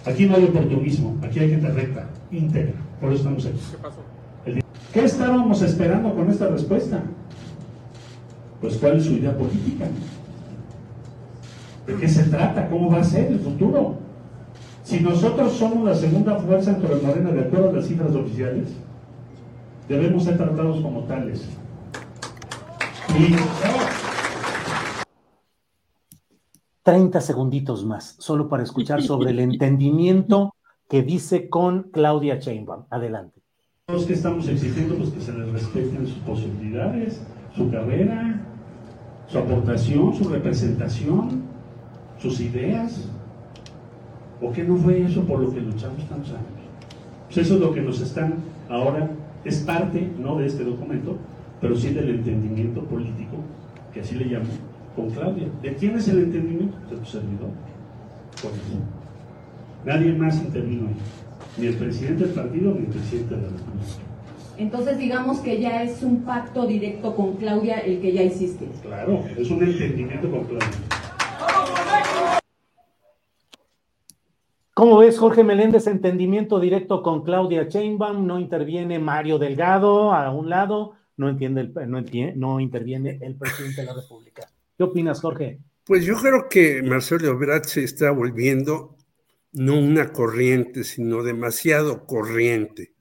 Aquí 0.09 0.27
no 0.27 0.37
hay 0.37 0.45
oportunismo, 0.45 1.17
aquí 1.23 1.39
hay 1.39 1.51
gente 1.51 1.69
recta, 1.69 2.09
íntegra. 2.31 2.73
Por 2.99 3.11
eso 3.13 3.19
estamos 3.19 3.45
aquí. 3.45 3.59
¿Qué 3.71 3.77
pasó? 3.77 4.01
¿Qué 4.93 5.05
estábamos 5.05 5.61
esperando 5.61 6.15
con 6.15 6.31
esta 6.31 6.49
respuesta? 6.49 7.03
Pues 8.63 8.79
cuál 8.79 8.97
es 8.97 9.05
su 9.05 9.13
idea 9.13 9.37
política. 9.37 9.85
¿De 11.87 11.95
qué 11.95 12.09
se 12.09 12.25
trata? 12.25 12.69
¿Cómo 12.71 12.91
va 12.91 13.01
a 13.01 13.05
ser 13.05 13.31
el 13.31 13.39
futuro? 13.39 13.97
Si 14.83 15.01
nosotros 15.01 15.53
somos 15.53 15.87
la 15.87 15.95
segunda 15.95 16.37
fuerza 16.37 16.73
dentro 16.73 16.97
de 16.97 17.03
Morena, 17.07 17.31
de 17.31 17.41
acuerdo 17.41 17.69
a 17.69 17.73
las 17.75 17.87
cifras 17.87 18.15
oficiales, 18.15 18.69
debemos 19.91 20.25
ser 20.25 20.39
tratados 20.39 20.81
como 20.81 21.01
tales. 21.01 21.45
Y, 23.19 23.35
30 26.89 27.21
segunditos 27.21 27.85
más, 27.85 28.17
solo 28.19 28.49
para 28.49 28.63
escuchar 28.63 29.03
sobre 29.03 29.33
el 29.33 29.41
entendimiento 29.41 30.55
que 30.89 31.03
dice 31.03 31.51
con 31.51 31.91
Claudia 31.93 32.39
Sheinbaum. 32.39 32.85
Adelante. 32.89 33.43
Los 33.89 34.07
que 34.07 34.15
estamos 34.15 34.49
exigiendo 34.49 34.95
pues, 34.95 35.11
que 35.11 35.21
se 35.21 35.35
les 35.35 35.53
respeten 35.53 36.07
sus 36.07 36.17
posibilidades, 36.21 37.21
su 37.55 37.71
carrera, 37.71 38.41
su 39.27 39.37
aportación, 39.37 40.15
su 40.15 40.31
representación 40.31 41.43
sus 42.19 42.41
ideas? 42.41 43.07
¿O 44.41 44.51
qué 44.51 44.65
no 44.65 44.77
fue 44.77 45.03
eso 45.03 45.21
por 45.25 45.41
lo 45.41 45.53
que 45.53 45.61
luchamos 45.61 46.09
tantos 46.09 46.31
años? 46.31 46.63
Pues 47.27 47.37
eso 47.37 47.57
es 47.57 47.61
lo 47.61 47.75
que 47.75 47.83
nos 47.83 48.01
están 48.01 48.37
ahora, 48.71 49.11
es 49.45 49.59
parte, 49.59 50.11
no 50.19 50.37
de 50.37 50.47
este 50.47 50.65
documento, 50.65 51.19
pero 51.61 51.77
sí 51.77 51.91
del 51.91 52.09
entendimiento 52.09 52.83
político, 52.85 53.37
que 53.93 54.01
así 54.01 54.15
le 54.15 54.25
llamo, 54.25 54.47
con 54.99 55.11
Claudia. 55.11 55.47
¿De 55.63 55.75
quién 55.75 55.97
es 55.97 56.09
el 56.09 56.19
entendimiento? 56.25 56.77
De 56.91 56.97
tu 56.97 57.05
servidor. 57.05 57.51
Con 58.43 58.51
eso. 58.51 58.79
Nadie 59.85 60.13
más 60.13 60.37
intervino 60.37 60.89
ahí. 60.89 60.97
Ni 61.57 61.67
el 61.69 61.77
presidente 61.77 62.25
del 62.25 62.35
partido, 62.35 62.75
ni 62.75 62.81
el 62.81 62.87
presidente 62.87 63.37
de 63.37 63.43
la 63.43 63.49
República. 63.49 64.09
Entonces 64.59 64.99
digamos 64.99 65.39
que 65.39 65.61
ya 65.61 65.85
es 65.85 66.03
un 66.03 66.23
pacto 66.23 66.67
directo 66.67 67.15
con 67.15 67.37
Claudia 67.37 67.79
el 67.79 68.01
que 68.01 68.13
ya 68.13 68.23
hiciste. 68.23 68.67
Claro, 68.83 69.25
es 69.37 69.49
un 69.51 69.63
entendimiento 69.63 70.29
con 70.31 70.45
Claudia. 70.45 70.69
¿Cómo 74.75 74.99
ves, 74.99 75.19
Jorge 75.19 75.43
Meléndez? 75.43 75.87
Entendimiento 75.87 76.61
directo 76.61 77.03
con 77.03 77.23
Claudia 77.23 77.69
Chainbaum, 77.69 78.27
no 78.27 78.39
interviene 78.39 78.99
Mario 78.99 79.39
Delgado 79.39 80.13
a 80.13 80.31
un 80.33 80.49
lado, 80.49 80.95
no, 81.17 81.29
entiende 81.29 81.63
el, 81.63 81.75
no, 81.89 81.99
entiende, 81.99 82.35
no 82.37 82.61
interviene 82.61 83.19
el 83.23 83.37
presidente 83.37 83.81
de 83.81 83.87
la 83.89 83.95
República. 83.95 84.49
¿Qué 84.79 84.85
opinas, 84.85 85.21
Jorge? 85.21 85.59
Pues 85.85 86.05
yo 86.05 86.15
creo 86.17 86.49
que 86.49 86.85
Marcelo 86.85 87.33
Ebrard 87.33 87.65
se 87.65 87.83
está 87.83 88.13
volviendo 88.13 88.97
no 89.51 89.77
una 89.77 90.13
corriente, 90.13 90.85
sino 90.85 91.25
demasiado 91.25 92.07
corriente. 92.07 92.95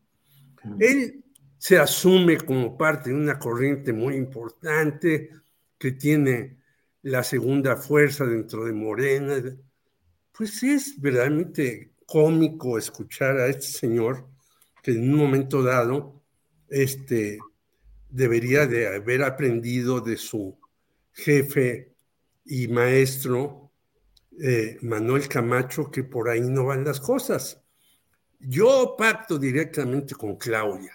Él 0.79 1.23
se 1.59 1.77
asume 1.77 2.37
como 2.37 2.75
parte 2.75 3.11
de 3.11 3.15
una 3.15 3.37
corriente 3.37 3.93
muy 3.93 4.15
importante 4.15 5.29
que 5.77 5.91
tiene 5.91 6.57
la 7.03 7.23
segunda 7.23 7.77
fuerza 7.77 8.25
dentro 8.25 8.65
de 8.65 8.73
Morena, 8.73 9.35
pues 10.35 10.63
es 10.63 10.99
verdaderamente 10.99 11.93
cómico 12.07 12.79
escuchar 12.79 13.37
a 13.37 13.47
este 13.49 13.67
señor 13.67 14.27
que 14.81 14.93
en 14.93 15.13
un 15.13 15.19
momento 15.19 15.61
dado 15.61 16.23
este, 16.69 17.37
debería 18.09 18.65
de 18.65 18.95
haber 18.95 19.21
aprendido 19.21 20.01
de 20.01 20.17
su 20.17 20.57
jefe 21.17 21.95
y 22.45 22.67
maestro 22.67 23.71
eh, 24.39 24.77
Manuel 24.81 25.27
Camacho 25.27 25.89
que 25.89 26.03
por 26.03 26.29
ahí 26.29 26.41
no 26.41 26.65
van 26.65 26.85
las 26.85 26.99
cosas. 26.99 27.61
Yo 28.39 28.95
pacto 28.97 29.37
directamente 29.39 30.13
con 30.15 30.37
Claudia. 30.37 30.93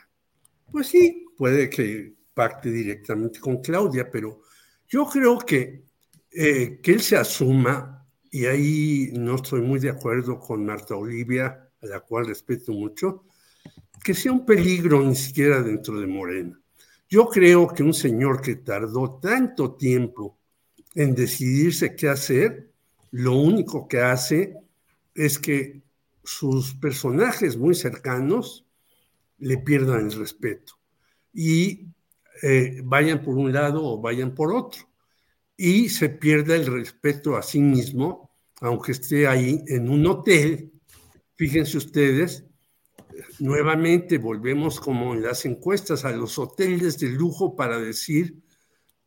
Pues 0.70 0.86
sí, 0.86 1.26
puede 1.36 1.68
que 1.68 2.14
pacte 2.32 2.70
directamente 2.70 3.40
con 3.40 3.60
Claudia, 3.60 4.08
pero 4.10 4.42
yo 4.88 5.06
creo 5.06 5.38
que 5.38 5.84
eh, 6.34 6.80
que 6.82 6.92
él 6.92 7.02
se 7.02 7.16
asuma, 7.16 8.08
y 8.30 8.46
ahí 8.46 9.10
no 9.12 9.34
estoy 9.34 9.60
muy 9.60 9.78
de 9.78 9.90
acuerdo 9.90 10.38
con 10.40 10.64
Marta 10.64 10.96
Olivia, 10.96 11.68
a 11.82 11.86
la 11.86 12.00
cual 12.00 12.26
respeto 12.26 12.72
mucho, 12.72 13.26
que 14.02 14.14
sea 14.14 14.32
un 14.32 14.46
peligro 14.46 15.02
ni 15.02 15.14
siquiera 15.14 15.60
dentro 15.60 16.00
de 16.00 16.06
Morena. 16.06 16.61
Yo 17.12 17.28
creo 17.28 17.68
que 17.68 17.82
un 17.82 17.92
señor 17.92 18.40
que 18.40 18.56
tardó 18.56 19.18
tanto 19.20 19.74
tiempo 19.74 20.38
en 20.94 21.14
decidirse 21.14 21.94
qué 21.94 22.08
hacer, 22.08 22.70
lo 23.10 23.36
único 23.36 23.86
que 23.86 24.00
hace 24.00 24.56
es 25.14 25.38
que 25.38 25.82
sus 26.24 26.72
personajes 26.72 27.58
muy 27.58 27.74
cercanos 27.74 28.64
le 29.36 29.58
pierdan 29.58 30.06
el 30.06 30.12
respeto 30.12 30.72
y 31.34 31.88
eh, 32.42 32.80
vayan 32.82 33.22
por 33.22 33.36
un 33.36 33.52
lado 33.52 33.84
o 33.84 34.00
vayan 34.00 34.34
por 34.34 34.50
otro. 34.54 34.88
Y 35.54 35.90
se 35.90 36.08
pierde 36.08 36.56
el 36.56 36.64
respeto 36.64 37.36
a 37.36 37.42
sí 37.42 37.60
mismo, 37.60 38.30
aunque 38.62 38.92
esté 38.92 39.26
ahí 39.26 39.62
en 39.66 39.90
un 39.90 40.06
hotel. 40.06 40.72
Fíjense 41.36 41.76
ustedes, 41.76 42.46
nuevamente 43.38 44.18
volvemos 44.18 44.80
como 44.80 45.14
en 45.14 45.22
las 45.22 45.44
encuestas 45.44 46.04
a 46.04 46.12
los 46.12 46.38
hoteles 46.38 46.98
de 46.98 47.08
lujo 47.08 47.56
para 47.56 47.78
decir 47.78 48.42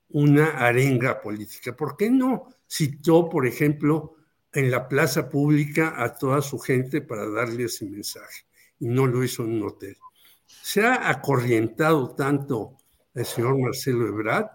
una 0.09 0.45
arenga 0.57 1.21
política. 1.21 1.75
¿Por 1.75 1.97
qué 1.97 2.09
no 2.09 2.49
citó, 2.67 3.29
por 3.29 3.47
ejemplo, 3.47 4.15
en 4.53 4.71
la 4.71 4.87
plaza 4.87 5.29
pública 5.29 6.01
a 6.01 6.15
toda 6.15 6.41
su 6.41 6.59
gente 6.59 7.01
para 7.01 7.29
darle 7.29 7.65
ese 7.65 7.85
mensaje? 7.85 8.45
Y 8.79 8.87
no 8.87 9.07
lo 9.07 9.23
hizo 9.23 9.43
en 9.43 9.53
un 9.53 9.63
hotel. 9.63 9.97
Se 10.45 10.85
ha 10.85 11.09
acorrientado 11.09 12.15
tanto 12.15 12.77
el 13.13 13.25
señor 13.25 13.59
Marcelo 13.59 14.07
Ebrard 14.07 14.47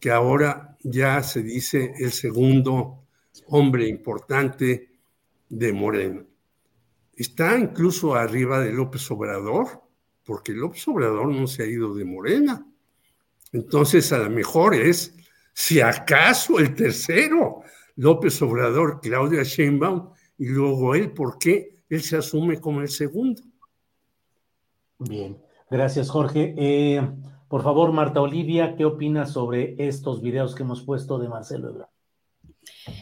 que 0.00 0.10
ahora 0.10 0.76
ya 0.82 1.22
se 1.22 1.42
dice 1.42 1.92
el 1.98 2.12
segundo 2.12 3.04
hombre 3.46 3.86
importante 3.86 4.90
de 5.48 5.72
Moreno. 5.72 6.29
Está 7.20 7.58
incluso 7.58 8.14
arriba 8.14 8.60
de 8.60 8.72
López 8.72 9.10
Obrador, 9.10 9.82
porque 10.24 10.52
López 10.52 10.88
Obrador 10.88 11.28
no 11.28 11.46
se 11.46 11.62
ha 11.62 11.66
ido 11.66 11.94
de 11.94 12.06
Morena. 12.06 12.66
Entonces, 13.52 14.10
a 14.14 14.18
lo 14.20 14.30
mejor 14.30 14.74
es, 14.74 15.14
si 15.52 15.82
acaso, 15.82 16.58
el 16.58 16.74
tercero, 16.74 17.60
López 17.96 18.40
Obrador, 18.40 19.00
Claudia 19.02 19.42
Sheinbaum, 19.42 20.14
y 20.38 20.46
luego 20.46 20.94
él, 20.94 21.12
¿por 21.12 21.36
qué 21.36 21.82
él 21.90 22.00
se 22.00 22.16
asume 22.16 22.58
como 22.58 22.80
el 22.80 22.88
segundo? 22.88 23.42
Bien, 24.98 25.36
gracias, 25.70 26.08
Jorge. 26.08 26.54
Eh, 26.56 27.06
por 27.48 27.62
favor, 27.62 27.92
Marta 27.92 28.22
Olivia, 28.22 28.76
¿qué 28.76 28.86
opinas 28.86 29.30
sobre 29.30 29.74
estos 29.86 30.22
videos 30.22 30.54
que 30.54 30.62
hemos 30.62 30.80
puesto 30.80 31.18
de 31.18 31.28
Marcelo 31.28 31.68
Ebrard? 31.68 31.90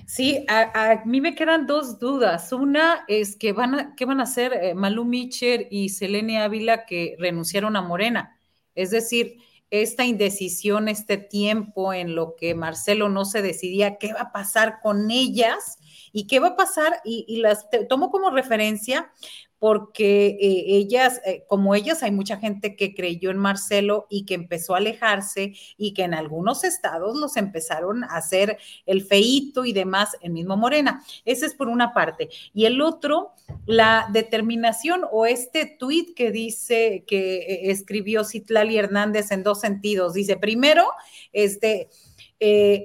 Sí, 0.07 0.45
a, 0.49 1.03
mí 1.05 1.21
me 1.21 1.35
quedan 1.35 1.67
dos 1.67 1.99
dudas. 1.99 2.53
Una 2.53 3.05
es 3.09 3.37
que 3.37 3.53
van 3.53 3.75
a, 3.75 3.95
¿qué 3.97 4.05
van 4.05 4.21
a 4.21 4.27
eh, 4.37 4.75
Malú 4.75 5.05
Micher 5.05 5.69
y 5.71 5.91
Selene 5.91 6.41
Ávila 6.41 6.87
que 6.87 7.17
renunciaron 7.19 7.77
a 7.77 7.83
Morena? 7.83 8.39
Es 8.75 8.91
decir, 8.91 9.37
esta 9.71 10.05
indecisión, 10.05 10.89
este 10.89 11.19
tiempo 11.19 11.93
en 11.93 12.15
lo 12.15 12.37
que 12.37 12.55
Marcelo 12.55 13.09
no 13.09 13.25
se 13.25 13.43
decidía 13.43 13.99
qué 13.99 14.15
va 14.15 14.21
a 14.23 14.33
pasar 14.33 14.79
con 14.83 15.11
ellas 15.11 15.77
y 16.13 16.27
qué 16.27 16.41
va 16.41 16.49
a 16.49 16.57
pasar, 16.57 17.01
y 17.05 17.37
las 17.37 17.67
tomo 17.89 18.11
como 18.11 18.31
referencia 18.31 19.13
porque 19.59 20.29
eh, 20.41 20.65
ellas, 20.67 21.21
eh, 21.25 21.45
como 21.49 21.75
ellas, 21.75 22.03
hay 22.03 22.13
mucha 22.13 22.37
gente 22.37 22.77
que 22.77 22.95
creyó 22.95 23.31
en 23.31 23.39
Marcelo 23.39 24.07
y 24.09 24.25
que 24.25 24.35
empezó 24.35 24.75
a 24.75 24.79
alejarse 24.79 25.55
y 25.77 25.95
que 25.95 26.05
en 26.05 26.15
algunos 26.15 26.63
estados 26.65 27.17
los 27.17 27.37
empezaron 27.37 28.05
a 28.05 28.17
hacer 28.19 28.59
el 28.87 29.03
feito 29.03 29.65
y 29.65 29.73
demás 29.73 30.17
en 30.21 30.33
mismo 30.33 30.57
Morena. 30.57 31.03
Ese 31.25 31.47
es 31.47 31.55
por 31.55 31.69
una 31.69 31.93
parte. 31.93 32.29
Y 32.55 32.67
el 32.67 32.81
otro, 32.81 33.33
la 33.67 34.09
determinación 34.13 35.03
o 35.11 35.27
este 35.27 35.67
tuit 35.67 36.15
que 36.15 36.31
dice 36.31 37.05
que 37.07 37.39
eh, 37.39 37.71
escribió 37.71 38.25
Citlali 38.25 38.79
Hernández 38.79 39.33
en 39.33 39.43
dos 39.43 39.61
sentidos. 39.61 40.15
Dice, 40.15 40.37
primero, 40.37 40.87
este, 41.33 41.89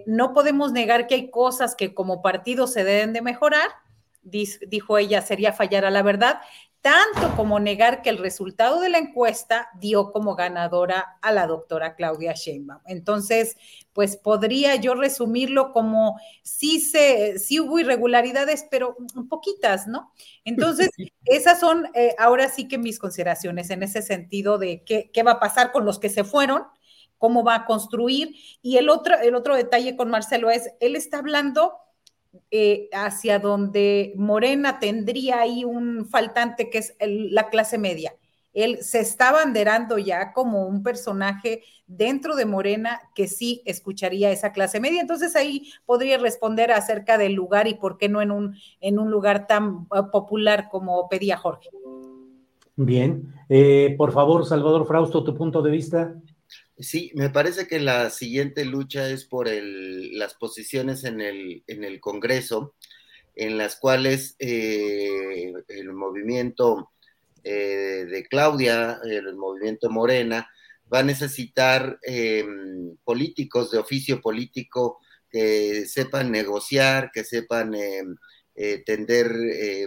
no 0.07 0.33
podemos 0.33 0.71
negar 0.71 1.05
que 1.05 1.13
hay 1.13 1.29
cosas 1.29 1.75
que 1.75 1.93
como 1.93 2.23
partido 2.23 2.65
se 2.65 2.83
deben 2.83 3.13
de 3.13 3.21
mejorar 3.21 3.67
dijo 4.23 4.97
ella, 4.97 5.21
sería 5.21 5.53
fallar 5.53 5.85
a 5.85 5.91
la 5.91 6.01
verdad, 6.01 6.39
tanto 6.83 7.33
como 7.37 7.61
negar 7.61 8.01
que 8.01 8.09
el 8.09 8.17
resultado 8.17 8.81
de 8.81 8.89
la 8.89 8.97
encuesta 8.97 9.69
dio 9.79 10.11
como 10.11 10.35
ganadora 10.35 11.17
a 11.21 11.31
la 11.31 11.47
doctora 11.47 11.95
Claudia 11.95 12.33
Sheinbaum. 12.33 12.81
Entonces, 12.87 13.55
pues 13.93 14.17
podría 14.17 14.75
yo 14.75 14.93
resumirlo 14.93 15.71
como 15.71 16.19
sí 16.41 16.81
se, 16.81 17.39
sí 17.39 17.61
hubo 17.61 17.79
irregularidades, 17.79 18.65
pero 18.69 18.97
poquitas, 19.29 19.87
¿no? 19.87 20.11
Entonces, 20.43 20.89
esas 21.23 21.61
son 21.61 21.87
eh, 21.93 22.15
ahora 22.19 22.49
sí 22.49 22.67
que 22.67 22.77
mis 22.77 22.99
consideraciones 22.99 23.69
en 23.69 23.81
ese 23.81 24.01
sentido 24.01 24.57
de 24.57 24.83
qué, 24.83 25.09
qué 25.13 25.23
va 25.23 25.31
a 25.31 25.39
pasar 25.39 25.71
con 25.71 25.85
los 25.85 25.99
que 25.99 26.09
se 26.09 26.25
fueron, 26.25 26.63
cómo 27.17 27.45
va 27.45 27.55
a 27.55 27.65
construir. 27.65 28.35
Y 28.61 28.75
el 28.75 28.89
otro, 28.89 29.17
el 29.21 29.35
otro 29.35 29.55
detalle 29.55 29.95
con 29.95 30.09
Marcelo 30.09 30.49
es, 30.49 30.69
él 30.81 30.97
está 30.97 31.19
hablando 31.19 31.77
eh, 32.51 32.89
hacia 32.93 33.39
donde 33.39 34.13
Morena 34.15 34.79
tendría 34.79 35.41
ahí 35.41 35.65
un 35.65 36.05
faltante 36.05 36.69
que 36.69 36.79
es 36.79 36.95
la 36.99 37.49
clase 37.49 37.77
media. 37.77 38.13
Él 38.53 38.77
se 38.81 38.99
está 38.99 39.31
banderando 39.31 39.97
ya 39.97 40.31
como 40.31 40.67
un 40.67 40.83
personaje 40.83 41.63
dentro 41.87 42.35
de 42.35 42.45
Morena 42.45 43.01
que 43.15 43.27
sí 43.27 43.61
escucharía 43.65 44.31
esa 44.31 44.51
clase 44.51 44.79
media. 44.79 45.01
Entonces 45.01 45.35
ahí 45.35 45.71
podría 45.85 46.17
responder 46.17 46.71
acerca 46.71 47.17
del 47.17 47.33
lugar 47.33 47.67
y 47.67 47.73
por 47.73 47.97
qué 47.97 48.09
no 48.09 48.21
en 48.21 48.31
un, 48.31 48.55
en 48.79 48.99
un 48.99 49.09
lugar 49.09 49.47
tan 49.47 49.87
uh, 49.89 50.11
popular 50.11 50.69
como 50.69 51.09
pedía 51.09 51.37
Jorge. 51.37 51.69
Bien, 52.75 53.33
eh, 53.49 53.93
por 53.97 54.11
favor, 54.11 54.45
Salvador 54.45 54.85
Frausto, 54.87 55.23
tu 55.23 55.35
punto 55.35 55.61
de 55.61 55.71
vista. 55.71 56.15
Sí, 56.77 57.11
me 57.13 57.29
parece 57.29 57.67
que 57.67 57.79
la 57.79 58.09
siguiente 58.09 58.65
lucha 58.65 59.07
es 59.09 59.25
por 59.25 59.47
las 59.47 60.33
posiciones 60.33 61.03
en 61.03 61.21
el, 61.21 61.63
en 61.67 61.83
el 61.83 61.99
Congreso, 61.99 62.75
en 63.35 63.57
las 63.57 63.75
cuales 63.75 64.35
eh, 64.39 65.53
el 65.67 65.93
movimiento 65.93 66.91
eh, 67.43 68.05
de 68.09 68.25
Claudia, 68.27 68.99
el 69.05 69.35
movimiento 69.35 69.89
Morena, 69.91 70.49
va 70.91 70.99
a 70.99 71.03
necesitar 71.03 71.99
em, 72.03 72.97
políticos 73.03 73.71
de 73.71 73.77
oficio 73.79 74.21
político 74.21 74.99
que 75.29 75.85
sepan 75.85 76.31
negociar, 76.31 77.11
que 77.13 77.23
sepan 77.23 77.75
em, 77.75 78.15
eh, 78.55 78.83
tender 78.85 79.31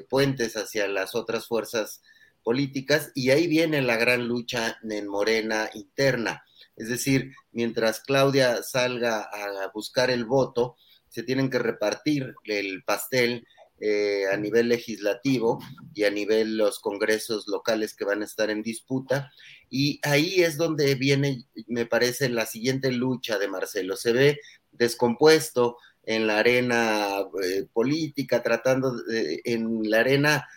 puentes 0.08 0.56
hacia 0.56 0.88
las 0.88 1.14
otras 1.14 1.46
fuerzas 1.46 2.00
políticas, 2.44 3.10
y 3.14 3.30
ahí 3.30 3.48
viene 3.48 3.82
la 3.82 3.96
gran 3.96 4.28
lucha 4.28 4.78
en 4.88 5.08
Morena 5.08 5.68
interna 5.74 6.44
es 6.76 6.88
decir, 6.88 7.32
mientras 7.52 8.00
Claudia 8.00 8.62
salga 8.62 9.22
a 9.22 9.70
buscar 9.72 10.10
el 10.10 10.24
voto, 10.24 10.76
se 11.08 11.22
tienen 11.22 11.50
que 11.50 11.58
repartir 11.58 12.34
el 12.44 12.84
pastel 12.84 13.46
eh, 13.78 14.24
a 14.32 14.38
nivel 14.38 14.70
legislativo 14.70 15.58
y 15.94 16.04
a 16.04 16.10
nivel 16.10 16.56
los 16.56 16.78
congresos 16.78 17.46
locales 17.46 17.94
que 17.94 18.06
van 18.06 18.22
a 18.22 18.24
estar 18.24 18.48
en 18.48 18.62
disputa. 18.62 19.30
Y 19.68 20.00
ahí 20.02 20.42
es 20.42 20.56
donde 20.56 20.94
viene, 20.94 21.44
me 21.66 21.84
parece, 21.84 22.30
la 22.30 22.46
siguiente 22.46 22.90
lucha 22.90 23.38
de 23.38 23.48
Marcelo. 23.48 23.96
Se 23.96 24.12
ve 24.12 24.40
descompuesto 24.72 25.76
en 26.04 26.26
la 26.26 26.38
arena 26.38 27.20
eh, 27.42 27.66
política, 27.70 28.42
tratando 28.42 28.96
de, 29.02 29.42
en 29.44 29.90
la 29.90 30.00
arena 30.00 30.48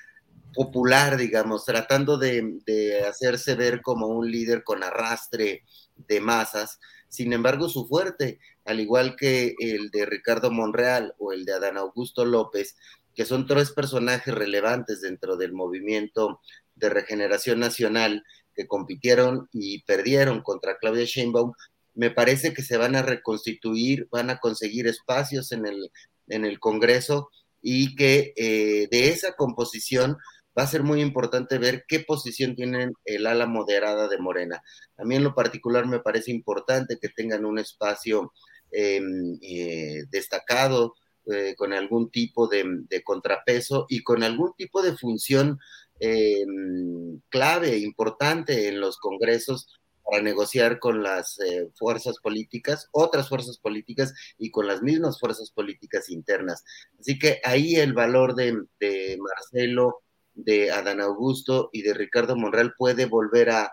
popular, 0.54 1.18
digamos, 1.18 1.66
tratando 1.66 2.18
de, 2.18 2.60
de, 2.66 3.02
hacerse 3.02 3.56
ver 3.56 3.82
como 3.82 4.08
un 4.08 4.32
líder 4.32 4.64
con 4.64 4.84
arrastre 4.84 5.64
de 6.08 6.20
masas. 6.22 6.80
Sin 7.08 7.34
embargo, 7.34 7.70
su 7.70 7.88
fuerte, 7.88 8.40
al 8.66 8.80
igual 8.80 9.16
que 9.16 9.56
el 9.60 9.90
de 9.90 10.06
Ricardo 10.06 10.52
Monreal 10.52 11.16
o 11.18 11.34
el 11.34 11.46
de 11.46 11.54
Adán 11.54 11.78
Augusto 11.78 12.26
López, 12.26 12.76
que 13.16 13.26
son 13.26 13.48
tres 13.48 13.72
personajes 13.72 14.34
relevantes 14.34 15.02
dentro 15.02 15.36
del 15.36 15.54
movimiento 15.54 16.40
de 16.76 16.90
regeneración 16.90 17.60
nacional 17.60 18.24
que 18.56 18.68
compitieron 18.68 19.50
y 19.52 19.84
perdieron 19.84 20.42
contra 20.42 20.78
Claudia 20.78 21.06
Sheinbaum, 21.06 21.54
me 21.96 22.12
parece 22.12 22.54
que 22.54 22.64
se 22.64 22.78
van 22.78 22.96
a 22.96 23.02
reconstituir, 23.02 24.08
van 24.12 24.30
a 24.30 24.40
conseguir 24.40 24.88
espacios 24.88 25.52
en 25.52 25.66
el, 25.66 25.92
en 26.28 26.46
el 26.46 26.60
Congreso 26.60 27.30
y 27.62 27.96
que 27.96 28.34
eh, 28.38 28.88
de 28.90 29.10
esa 29.10 29.34
composición 29.34 30.18
va 30.58 30.64
a 30.64 30.68
ser 30.68 30.84
muy 30.84 31.02
importante 31.02 31.58
ver 31.58 31.86
qué 31.88 32.00
posición 32.02 32.56
tienen 32.56 32.94
el 33.06 33.28
ala 33.28 33.46
moderada 33.46 34.08
de 34.08 34.18
Morena. 34.18 34.62
A 34.98 35.04
mí 35.04 35.16
en 35.16 35.24
lo 35.24 35.36
particular 35.36 35.86
me 35.88 36.00
parece 36.00 36.32
importante 36.32 36.98
que 37.02 37.10
tengan 37.10 37.46
un 37.46 37.60
espacio 37.60 38.34
em, 38.72 39.38
eh, 39.42 40.04
destacado 40.10 40.96
eh, 41.32 41.56
con 41.56 41.74
algún 41.74 42.10
tipo 42.12 42.48
de, 42.48 42.86
contrapeso 43.04 43.86
y 43.90 44.04
con 44.04 44.24
algún 44.24 44.54
tipo 44.58 44.82
de 44.82 44.98
función 44.98 45.60
em, 46.00 47.20
clave, 47.30 47.78
importante 47.78 48.68
en 48.68 48.80
los 48.80 48.98
congresos 48.98 49.68
para 50.04 50.24
negociar 50.24 50.80
con 50.80 51.04
las 51.04 51.40
eh, 51.40 51.70
fuerzas 51.76 52.18
políticas, 52.20 52.88
otras 52.92 53.30
fuerzas 53.30 53.60
políticas 53.60 54.14
y 54.38 54.50
con 54.50 54.68
las 54.68 54.82
mismas 54.82 55.20
fuerzas 55.20 55.52
políticas 55.52 56.10
internas. 56.10 56.64
Así 57.00 57.20
que 57.20 57.40
ahí 57.44 57.76
el 57.76 57.94
valor 57.94 58.36
de, 58.36 58.64
de 58.80 59.18
Marcelo, 59.20 60.02
de 60.44 60.72
Adán 60.72 61.02
Augusto 61.02 61.70
y 61.74 61.82
de 61.82 61.94
Ricardo 61.94 62.36
Monreal 62.36 62.74
puede 62.78 63.06
volver 63.06 63.50
a, 63.52 63.72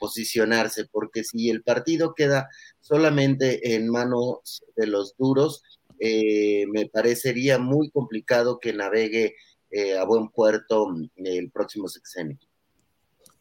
posicionarse, 0.00 0.86
porque 0.90 1.22
si 1.22 1.50
el 1.50 1.62
partido 1.62 2.14
queda 2.14 2.48
solamente 2.80 3.74
en 3.74 3.90
manos 3.90 4.64
de 4.74 4.86
los 4.86 5.16
duros, 5.18 5.62
eh, 6.00 6.64
me 6.72 6.86
parecería 6.86 7.58
muy 7.58 7.90
complicado 7.90 8.58
que 8.58 8.72
navegue 8.72 9.34
eh, 9.70 9.98
a 9.98 10.04
buen 10.04 10.30
puerto 10.30 10.86
el 11.16 11.50
próximo 11.50 11.88
sexenio. 11.88 12.38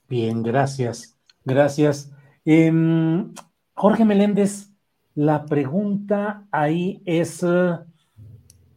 Bien, 0.09 0.43
gracias. 0.43 1.17
Gracias. 1.45 2.11
Em, 2.43 3.33
Jorge 3.73 4.03
Meléndez, 4.03 4.69
la 5.15 5.45
pregunta 5.45 6.47
ahí 6.51 7.01
es, 7.05 7.45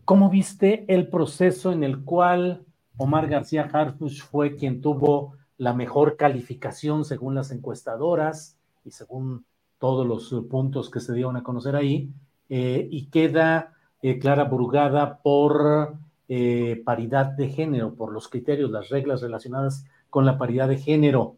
¿cómo 0.04 0.30
viste 0.30 0.84
el 0.88 1.08
proceso 1.08 1.72
en 1.72 1.84
el 1.84 2.04
cual 2.04 2.64
Omar 3.00 3.28
García 3.28 3.62
Harfuch 3.72 4.20
fue 4.20 4.56
quien 4.56 4.82
tuvo 4.82 5.32
la 5.56 5.72
mejor 5.72 6.18
calificación 6.18 7.06
según 7.06 7.34
las 7.34 7.50
encuestadoras 7.50 8.58
y 8.84 8.90
según 8.90 9.46
todos 9.78 10.06
los 10.06 10.44
puntos 10.50 10.90
que 10.90 11.00
se 11.00 11.14
dieron 11.14 11.38
a 11.38 11.42
conocer 11.42 11.76
ahí, 11.76 12.10
eh, 12.50 12.86
y 12.90 13.06
queda 13.06 13.72
eh, 14.02 14.18
Clara 14.18 14.44
Brugada 14.44 15.16
por 15.22 15.94
eh, 16.28 16.82
paridad 16.84 17.24
de 17.24 17.48
género, 17.48 17.94
por 17.94 18.12
los 18.12 18.28
criterios, 18.28 18.70
las 18.70 18.90
reglas 18.90 19.22
relacionadas 19.22 19.86
con 20.10 20.26
la 20.26 20.36
paridad 20.36 20.68
de 20.68 20.76
género. 20.76 21.36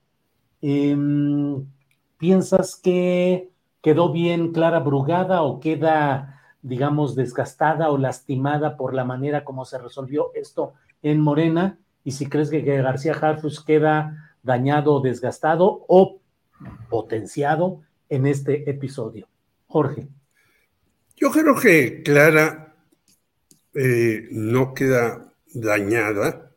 Em, 0.63 1.65
¿Piensas 2.19 2.75
que 2.75 3.51
quedó 3.81 4.11
bien 4.11 4.51
Clara 4.51 4.81
Brugada 4.81 5.43
o 5.43 5.61
queda, 5.61 6.41
digamos, 6.61 7.15
desgastada 7.15 7.91
o 7.91 7.99
lastimada 7.99 8.77
por 8.77 8.95
la 8.95 9.05
manera 9.05 9.45
como 9.45 9.65
se 9.65 9.79
resolvió 9.79 10.33
esto 10.35 10.73
en 11.03 11.21
Morena? 11.21 11.79
Y 12.05 12.13
si 12.13 12.27
crees 12.27 12.51
que, 12.51 12.63
García 12.63 13.13
Harfus 13.13 13.65
queda 13.65 14.35
dañado 14.43 15.01
desgastado 15.01 15.85
o 15.89 16.21
potenciado 16.89 17.83
en 18.09 18.27
este 18.27 18.69
episodio. 18.69 19.29
Jorge. 19.67 20.09
Yo 21.17 21.31
creo 21.31 21.55
que 21.55 22.03
Clara 22.03 22.75
eh, 23.75 24.29
no 24.31 24.75
queda 24.75 25.33
dañada, 25.55 26.53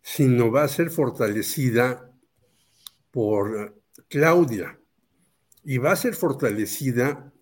sino 0.00 0.50
va 0.50 0.64
a 0.64 0.68
ser 0.68 0.90
fortalecida 0.90 2.10
por 3.10 3.80
Claudia 4.08 4.78
y 5.64 5.78
va 5.78 5.92
a 5.92 5.96
ser 5.96 6.14
fortalecida 6.14 7.32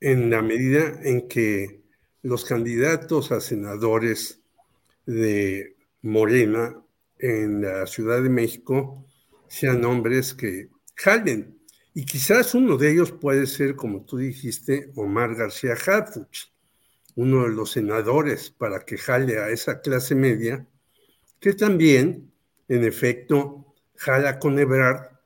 en 0.00 0.30
la 0.30 0.42
medida 0.42 1.00
en 1.02 1.28
que 1.28 1.82
los 2.22 2.44
candidatos 2.44 3.30
a 3.30 3.40
senadores 3.40 4.42
de 5.06 5.76
Morena 6.02 6.82
en 7.18 7.62
la 7.62 7.86
Ciudad 7.86 8.22
de 8.22 8.28
México 8.28 9.06
sean 9.48 9.84
hombres 9.84 10.34
que 10.34 10.68
jalen. 10.94 11.58
Y 11.94 12.04
quizás 12.04 12.54
uno 12.54 12.76
de 12.76 12.92
ellos 12.92 13.12
puede 13.12 13.46
ser, 13.46 13.74
como 13.74 14.04
tú 14.04 14.18
dijiste, 14.18 14.90
Omar 14.96 15.34
García 15.34 15.74
Harfuch, 15.74 16.52
uno 17.14 17.44
de 17.44 17.54
los 17.54 17.70
senadores 17.72 18.50
para 18.50 18.80
que 18.80 18.98
jale 18.98 19.38
a 19.38 19.48
esa 19.48 19.80
clase 19.80 20.14
media, 20.14 20.66
que 21.40 21.54
también, 21.54 22.30
en 22.68 22.84
efecto, 22.84 23.74
jala 23.94 24.38
con 24.38 24.58
Ebrard, 24.58 25.16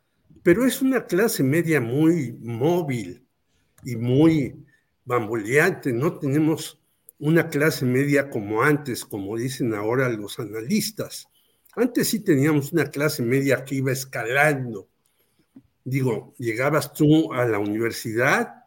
pero 0.43 0.65
es 0.65 0.81
una 0.81 1.07
clase 1.07 1.43
media 1.43 1.81
muy 1.81 2.33
móvil 2.41 3.27
y 3.85 3.97
muy 3.97 4.65
bamboleante. 5.05 5.93
No 5.93 6.19
tenemos 6.19 6.80
una 7.21 7.49
clase 7.49 7.85
media 7.85 8.31
como 8.31 8.63
antes, 8.63 9.05
como 9.05 9.37
dicen 9.37 9.75
ahora 9.75 10.09
los 10.09 10.39
analistas. 10.39 11.29
Antes 11.77 12.09
sí 12.09 12.21
teníamos 12.21 12.73
una 12.73 12.87
clase 12.87 13.23
media 13.23 13.65
que 13.65 13.77
iba 13.77 13.93
escalando. 13.93 14.89
Digo, 15.85 16.35
llegabas 16.39 16.93
tú 16.93 17.33
a 17.33 17.45
la 17.45 17.59
universidad 17.59 18.65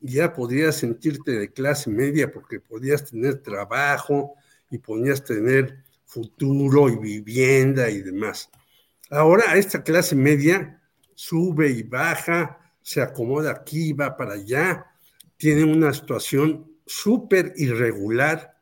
y 0.00 0.14
ya 0.14 0.32
podrías 0.32 0.76
sentirte 0.76 1.30
de 1.32 1.52
clase 1.52 1.90
media 1.90 2.30
porque 2.30 2.58
podías 2.58 3.08
tener 3.08 3.40
trabajo 3.40 4.34
y 4.68 4.78
podías 4.78 5.22
tener 5.22 5.78
futuro 6.04 6.88
y 6.88 6.96
vivienda 6.96 7.88
y 7.88 8.02
demás. 8.02 8.50
Ahora 9.10 9.56
esta 9.56 9.82
clase 9.82 10.16
media 10.16 10.82
sube 11.14 11.70
y 11.70 11.84
baja, 11.84 12.58
se 12.82 13.00
acomoda 13.00 13.52
aquí, 13.52 13.92
va 13.92 14.16
para 14.16 14.34
allá, 14.34 14.86
tiene 15.36 15.64
una 15.64 15.92
situación 15.92 16.71
súper 16.92 17.54
irregular, 17.56 18.58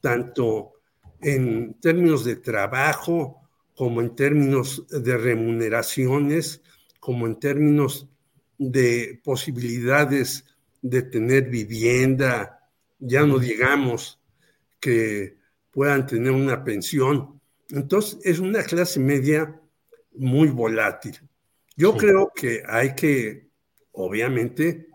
tanto 0.00 0.72
en 1.20 1.74
términos 1.80 2.24
de 2.24 2.36
trabajo 2.36 3.40
como 3.76 4.00
en 4.00 4.14
términos 4.14 4.86
de 4.88 5.16
remuneraciones, 5.16 6.62
como 7.00 7.26
en 7.26 7.38
términos 7.38 8.08
de 8.56 9.20
posibilidades 9.22 10.44
de 10.80 11.02
tener 11.02 11.50
vivienda, 11.50 12.60
ya 12.98 13.26
no 13.26 13.38
digamos 13.38 14.20
que 14.80 15.36
puedan 15.70 16.06
tener 16.06 16.32
una 16.32 16.64
pensión. 16.64 17.40
Entonces 17.70 18.18
es 18.22 18.38
una 18.38 18.62
clase 18.62 19.00
media 19.00 19.60
muy 20.14 20.48
volátil. 20.48 21.18
Yo 21.76 21.96
creo 21.96 22.32
que 22.34 22.62
hay 22.66 22.94
que, 22.94 23.48
obviamente, 23.92 24.88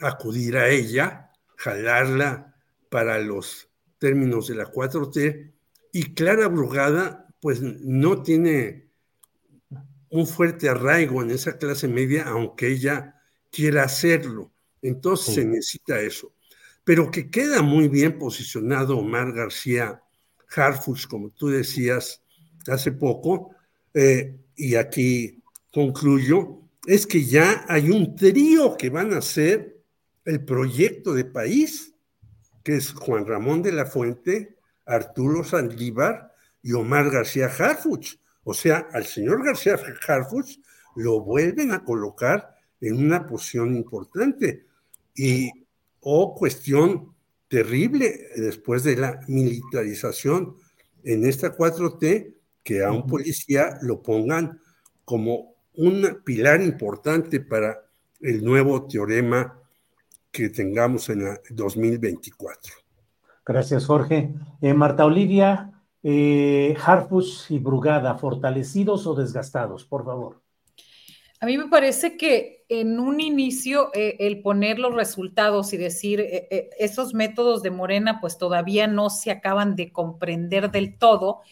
acudir 0.00 0.56
a 0.56 0.68
ella, 0.68 1.23
jalarla 1.56 2.56
para 2.88 3.18
los 3.18 3.68
términos 3.98 4.48
de 4.48 4.54
la 4.56 4.70
4T, 4.70 5.52
y 5.92 6.14
Clara 6.14 6.48
Brugada, 6.48 7.28
pues 7.40 7.60
no 7.62 8.22
tiene 8.22 8.88
un 10.10 10.26
fuerte 10.26 10.68
arraigo 10.68 11.22
en 11.22 11.30
esa 11.30 11.56
clase 11.58 11.88
media, 11.88 12.24
aunque 12.24 12.68
ella 12.68 13.20
quiera 13.50 13.84
hacerlo. 13.84 14.52
Entonces 14.82 15.34
se 15.34 15.44
necesita 15.44 16.00
eso. 16.00 16.32
Pero 16.84 17.10
que 17.10 17.30
queda 17.30 17.62
muy 17.62 17.88
bien 17.88 18.18
posicionado 18.18 18.98
Omar 18.98 19.32
García 19.32 20.02
Harfus, 20.54 21.06
como 21.06 21.30
tú 21.30 21.48
decías 21.48 22.22
hace 22.68 22.92
poco, 22.92 23.50
eh, 23.94 24.36
y 24.56 24.74
aquí 24.74 25.42
concluyo, 25.72 26.60
es 26.86 27.06
que 27.06 27.24
ya 27.24 27.64
hay 27.68 27.90
un 27.90 28.14
trío 28.14 28.76
que 28.76 28.90
van 28.90 29.14
a 29.14 29.18
hacer 29.18 29.73
el 30.24 30.44
proyecto 30.44 31.14
de 31.14 31.24
país, 31.24 31.94
que 32.62 32.76
es 32.76 32.92
Juan 32.92 33.26
Ramón 33.26 33.62
de 33.62 33.72
la 33.72 33.86
Fuente, 33.86 34.56
Arturo 34.86 35.44
Sandívar 35.44 36.32
y 36.62 36.72
Omar 36.72 37.10
García 37.10 37.46
Harfuch. 37.46 38.18
O 38.44 38.54
sea, 38.54 38.88
al 38.92 39.04
señor 39.04 39.44
García 39.44 39.78
Harfuch 40.06 40.58
lo 40.96 41.20
vuelven 41.20 41.72
a 41.72 41.84
colocar 41.84 42.54
en 42.80 42.96
una 42.96 43.26
posición 43.26 43.74
importante. 43.74 44.66
Y, 45.14 45.50
oh, 46.00 46.34
cuestión 46.34 47.14
terrible 47.48 48.28
después 48.36 48.82
de 48.82 48.96
la 48.96 49.20
militarización 49.28 50.56
en 51.02 51.26
esta 51.26 51.54
4T, 51.56 52.34
que 52.62 52.82
a 52.82 52.90
un 52.90 53.06
policía 53.06 53.78
lo 53.82 54.02
pongan 54.02 54.60
como 55.04 55.54
un 55.74 56.22
pilar 56.24 56.62
importante 56.62 57.40
para 57.40 57.86
el 58.20 58.42
nuevo 58.42 58.86
teorema 58.86 59.60
que 60.34 60.48
tengamos 60.50 61.08
en 61.10 61.22
el 61.22 61.38
2024. 61.50 62.74
Gracias, 63.46 63.86
Jorge. 63.86 64.34
Eh, 64.60 64.74
Marta 64.74 65.04
Olivia, 65.04 65.70
eh, 66.02 66.76
Harfus 66.84 67.50
y 67.50 67.60
Brugada, 67.60 68.18
¿fortalecidos 68.18 69.06
o 69.06 69.14
desgastados? 69.14 69.84
Por 69.84 70.04
favor. 70.04 70.42
A 71.40 71.46
mí 71.46 71.56
me 71.56 71.68
parece 71.68 72.16
que 72.16 72.64
en 72.68 72.98
un 72.98 73.20
inicio 73.20 73.90
eh, 73.94 74.16
el 74.20 74.40
poner 74.40 74.78
los 74.78 74.94
resultados 74.94 75.72
y 75.72 75.76
decir 75.76 76.20
eh, 76.20 76.70
esos 76.78 77.14
métodos 77.14 77.62
de 77.62 77.70
Morena 77.70 78.18
pues 78.20 78.38
todavía 78.38 78.86
no 78.86 79.10
se 79.10 79.30
acaban 79.30 79.76
de 79.76 79.92
comprender 79.92 80.70
del 80.70 80.98
todo 80.98 81.42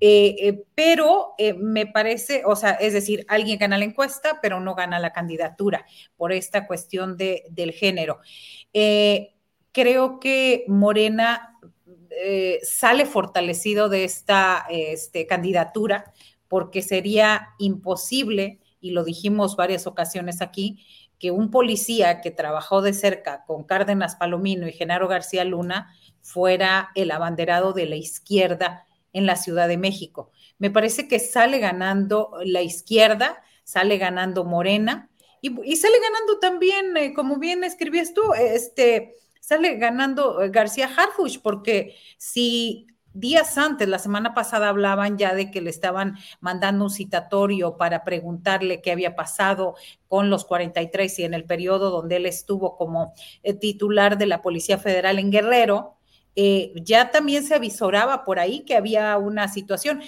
eh, 0.00 0.36
eh, 0.38 0.64
pero 0.74 1.34
eh, 1.38 1.54
me 1.54 1.86
parece, 1.86 2.42
o 2.46 2.54
sea, 2.54 2.72
es 2.72 2.92
decir, 2.92 3.24
alguien 3.28 3.58
gana 3.58 3.78
la 3.78 3.84
encuesta, 3.84 4.38
pero 4.40 4.60
no 4.60 4.74
gana 4.74 5.00
la 5.00 5.12
candidatura 5.12 5.84
por 6.16 6.32
esta 6.32 6.66
cuestión 6.66 7.16
de, 7.16 7.44
del 7.50 7.72
género. 7.72 8.20
creo 9.72 10.20
que 10.20 10.64
Morena 10.68 11.58
sale 12.62 13.06
fortalecido 13.06 13.88
de 13.88 14.04
esta 14.04 14.66
este, 14.70 15.26
candidatura 15.26 16.12
porque 16.48 16.82
sería 16.82 17.50
imposible, 17.58 18.58
y 18.80 18.90
lo 18.90 19.04
dijimos 19.04 19.56
varias 19.56 19.86
ocasiones 19.86 20.40
aquí, 20.40 20.84
que 21.18 21.30
un 21.30 21.50
policía 21.50 22.20
que 22.20 22.30
trabajó 22.30 22.80
de 22.82 22.92
cerca 22.92 23.44
con 23.46 23.64
Cárdenas 23.64 24.16
Palomino 24.16 24.66
y 24.66 24.72
Genaro 24.72 25.08
García 25.08 25.44
Luna 25.44 25.92
fuera 26.22 26.90
el 26.94 27.10
abanderado 27.10 27.72
de 27.72 27.86
la 27.86 27.96
izquierda 27.96 28.87
en 29.12 29.26
la 29.26 29.36
Ciudad 29.36 29.68
de 29.68 29.76
México. 29.76 30.30
Me 30.58 30.70
parece 30.70 31.08
que 31.08 31.18
sale 31.18 31.58
ganando 31.58 32.32
la 32.44 32.62
izquierda, 32.62 33.42
sale 33.64 33.98
ganando 33.98 34.44
Morena 34.44 35.10
y, 35.40 35.76
sale 35.76 35.94
ganando 36.00 36.38
también, 36.40 36.96
eh, 36.96 37.14
como 37.14 37.38
bien 37.38 37.64
escribías 37.64 38.12
tú, 38.12 38.22
este, 38.34 39.14
sale 39.40 39.76
ganando 39.76 40.42
eh, 40.42 40.50
García 40.50 40.90
Harfuch, 40.96 41.40
porque 41.42 41.94
si 42.16 42.86
días 43.12 43.58
antes, 43.58 43.88
la 43.88 43.98
semana 43.98 44.34
pasada 44.34 44.68
hablaban 44.68 45.18
ya 45.18 45.34
de 45.34 45.50
que 45.50 45.60
le 45.60 45.70
estaban 45.70 46.16
mandando 46.40 46.84
un 46.84 46.90
citatorio 46.90 47.76
para 47.76 48.04
preguntarle 48.04 48.80
qué 48.80 48.92
había 48.92 49.16
pasado 49.16 49.74
con 50.06 50.30
los 50.30 50.44
43 50.44 51.18
y 51.18 51.24
en 51.24 51.34
el 51.34 51.44
periodo 51.44 51.90
donde 51.90 52.16
él 52.16 52.26
estuvo 52.26 52.76
como 52.76 53.12
eh, 53.42 53.54
titular 53.54 54.18
de 54.18 54.26
la 54.26 54.42
Policía 54.42 54.78
Federal 54.78 55.18
en 55.18 55.30
Guerrero, 55.30 55.97
eh, 56.40 56.72
ya 56.84 57.10
también 57.10 57.42
se 57.42 57.56
avisoraba 57.56 58.24
por 58.24 58.38
ahí 58.38 58.60
que 58.60 58.76
había 58.76 59.18
una 59.18 59.48
situación. 59.48 60.00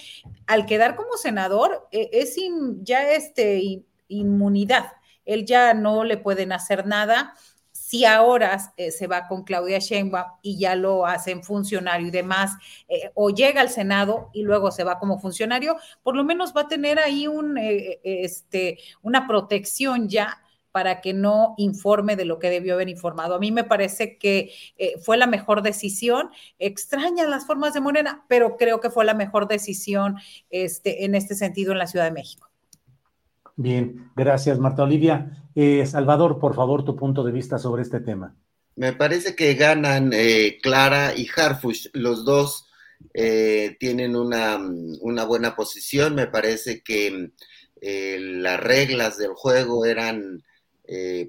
Al 0.47 0.65
quedar 0.65 0.95
como 0.95 1.17
senador, 1.17 1.89
eh, 1.91 2.09
es 2.13 2.37
ya 2.83 3.11
este, 3.15 3.83
inmunidad. 4.07 4.93
Él 5.25 5.45
ya 5.45 5.75
no 5.75 6.05
le 6.05 6.19
pueden 6.19 6.53
hacer 6.53 6.87
nada 6.87 7.35
si 7.73 8.05
ahora 8.05 8.73
eh, 8.77 8.93
se 8.93 9.09
va 9.09 9.27
con 9.27 9.43
Claudia 9.43 9.81
Sheinbaum 9.81 10.31
y 10.41 10.57
ya 10.57 10.77
lo 10.77 11.05
hacen 11.05 11.43
funcionario 11.43 12.07
y 12.07 12.13
demás, 12.13 12.53
eh, 12.87 13.11
o 13.15 13.31
llega 13.31 13.61
al 13.61 13.69
Senado 13.69 14.31
y 14.33 14.45
luego 14.45 14.71
se 14.71 14.85
va 14.85 15.01
como 15.01 15.19
funcionario, 15.19 15.79
por 16.05 16.15
lo 16.15 16.23
menos 16.23 16.53
va 16.57 16.61
a 16.61 16.69
tener 16.69 17.01
ahí 17.01 17.27
un, 17.27 17.59
este, 17.59 18.79
una 19.03 19.27
protección 19.27 20.09
ya 20.09 20.41
para 20.73 21.01
que 21.01 21.13
no 21.13 21.55
informe 21.57 22.17
de 22.17 22.25
lo 22.25 22.39
que 22.39 22.51
debió 22.51 22.75
haber 22.75 22.89
informado. 22.89 23.35
A 23.35 23.39
mí 23.39 23.53
me 23.53 23.65
parece 23.65 24.19
que 24.19 24.53
fue 25.03 25.17
la 25.17 25.27
mejor 25.27 25.63
decisión. 25.63 26.31
Extraña 26.59 27.27
las 27.27 27.47
formas 27.47 27.75
de 27.75 27.81
Morena, 27.81 28.25
pero 28.29 28.57
creo 28.57 28.81
que 28.81 28.91
fue 28.91 29.05
la 29.05 29.15
mejor 29.15 29.49
decisión 29.49 30.17
este, 30.51 31.05
en 31.05 31.15
este 31.15 31.35
sentido 31.35 31.73
en 31.73 31.79
la 31.79 31.87
Ciudad 31.87 32.05
de 32.05 32.13
México. 32.13 32.51
Bien, 33.63 34.11
gracias 34.17 34.59
Marta 34.59 34.85
Olivia. 34.85 35.37
Eh, 35.55 35.85
Salvador, 35.85 36.39
por 36.39 36.55
favor, 36.55 36.83
tu 36.83 36.97
punto 36.97 37.23
de 37.25 37.31
vista 37.33 37.59
sobre 37.59 37.83
este 37.83 38.01
tema. 38.01 38.35
Me 38.75 38.95
parece 38.95 39.37
que 39.37 39.55
ganan 39.55 40.13
eh, 40.15 40.59
Clara 40.63 41.15
y 41.15 41.29
Harfush, 41.29 41.89
los 41.93 42.25
dos 42.25 42.71
eh, 43.13 43.77
tienen 43.79 44.17
una, 44.17 44.59
buena 45.27 45.55
posición, 45.55 46.15
me 46.15 46.27
parece 46.27 46.83
que 46.83 47.33
las 47.83 48.61
reglas 48.61 49.19
del 49.19 49.35
juego 49.35 49.85
eran, 49.85 50.43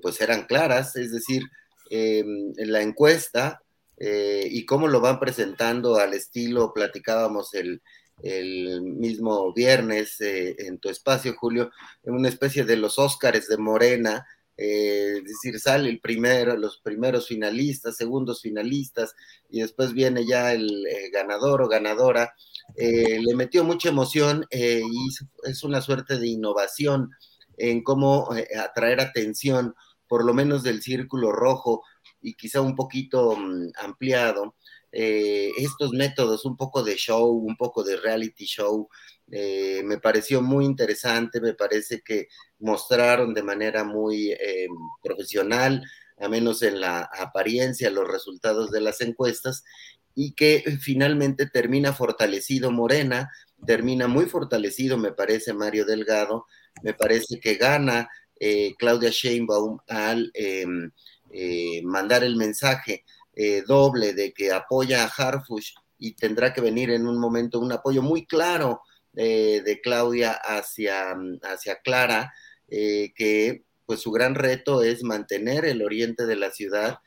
pues 0.02 0.20
eran 0.22 0.46
claras, 0.46 0.96
es 0.96 1.12
decir, 1.12 1.44
en 1.90 2.72
la 2.72 2.82
encuesta 2.82 3.62
y 3.98 4.66
cómo 4.66 4.88
lo 4.88 5.02
van 5.02 5.20
presentando 5.20 5.98
al 5.98 6.14
estilo, 6.14 6.74
platicábamos 6.74 7.54
el, 7.54 7.82
el 8.24 8.82
mismo 8.82 9.54
viernes 9.54 10.20
eh, 10.22 10.56
en 10.60 10.80
tu 10.80 10.90
espacio, 10.90 11.36
Julio, 11.36 11.72
en 12.04 12.14
una 12.14 12.30
especie 12.30 12.64
de 12.64 12.78
los 12.78 13.00
Óscares 13.00 13.48
de 13.48 13.58
Morena, 13.58 14.26
eh, 14.58 15.16
es 15.18 15.24
decir, 15.24 15.60
sale 15.60 15.90
el 15.90 16.00
primero, 16.00 16.56
los 16.56 16.80
primeros 16.80 17.28
finalistas, 17.28 17.98
segundos 17.98 18.42
finalistas, 18.42 19.16
y 19.50 19.62
después 19.62 19.94
viene 19.94 20.26
ya 20.26 20.54
el 20.54 20.86
eh, 20.86 21.10
ganador 21.12 21.62
o 21.62 21.68
ganadora. 21.68 22.36
le 22.76 23.36
metió 23.36 23.64
mucha 23.64 23.90
emoción 23.90 24.46
y 24.50 25.10
es 25.44 25.64
una 25.64 25.82
suerte 25.82 26.18
de 26.18 26.28
innovación 26.28 27.10
en 27.70 27.84
cómo 27.84 28.30
atraer 28.60 29.00
atención, 29.00 29.76
por 30.08 30.26
lo 30.26 30.34
menos 30.34 30.64
del 30.64 30.82
círculo 30.82 31.32
rojo 31.32 31.84
y 32.22 32.34
quizá 32.34 32.62
un 32.62 32.76
poquito 32.76 33.36
mm, 33.36 33.72
ampliado, 33.82 34.56
eh, 34.92 35.52
estos 35.58 35.92
métodos, 35.94 36.44
un 36.44 36.58
poco 36.58 36.84
de 36.84 36.96
show, 36.98 37.32
un 37.32 37.56
poco 37.56 37.84
de 37.84 37.96
reality 37.96 38.46
show, 38.46 38.90
eh, 39.32 39.82
me 39.86 39.98
pareció 40.00 40.42
muy 40.42 40.66
interesante, 40.66 41.40
me 41.40 41.54
parece 41.54 42.02
que 42.02 42.28
mostraron 42.60 43.34
de 43.34 43.44
manera 43.44 43.86
muy 43.86 44.32
eh, 44.32 44.68
profesional, 45.02 45.82
a 46.20 46.28
menos 46.28 46.62
en 46.62 46.82
la 46.82 47.10
apariencia, 47.18 47.90
los 47.90 48.08
resultados 48.08 48.70
de 48.70 48.82
las 48.82 49.00
encuestas, 49.00 49.64
y 50.14 50.34
que 50.34 50.78
finalmente 50.82 51.46
termina 51.46 51.94
fortalecido 51.94 52.70
Morena, 52.70 53.32
termina 53.66 54.08
muy 54.08 54.26
fortalecido, 54.26 54.98
me 54.98 55.14
parece, 55.14 55.54
Mario 55.54 55.86
Delgado, 55.86 56.48
me 56.84 56.93
parece 56.93 57.39
que 57.39 57.56
gana 57.56 58.10
Claudia 58.80 59.11
Sheinbaum 59.11 59.77
al 59.88 60.31
em, 60.34 60.91
mandar 61.84 62.23
el 62.23 62.35
mensaje 62.35 63.06
eh, 63.34 63.64
doble 63.65 64.14
de 64.14 64.34
que 64.34 64.52
apoya 64.52 65.03
a 65.03 65.07
Harfush 65.07 65.73
y 65.98 66.14
tendrá 66.14 66.53
que 66.53 66.60
venir 66.60 66.89
en 66.91 67.07
un 67.07 67.18
momento 67.18 67.60
un 67.60 67.72
apoyo 67.72 68.02
muy 68.02 68.26
claro 68.26 68.81
eh, 69.15 69.61
de 69.64 69.80
Claudia 69.80 70.34
hacia, 70.34 71.15
hacia 71.43 71.77
Clara, 71.77 72.34
eh, 72.68 73.14
que 73.15 73.64
pues 73.85 74.02
su 74.02 74.11
gran 74.11 74.35
reto 74.35 74.84
es 74.84 75.03
mantener 75.03 75.65
el 75.65 75.81
oriente 75.81 76.26
de 76.26 76.35
la 76.35 76.52
ciudad, 76.52 76.99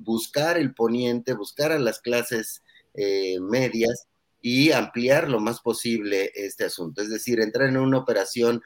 buscar 0.00 0.58
el 0.58 0.74
poniente, 0.74 1.32
buscar 1.32 1.72
a 1.72 1.78
las 1.78 2.00
clases 2.00 2.62
medias 2.94 4.06
y 4.46 4.72
ampliar 4.72 5.30
lo 5.30 5.40
más 5.40 5.60
posible 5.62 6.30
este 6.34 6.64
asunto. 6.64 7.00
Es 7.00 7.08
decir, 7.08 7.40
entrar 7.40 7.66
en 7.70 7.78
una 7.78 7.96
operación 7.96 8.60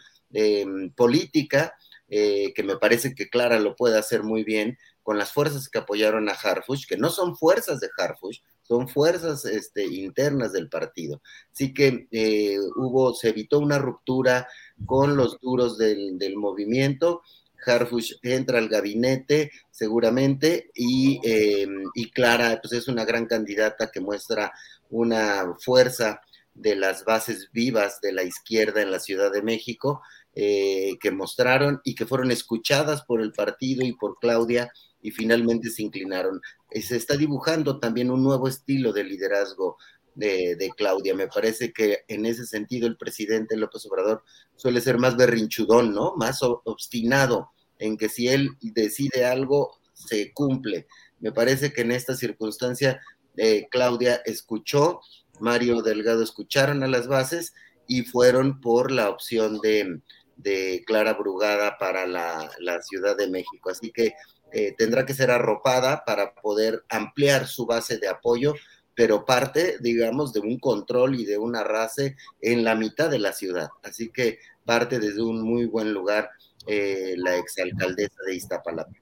política 0.96 1.72
que 2.08 2.64
me 2.64 2.76
parece 2.78 3.14
que 3.14 3.30
Clara 3.30 3.60
lo 3.60 3.76
puede 3.76 3.96
hacer 3.96 4.24
muy 4.24 4.42
bien, 4.42 4.76
con 5.04 5.18
las 5.18 5.32
fuerzas 5.32 5.68
que 5.68 5.78
apoyaron 5.78 6.28
a 6.28 6.32
Harfush, 6.32 6.84
que 6.86 6.96
no 6.96 7.10
son 7.10 7.36
fuerzas 7.36 7.78
de 7.78 7.88
Harfush, 7.96 8.40
son 8.60 8.88
fuerzas 8.88 9.44
este, 9.44 9.86
internas 9.86 10.52
del 10.52 10.68
partido. 10.68 11.22
Así 11.50 11.72
que 11.72 12.08
eh, 12.10 12.58
hubo, 12.76 13.14
se 13.14 13.30
evitó 13.30 13.60
una 13.60 13.78
ruptura 13.78 14.48
con 14.84 15.16
los 15.16 15.40
duros 15.40 15.78
del, 15.78 16.18
movimiento. 16.36 17.22
Harfush 17.64 18.16
entra 18.22 18.58
al 18.58 18.68
gabinete 18.68 19.50
seguramente 19.70 20.70
y, 20.74 21.20
em, 21.22 21.84
y, 21.94 22.10
Clara 22.10 22.58
pues 22.60 22.74
es 22.74 22.88
una 22.88 23.06
gran 23.06 23.26
candidata 23.26 23.90
que 23.90 24.00
muestra 24.00 24.52
una 24.90 25.54
fuerza 25.60 26.20
de 26.54 26.74
las 26.74 27.04
bases 27.04 27.50
vivas 27.52 28.00
de 28.00 28.12
la 28.12 28.24
izquierda 28.24 28.82
en 28.82 28.90
la 28.90 28.98
Ciudad 28.98 29.32
de 29.32 29.42
México 29.42 30.02
eh, 30.34 30.96
que 31.00 31.10
mostraron 31.10 31.80
y 31.84 31.94
que 31.94 32.06
fueron 32.06 32.30
escuchadas 32.30 33.02
por 33.04 33.20
el 33.20 33.32
partido 33.32 33.84
y 33.84 33.92
por 33.92 34.18
Claudia 34.20 34.70
y 35.00 35.10
finalmente 35.10 35.70
se 35.70 35.82
inclinaron. 35.82 36.40
Eh, 36.70 36.82
se 36.82 36.96
está 36.96 37.16
dibujando 37.16 37.78
también 37.78 38.10
un 38.10 38.22
nuevo 38.22 38.48
estilo 38.48 38.92
de 38.92 39.04
liderazgo 39.04 39.76
de, 40.14 40.72
Claudia. 40.76 41.14
Me 41.14 41.28
parece 41.28 41.72
que 41.72 42.00
en 42.08 42.26
ese 42.26 42.44
sentido 42.44 42.86
el 42.86 42.96
presidente 42.96 43.56
López 43.56 43.86
Obrador 43.86 44.24
suele 44.56 44.80
ser 44.80 44.98
más 44.98 45.16
berrinchudón, 45.16 45.94
¿no? 45.94 46.14
Más 46.16 46.40
obstinado 46.42 47.50
en 47.78 47.96
que 47.96 48.08
si 48.08 48.28
él 48.28 48.50
decide 48.60 49.24
algo, 49.24 49.78
se 49.92 50.32
cumple. 50.32 50.86
Me 51.20 51.32
parece 51.32 51.72
que 51.72 51.82
en 51.82 51.92
esta 51.92 52.16
circunstancia 52.16 53.00
eh, 53.38 53.68
Claudia 53.70 54.20
escuchó, 54.24 55.00
Mario 55.40 55.82
Delgado 55.82 56.22
escucharon 56.22 56.82
a 56.82 56.88
las 56.88 57.06
bases 57.06 57.54
y 57.86 58.02
fueron 58.02 58.60
por 58.60 58.90
la 58.90 59.08
opción 59.08 59.60
de, 59.60 60.02
Clara 60.86 61.14
Brugada 61.14 61.78
para 61.78 62.06
la, 62.06 62.50
Ciudad 62.82 63.16
de 63.16 63.28
México. 63.28 63.70
Así 63.70 63.90
que 63.90 64.14
eh, 64.52 64.74
tendrá 64.76 65.04
que 65.04 65.14
ser 65.14 65.30
arropada 65.30 66.04
para 66.04 66.34
poder 66.34 66.84
ampliar 66.88 67.46
su 67.46 67.66
base 67.66 67.98
de 67.98 68.08
apoyo, 68.08 68.54
pero 68.94 69.24
parte, 69.24 69.78
digamos, 69.80 70.32
de 70.32 70.40
un 70.40 70.58
control 70.58 71.14
y 71.14 71.24
de 71.24 71.38
una 71.38 71.64
race 71.64 72.16
en 72.40 72.64
la 72.64 72.74
mitad 72.74 73.10
de 73.10 73.18
la 73.18 73.32
ciudad. 73.32 73.68
Así 73.82 74.10
que 74.10 74.38
parte 74.64 74.98
desde 74.98 75.22
un 75.22 75.42
muy 75.42 75.66
buen 75.66 75.92
lugar 75.92 76.30
eh, 76.66 77.14
la 77.16 77.36
exalcaldesa 77.36 78.16
de 78.26 78.34
Iztapalapa. 78.34 78.92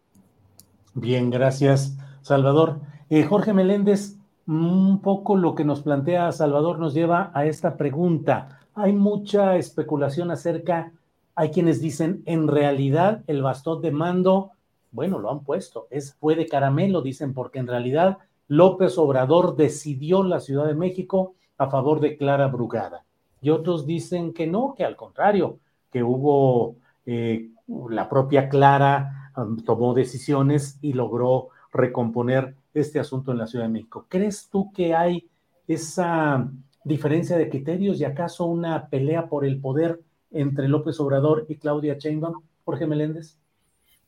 Bien, 0.95 1.31
gracias, 1.31 1.97
Salvador. 2.23 2.81
Eh, 3.11 3.25
Jorge 3.25 3.53
Meléndez, 3.53 4.16
un 4.47 5.01
poco 5.03 5.37
lo 5.37 5.55
que 5.55 5.65
nos 5.65 5.83
plantea 5.83 6.33
Salvador 6.33 6.79
nos 6.79 6.95
lleva 6.95 7.31
a 7.35 7.47
esta 7.47 7.77
pregunta. 7.77 8.61
Hay 8.75 8.93
mucha 8.93 9.57
especulación 9.57 10.31
acerca, 10.31 10.93
hay 11.35 11.51
quienes 11.51 11.81
dicen, 11.81 12.23
en 12.27 12.49
realidad 12.49 13.23
el 13.27 13.43
bastón 13.43 13.83
de 13.83 13.91
mando 13.91 14.53
bueno, 14.97 15.19
lo 15.19 15.31
han 15.31 15.41
puesto, 15.41 15.87
es, 15.91 16.15
fue 16.15 16.35
de 16.37 16.47
caramelo, 16.47 17.03
dicen, 17.03 17.35
porque 17.35 17.59
en 17.59 17.67
realidad 17.67 18.17
López 18.49 18.97
Obrador 18.97 19.55
decidió 19.55 20.23
la 20.23 20.41
Ciudad 20.41 20.67
de 20.67 20.75
México 20.75 21.35
a 21.59 21.69
favor 21.69 22.01
de 22.01 22.17
Clara 22.17 22.47
Brugada. 22.47 23.05
Y 23.43 23.51
otros 23.51 23.85
dicen 23.85 24.33
que 24.33 24.47
no, 24.47 24.75
que 24.75 24.87
al 24.87 24.97
contrario, 24.97 25.59
que 25.93 26.03
hubo 26.03 26.77
eh, 27.05 27.51
la 27.91 28.09
propia 28.09 28.49
Clara 28.49 29.33
um, 29.37 29.59
tomó 29.59 29.93
decisiones 29.93 30.79
y 30.81 30.95
logró 30.95 31.49
recomponer 31.75 32.55
este 32.81 32.99
asunto 32.99 33.33
en 33.33 33.39
la 33.39 33.47
Ciudad 33.47 33.65
de 33.65 33.73
México. 33.73 34.07
¿Crees 34.09 34.49
tú 34.51 34.73
que 34.73 34.95
hay 34.95 35.29
esa 35.67 36.51
diferencia 36.85 37.37
de 37.37 37.49
criterios 37.49 37.99
y 38.01 38.05
acaso 38.05 38.45
una 38.45 38.89
pelea 38.89 39.29
por 39.29 39.45
el 39.45 39.61
poder 39.61 40.01
entre 40.31 40.69
López 40.69 41.01
Obrador 41.01 41.47
y 41.49 41.57
Claudia 41.57 41.97
Sheinbaum, 41.99 42.43
Jorge 42.65 42.87
Meléndez? 42.87 43.39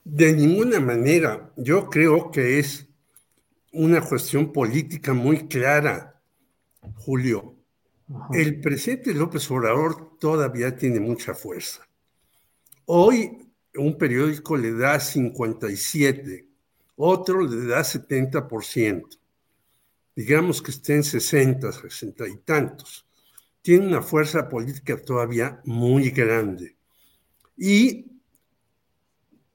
De 0.05 0.33
ninguna 0.33 0.81
manera. 0.81 1.53
Yo 1.57 1.89
creo 1.89 2.31
que 2.31 2.59
es 2.59 2.89
una 3.73 4.01
cuestión 4.01 4.53
política 4.53 5.13
muy 5.13 5.49
clara, 5.49 6.21
Julio. 6.95 7.55
El 8.33 8.61
presidente 8.61 9.13
López 9.13 9.51
Obrador 9.51 10.19
todavía 10.19 10.75
tiene 10.77 10.99
mucha 10.99 11.35
fuerza. 11.35 11.87
Hoy 12.87 13.49
un 13.77 13.99
periódico 13.99 14.57
le 14.57 14.73
da 14.73 14.99
57, 14.99 16.48
otro 16.99 17.43
le 17.43 17.67
da 17.67 17.81
70%. 17.81 19.19
Digamos 20.15 20.61
que 20.61 20.73
esté 20.73 20.97
en 20.97 21.05
60, 21.05 21.71
60 21.71 22.29
y 22.29 22.37
tantos. 22.39 23.07
Tiene 23.63 23.87
una 23.87 24.03
fuerza 24.03 24.49
política 24.49 25.01
todavía 25.01 25.61
muy 25.65 26.11
grande. 26.11 26.77
Y 27.57 28.07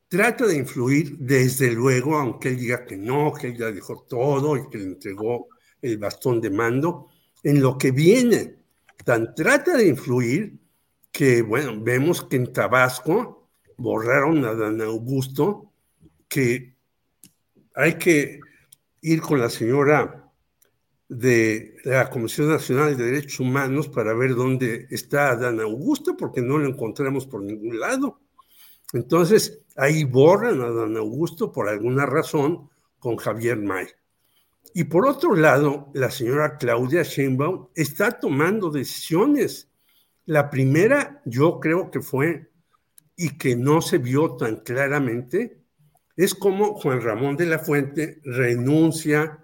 trata 0.08 0.48
de 0.48 0.58
influir 0.58 1.18
desde 1.18 1.72
luego, 1.72 2.18
aunque 2.18 2.50
él 2.50 2.58
diga 2.58 2.86
que 2.86 2.96
no, 2.96 3.34
que 3.34 3.48
él 3.48 3.58
ya 3.58 3.72
dijo 3.72 4.06
todo 4.08 4.56
y 4.56 4.70
que 4.70 4.78
le 4.78 4.86
entregó 4.86 5.50
el 5.82 5.98
bastón 5.98 6.40
de 6.40 6.50
mando, 6.50 7.10
en 7.44 7.62
lo 7.62 7.78
que 7.78 7.92
viene. 7.92 8.56
Tan 9.04 9.36
trata 9.36 9.76
de 9.76 9.90
influir 9.90 10.58
que, 11.12 11.42
bueno, 11.42 11.82
vemos 11.82 12.24
que 12.24 12.38
en 12.38 12.54
Tabasco 12.54 13.50
borraron 13.78 14.46
a 14.46 14.54
Dan 14.54 14.80
Augusto, 14.82 15.74
que 16.30 16.73
hay 17.76 17.96
que 17.96 18.40
ir 19.02 19.22
con 19.22 19.40
la 19.40 19.50
señora 19.50 20.32
de 21.10 21.76
la 21.84 22.10
Comisión 22.10 22.50
Nacional 22.50 22.98
de 22.98 23.06
Derechos 23.06 23.40
Humanos 23.40 23.88
para 23.88 24.14
ver 24.14 24.36
dónde 24.36 24.88
está 24.90 25.36
Dan 25.36 25.60
Augusto, 25.60 26.16
porque 26.18 26.42
no 26.42 26.58
lo 26.58 26.68
encontramos 26.68 27.28
por 27.28 27.44
ningún 27.44 27.80
lado. 27.80 28.20
Entonces, 28.94 29.62
ahí 29.76 30.04
borran 30.04 30.62
a 30.62 30.72
Dan 30.72 30.98
Augusto 30.98 31.52
por 31.52 31.68
alguna 31.68 32.06
razón 32.06 32.70
con 33.00 33.18
Javier 33.18 33.58
May. 33.58 33.88
Y 34.74 34.86
por 34.86 35.06
otro 35.06 35.36
lado, 35.36 35.92
la 35.94 36.10
señora 36.10 36.58
Claudia 36.58 37.04
Sheinbaum 37.04 37.68
está 37.76 38.20
tomando 38.20 38.72
decisiones. 38.72 39.70
La 40.26 40.50
primera, 40.50 41.22
yo 41.26 41.60
creo 41.60 41.92
que 41.92 42.02
fue, 42.02 42.50
y 43.16 43.38
que 43.38 43.56
no 43.56 43.82
se 43.82 44.00
vio 44.00 44.36
tan 44.36 44.58
claramente, 44.58 45.63
es 46.16 46.34
como 46.34 46.76
Juan 46.76 47.02
Ramón 47.02 47.38
de 47.38 47.46
la 47.46 47.60
Fuente 47.60 48.20
renuncia 48.24 49.44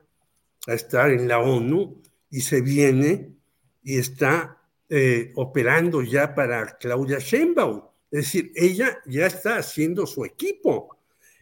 a 0.68 0.74
estar 0.74 1.12
en 1.12 1.28
la 1.28 1.40
ONU 1.40 2.02
y 2.30 2.42
se 2.42 2.62
viene 2.62 3.34
y 3.82 3.98
está 3.98 4.58
eh, 4.88 5.32
operando 5.36 6.02
ya 6.02 6.36
para 6.36 6.78
Claudia 6.78 7.20
Sheinbaum. 7.20 7.84
Es 8.12 8.26
decir, 8.26 8.52
ella 8.56 9.00
ya 9.06 9.26
está 9.28 9.58
haciendo 9.58 10.06
su 10.06 10.26
equipo 10.26 10.98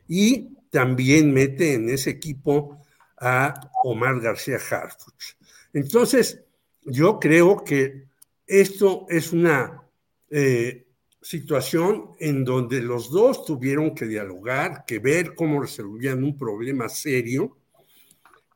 y 0.07 0.55
también 0.69 1.33
mete 1.33 1.73
en 1.73 1.89
ese 1.89 2.11
equipo 2.11 2.81
a 3.17 3.53
Omar 3.83 4.19
García 4.19 4.57
Harfuch. 4.57 5.35
Entonces, 5.73 6.43
yo 6.83 7.19
creo 7.19 7.63
que 7.63 8.05
esto 8.45 9.05
es 9.09 9.33
una 9.33 9.83
eh, 10.29 10.86
situación 11.27 12.11
en 12.19 12.45
donde 12.45 12.81
los 12.81 13.11
dos 13.11 13.43
tuvieron 13.43 13.93
que 13.93 14.05
dialogar, 14.05 14.85
que 14.85 14.99
ver 14.99 15.35
cómo 15.35 15.59
resolvían 15.59 16.23
un 16.23 16.37
problema 16.37 16.87
serio 16.87 17.57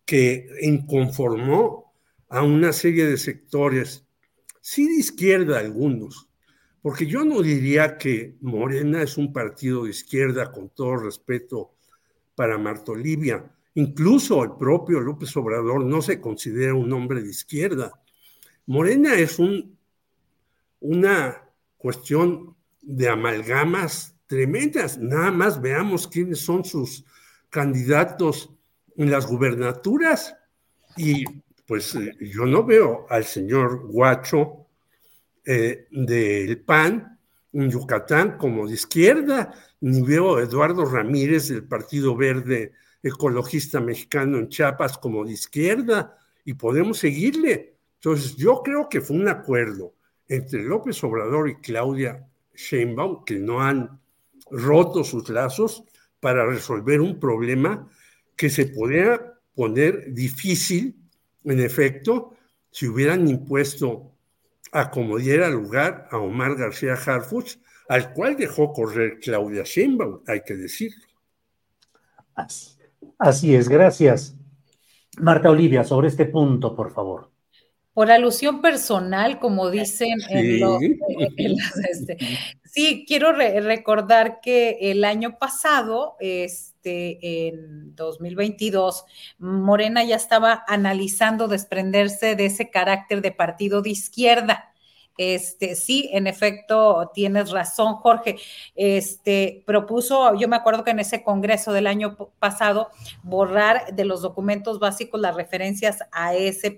que 0.06 0.48
inconformó 0.62 1.94
a 2.30 2.44
una 2.44 2.72
serie 2.72 3.06
de 3.08 3.18
sectores, 3.18 4.06
sí 4.62 4.88
de 4.88 4.96
izquierda 4.96 5.60
algunos, 5.60 6.30
porque 6.82 7.06
yo 7.06 7.26
no 7.26 7.42
diría 7.42 7.98
que 7.98 8.38
Morena 8.40 9.02
es 9.02 9.18
un 9.18 9.34
partido 9.34 9.84
de 9.84 9.90
izquierda 9.90 10.50
con 10.50 10.70
todo 10.70 10.96
respeto 10.96 11.74
para 12.36 12.58
Marta 12.58 12.94
Olivia, 12.94 13.52
Incluso 13.74 14.44
el 14.44 14.52
propio 14.60 15.00
López 15.00 15.36
Obrador 15.38 15.86
no 15.86 16.02
se 16.02 16.20
considera 16.20 16.74
un 16.74 16.92
hombre 16.92 17.22
de 17.22 17.30
izquierda. 17.30 17.94
Morena 18.66 19.16
es 19.16 19.40
un, 19.40 19.78
una 20.82 21.42
cuestión 21.78 22.54
de 22.82 23.10
amalgamas 23.10 24.16
tremendas. 24.28 24.98
Nada 24.98 25.32
más 25.32 25.62
veamos 25.62 26.08
quiénes 26.08 26.40
son 26.40 26.64
sus 26.66 27.06
candidatos 27.50 28.50
en 28.98 29.12
las 29.12 29.28
gubernaturas. 29.28 30.36
Y 30.98 31.26
pues 31.66 31.96
eh, 31.96 32.16
yo 32.20 32.46
no 32.46 32.64
veo 32.64 33.06
al 33.10 33.26
señor 33.26 33.88
Guacho 33.88 34.68
eh, 35.46 35.88
del 35.92 36.62
PAN 36.62 37.20
en 37.54 37.70
Yucatán 37.70 38.38
como 38.38 38.68
de 38.68 38.76
izquierda, 38.76 39.54
ni 39.82 40.02
veo 40.02 40.38
a 40.38 40.44
Eduardo 40.44 40.86
Ramírez 40.86 41.50
del 41.50 41.64
Partido 41.64 42.16
Verde 42.16 42.74
ecologista 43.04 43.80
mexicano 43.80 44.38
en 44.38 44.50
Chiapas 44.50 44.98
como 44.98 45.26
de 45.26 45.34
izquierda 45.34 46.18
y 46.46 46.54
podemos 46.54 47.00
seguirle. 47.00 47.78
Entonces, 47.96 48.36
yo 48.36 48.62
creo 48.64 48.88
que 48.90 49.02
fue 49.02 49.18
un 49.18 49.28
acuerdo 49.28 49.94
entre 50.28 50.64
López 50.64 51.04
Obrador 51.04 51.50
y 51.50 51.56
Claudia 51.56 52.28
Sheinbaum 52.62 53.24
que 53.26 53.40
no 53.40 53.62
han 53.62 54.00
roto 54.50 55.04
sus 55.04 55.30
lazos 55.30 55.84
para 56.20 56.46
resolver 56.46 57.02
un 57.02 57.20
problema 57.20 57.90
que 58.36 58.50
se 58.50 58.68
podría 58.68 59.20
poner 59.56 60.14
difícil, 60.14 60.96
en 61.44 61.60
efecto, 61.60 62.36
si 62.70 62.88
hubieran 62.88 63.28
impuesto 63.28 64.12
a 64.72 64.90
como 64.90 65.18
diera 65.18 65.50
lugar 65.50 66.08
a 66.12 66.18
Omar 66.18 66.56
García 66.56 66.94
Harfuch, 66.94 67.58
al 67.90 68.14
cual 68.14 68.38
dejó 68.38 68.72
correr 68.72 69.20
Claudia 69.20 69.64
Sheinbaum, 69.64 70.22
hay 70.28 70.42
que 70.42 70.56
decirlo. 70.56 71.06
Así 73.18 73.54
es, 73.54 73.68
gracias. 73.68 74.36
Marta 75.20 75.50
Olivia, 75.50 75.84
sobre 75.84 76.08
este 76.08 76.26
punto, 76.26 76.76
por 76.76 76.92
favor. 76.92 77.31
Por 77.94 78.12
alusión 78.12 78.62
personal, 78.62 79.40
como 79.40 79.70
dicen 79.70 80.20
en 80.30 80.60
los... 80.60 80.80
Este, 81.92 82.18
sí, 82.64 83.06
quiero 83.08 83.34
recordar 83.34 84.40
que 84.42 84.78
el 84.82 85.04
año 85.04 85.38
pasado, 85.38 86.16
este, 86.20 87.48
en 87.48 87.96
2022, 87.96 89.06
Morena 89.40 90.04
ya 90.04 90.16
estaba 90.16 90.64
analizando 90.68 91.48
desprenderse 91.48 92.36
de 92.36 92.46
ese 92.46 92.70
carácter 92.70 93.22
de 93.22 93.32
partido 93.32 93.82
de 93.82 93.90
izquierda 93.90 94.72
este, 95.18 95.76
sí, 95.76 96.10
en 96.14 96.26
efecto, 96.26 97.12
tienes 97.14 97.52
razón, 97.52 97.96
Jorge. 97.96 98.38
Este, 98.76 99.64
propuso, 99.68 100.36
yo 100.36 100.48
me 100.48 100.56
acuerdo 100.56 100.84
que 100.84 100.92
en 100.92 101.00
ese 101.00 101.24
congreso 101.24 101.74
del 101.74 101.88
año 101.88 102.16
pasado, 102.40 102.90
borrar 103.22 103.94
de 103.94 104.06
los 104.06 104.22
documentos 104.22 104.80
básicos 104.80 105.22
las 105.22 105.36
referencias 105.36 106.00
a 106.12 106.34
ese 106.34 106.72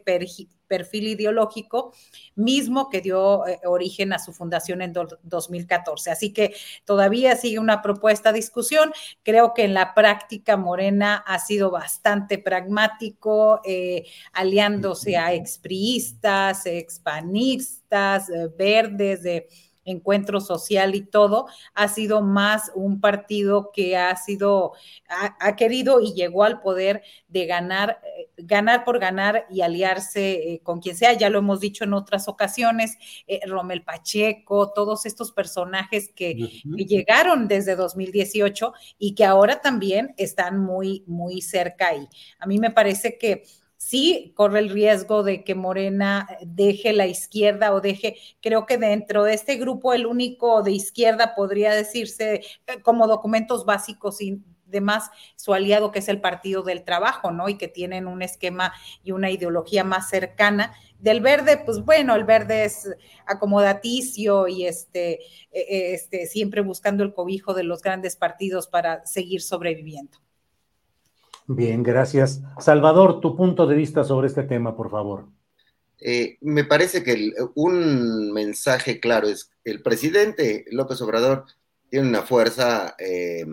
perfil 0.68 1.08
ideológico 1.08 1.94
mismo 2.36 2.90
que 2.90 3.02
dio 3.02 3.46
eh, 3.48 3.60
origen 3.66 4.14
a 4.14 4.20
su 4.20 4.34
fundación 4.34 4.82
en 4.82 4.94
2014. 4.94 6.12
Así 6.12 6.34
que 6.34 6.54
todavía 6.86 7.36
sigue 7.36 7.60
una 7.60 7.82
propuesta 7.82 8.32
de 8.32 8.40
discusión. 8.40 8.92
Creo 9.24 9.54
que 9.54 9.64
en 9.64 9.74
la 9.74 9.94
práctica 9.94 10.58
Morena 10.58 11.24
ha 11.26 11.40
sido 11.40 11.72
bastante 11.72 12.38
pragmático, 12.38 13.62
eh, 13.64 14.06
aliándose 14.34 15.18
a 15.18 15.34
expriistas, 15.34 16.66
expanistas, 16.66 18.30
eh, 18.30 18.50
verdes, 18.58 19.24
de 19.24 19.48
encuentro 19.86 20.40
social 20.40 20.96
y 20.96 21.02
todo, 21.02 21.48
ha 21.74 21.88
sido 21.88 22.22
más 22.22 22.72
un 22.76 23.02
partido 23.02 23.72
que 23.74 23.98
ha 23.98 24.16
sido, 24.16 24.74
ha, 25.10 25.56
querido 25.56 26.02
y 26.02 26.14
llegó 26.14 26.44
al 26.44 26.62
poder 26.62 27.04
de 27.28 27.46
ganar, 27.46 28.00
eh, 28.04 28.30
ganar 28.38 28.84
por 28.84 29.00
ganar 29.00 29.46
y 29.50 29.62
aliarse 29.62 30.34
eh, 30.34 30.60
con 30.64 30.80
quien 30.80 30.96
sea. 30.96 31.14
Ya 31.14 31.30
lo 31.30 31.40
hemos 31.40 31.60
dicho 31.60 31.84
en 31.84 31.94
otras 31.94 32.28
ocasiones, 32.28 32.98
eh, 33.28 33.42
Romel 33.46 33.84
Pacheco, 33.84 34.72
todos 34.72 35.06
estos 35.06 35.32
personajes 35.32 36.12
que, 36.16 36.62
que, 36.76 36.86
llegaron 36.86 37.48
desde 37.48 37.76
2018 37.76 38.74
y 38.98 39.16
que 39.16 39.26
ahora 39.26 39.62
también 39.62 40.14
están 40.18 40.60
muy, 40.60 41.04
muy 41.08 41.42
cerca 41.42 41.90
ahí. 41.90 42.08
A 42.40 42.46
mí 42.46 42.60
me 42.60 42.72
parece 42.72 43.18
que 43.18 43.44
sí 43.84 44.34
corre 44.36 44.60
el 44.60 44.70
riesgo 44.70 45.24
de 45.24 45.44
que 45.44 45.56
Morena 45.56 46.28
deje 46.42 46.94
la 46.94 47.06
izquierda 47.06 47.74
o 47.74 47.82
deje, 47.82 48.16
creo 48.42 48.66
que 48.66 48.78
dentro 48.78 49.24
de 49.24 49.34
este 49.34 49.58
grupo 49.58 49.94
el 49.94 50.06
único 50.06 50.64
de 50.64 50.72
izquierda 50.72 51.36
podría 51.36 51.74
decirse 51.74 52.42
eh, 52.68 52.82
como 52.82 53.08
documentos 53.08 53.66
básicos 53.66 54.22
y 54.22 54.42
demás 54.66 55.12
su 55.36 55.54
aliado 55.54 55.92
que 55.92 56.00
es 56.00 56.08
el 56.08 56.22
Partido 56.22 56.64
del 56.64 56.84
Trabajo, 56.84 57.32
¿no? 57.32 57.50
Y 57.50 57.58
que 57.58 57.68
tienen 57.68 58.08
un 58.08 58.22
esquema 58.22 58.74
y 59.04 59.12
una 59.12 59.30
ideología 59.30 59.84
más 59.84 60.10
cercana. 60.10 60.74
Del 61.00 61.20
verde, 61.20 61.58
pues 61.58 61.84
bueno, 61.84 62.16
el 62.16 62.24
verde 62.24 62.64
es 62.64 62.90
acomodaticio 63.26 64.48
y 64.48 64.66
este, 64.66 65.20
e, 65.52 65.60
e, 65.60 65.94
este 65.94 66.26
siempre 66.26 66.62
buscando 66.62 67.04
el 67.04 67.14
cobijo 67.14 67.54
de 67.54 67.64
los 67.64 67.82
grandes 67.82 68.16
partidos 68.16 68.68
para 68.68 69.06
seguir 69.06 69.42
sobreviviendo. 69.42 70.23
Bien, 71.48 71.84
gracias. 71.84 72.42
Salvador, 72.60 73.20
tu 73.20 73.36
punto 73.36 73.68
de 73.68 73.76
vista 73.76 74.04
sobre 74.04 74.28
este 74.28 74.44
tema, 74.44 74.76
por 74.76 74.90
favor. 74.90 75.28
Eh, 76.00 76.38
me 76.42 76.64
parece 76.64 77.04
que 77.04 77.32
un 77.56 78.32
mensaje 78.32 79.00
claro 79.00 79.28
es 79.28 79.52
el 79.64 79.82
presidente 79.82 80.66
López 80.72 81.02
Obrador 81.02 81.46
tiene 81.90 82.10
una 82.10 82.24
fuerza 82.24 82.96
eh, 82.98 83.46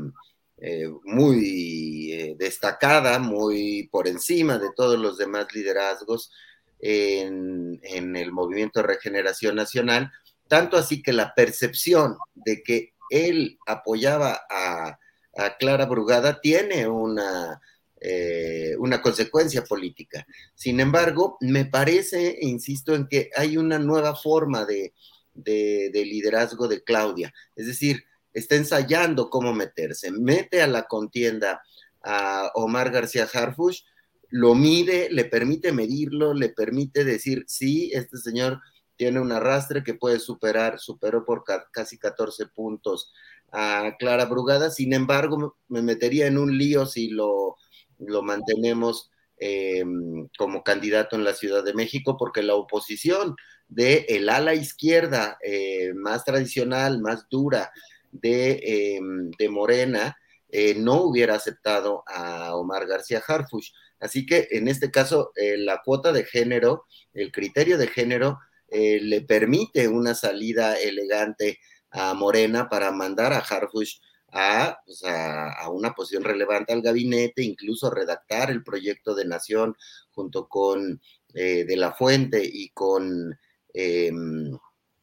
eh, 0.57 0.89
muy 1.05 2.35
destacada, 2.39 3.19
muy 3.19 3.89
por 3.93 4.09
encima 4.09 4.59
de 4.59 4.71
todos 4.75 4.99
los 4.99 5.19
demás 5.19 5.47
liderazgos 5.53 6.33
en, 6.81 7.81
el 7.83 8.33
movimiento 8.33 8.81
de 8.81 8.87
regeneración 8.87 9.55
nacional, 9.55 10.11
tanto 10.49 10.77
así 10.77 11.03
que 11.03 11.13
la 11.13 11.35
percepción 11.35 12.17
de 12.35 12.63
que 12.63 12.95
él 13.11 13.59
apoyaba 13.67 14.41
a 14.49 14.99
Clara 15.59 15.87
Brugada 15.87 16.41
tiene 16.41 16.89
una 16.89 17.61
eh, 18.03 18.75
una 18.79 19.03
consecuencia 19.03 19.63
política. 19.65 20.27
Sin 20.55 20.81
embargo, 20.81 21.37
me 21.41 21.67
parece, 21.67 22.39
insisto, 22.41 22.95
en 22.95 23.07
que 23.07 23.29
hay 23.37 23.59
una 23.59 23.79
nueva 23.79 24.17
forma 24.17 24.65
de, 24.65 24.95
liderazgo 25.35 26.67
de 26.67 26.83
Claudia. 26.83 27.33
Es 27.55 27.67
decir, 27.67 28.05
está 28.33 28.57
ensayando 28.57 29.29
cómo 29.29 29.53
meterse. 29.53 30.11
Mete 30.11 30.63
a 30.63 30.67
la 30.67 30.85
contienda 30.85 31.63
a 32.03 32.51
Omar 32.55 32.91
García 32.91 33.29
Harfush, 33.31 33.83
lo 34.31 34.55
mide, 34.55 35.09
le 35.11 35.27
permite 35.27 35.73
medirlo, 35.73 36.33
le 36.33 36.49
permite 36.49 37.05
decir, 37.05 37.45
sí, 37.49 37.91
este 37.93 38.17
señor 38.17 38.61
tiene 38.97 39.21
un 39.21 39.33
arrastre 39.33 39.83
que 39.83 39.95
puede 39.95 40.21
superar, 40.21 40.79
superó 40.79 41.27
por 41.27 41.45
casi 41.73 41.99
14 41.99 42.47
puntos 42.47 43.13
a 43.53 43.97
Clara 43.99 44.27
Brugada, 44.27 44.71
sin 44.71 44.93
embargo, 44.93 45.57
me 45.69 45.83
metería 45.83 46.27
en 46.27 46.39
un 46.39 46.57
lío 46.57 46.87
si 46.87 47.09
lo 47.09 47.57
lo 48.01 48.23
mantenemos 48.23 49.11
eh, 49.43 49.83
como 50.37 50.63
candidato 50.63 51.17
en 51.17 51.25
la 51.25 51.33
Ciudad 51.33 51.65
de 51.65 51.73
México, 51.73 52.19
porque 52.19 52.43
la 52.43 52.57
oposición 52.57 53.37
de 53.69 54.05
el 54.11 54.29
ala 54.29 54.55
izquierda 54.55 55.39
eh, 55.43 55.93
más 55.95 56.25
tradicional, 56.25 57.01
más 57.01 57.27
dura 57.31 57.73
de, 58.13 58.99
eh, 59.39 59.49
Morena, 59.49 60.17
no 60.77 61.03
hubiera 61.03 61.37
aceptado 61.37 62.03
a 62.07 62.57
Omar 62.57 62.87
García 62.87 63.23
Harfush. 63.27 63.71
Así 64.01 64.27
que 64.27 64.49
en 64.51 64.67
este 64.67 64.91
caso, 64.91 65.33
la 65.37 65.81
cuota 65.85 66.13
de 66.13 66.25
género, 66.25 66.87
el 67.15 67.31
criterio 67.31 67.79
de 67.79 67.87
género, 67.87 68.41
le 68.69 69.21
permite 69.21 69.87
una 69.87 70.13
salida 70.15 70.75
elegante 70.75 71.61
a 71.93 72.15
Morena 72.15 72.69
para 72.69 72.91
mandar 72.91 73.33
a 73.33 73.39
Harfush 73.39 74.01
a, 74.33 74.79
una 75.71 75.93
posición 75.95 76.25
relevante 76.25 76.73
al 76.73 76.83
gabinete, 76.83 77.43
incluso 77.43 77.91
redactar 77.91 78.51
el 78.51 78.63
proyecto 78.63 79.15
de 79.15 79.25
nación 79.25 79.77
junto 80.11 80.49
con 80.49 81.01
eh, 81.35 81.65
De 81.65 81.77
la 81.77 81.93
Fuente 81.93 82.43
y 82.45 82.71
con, 82.71 83.39
em, 83.73 84.59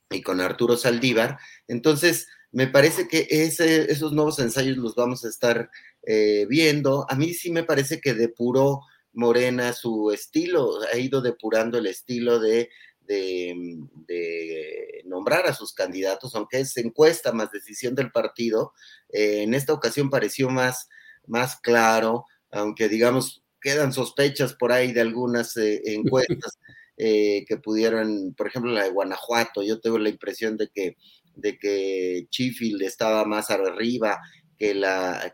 y 0.10 0.22
con 0.22 0.42
Arturo 0.42 0.78
Saldívar. 0.78 1.38
Entonces, 1.68 2.28
me 2.52 2.68
parece 2.68 3.08
que 3.08 3.28
esos 3.30 4.14
nuevos 4.14 4.40
ensayos 4.40 4.78
los 4.78 4.96
vamos 4.96 5.26
a 5.26 5.30
estar 5.30 5.70
eh, 6.04 6.46
viendo. 6.50 7.06
A 7.10 7.16
mí 7.16 7.34
sí 7.34 7.52
me 7.52 7.64
parece 7.64 8.00
que 8.00 8.14
depuró 8.14 8.82
Morena 9.14 9.74
su 9.74 10.12
estilo, 10.12 10.80
ha 10.94 10.98
ido 10.98 11.22
depurando 11.22 11.78
el 11.80 11.88
estilo 11.88 12.40
de 12.40 12.70
de, 13.08 15.04
nombrar 15.06 15.48
a 15.48 15.54
sus 15.54 15.74
candidatos, 15.74 16.36
aunque 16.36 16.60
es 16.60 16.76
encuesta 16.78 17.32
más 17.32 17.52
decisión 17.52 17.96
del 17.96 18.12
partido, 18.12 18.74
eh, 19.10 19.44
en 19.44 19.54
esta 19.54 19.74
ocasión 19.74 20.10
pareció 20.10 20.50
más, 20.50 20.90
más 21.26 21.56
claro, 21.60 22.26
aunque 22.52 22.90
digamos 22.90 23.44
quedan 23.62 23.94
sospechas 23.94 24.54
por 24.54 24.72
ahí 24.72 24.92
de 24.92 25.02
algunas 25.02 25.58
eh, 25.58 25.82
encuestas 25.86 26.60
eh, 26.98 27.46
que 27.48 27.58
pudieron, 27.58 28.34
por 28.36 28.48
ejemplo 28.48 28.72
la 28.72 28.84
de 28.84 28.92
Guanajuato, 28.92 29.64
yo 29.64 29.80
tengo 29.80 29.98
la 29.98 30.10
impresión 30.10 30.58
de 30.58 30.70
que, 30.70 30.98
de 31.36 31.58
que 31.58 32.28
Chifield 32.30 32.82
estaba 32.82 33.26
más 33.26 33.50
arriba 33.50 34.20
que 34.58 34.74
la, 34.74 35.34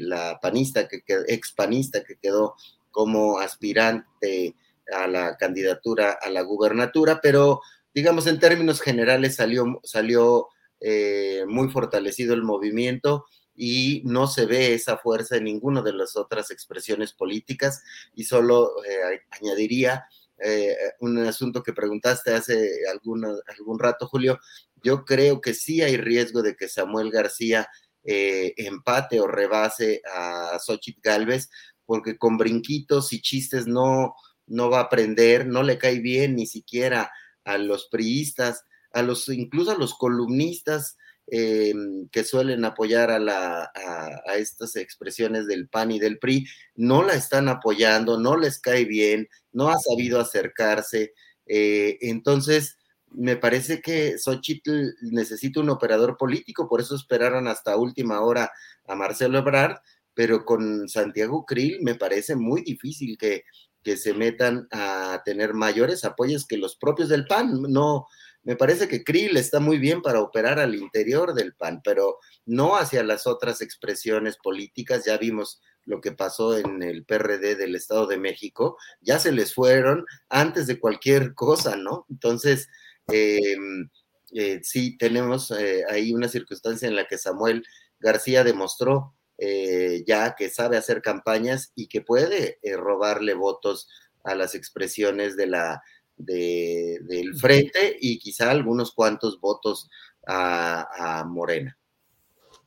la 0.00 0.38
panista, 0.40 0.88
que, 0.88 1.02
que, 1.02 1.16
ex 1.28 1.52
panista 1.52 2.04
que 2.04 2.16
quedó 2.16 2.54
como 2.90 3.38
aspirante 3.38 4.54
a 4.92 5.06
la 5.06 5.36
candidatura 5.36 6.18
a 6.20 6.30
la 6.30 6.42
gubernatura, 6.42 7.20
pero 7.22 7.60
digamos 7.94 8.26
en 8.26 8.40
términos 8.40 8.80
generales 8.80 9.36
salió, 9.36 9.80
salió 9.84 10.48
eh, 10.80 11.44
muy 11.46 11.70
fortalecido 11.70 12.34
el 12.34 12.42
movimiento 12.42 13.24
y 13.54 14.02
no 14.04 14.26
se 14.26 14.46
ve 14.46 14.74
esa 14.74 14.98
fuerza 14.98 15.36
en 15.36 15.44
ninguna 15.44 15.80
de 15.80 15.92
las 15.92 16.16
otras 16.16 16.50
expresiones 16.50 17.12
políticas 17.12 17.82
y 18.14 18.24
solo 18.24 18.72
eh, 18.84 19.20
añadiría 19.30 20.04
eh, 20.44 20.76
un 20.98 21.18
asunto 21.18 21.62
que 21.62 21.72
preguntaste 21.72 22.34
hace 22.34 22.68
algún 22.90 23.78
rato, 23.78 24.08
Julio. 24.08 24.40
Yo 24.82 25.04
creo 25.04 25.40
que 25.40 25.54
sí 25.54 25.80
hay 25.80 25.96
riesgo 25.96 26.42
de 26.42 26.56
que 26.56 26.68
Samuel 26.68 27.10
García 27.10 27.68
empate 28.06 29.18
o 29.18 29.26
rebase 29.26 30.02
a 30.14 30.58
Xochitl 30.58 31.00
Galvez, 31.02 31.48
porque 31.86 32.18
con 32.18 32.36
brinquitos 32.36 33.14
y 33.14 33.22
chistes 33.22 33.66
no, 33.66 34.14
no 34.46 34.70
va 34.70 34.78
a 34.78 34.82
aprender, 34.84 35.46
no 35.46 35.62
le 35.62 35.78
cae 35.78 36.00
bien 36.00 36.36
ni 36.36 36.46
siquiera 36.46 37.10
a 37.44 37.58
los 37.58 37.88
priistas, 37.88 38.64
a 38.92 39.02
los, 39.02 39.28
incluso 39.28 39.72
a 39.72 39.78
los 39.78 39.94
columnistas 39.94 40.96
eh, 41.26 41.72
que 42.12 42.22
suelen 42.22 42.64
apoyar 42.64 43.10
a, 43.10 43.18
la, 43.18 43.70
a, 43.74 44.36
estas 44.36 44.76
expresiones 44.76 45.46
del 45.46 45.68
PAN 45.68 45.90
y 45.90 45.98
del 45.98 46.18
PRI, 46.18 46.46
no 46.74 47.02
la 47.02 47.14
están 47.14 47.48
apoyando, 47.48 48.20
no 48.20 48.36
les 48.36 48.60
cae 48.60 48.84
bien, 48.84 49.28
no 49.52 49.70
ha 49.70 49.78
sabido 49.78 50.20
acercarse. 50.20 51.14
Eh, 51.46 51.96
entonces, 52.02 52.76
me 53.10 53.36
parece 53.36 53.80
que 53.80 54.18
Xochitl 54.18 54.96
necesita 55.00 55.60
un 55.60 55.70
operador 55.70 56.16
político, 56.16 56.68
por 56.68 56.80
eso 56.80 56.94
esperaron 56.94 57.48
hasta 57.48 57.76
última 57.76 58.20
hora 58.20 58.50
a 58.86 58.94
Marcelo 58.94 59.38
Ebrard, 59.38 59.78
pero 60.14 60.44
con 60.44 60.88
Santiago 60.88 61.44
Krill 61.44 61.78
me 61.82 61.94
parece 61.94 62.36
muy 62.36 62.62
difícil 62.62 63.18
que, 63.18 63.44
que 63.82 63.96
se 63.96 64.14
metan 64.14 64.66
a 64.70 65.22
tener 65.24 65.54
mayores 65.54 66.04
apoyos 66.04 66.46
que 66.46 66.56
los 66.56 66.76
propios 66.76 67.08
del 67.08 67.26
PAN. 67.26 67.62
No, 67.68 68.06
me 68.42 68.56
parece 68.56 68.88
que 68.88 69.04
Krill 69.04 69.36
está 69.36 69.60
muy 69.60 69.78
bien 69.78 70.02
para 70.02 70.20
operar 70.20 70.58
al 70.58 70.74
interior 70.74 71.34
del 71.34 71.54
PAN, 71.54 71.80
pero 71.82 72.18
no 72.46 72.76
hacia 72.76 73.02
las 73.02 73.26
otras 73.26 73.60
expresiones 73.60 74.36
políticas. 74.36 75.04
Ya 75.04 75.18
vimos 75.18 75.60
lo 75.86 76.00
que 76.00 76.12
pasó 76.12 76.56
en 76.56 76.82
el 76.82 77.04
PRD 77.04 77.56
del 77.56 77.74
Estado 77.74 78.06
de 78.06 78.16
México, 78.18 78.76
ya 79.00 79.18
se 79.18 79.32
les 79.32 79.54
fueron 79.54 80.04
antes 80.28 80.66
de 80.66 80.78
cualquier 80.78 81.34
cosa, 81.34 81.76
¿no? 81.76 82.06
Entonces, 82.08 82.68
em, 83.08 83.90
eh, 84.32 84.60
sí, 84.62 84.96
tenemos 84.96 85.50
eh, 85.50 85.84
ahí 85.90 86.12
una 86.12 86.28
circunstancia 86.28 86.88
en 86.88 86.96
la 86.96 87.06
que 87.06 87.18
Samuel 87.18 87.64
García 87.98 88.44
demostró 88.44 89.14
eh, 89.38 90.04
ya 90.06 90.34
que 90.34 90.48
sabe 90.48 90.76
hacer 90.76 91.02
campañas 91.02 91.72
y 91.74 91.88
que 91.88 92.00
puede 92.00 92.58
eh, 92.62 92.76
robarle 92.76 93.34
votos 93.34 93.88
a 94.22 94.34
las 94.34 94.54
expresiones 94.54 95.36
de 95.36 95.46
la, 95.46 95.82
del 96.16 97.34
frente 97.36 97.96
y 98.00 98.18
quizá 98.18 98.50
algunos 98.50 98.92
cuantos 98.92 99.40
votos 99.40 99.90
a, 100.26 101.24
Morena. 101.28 101.76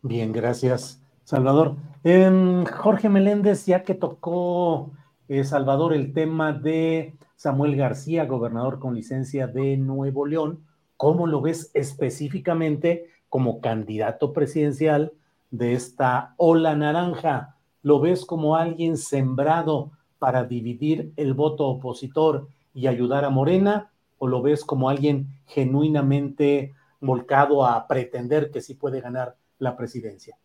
Bien, 0.01 0.31
gracias, 0.31 1.01
Salvador. 1.23 1.75
Jorge 2.03 3.09
Meléndez, 3.09 3.65
ya 3.65 3.83
que 3.83 3.95
tocó 3.95 4.91
eh, 5.27 5.43
Salvador 5.43 5.93
el 5.93 6.13
tema 6.13 6.53
de 6.53 7.17
Samuel 7.35 7.75
García, 7.75 8.25
gobernador 8.25 8.79
con 8.79 8.95
licencia 8.95 9.47
de 9.47 9.77
Nuevo 9.77 10.25
León, 10.25 10.65
¿cómo 10.95 11.27
lo 11.27 11.41
ves 11.41 11.71
específicamente 11.73 13.09
como 13.29 13.59
candidato 13.59 14.31
presidencial? 14.31 15.13
De 15.51 15.73
esta 15.73 16.33
ola 16.37 16.75
naranja? 16.75 17.55
¿Lo 17.83 17.99
ves 17.99 18.25
como 18.25 18.55
alguien 18.55 18.97
sembrado 18.97 19.91
para 20.19 20.43
dividir 20.43 21.13
el 21.15 21.33
voto 21.33 21.67
opositor 21.67 22.49
y 22.73 22.87
ayudar 22.87 23.25
a 23.25 23.29
Morena? 23.29 23.91
¿O 24.17 24.27
lo 24.27 24.41
ves 24.41 24.65
como 24.65 24.89
alguien 24.89 25.27
genuinamente 25.45 26.73
volcado 26.99 27.65
a 27.65 27.87
pretender 27.87 28.51
que 28.51 28.61
sí 28.61 28.73
puede 28.73 29.01
ganar 29.01 29.35
la 29.59 29.77
presidencia? 29.77 30.37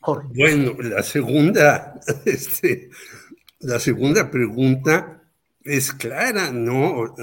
Jorge. 0.00 0.28
Bueno, 0.34 0.72
la 0.80 1.02
segunda, 1.02 2.00
este, 2.24 2.90
la 3.60 3.80
segunda 3.80 4.30
pregunta 4.30 5.22
es 5.64 5.92
clara, 5.92 6.52
¿no? 6.52 7.14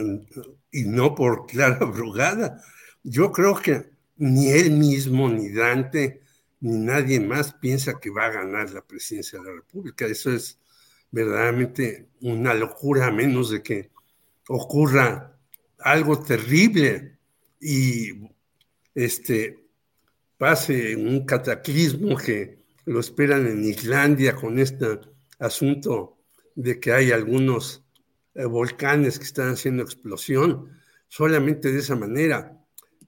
Y 0.72 0.84
no 0.84 1.15
por 1.15 1.45
clara 1.45 1.85
brugada. 1.85 2.61
Yo 3.03 3.31
creo 3.31 3.55
que 3.55 3.91
ni 4.18 4.49
él 4.49 4.72
mismo 4.72 5.30
ni 5.30 5.49
Dante 5.49 6.23
ni 6.64 6.77
nadie 6.77 7.19
más 7.19 7.53
piensa 7.53 7.99
que 7.99 8.10
va 8.10 8.27
a 8.27 8.31
ganar 8.31 8.72
la 8.72 8.81
presidencia 8.81 9.38
de 9.38 9.45
la 9.45 9.53
República. 9.53 10.06
Eso 10.06 10.31
es 10.31 10.57
verdaderamente 11.11 12.07
una 12.22 12.53
locura, 12.53 13.07
a 13.07 13.11
menos 13.11 13.49
de 13.49 13.61
que 13.61 13.91
ocurra 14.48 15.38
algo 15.80 16.23
terrible 16.23 17.18
y 17.60 18.30
este, 18.95 19.60
pase 20.38 20.95
un 20.95 21.26
cataclismo 21.26 22.15
que 22.15 22.64
lo 22.85 23.02
esperan 23.02 23.45
en 23.45 23.65
Islandia 23.65 24.34
con 24.34 24.57
esta 24.57 25.02
asunto 25.40 26.18
de 26.56 26.80
que 26.80 26.94
hay 26.94 27.11
algunos 27.11 27.84
eh, 28.35 28.45
volcanes 28.45 29.19
que 29.19 29.26
están 29.26 29.49
haciendo 29.49 29.84
explosión, 29.84 30.69
solamente 31.10 31.73
de 31.73 31.80
esa 31.80 31.98
manera. 31.98 32.57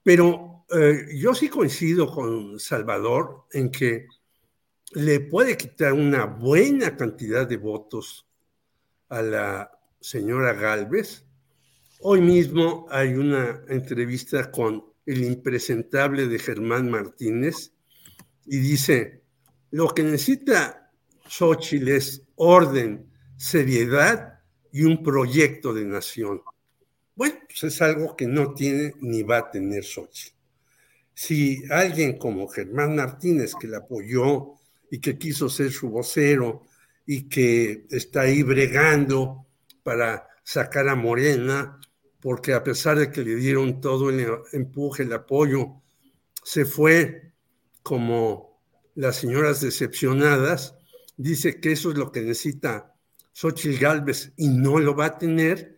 Pero 0.03 0.54
eh, 0.71 1.05
yo 1.15 1.35
sí 1.35 1.47
coincido 1.47 2.11
con 2.11 2.59
Salvador 2.59 3.45
en 3.51 3.69
que 3.69 4.07
le 4.93 5.19
puede 5.19 5.57
quitar 5.57 5.93
una 5.93 6.25
buena 6.25 6.95
cantidad 6.95 7.47
de 7.47 7.57
votos 7.57 8.27
a 9.09 9.21
la 9.21 9.71
señora 9.99 10.53
Galvez. 10.53 11.25
Hoy 11.99 12.21
mismo 12.21 12.87
hay 12.89 13.13
una 13.13 13.61
entrevista 13.67 14.51
con 14.51 14.83
el 15.05 15.23
impresentable 15.23 16.27
de 16.27 16.39
Germán 16.39 16.89
Martínez 16.89 17.73
y 18.45 18.57
dice, 18.57 19.21
lo 19.71 19.89
que 19.89 20.03
necesita 20.03 20.91
Xochitl 21.27 21.89
es 21.89 22.23
orden, 22.35 23.11
seriedad 23.37 24.39
y 24.71 24.83
un 24.83 25.03
proyecto 25.03 25.73
de 25.73 25.85
nación. 25.85 26.41
Bueno, 27.15 27.35
pues 27.47 27.63
es 27.63 27.81
algo 27.81 28.15
que 28.15 28.27
no 28.27 28.53
tiene 28.53 28.93
ni 29.01 29.23
va 29.23 29.37
a 29.37 29.51
tener 29.51 29.83
Xochitl. 29.83 30.34
Si 31.15 31.63
alguien 31.71 32.17
como 32.17 32.47
Germán 32.47 32.95
Martínez, 32.95 33.53
que 33.59 33.67
la 33.67 33.77
apoyó 33.77 34.51
y 34.91 34.99
que 34.99 35.17
quiso 35.17 35.49
ser 35.49 35.71
su 35.71 35.89
vocero 35.89 36.63
y 37.05 37.29
que 37.29 37.87
está 37.89 38.21
ahí 38.21 38.43
bregando 38.43 39.47
para 39.81 40.27
sacar 40.43 40.89
a 40.89 40.95
Morena, 40.95 41.79
porque 42.19 42.53
a 42.53 42.63
pesar 42.63 42.99
de 42.99 43.11
que 43.11 43.23
le 43.23 43.35
dieron 43.35 43.79
todo 43.81 44.09
el 44.09 44.27
empuje, 44.51 45.03
el 45.03 45.13
apoyo, 45.13 45.81
se 46.43 46.65
fue 46.65 47.33
como 47.81 48.61
las 48.95 49.15
señoras 49.15 49.61
decepcionadas, 49.61 50.75
dice 51.17 51.59
que 51.59 51.71
eso 51.71 51.91
es 51.91 51.97
lo 51.97 52.11
que 52.11 52.21
necesita 52.21 52.93
Xochitl 53.31 53.79
Galvez 53.79 54.33
y 54.37 54.49
no 54.49 54.79
lo 54.79 54.95
va 54.95 55.05
a 55.05 55.17
tener, 55.17 55.77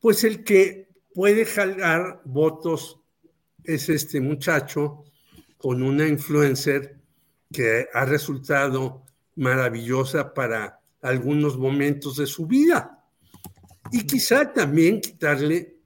pues 0.00 0.24
el 0.24 0.44
que 0.44 0.88
puede 1.14 1.44
jalar 1.44 2.22
votos 2.24 2.97
es 3.68 3.90
este 3.90 4.18
muchacho 4.18 5.04
con 5.58 5.82
una 5.82 6.08
influencer 6.08 6.96
que 7.52 7.86
ha 7.92 8.06
resultado 8.06 9.04
maravillosa 9.36 10.32
para 10.32 10.80
algunos 11.02 11.58
momentos 11.58 12.16
de 12.16 12.26
su 12.26 12.46
vida. 12.46 13.04
Y 13.92 14.06
quizá 14.06 14.52
también 14.54 15.02
quitarle 15.02 15.76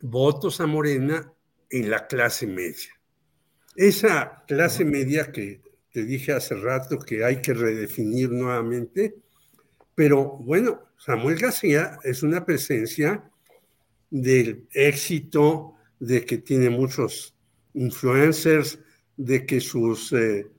votos 0.00 0.60
a 0.60 0.66
Morena 0.66 1.32
en 1.70 1.90
la 1.90 2.08
clase 2.08 2.46
media. 2.46 2.90
Esa 3.76 4.42
clase 4.48 4.84
media 4.84 5.30
que 5.30 5.62
te 5.92 6.04
dije 6.04 6.32
hace 6.32 6.56
rato 6.56 6.98
que 6.98 7.24
hay 7.24 7.40
que 7.40 7.54
redefinir 7.54 8.30
nuevamente, 8.30 9.14
pero 9.94 10.38
bueno, 10.38 10.88
Samuel 10.98 11.38
García 11.38 11.98
es 12.02 12.24
una 12.24 12.44
presencia 12.44 13.30
del 14.10 14.66
éxito, 14.72 15.76
de 16.02 16.24
que 16.24 16.38
tiene 16.38 16.68
muchos 16.68 17.32
influencers, 17.74 18.80
de 19.16 19.46
que 19.46 19.60
sus 19.60 20.12
eh, 20.12 20.50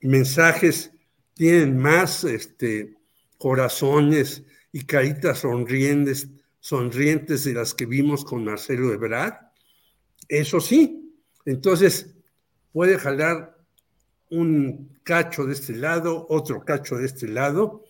mensajes 0.00 0.90
tienen 1.34 1.78
más 1.78 2.24
este, 2.24 2.96
corazones 3.38 4.42
y 4.72 4.82
caritas 4.82 5.38
sonrientes, 5.38 6.28
sonrientes 6.58 7.44
de 7.44 7.54
las 7.54 7.72
que 7.72 7.86
vimos 7.86 8.24
con 8.24 8.44
Marcelo 8.44 8.92
Ebrard. 8.92 9.34
Eso 10.28 10.60
sí, 10.60 11.14
entonces 11.44 12.16
puede 12.72 12.98
jalar 12.98 13.56
un 14.30 14.98
cacho 15.04 15.46
de 15.46 15.52
este 15.52 15.76
lado, 15.76 16.26
otro 16.28 16.64
cacho 16.64 16.96
de 16.96 17.06
este 17.06 17.28
lado. 17.28 17.84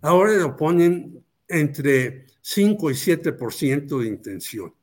Ahora 0.00 0.32
lo 0.32 0.56
ponen 0.56 1.22
entre 1.48 2.24
5 2.40 2.90
y 2.90 2.94
7% 2.94 4.00
de 4.00 4.06
intención. 4.06 4.75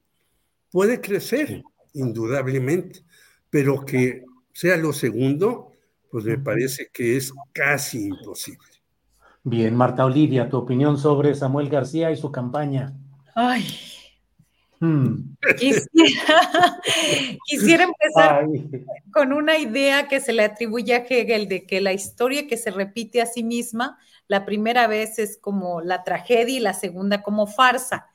Puede 0.74 1.00
crecer, 1.02 1.64
indudablemente, 1.94 3.06
pero 3.52 3.86
que 3.86 4.24
sea 4.52 4.76
lo 4.76 4.92
segundo, 4.92 5.72
pues 6.10 6.26
me 6.26 6.40
parece 6.40 6.90
que 6.92 7.16
es 7.16 7.32
casi 7.54 8.08
imposible. 8.08 8.68
Bien, 9.44 9.76
Marta 9.76 10.04
Olivia, 10.04 10.50
tu 10.50 10.58
opinión 10.58 10.98
sobre 10.98 11.36
Samuel 11.36 11.70
García 11.70 12.10
y 12.10 12.18
su 12.18 12.32
campaña. 12.32 12.92
Ay. 13.36 13.64
Hmm. 14.80 15.36
Quisiera, 17.46 17.84
empezar 17.84 18.48
con 19.12 19.32
una 19.32 19.60
idea 19.60 20.08
que 20.08 20.20
se 20.20 20.34
le 20.34 20.44
atribuye 20.44 20.96
a 20.96 21.06
Hegel 21.08 21.48
de 21.48 21.68
que 21.68 21.82
la 21.82 21.94
historia 21.94 22.48
que 22.48 22.58
se 22.58 22.72
repite 22.72 23.22
a 23.22 23.28
sí 23.28 23.44
misma, 23.44 24.00
la 24.28 24.44
primera 24.44 24.88
vez 24.88 25.20
es 25.20 25.38
como 25.38 25.82
la 25.82 26.04
tragedia 26.04 26.58
y 26.58 26.62
la 26.62 26.74
segunda 26.74 27.22
como 27.22 27.46
farsa. 27.46 28.08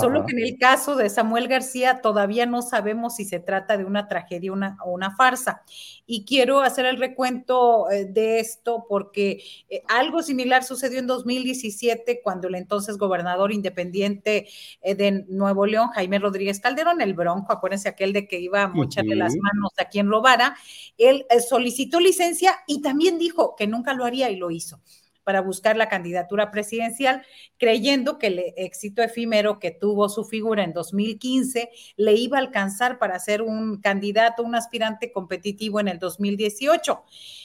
Solo 0.00 0.26
que 0.26 0.32
en 0.32 0.42
el 0.42 0.58
caso 0.58 0.96
de 0.96 1.08
Samuel 1.08 1.48
García 1.48 2.00
todavía 2.02 2.44
no 2.44 2.60
sabemos 2.60 3.16
si 3.16 3.24
se 3.24 3.40
trata 3.40 3.78
de 3.78 3.84
una 3.84 4.06
tragedia 4.06 4.52
o 4.84 4.90
una 4.90 5.16
farsa. 5.16 5.62
Y 6.06 6.24
quiero 6.24 6.60
hacer 6.60 6.84
el 6.84 6.98
recuento 6.98 7.90
eh, 7.90 8.04
de 8.04 8.40
esto 8.40 8.84
porque 8.88 9.42
eh, 9.68 9.82
algo 9.88 10.22
similar 10.22 10.62
sucedió 10.62 10.98
en 10.98 11.06
2017 11.06 12.20
cuando 12.22 12.48
el 12.48 12.56
entonces 12.56 12.98
gobernador 12.98 13.52
independiente 13.52 14.48
eh, 14.82 14.94
de 14.94 15.24
Nuevo 15.28 15.64
León, 15.64 15.88
Jaime 15.94 16.18
Rodríguez 16.18 16.60
Calderón, 16.60 17.00
el 17.00 17.14
bronco, 17.14 17.52
acuérdense 17.52 17.88
aquel 17.88 18.12
de 18.12 18.28
que 18.28 18.40
iba 18.40 18.64
a 18.64 18.68
mocharle 18.68 19.16
las 19.16 19.34
manos 19.36 19.72
a 19.78 19.86
quien 19.86 20.08
robara, 20.08 20.54
él 20.98 21.24
solicitó 21.48 22.00
licencia 22.00 22.54
y 22.66 22.82
también 22.82 23.18
dijo 23.18 23.54
que 23.56 23.66
nunca 23.66 23.94
lo 23.94 24.04
haría 24.04 24.30
y 24.30 24.36
lo 24.36 24.50
hizo 24.50 24.80
para 25.28 25.42
buscar 25.42 25.76
la 25.76 25.90
candidatura 25.90 26.50
presidencial, 26.50 27.22
creyendo 27.58 28.18
que 28.18 28.28
el 28.28 28.42
éxito 28.56 29.02
efímero 29.02 29.58
que 29.58 29.70
tuvo 29.70 30.08
su 30.08 30.24
figura 30.24 30.64
en 30.64 30.72
2015 30.72 31.68
le 31.98 32.14
iba 32.14 32.38
a 32.38 32.40
alcanzar 32.40 32.98
para 32.98 33.18
ser 33.18 33.42
un 33.42 33.78
candidato, 33.82 34.42
un 34.42 34.54
aspirante 34.54 35.12
competitivo 35.12 35.80
en 35.80 35.88
el 35.88 35.98
2018. 35.98 37.02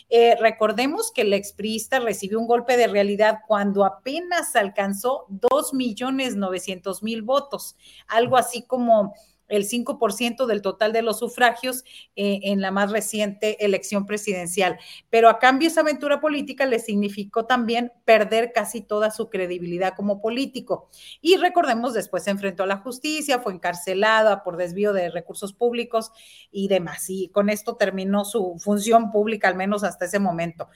Eh, 0.10 0.38
recordemos 0.40 1.12
que 1.12 1.24
el 1.24 1.34
expriista 1.34 2.00
recibió 2.00 2.40
un 2.40 2.48
golpe 2.48 2.78
de 2.78 2.88
realidad 2.88 3.40
cuando 3.46 3.84
apenas 3.84 4.56
alcanzó 4.56 5.26
2.900.000 5.28 7.26
votos, 7.26 7.76
algo 8.08 8.38
así 8.38 8.62
como 8.62 9.14
el 9.54 9.68
5% 9.68 10.48
del 10.48 10.62
total 10.62 10.94
de 10.94 11.04
los 11.04 11.20
sufragios 11.20 11.84
eh, 12.16 12.40
en 12.44 12.60
la 12.60 12.72
más 12.72 12.92
reciente 12.92 13.64
elección 13.64 14.08
presidencial. 14.08 14.80
Pero 15.12 15.30
a 15.30 15.38
cambio 15.38 15.68
esa 15.68 15.82
aventura 15.82 16.20
política 16.20 16.66
le 16.66 16.80
significó 16.80 17.46
también 17.46 17.92
perder 18.04 18.52
casi 18.52 18.82
toda 18.82 19.12
su 19.12 19.30
credibilidad 19.30 19.94
como 19.96 20.22
político. 20.22 20.90
Y 21.22 21.38
recordemos, 21.38 21.94
después 21.94 22.24
se 22.24 22.32
enfrentó 22.32 22.64
a 22.64 22.68
la 22.68 22.78
justicia, 22.78 23.40
fue 23.40 23.54
encarcelada 23.54 24.44
por 24.44 24.58
desvío 24.58 24.92
de 24.92 25.12
recursos 25.12 25.54
públicos 25.54 26.12
y 26.52 26.68
demás. 26.68 27.06
Y 27.10 27.30
con 27.30 27.50
esto 27.50 27.76
terminó 27.76 28.26
su 28.26 28.56
función 28.58 29.12
pública, 29.12 29.48
al 29.48 29.56
menos 29.56 29.84
hasta 29.84 30.06
ese 30.06 30.18
momento. 30.18 30.68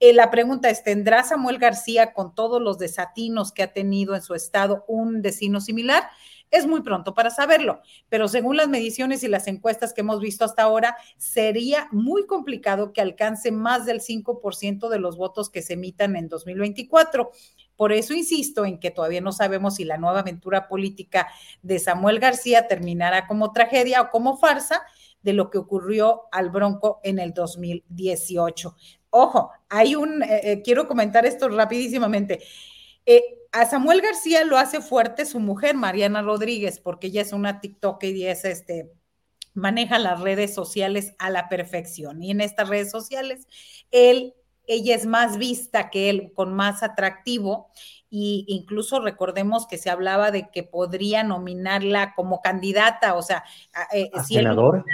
Eh, 0.00 0.14
la 0.14 0.30
pregunta 0.30 0.70
es, 0.70 0.82
¿tendrá 0.82 1.22
Samuel 1.22 1.58
García 1.58 2.14
con 2.14 2.34
todos 2.34 2.62
los 2.62 2.78
desatinos 2.78 3.52
que 3.52 3.62
ha 3.62 3.72
tenido 3.74 4.14
en 4.14 4.22
su 4.22 4.34
estado 4.34 4.86
un 4.88 5.20
destino 5.20 5.60
similar? 5.60 6.04
Es 6.52 6.66
muy 6.66 6.82
pronto 6.82 7.14
para 7.14 7.30
saberlo, 7.30 7.80
pero 8.10 8.28
según 8.28 8.58
las 8.58 8.68
mediciones 8.68 9.22
y 9.24 9.28
las 9.28 9.46
encuestas 9.46 9.94
que 9.94 10.02
hemos 10.02 10.20
visto 10.20 10.44
hasta 10.44 10.62
ahora, 10.62 10.98
sería 11.16 11.88
muy 11.92 12.26
complicado 12.26 12.92
que 12.92 13.00
alcance 13.00 13.50
más 13.50 13.86
del 13.86 14.02
5% 14.02 14.90
de 14.90 14.98
los 14.98 15.16
votos 15.16 15.48
que 15.48 15.62
se 15.62 15.72
emitan 15.72 16.14
en 16.14 16.28
2024. 16.28 17.30
Por 17.74 17.92
eso 17.92 18.12
insisto 18.12 18.66
en 18.66 18.78
que 18.78 18.90
todavía 18.90 19.22
no 19.22 19.32
sabemos 19.32 19.76
si 19.76 19.84
la 19.84 19.96
nueva 19.96 20.20
aventura 20.20 20.68
política 20.68 21.26
de 21.62 21.78
Samuel 21.78 22.18
García 22.18 22.68
terminará 22.68 23.26
como 23.26 23.52
tragedia 23.52 24.02
o 24.02 24.10
como 24.10 24.36
farsa 24.36 24.82
de 25.22 25.32
lo 25.32 25.48
que 25.48 25.56
ocurrió 25.56 26.24
al 26.32 26.50
Bronco 26.50 27.00
en 27.02 27.18
el 27.18 27.32
2018. 27.32 28.76
Ojo, 29.08 29.52
hay 29.70 29.94
un, 29.94 30.22
eh, 30.22 30.40
eh, 30.44 30.62
quiero 30.62 30.86
comentar 30.86 31.24
esto 31.24 31.48
rapidísimamente. 31.48 32.40
Eh, 33.06 33.41
a 33.52 33.66
Samuel 33.66 34.00
García 34.00 34.44
lo 34.44 34.56
hace 34.56 34.80
fuerte 34.80 35.26
su 35.26 35.38
mujer, 35.38 35.76
Mariana 35.76 36.22
Rodríguez, 36.22 36.80
porque 36.80 37.08
ella 37.08 37.20
es 37.20 37.32
una 37.32 37.60
TikTok 37.60 38.02
y 38.04 38.26
es 38.26 38.46
este, 38.46 38.90
maneja 39.54 39.98
las 39.98 40.20
redes 40.20 40.54
sociales 40.54 41.14
a 41.18 41.28
la 41.28 41.50
perfección. 41.50 42.22
Y 42.22 42.30
en 42.30 42.40
estas 42.40 42.70
redes 42.70 42.90
sociales, 42.90 43.46
él, 43.90 44.34
ella 44.66 44.94
es 44.94 45.04
más 45.04 45.36
vista 45.36 45.90
que 45.90 46.08
él, 46.08 46.32
con 46.34 46.54
más 46.54 46.82
atractivo. 46.82 47.70
y 48.14 48.44
incluso 48.48 49.00
recordemos 49.00 49.66
que 49.66 49.78
se 49.78 49.88
hablaba 49.88 50.30
de 50.30 50.50
que 50.50 50.62
podría 50.62 51.22
nominarla 51.22 52.14
como 52.14 52.42
candidata, 52.42 53.14
o 53.14 53.22
sea, 53.22 53.42
eh, 53.92 54.10
si 54.26 54.34
senadora? 54.34 54.84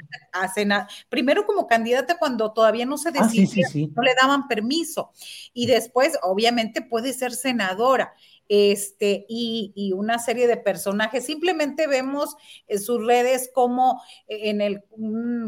primero 1.08 1.44
como 1.44 1.66
candidata 1.66 2.16
cuando 2.16 2.52
todavía 2.52 2.86
no 2.86 2.96
se 2.96 3.08
ah, 3.08 3.12
decidía, 3.12 3.66
no 3.92 4.02
le 4.02 4.14
daban 4.14 4.46
permiso, 4.46 5.10
y 5.52 5.66
después 5.66 6.16
obviamente 6.22 6.80
puede 6.80 7.12
ser 7.12 7.32
senadora 7.32 8.14
este, 8.48 9.26
y, 9.28 9.92
una 9.94 10.18
serie 10.18 10.46
de 10.46 10.56
personajes. 10.56 11.24
Simplemente 11.24 11.86
vemos 11.86 12.36
en 12.66 12.80
sus 12.80 13.04
redes 13.04 13.50
como 13.52 14.02
en 14.26 14.60
el 14.60 14.82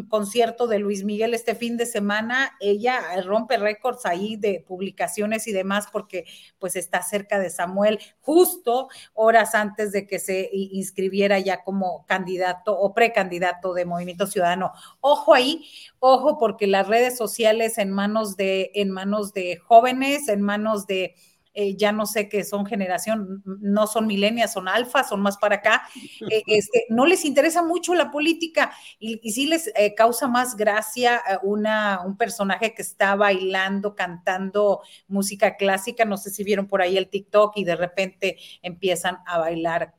concierto 0.09 0.67
de 0.67 0.79
Luis 0.79 1.05
Miguel 1.05 1.35
este 1.35 1.55
fin 1.55 1.77
de 1.77 1.87
semana, 1.87 2.53
ella 2.61 3.01
rompe 3.23 3.57
récords 3.57 4.07
ahí 4.07 4.37
de 4.37 4.65
publicaciones 4.67 5.47
y 5.47 5.53
demás 5.53 5.87
porque 5.93 6.25
pues 6.59 6.77
está 6.77 7.03
cerca 7.03 7.39
de 7.39 7.51
Samuel 7.51 7.99
justo 8.21 8.89
horas 9.15 9.55
antes 9.55 9.93
de 9.93 10.07
que 10.07 10.19
se 10.19 10.49
inscribiera 10.53 11.39
ya 11.39 11.63
como 11.63 12.05
candidato 12.07 12.79
o 12.79 12.95
precandidato 12.95 13.75
de 13.75 13.85
Movimiento 13.85 14.27
Ciudadano. 14.27 14.73
Ojo 15.01 15.35
ahí, 15.35 15.67
ojo 15.99 16.39
porque 16.39 16.67
las 16.67 16.89
redes 16.89 17.17
sociales 17.17 17.79
en 17.79 17.91
manos 17.91 18.37
de 18.37 18.71
en 18.75 18.91
manos 18.91 19.33
de 19.33 19.57
jóvenes, 19.57 20.29
en 20.29 20.43
manos 20.43 20.87
de 20.87 21.15
eh, 21.61 21.77
ya 21.77 21.93
no 21.93 22.07
sé 22.07 22.27
qué 22.31 22.43
son 22.43 22.65
generación, 22.65 23.43
no 23.45 23.87
son 23.87 24.07
milenias, 24.07 24.55
son 24.55 24.67
alfas, 24.67 25.11
son 25.11 25.21
más 25.21 25.37
para 25.37 25.57
acá, 25.57 25.83
eh, 26.31 26.43
este, 26.47 26.87
no 26.89 27.05
les 27.05 27.27
interesa 27.27 27.63
mucho 27.63 27.93
la 27.93 28.11
política 28.11 28.73
y, 28.99 29.31
sí 29.31 29.45
les 29.45 29.71
eh, 29.77 29.95
causa 29.95 30.27
más 30.27 30.57
gracia 30.57 31.21
una, 31.43 32.01
un 32.07 32.17
personaje 32.17 32.73
que 32.73 32.81
está 32.81 33.15
bailando, 33.15 33.95
cantando 33.95 34.81
música 35.07 35.59
clásica, 35.59 36.07
no 36.07 36.17
sé 36.17 36.31
si 36.31 36.45
vieron 36.45 36.67
por 36.67 36.81
ahí 36.81 36.97
el 36.97 37.11
TikTok 37.11 37.53
y 37.57 37.65
de 37.65 37.77
repente 37.77 38.39
empiezan 38.63 39.19
a 39.27 39.37
bailar 39.37 39.95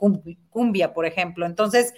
cumbia, 0.49 0.93
por 0.93 1.05
ejemplo. 1.05 1.45
Entonces, 1.45 1.93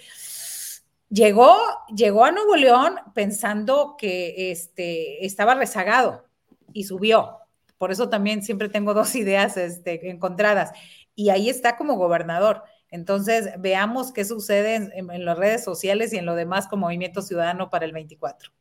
llegó, 1.08 1.56
llegó 1.96 2.26
a 2.26 2.32
Nuevo 2.32 2.56
León 2.56 2.96
pensando 3.14 3.96
que 3.96 4.50
este, 4.50 5.24
estaba 5.24 5.54
rezagado 5.54 6.26
y 6.74 6.84
subió 6.84 7.38
por 7.78 7.92
eso 7.92 8.08
también 8.08 8.42
siempre 8.42 8.68
tengo 8.68 8.94
dos 8.94 9.14
ideas 9.16 9.56
este, 9.56 10.10
encontradas. 10.10 10.72
Y 11.14 11.30
ahí 11.30 11.48
está 11.48 11.76
como 11.76 11.96
gobernador. 11.96 12.62
Entonces, 12.90 13.50
veamos 13.58 14.12
qué 14.12 14.24
sucede 14.24 14.76
en, 14.76 15.24
las 15.24 15.36
redes 15.36 15.64
sociales 15.64 16.12
y 16.12 16.18
en 16.18 16.26
lo 16.26 16.34
demás 16.34 16.68
con 16.68 16.78
Movimiento 16.78 17.22
Ciudadano 17.22 17.68
para 17.68 17.86
el 17.86 17.92
24. 17.92 18.52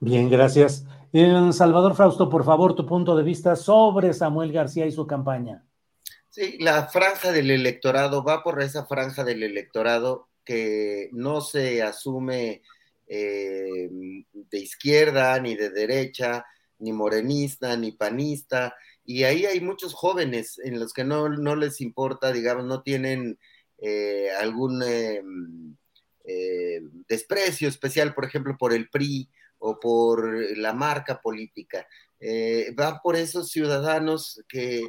Bien, 0.00 0.28
gracias. 0.28 0.84
Salvador 1.52 1.94
Frausto, 1.94 2.28
por 2.28 2.44
favor, 2.44 2.74
tu 2.74 2.84
punto 2.86 3.16
de 3.16 3.22
vista 3.22 3.54
sobre 3.54 4.12
Samuel 4.12 4.52
García 4.52 4.86
y 4.86 4.92
su 4.92 5.06
campaña. 5.06 5.64
Sí, 6.28 6.58
la 6.58 6.88
franja 6.88 7.32
del 7.32 7.50
electorado 7.50 8.22
va 8.22 8.42
por 8.42 8.60
esa 8.60 8.84
franja 8.84 9.24
del 9.24 9.42
electorado 9.42 10.28
que 10.44 11.08
no 11.12 11.40
se 11.40 11.82
asume 11.82 12.62
eh, 13.06 13.88
de 14.32 14.58
izquierda 14.58 15.38
ni 15.40 15.54
de 15.54 15.70
derecha, 15.70 16.44
ni 16.78 16.92
morenista, 16.92 17.76
ni 17.76 17.92
panista, 17.92 18.74
y 19.06 19.22
ahí 19.22 19.46
hay 19.46 19.60
muchos 19.60 19.94
jóvenes 19.94 20.58
en 20.64 20.80
los 20.80 20.92
que 20.92 21.04
no, 21.04 21.28
les 21.28 21.80
importa, 21.80 22.32
digamos, 22.32 22.64
no 22.64 22.82
tienen 22.82 23.38
eh, 23.78 24.30
algún 24.40 24.82
eh, 24.82 25.22
eh, 26.24 26.80
desprecio 27.08 27.68
especial, 27.68 28.14
por 28.14 28.24
ejemplo, 28.24 28.56
por 28.58 28.72
el 28.72 28.90
PRI 28.90 29.30
o 29.58 29.78
por 29.78 30.58
la 30.58 30.72
marca 30.72 31.20
política. 31.20 31.86
va 32.78 33.00
por 33.02 33.14
esos 33.16 33.50
ciudadanos 33.50 34.42
que 34.48 34.82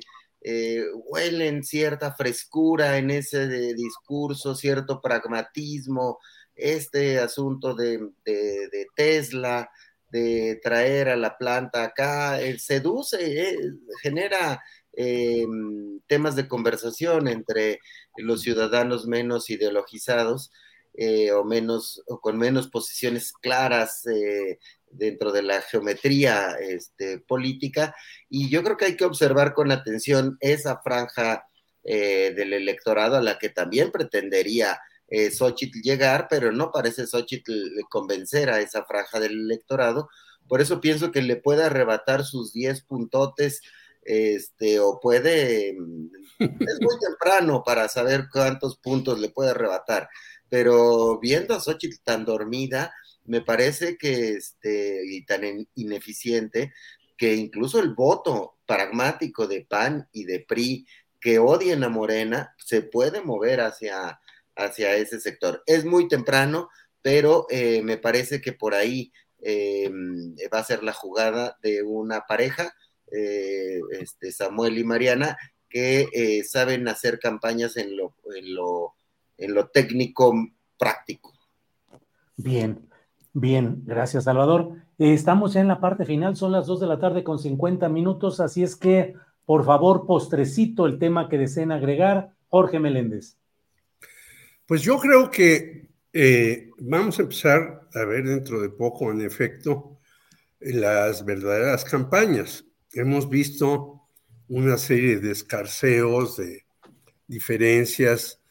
huelen 1.09 1.63
cierta 1.63 2.13
frescura 2.13 2.97
en 2.97 3.11
ese 3.11 3.47
discurso, 3.75 4.55
cierto 4.55 4.99
pragmatismo, 5.01 6.19
este 6.55 7.19
asunto 7.19 7.75
de, 7.75 7.99
de 8.25 8.87
Tesla, 8.95 9.69
de 10.17 10.59
traer 10.61 11.09
a 11.09 11.15
la 11.15 11.37
planta 11.37 11.83
acá, 11.83 12.41
eh, 12.41 12.57
seduce, 12.59 13.17
eh, 13.21 13.57
genera 14.01 14.63
eh, 14.93 15.45
temas 16.07 16.35
de 16.35 16.47
conversación 16.47 17.27
entre 17.27 17.79
los 18.17 18.41
ciudadanos 18.41 19.05
menos 19.07 19.49
ideologizados 19.49 20.51
o 21.35 21.43
menos 21.43 22.01
o 22.07 22.19
con 22.19 22.39
menos 22.39 22.69
posiciones 22.71 23.31
claras 23.31 24.01
dentro 24.89 25.31
de 25.31 25.43
la 25.43 25.61
geometría 25.61 26.55
este, 26.59 27.19
política. 27.19 27.93
Y 28.31 28.49
yo 28.49 28.63
creo 28.63 28.77
que 28.77 28.85
hay 28.85 28.97
que 28.97 29.05
observar 29.05 29.53
con 29.53 29.71
atención 29.71 30.37
esa 30.39 30.81
franja 30.81 31.47
del 31.83 32.51
electorado 32.51 33.15
a 33.15 33.21
la 33.21 33.37
que 33.37 33.49
también 33.49 33.91
pretendería 33.91 34.79
eh, 35.07 35.31
Xochitl 35.31 35.79
llegar, 35.81 36.27
pero 36.29 36.51
no 36.51 36.71
parece 36.71 37.07
Xochitl 37.07 37.51
convencer 37.89 38.49
a 38.49 38.59
esa 38.59 38.83
franja 38.85 39.19
del 39.19 39.39
electorado. 39.39 40.09
Por 40.47 40.61
eso 40.61 40.81
pienso 40.81 41.11
que 41.11 41.21
le 41.21 41.37
puede 41.37 41.63
arrebatar 41.63 42.23
sus 42.23 42.53
10 42.53 42.83
puntotes, 42.83 43.61
este, 44.03 44.79
o 44.79 44.99
puede, 44.99 45.73
mm, 45.77 46.09
es 46.39 46.77
muy 46.81 46.95
temprano 47.01 47.63
para 47.65 47.87
saber 47.89 48.27
cuántos 48.31 48.77
puntos 48.77 49.19
le 49.19 49.29
puede 49.29 49.51
arrebatar, 49.51 50.09
pero 50.49 51.19
viendo 51.19 51.53
a 51.53 51.59
Xochitl 51.59 52.01
tan 52.03 52.25
dormida, 52.25 52.93
me 53.25 53.41
parece 53.41 53.97
que, 53.97 54.31
este, 54.33 55.01
y 55.05 55.25
tan 55.25 55.67
ineficiente, 55.75 56.73
que 57.17 57.35
incluso 57.35 57.79
el 57.79 57.93
voto 57.93 58.57
pragmático 58.65 59.47
de 59.47 59.65
PAN 59.65 60.07
y 60.13 60.25
de 60.25 60.45
PRI 60.47 60.85
que 61.19 61.39
odien 61.39 61.83
a 61.83 61.89
Morena 61.89 62.55
se 62.57 62.83
puede 62.83 63.21
mover 63.21 63.61
hacia 63.61 64.19
hacia 64.57 64.95
ese 64.95 65.19
sector. 65.19 65.63
Es 65.65 65.85
muy 65.85 66.07
temprano, 66.07 66.69
pero 67.01 67.45
eh, 67.49 67.81
me 67.83 67.97
parece 67.97 68.41
que 68.41 68.53
por 68.53 68.73
ahí 68.73 69.11
eh, 69.41 69.89
va 70.53 70.59
a 70.59 70.63
ser 70.63 70.83
la 70.83 70.93
jugada 70.93 71.57
de 71.61 71.83
una 71.83 72.25
pareja, 72.27 72.73
eh, 73.11 73.79
este, 73.91 74.31
Samuel 74.31 74.77
y 74.77 74.83
Mariana, 74.83 75.37
que 75.69 76.43
saben 76.47 76.87
hacer 76.87 77.19
campañas 77.19 77.77
en 77.77 77.95
lo, 77.95 78.15
en 79.37 79.53
lo, 79.53 79.67
técnico 79.67 80.33
práctico. 80.77 81.33
Bien, 82.37 82.89
bien, 83.33 83.83
gracias 83.85 84.23
Salvador. 84.23 84.71
estamos 84.97 85.55
en 85.55 85.67
la 85.67 85.79
parte 85.79 86.05
final, 86.05 86.35
son 86.35 86.53
las 86.53 86.67
2 86.67 86.79
de 86.79 86.87
la 86.87 86.99
tarde 86.99 87.23
con 87.23 87.37
50 87.37 87.89
minutos, 87.89 88.39
así 88.39 88.63
es 88.63 88.75
que, 88.75 89.15
por 89.45 89.65
favor, 89.65 90.05
postrecito 90.05 90.85
el 90.85 90.99
tema 90.99 91.27
que 91.29 91.37
deseen 91.37 91.71
agregar, 91.71 92.31
Jorge 92.47 92.79
Meléndez. 92.79 93.37
Pues 94.67 94.81
yo 94.81 94.99
creo 94.99 95.31
que 95.31 95.87
eh, 96.11 96.71
vamos 96.79 97.17
a 97.17 97.21
empezar 97.21 97.87
a 97.93 98.03
ver 98.03 98.25
dentro 98.25 98.59
de 98.59 98.69
poco, 98.69 99.09
en 99.09 99.21
efecto, 99.21 99.97
las 100.59 101.23
verdaderas 101.23 101.85
campañas. 101.85 102.65
Hemos 102.91 103.29
visto 103.29 104.01
una 104.49 104.77
serie 104.77 105.19
de 105.19 105.31
escarceos, 105.31 106.35
de 106.35 106.65
diferencias 107.27 108.41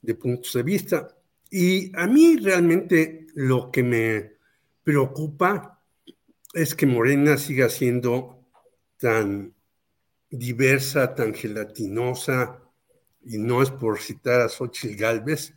de 0.00 0.14
puntos 0.14 0.54
de 0.54 0.62
vista. 0.62 1.14
Y 1.50 1.94
a 1.94 2.06
mí 2.06 2.38
realmente 2.38 3.26
lo 3.34 3.70
que 3.70 3.82
me 3.82 4.32
preocupa 4.82 5.84
es 6.54 6.74
que 6.74 6.86
Morena 6.86 7.36
siga 7.36 7.68
siendo 7.68 8.46
tan 8.96 9.54
diversa, 10.30 11.14
tan 11.14 11.34
gelatinosa, 11.34 12.62
y 13.22 13.36
no 13.36 13.60
es 13.60 13.70
por 13.70 13.98
citar 14.00 14.40
a 14.40 14.48
Xochitl 14.48 14.96
Galvez, 14.96 15.55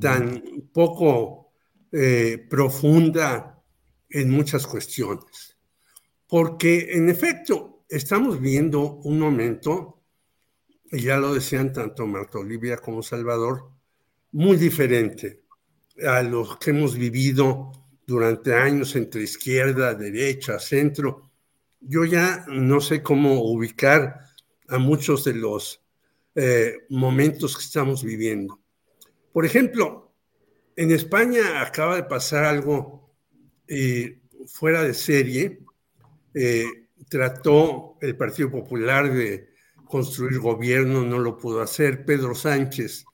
tan 0.00 0.42
poco 0.72 1.52
eh, 1.92 2.46
profunda 2.48 3.62
en 4.10 4.30
muchas 4.30 4.66
cuestiones. 4.66 5.56
Porque 6.26 6.92
en 6.92 7.08
efecto, 7.08 7.84
estamos 7.88 8.40
viendo 8.40 8.96
un 9.04 9.18
momento, 9.18 10.02
y 10.90 11.00
ya 11.00 11.16
lo 11.16 11.34
decían 11.34 11.72
tanto 11.72 12.06
Marta 12.06 12.38
Olivia 12.38 12.76
como 12.76 13.02
Salvador, 13.02 13.70
muy 14.32 14.56
diferente 14.56 15.42
a 16.06 16.22
lo 16.22 16.58
que 16.58 16.70
hemos 16.70 16.96
vivido 16.96 17.72
durante 18.06 18.54
años 18.54 18.94
entre 18.96 19.22
izquierda, 19.22 19.94
derecha, 19.94 20.58
centro. 20.58 21.30
Yo 21.80 22.04
ya 22.04 22.44
no 22.48 22.80
sé 22.80 23.02
cómo 23.02 23.42
ubicar 23.42 24.20
a 24.68 24.78
muchos 24.78 25.24
de 25.24 25.34
los 25.34 25.82
eh, 26.34 26.86
momentos 26.90 27.56
que 27.56 27.64
estamos 27.64 28.02
viviendo. 28.02 28.60
Por 29.32 29.44
ejemplo, 29.44 30.12
en 30.76 30.90
España 30.92 31.60
acaba 31.60 31.96
de 31.96 32.04
pasar 32.04 32.44
algo 32.44 33.14
eh, 33.66 34.20
fuera 34.46 34.82
de 34.82 34.94
serie. 34.94 35.60
Eh, 36.34 36.66
trató 37.08 37.96
el 38.00 38.16
Partido 38.16 38.50
Popular 38.50 39.12
de 39.12 39.48
construir 39.86 40.38
gobierno, 40.38 41.02
no 41.02 41.18
lo 41.18 41.36
pudo 41.36 41.60
hacer. 41.62 42.04
Pedro 42.04 42.34
Sánchez 42.34 43.04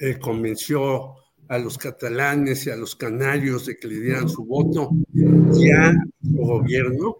eh, 0.00 0.18
convenció 0.18 1.14
a 1.48 1.58
los 1.58 1.78
catalanes 1.78 2.66
y 2.66 2.70
a 2.70 2.76
los 2.76 2.94
canarios 2.94 3.66
de 3.66 3.78
que 3.78 3.88
le 3.88 4.00
dieran 4.00 4.28
su 4.28 4.44
voto 4.44 4.90
ya 5.52 5.94
su 6.22 6.36
gobierno. 6.36 7.18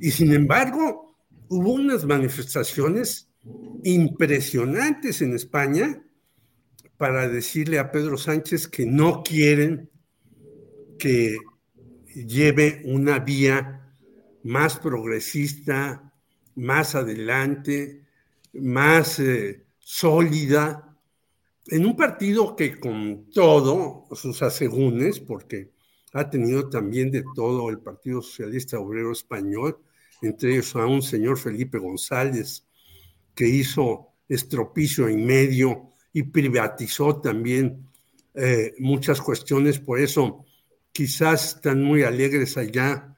Y 0.00 0.10
sin 0.10 0.32
embargo, 0.32 1.16
hubo 1.48 1.72
unas 1.72 2.04
manifestaciones 2.04 3.28
impresionantes 3.82 5.22
en 5.22 5.34
España 5.34 6.02
para 6.96 7.28
decirle 7.28 7.78
a 7.78 7.90
Pedro 7.90 8.16
Sánchez 8.16 8.68
que 8.68 8.86
no 8.86 9.22
quieren 9.22 9.90
que 10.98 11.36
lleve 12.14 12.82
una 12.84 13.18
vía 13.18 13.92
más 14.42 14.78
progresista, 14.78 16.12
más 16.54 16.94
adelante, 16.94 18.06
más 18.54 19.18
eh, 19.18 19.66
sólida, 19.78 20.96
en 21.68 21.84
un 21.84 21.96
partido 21.96 22.54
que 22.54 22.78
con 22.78 23.28
todo 23.30 24.06
sus 24.12 24.40
asegúnes, 24.42 25.18
porque 25.20 25.72
ha 26.12 26.30
tenido 26.30 26.68
también 26.70 27.10
de 27.10 27.24
todo 27.34 27.68
el 27.68 27.80
Partido 27.80 28.22
Socialista 28.22 28.78
Obrero 28.78 29.12
Español, 29.12 29.78
entre 30.22 30.52
ellos 30.52 30.74
a 30.76 30.86
un 30.86 31.02
señor 31.02 31.38
Felipe 31.38 31.78
González, 31.78 32.64
que 33.34 33.48
hizo 33.48 34.12
estropicio 34.28 35.08
en 35.08 35.26
medio 35.26 35.92
y 36.16 36.22
privatizó 36.22 37.20
también 37.20 37.90
eh, 38.32 38.74
muchas 38.78 39.20
cuestiones, 39.20 39.78
por 39.78 40.00
eso 40.00 40.46
quizás 40.90 41.56
están 41.56 41.82
muy 41.82 42.04
alegres 42.04 42.56
allá, 42.56 43.14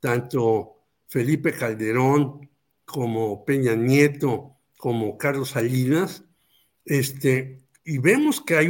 tanto 0.00 0.78
Felipe 1.06 1.52
Calderón 1.52 2.50
como 2.84 3.44
Peña 3.44 3.76
Nieto, 3.76 4.56
como 4.76 5.16
Carlos 5.16 5.50
Salinas, 5.50 6.24
este, 6.84 7.60
y 7.84 7.98
vemos 7.98 8.40
que 8.40 8.56
hay 8.56 8.68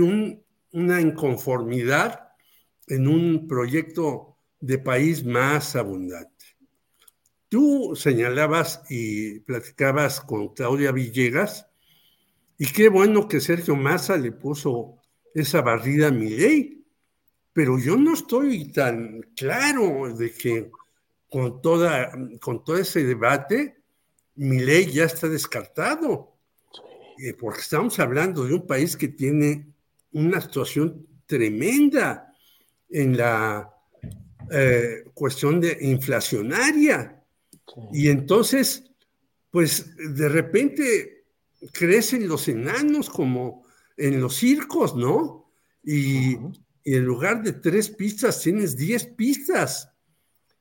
una 0.73 1.01
inconformidad 1.01 2.32
en 2.86 3.09
un 3.09 3.48
proyecto 3.48 4.36
de 4.61 4.77
país 4.77 5.24
más 5.24 5.74
abundante. 5.74 6.44
Tú 7.48 7.97
señalabas 7.97 8.82
y 8.90 9.40
platicabas 9.40 10.20
con 10.20 10.52
Claudia 10.52 10.93
Villegas, 10.93 11.69
y 12.62 12.66
qué 12.66 12.91
bueno 12.91 13.27
que 13.27 13.41
Sergio 13.41 13.74
Massa 13.74 14.19
le 14.19 14.32
puso 14.32 14.99
esa 15.32 15.62
barrida 15.62 16.09
a 16.09 16.11
mi 16.11 16.28
ley, 16.28 16.85
pero 17.55 17.78
yo 17.78 17.97
no 17.97 18.12
estoy 18.12 18.70
tan 18.70 19.23
claro 19.35 20.15
de 20.15 20.31
que 20.31 20.70
con, 21.31 21.62
toda, 21.62 22.12
con 22.39 22.62
todo 22.62 22.77
ese 22.77 23.03
debate, 23.03 23.78
mi 24.35 24.59
ley 24.59 24.93
ya 24.93 25.05
está 25.05 25.27
descartado, 25.27 26.37
eh, 27.19 27.32
porque 27.32 27.61
estamos 27.61 27.99
hablando 27.99 28.45
de 28.45 28.53
un 28.53 28.66
país 28.66 28.95
que 28.95 29.09
tiene 29.09 29.73
una 30.12 30.39
situación 30.43 31.07
tremenda 31.24 32.31
en 32.91 33.16
la 33.16 33.74
eh, 34.51 35.05
cuestión 35.15 35.62
de 35.62 35.78
inflacionaria. 35.81 37.24
Y 37.91 38.11
entonces, 38.11 38.85
pues 39.51 39.97
de 39.97 40.28
repente 40.28 41.19
crecen 41.73 42.28
los 42.28 42.49
enanos 42.49 43.11
como 43.11 43.65
en 43.97 44.20
los 44.20 44.37
circos, 44.37 44.97
¿no? 44.97 45.51
Y, 45.82 46.37
y 46.85 46.95
en 46.95 47.05
lugar 47.05 47.43
de 47.43 47.53
tres 47.53 47.91
pistas 47.91 48.41
tienes 48.41 48.77
diez 48.77 49.07
pistas. 49.07 49.93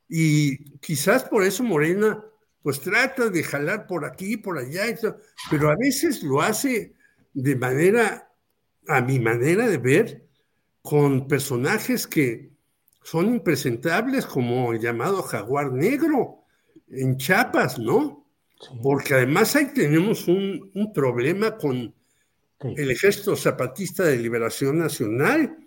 Y 0.08 0.78
quizás 0.80 1.24
por 1.24 1.44
eso 1.44 1.64
Morena, 1.64 2.24
pues 2.62 2.82
trata 2.82 3.30
de 3.30 3.44
jalar 3.44 3.88
por 3.88 4.06
aquí, 4.06 4.38
por 4.38 4.58
allá, 4.58 4.84
pero 5.50 5.70
a 5.70 5.76
veces 5.76 6.24
lo 6.24 6.42
hace 6.42 6.94
de 7.34 7.56
manera, 7.56 8.32
a 8.88 9.02
mi 9.02 9.20
manera 9.20 9.68
de 9.68 9.78
ver, 9.78 10.28
con 10.82 11.28
personajes 11.28 12.08
que 12.08 12.52
son 13.04 13.28
impresentables, 13.28 14.26
como 14.26 14.74
el 14.74 14.80
llamado 14.80 15.22
jaguar 15.22 15.72
negro 15.72 16.44
en 16.88 17.18
Chiapas, 17.18 17.78
¿no? 17.80 18.19
Porque 18.82 19.14
además 19.14 19.56
ahí 19.56 19.74
tenemos 19.74 20.28
un, 20.28 20.92
problema 20.94 21.58
con 21.58 21.94
el 22.62 22.92
Ejército 22.92 23.36
Zapatista 23.36 24.04
de 24.04 24.18
Liberación 24.18 24.80
Nacional, 24.80 25.58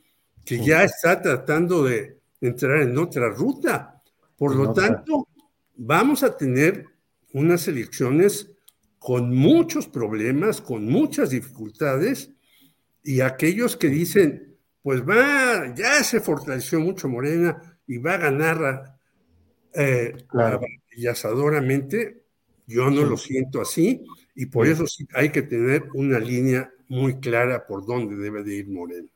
que 0.44 0.62
ya 0.62 0.84
está 0.84 1.20
tratando 1.22 1.84
de 1.84 2.18
entrar 2.40 2.82
en 2.82 2.98
otra 2.98 3.30
ruta. 3.30 4.02
Por 4.36 4.54
lo 4.54 4.72
tanto, 4.72 5.28
vamos 5.76 6.22
a 6.22 6.36
tener 6.36 6.84
unas 7.32 7.66
elecciones 7.68 8.50
con 8.98 9.34
muchos 9.34 9.88
problemas, 9.88 10.60
con 10.60 10.84
muchas 10.84 11.30
dificultades, 11.30 12.30
y 13.02 13.20
aquellos 13.20 13.76
que 13.76 13.88
dicen, 13.88 14.58
pues 14.82 15.02
va, 15.02 15.74
ya 15.74 16.04
se 16.04 16.20
fortaleció 16.20 16.78
mucho 16.80 17.08
Morena 17.08 17.56
y 17.86 17.98
va 17.98 18.14
a 18.14 18.18
ganar 18.18 18.98
eh, 19.74 20.26
Yo 22.72 22.90
no 22.90 23.02
lo 23.04 23.16
siento 23.16 23.60
así 23.60 24.02
y 24.34 24.46
por 24.46 24.66
eso 24.66 24.86
sí 24.86 25.06
hay 25.14 25.30
que 25.30 25.42
tener 25.42 25.88
una 25.94 26.18
línea 26.18 26.70
muy 26.88 27.20
clara 27.20 27.66
por 27.66 27.86
dónde 27.86 28.16
debe 28.16 28.42
de 28.42 28.56
ir 28.56 28.68
Morena. 28.68 29.08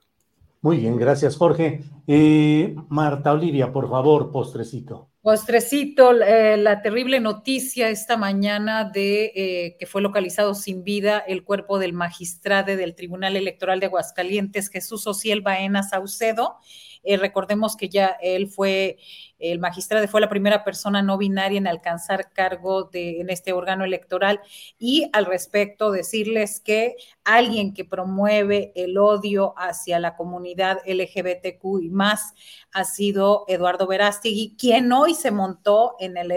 Muy 0.63 0.79
bien, 0.79 0.97
gracias 0.97 1.37
Jorge. 1.37 1.83
Eh, 2.07 2.75
Marta 2.89 3.33
Olivia, 3.33 3.73
por 3.73 3.89
favor, 3.89 4.33
postrecito. 4.33 5.11
Postrecito, 5.27 6.13
eh, 6.23 6.57
la 6.57 6.83
terrible 6.83 7.19
noticia 7.19 7.89
esta 7.89 8.17
mañana 8.17 8.85
de 8.85 9.33
eh, 9.35 9.77
que 9.77 9.87
fue 9.87 10.01
localizado 10.01 10.55
sin 10.55 10.85
vida 10.85 11.19
el 11.19 11.43
cuerpo 11.43 11.79
del 11.81 11.93
magistrado 11.93 12.77
del 12.77 12.95
Tribunal 12.95 13.37
Electoral 13.37 13.81
de 13.81 13.87
Aguascalientes, 13.87 14.69
Jesús 14.69 15.07
Ociel 15.07 15.41
Baena 15.41 15.83
Saucedo. 15.83 16.59
Eh, 17.03 17.17
recordemos 17.17 17.77
que 17.77 17.89
ya 17.89 18.17
él 18.21 18.49
fue, 18.49 18.99
el 19.39 19.59
magistrado 19.59 20.07
fue 20.09 20.21
la 20.21 20.29
primera 20.29 20.65
persona 20.65 21.03
no 21.03 21.19
binaria 21.19 21.59
en 21.59 21.67
alcanzar 21.67 22.33
cargo 22.33 22.85
de, 22.85 23.21
en 23.21 23.31
este 23.31 23.53
órgano 23.53 23.85
electoral. 23.85 24.41
Y 24.79 25.11
al 25.13 25.27
respecto, 25.27 25.91
decirles 25.91 26.61
que 26.61 26.97
alguien 27.25 27.75
que 27.75 27.85
promueve 27.85 28.73
el 28.75 28.99
odio 28.99 29.55
hacia 29.57 29.99
la 29.99 30.17
comunidad 30.17 30.79
LGBTQ 30.87 31.83
y 31.83 31.91
más 31.91 32.35
ha 32.73 32.85
sido 32.85 33.45
Eduardo 33.49 33.87
Verástegui, 33.87 34.57
quien 34.59 34.93
hoy 34.93 35.15
se 35.15 35.31
montó 35.31 35.97
en 35.99 36.17
el... 36.17 36.33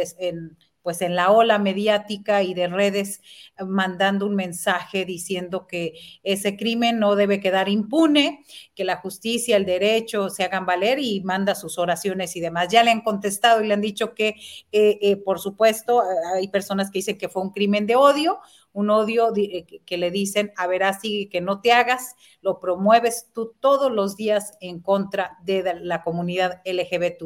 pues 0.81 1.01
en 1.01 1.15
la 1.15 1.31
ola 1.31 1.59
mediática 1.59 2.43
y 2.43 2.53
de 2.53 2.67
redes 2.67 3.21
eh, 3.57 3.65
mandando 3.65 4.25
un 4.25 4.35
mensaje 4.35 5.05
diciendo 5.05 5.67
que 5.67 5.93
ese 6.23 6.57
crimen 6.57 6.99
no 6.99 7.15
debe 7.15 7.39
quedar 7.39 7.69
impune, 7.69 8.43
que 8.75 8.83
la 8.83 8.97
justicia, 8.97 9.57
el 9.57 9.65
derecho 9.65 10.29
se 10.29 10.43
hagan 10.43 10.65
valer 10.65 10.99
y 10.99 11.21
manda 11.21 11.55
sus 11.55 11.77
oraciones 11.77 12.35
y 12.35 12.39
demás. 12.39 12.69
Ya 12.69 12.83
le 12.83 12.91
han 12.91 13.01
contestado 13.01 13.63
y 13.63 13.67
le 13.67 13.73
han 13.73 13.81
dicho 13.81 14.13
que, 14.13 14.35
eh, 14.71 14.99
eh, 15.01 15.17
por 15.17 15.39
supuesto, 15.39 16.03
hay 16.35 16.47
personas 16.47 16.91
que 16.91 16.99
dicen 16.99 17.17
que 17.17 17.29
fue 17.29 17.41
un 17.41 17.51
crimen 17.51 17.85
de 17.85 17.95
odio, 17.95 18.39
un 18.73 18.89
odio 18.89 19.33
eh, 19.35 19.65
que 19.85 19.97
le 19.97 20.11
dicen, 20.11 20.51
a 20.57 20.67
ver, 20.67 20.83
así 20.83 21.27
que 21.29 21.41
no 21.41 21.61
te 21.61 21.71
hagas, 21.71 22.15
lo 22.41 22.59
promueves 22.59 23.29
tú 23.33 23.55
todos 23.59 23.91
los 23.91 24.15
días 24.15 24.53
en 24.61 24.79
contra 24.79 25.37
de 25.43 25.79
la 25.81 26.03
comunidad 26.03 26.61
LGBT, 26.65 27.23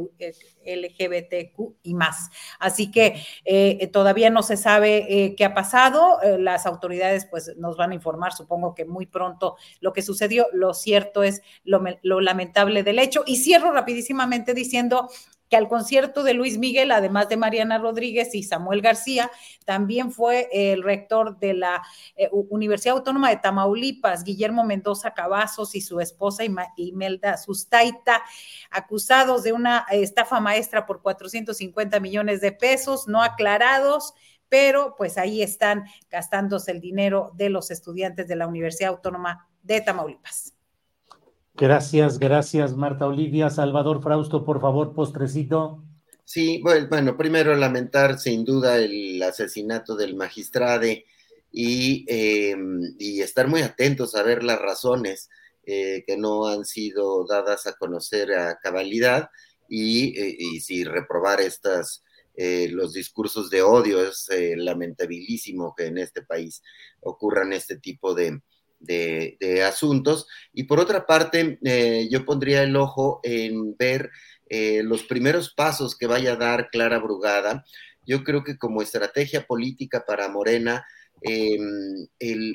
LGBTQ 0.65 1.75
y 1.83 1.93
más. 1.93 2.29
Así 2.59 2.91
que 2.91 3.21
eh, 3.45 3.87
todavía 3.87 4.29
no 4.29 4.43
se 4.43 4.57
sabe 4.57 5.05
eh, 5.09 5.35
qué 5.35 5.45
ha 5.45 5.53
pasado, 5.53 6.19
las 6.39 6.65
autoridades 6.65 7.25
pues 7.25 7.55
nos 7.57 7.77
van 7.77 7.91
a 7.91 7.95
informar, 7.95 8.33
supongo 8.33 8.73
que 8.73 8.85
muy 8.85 9.05
pronto 9.05 9.57
lo 9.79 9.93
que 9.93 10.01
sucedió. 10.01 10.47
Lo 10.53 10.73
cierto 10.73 11.23
es 11.23 11.41
lo 11.63 12.21
lamentable 12.21 12.83
del 12.83 12.99
hecho. 12.99 13.23
Y 13.25 13.37
cierro 13.37 13.71
rapidísimamente 13.71 14.53
diciendo 14.53 15.09
que 15.53 15.57
al 15.57 15.67
concierto 15.67 16.23
de 16.23 16.33
Luis 16.33 16.57
Miguel, 16.57 16.89
además 16.89 17.29
de 17.29 17.37
Mariana 17.37 17.77
Rodríguez 17.77 18.33
y 18.33 18.41
Samuel 18.41 18.81
García, 18.81 19.29
también 19.65 20.11
fue 20.11 20.49
el 20.51 20.81
rector 20.81 21.37
de 21.37 21.53
la 21.53 21.83
eh, 22.15 22.27
Universidad 22.31 22.97
Autónoma 22.97 23.29
de 23.29 23.37
Tamaulipas, 23.37 24.23
Guillermo 24.23 24.63
Mendoza 24.63 25.13
Cavazos 25.13 25.75
y 25.75 25.81
su 25.81 25.99
esposa 25.99 26.43
Imelda 26.75 27.37
Sustaita, 27.37 28.23
acusados 28.71 29.43
de 29.43 29.53
una 29.53 29.85
estafa 29.91 30.39
maestra 30.39 30.87
por 30.87 31.03
450 31.03 31.99
millones 31.99 32.41
de 32.41 32.51
pesos, 32.51 33.07
no 33.07 33.21
aclarados 33.21 34.15
pero 34.49 34.95
pues 34.97 35.19
ahí 35.19 35.43
están 35.43 35.85
gastándose 36.09 36.71
el 36.71 36.79
dinero 36.79 37.31
de 37.35 37.49
los 37.49 37.69
estudiantes 37.69 38.27
de 38.27 38.35
la 38.35 38.47
Universidad 38.47 38.89
Autónoma 38.89 39.47
de 39.61 39.81
Tamaulipas. 39.81 40.52
Gracias, 41.55 42.17
gracias, 42.17 42.75
Marta 42.75 43.05
Olivia. 43.05 43.49
Salvador 43.49 44.01
Frausto, 44.01 44.43
por 44.43 44.59
favor, 44.59 44.93
postrecito. 44.93 45.83
Sí, 46.25 46.61
bueno, 46.63 47.15
primero 47.15 47.55
lamentar 47.55 48.17
sin 48.17 48.43
duda 48.43 48.77
el 48.77 49.21
asesinato 49.21 49.95
del 49.95 50.15
magistrade 50.15 51.05
y, 51.51 52.05
em, 52.07 52.81
y 52.97 53.21
estar 53.21 53.47
muy 53.47 53.61
atentos 53.61 54.15
a 54.15 54.23
ver 54.23 54.43
las 54.43 54.59
razones 54.59 55.29
eh, 55.65 56.03
que 56.07 56.17
no 56.17 56.47
han 56.47 56.65
sido 56.65 57.25
dadas 57.27 57.67
a 57.67 57.73
conocer 57.73 58.33
a 58.33 58.57
cabalidad 58.59 59.29
y, 59.69 60.19
eh, 60.19 60.35
y 60.37 60.59
si 60.59 60.83
reprobar 60.83 61.39
estas, 61.39 62.03
eh, 62.35 62.67
los 62.71 62.93
discursos 62.93 63.49
de 63.51 63.61
odio. 63.61 64.01
Es 64.01 64.27
lamentabilísimo 64.55 65.75
que 65.75 65.85
en 65.85 65.99
este 65.99 66.23
país 66.23 66.63
ocurran 67.01 67.53
este 67.53 67.77
tipo 67.77 68.15
de, 68.15 68.41
de, 68.83 69.63
asuntos. 69.63 70.27
Y 70.53 70.63
por 70.63 70.79
otra 70.79 71.05
parte, 71.05 71.59
eh, 71.63 72.07
yo 72.11 72.25
pondría 72.25 72.63
el 72.63 72.75
ojo 72.75 73.19
en 73.23 73.75
ver 73.77 74.11
eh, 74.49 74.81
los 74.83 75.03
primeros 75.03 75.53
pasos 75.53 75.97
que 75.97 76.07
vaya 76.07 76.33
a 76.33 76.37
dar 76.37 76.69
Clara 76.69 76.99
Brugada. 76.99 77.63
Yo 78.05 78.23
creo 78.23 78.43
que 78.43 78.57
como 78.57 78.81
estrategia 78.81 79.45
política 79.45 80.03
para 80.05 80.27
Morena, 80.27 80.85
em, 81.21 82.07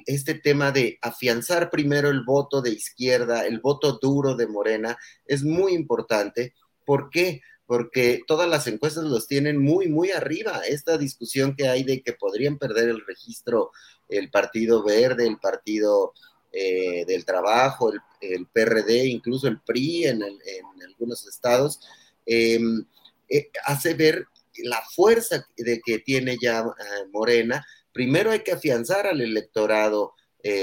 este 0.07 0.35
tema 0.35 0.71
de 0.73 0.99
afianzar 1.01 1.71
primero 1.71 2.11
el 2.11 2.23
voto 2.23 2.61
de 2.61 2.71
izquierda, 2.71 3.47
el 3.47 3.61
voto 3.61 3.99
duro 4.01 4.37
de 4.37 4.47
Morena, 4.47 4.99
es 5.27 5.43
muy 5.43 5.73
importante. 5.73 6.55
¿Por 6.85 7.09
qué? 7.11 7.41
Porque 7.69 8.23
todas 8.27 8.49
las 8.49 8.67
encuestas 8.67 9.05
los 9.05 9.29
tienen 9.29 9.59
muy, 9.59 9.89
muy 9.89 10.11
arriba. 10.11 10.63
Esta 10.67 10.99
discusión 10.99 11.55
que 11.55 11.69
hay 11.69 11.85
de 11.85 12.03
que 12.03 12.15
podrían 12.15 12.59
perder 12.59 12.89
el 12.89 13.07
registro 13.07 13.71
el 14.09 14.31
Partido 14.31 14.83
Verde, 14.83 15.27
el 15.27 15.39
Partido 15.39 16.15
eh, 16.53 17.05
del 17.07 17.25
Trabajo, 17.25 17.93
el, 18.21 18.47
PRD, 18.47 19.05
incluso 19.07 19.49
el 19.49 19.61
PRI 19.61 20.07
en, 20.07 20.23
algunos 20.89 21.27
estados, 21.27 21.81
em, 22.25 22.85
eh, 23.29 23.51
hace 23.65 23.95
ver 23.95 24.27
la 24.65 24.83
fuerza 24.95 25.47
de 25.57 25.81
que 25.85 25.99
tiene 25.99 26.37
ya 26.41 26.61
eh, 26.61 27.07
Morena. 27.13 27.67
Primero 27.93 28.31
hay 28.31 28.41
que 28.41 28.53
afianzar 28.53 29.07
al 29.07 29.21
electorado 29.21 30.15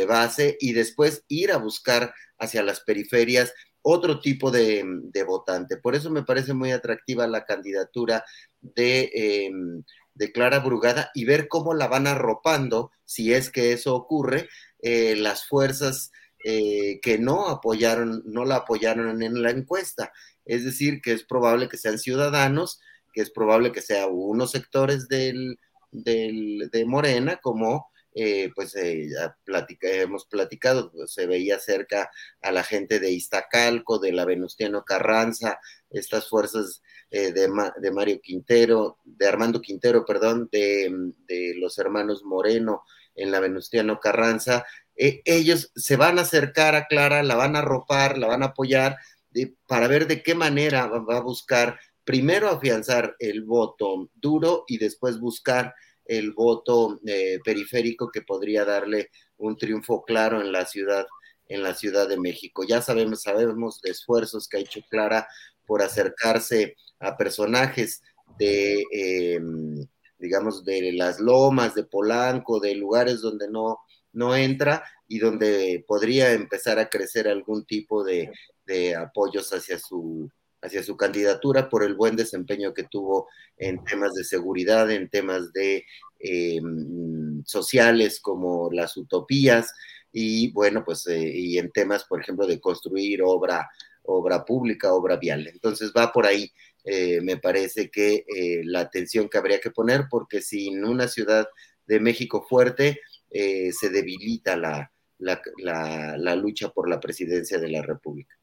base 0.08 0.58
y 0.60 0.74
después 0.74 1.26
ir 1.28 1.52
a 1.52 1.58
buscar 1.58 2.12
hacia 2.40 2.64
las 2.64 2.80
periferias 2.80 3.54
otro 3.88 4.20
tipo 4.20 4.50
de, 4.50 4.84
votante. 5.28 5.78
Por 5.78 5.94
eso 5.94 6.10
me 6.10 6.24
parece 6.24 6.54
muy 6.56 6.72
atractiva 6.72 7.28
la 7.28 7.46
candidatura 7.46 8.26
de, 8.60 9.12
em, 9.14 9.84
de 10.16 10.32
Clara 10.32 10.60
Brugada 10.60 11.12
y 11.14 11.26
ver 11.26 11.48
cómo 11.48 11.76
la 11.76 11.88
van 11.88 12.08
arropando, 12.08 12.92
si 13.06 13.32
es 13.32 13.52
que 13.52 13.74
eso 13.74 13.94
ocurre, 13.94 14.50
eh, 14.82 15.16
las 15.16 15.46
fuerzas 15.46 16.12
eh, 16.44 17.00
que 17.02 17.20
no 17.20 17.48
apoyaron, 17.48 18.24
no 18.26 18.44
la 18.44 18.58
apoyaron 18.58 19.22
en 19.22 19.44
la 19.44 19.52
encuesta. 19.52 20.12
Es 20.46 20.66
decir, 20.66 21.00
que 21.00 21.12
es 21.12 21.24
probable 21.24 21.70
que 21.70 21.78
sean 21.78 22.00
ciudadanos, 22.00 22.80
que 23.14 23.22
es 23.22 23.30
probable 23.30 23.72
que 23.72 23.82
sean 23.82 24.10
unos 24.12 24.50
sectores 24.50 25.08
del, 25.08 25.60
de 25.92 26.86
Morena, 26.88 27.38
como 27.38 27.88
eh, 28.16 28.50
pues 28.56 28.74
ya 28.74 29.38
hemos 29.82 30.26
platicado, 30.26 30.92
pues, 30.92 31.14
se 31.14 31.28
veía 31.28 31.60
cerca 31.60 32.10
a 32.42 32.52
la 32.52 32.64
gente 32.64 33.00
de 33.00 33.12
Iztacalco, 33.12 34.00
de 34.00 34.14
la 34.14 34.26
Venustiano 34.26 34.84
Carranza, 34.84 35.60
estas 35.92 36.28
fuerzas 36.28 36.82
de, 37.12 37.32
de, 37.32 37.92
Mario 37.92 38.20
Quintero, 38.22 38.98
de 39.06 39.28
Armando 39.28 39.62
Quintero, 39.62 40.04
perdón, 40.06 40.50
de, 40.52 41.14
de 41.28 41.54
los 41.58 41.78
hermanos 41.78 42.24
Moreno, 42.24 42.84
en 43.16 43.32
la 43.32 43.40
Venustiano 43.40 44.00
Carranza, 44.00 44.66
eh, 44.96 45.22
ellos 45.26 45.72
se 45.76 45.96
van 45.96 46.20
a 46.20 46.24
acercar 46.24 46.76
a 46.76 46.88
Clara, 46.88 47.24
la 47.24 47.36
van 47.36 47.56
a 47.56 47.62
ropar, 47.62 48.18
la 48.18 48.28
van 48.28 48.44
a 48.44 48.48
apoyar 48.48 48.98
para 49.68 49.88
ver 49.88 50.08
de 50.08 50.24
qué 50.24 50.36
manera 50.36 50.88
va, 50.88 51.18
a 51.18 51.22
buscar 51.22 51.80
primero 52.06 52.50
afianzar 52.50 53.16
el 53.20 53.44
voto 53.44 54.10
duro 54.14 54.64
y 54.68 54.78
después 54.78 55.20
buscar 55.20 55.76
el 56.06 56.32
voto 56.34 57.00
eh, 57.06 57.40
periférico 57.44 58.10
que 58.10 58.22
podría 58.22 58.66
darle 58.66 59.10
un 59.38 59.58
triunfo 59.58 60.04
claro 60.04 60.42
en 60.42 60.52
la 60.52 60.66
ciudad 60.66 61.06
en 61.48 61.62
la 61.62 61.76
Ciudad 61.76 62.10
de 62.10 62.18
México. 62.18 62.64
Ya 62.68 62.82
sabemos, 62.82 63.22
sabemos 63.22 63.80
de 63.82 63.92
esfuerzos 63.92 64.48
que 64.48 64.58
ha 64.58 64.62
hecho 64.62 64.82
Clara 64.90 65.28
por 65.68 65.84
acercarse 65.84 66.76
a 67.00 67.16
personajes 67.18 68.02
de 68.40 68.84
em, 68.92 69.86
digamos, 70.18 70.64
de 70.64 70.94
las 70.94 71.20
lomas, 71.20 71.76
de 71.76 71.84
Polanco, 71.84 72.60
de 72.60 72.76
lugares 72.76 73.22
donde 73.22 73.48
no, 73.50 73.80
no 74.14 74.36
entra 74.36 74.84
y 75.08 75.20
donde 75.20 75.84
podría 75.88 76.34
empezar 76.34 76.80
a 76.80 76.90
crecer 76.90 77.28
algún 77.28 77.66
tipo 77.66 78.04
de, 78.04 78.32
apoyos 78.96 79.54
hacia 79.54 79.78
su, 79.78 80.30
hacia 80.66 80.84
su 80.84 80.98
candidatura 80.98 81.70
por 81.70 81.84
el 81.84 81.96
buen 81.96 82.16
desempeño 82.16 82.74
que 82.74 82.84
tuvo 82.84 83.28
en 83.58 83.84
temas 83.84 84.14
de 84.14 84.24
seguridad, 84.24 84.90
en 84.92 85.10
temas 85.10 85.54
de 85.54 85.86
eh, 86.20 86.62
sociales 87.46 88.20
como 88.20 88.70
las 88.72 88.98
utopías 88.98 89.72
y 90.12 90.52
bueno, 90.52 90.84
pues 90.86 91.06
eh, 91.08 91.32
y 91.34 91.58
en 91.58 91.72
temas, 91.72 92.06
por 92.06 92.22
ejemplo, 92.22 92.48
de 92.48 92.60
construir 92.60 93.22
obra, 93.22 93.70
obra 94.04 94.46
pública, 94.46 94.94
obra 94.94 95.18
vial. 95.18 95.48
Entonces 95.48 95.92
va 95.96 96.12
por 96.12 96.26
ahí 96.26 96.52
eh, 96.84 97.20
me 97.22 97.38
parece 97.38 97.90
que 97.90 98.26
la 98.64 98.82
atención 98.82 99.28
que 99.28 99.40
habría 99.40 99.60
que 99.60 99.72
poner, 99.72 100.06
porque 100.10 100.42
sin 100.42 100.86
una 100.86 101.08
ciudad 101.08 101.48
de 101.88 102.00
México 102.00 102.46
fuerte, 102.48 103.00
se 103.32 103.90
debilita 103.90 104.56
la, 104.56 104.92
la, 105.20 106.36
lucha 106.36 106.70
por 106.70 106.90
la 106.90 107.00
presidencia 107.00 107.60
de 107.60 107.70
la 107.70 107.82
República. 107.82 108.36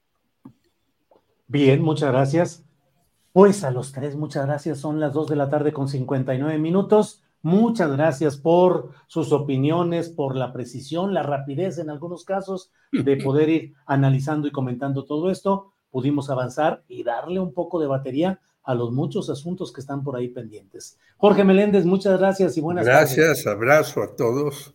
Bien, 1.52 1.82
muchas 1.82 2.10
gracias. 2.10 2.64
Pues 3.34 3.62
a 3.62 3.70
los 3.70 3.92
tres, 3.92 4.16
muchas 4.16 4.46
gracias. 4.46 4.78
Son 4.78 5.00
las 5.00 5.12
dos 5.12 5.28
de 5.28 5.36
la 5.36 5.50
tarde 5.50 5.74
con 5.74 5.86
59 5.86 6.58
minutos. 6.58 7.22
Muchas 7.42 7.92
gracias 7.92 8.38
por 8.38 8.92
sus 9.06 9.32
opiniones, 9.32 10.08
por 10.08 10.34
la 10.34 10.50
precisión, 10.54 11.12
la 11.12 11.22
rapidez 11.22 11.76
en 11.76 11.90
algunos 11.90 12.24
casos 12.24 12.72
de 12.90 13.16
poder 13.22 13.50
ir 13.50 13.74
analizando 13.84 14.48
y 14.48 14.50
comentando 14.50 15.04
todo 15.04 15.30
esto 15.30 15.74
pudimos 15.90 16.30
avanzar 16.30 16.84
y 16.88 17.04
darle 17.04 17.38
un 17.38 17.52
poco 17.52 17.78
de 17.78 17.86
batería 17.86 18.40
a 18.64 18.74
los 18.74 18.90
muchos 18.90 19.28
asuntos 19.28 19.72
que 19.72 19.82
están 19.82 20.02
por 20.02 20.16
ahí 20.16 20.28
pendientes. 20.28 20.98
Jorge 21.18 21.44
Meléndez, 21.44 21.84
muchas 21.84 22.18
gracias 22.18 22.56
y 22.56 22.62
buenas 22.62 22.86
tardes. 22.86 23.14
Gracias, 23.14 23.46
abrazo 23.46 24.02
a 24.02 24.16
todos. 24.16 24.74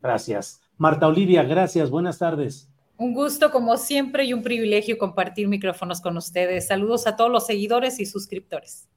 Gracias. 0.00 0.60
Marta 0.76 1.08
Olivia, 1.08 1.42
gracias, 1.42 1.90
buenas 1.90 2.18
tardes. 2.18 2.71
Un 3.02 3.14
gusto 3.14 3.50
como 3.50 3.76
siempre 3.78 4.26
y 4.26 4.32
un 4.32 4.44
privilegio 4.44 4.96
compartir 4.96 5.48
micrófonos 5.48 6.00
con 6.00 6.16
ustedes. 6.16 6.68
Saludos 6.68 7.08
a 7.08 7.16
todos 7.16 7.32
los 7.32 7.44
seguidores 7.44 7.98
y 7.98 8.06
suscriptores. 8.06 8.88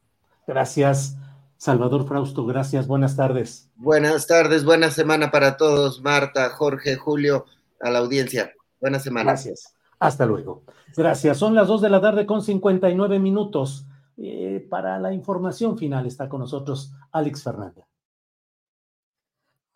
Gracias. 0.46 1.18
Salvador 1.58 2.08
Frausto, 2.08 2.46
gracias, 2.46 2.86
buenas 2.86 3.16
tardes. 3.16 3.72
Buenas 3.76 4.28
tardes, 4.28 4.64
buena 4.64 4.92
semana 4.92 5.32
para 5.32 5.58
todos, 5.58 6.04
Marta, 6.04 6.52
Jorge, 6.52 6.98
Julio, 6.98 7.46
a 7.82 7.90
la 7.90 7.98
audiencia. 7.98 8.54
Buena 8.80 9.00
semana. 9.00 9.32
Gracias. 9.32 9.74
Hasta 9.98 10.28
luego. 10.28 10.62
Gracias. 10.96 11.40
Son 11.40 11.56
las 11.56 11.68
dos 11.68 11.82
de 11.82 11.90
la 11.90 12.00
tarde 12.00 12.28
con 12.28 12.44
59 12.44 13.18
minutos. 13.18 13.88
Eh, 14.18 14.68
para 14.70 15.00
la 15.00 15.14
información 15.14 15.80
final 15.80 16.06
está 16.06 16.30
con 16.30 16.42
nosotros 16.42 16.94
Alex 17.12 17.42
Fernández. 17.42 17.86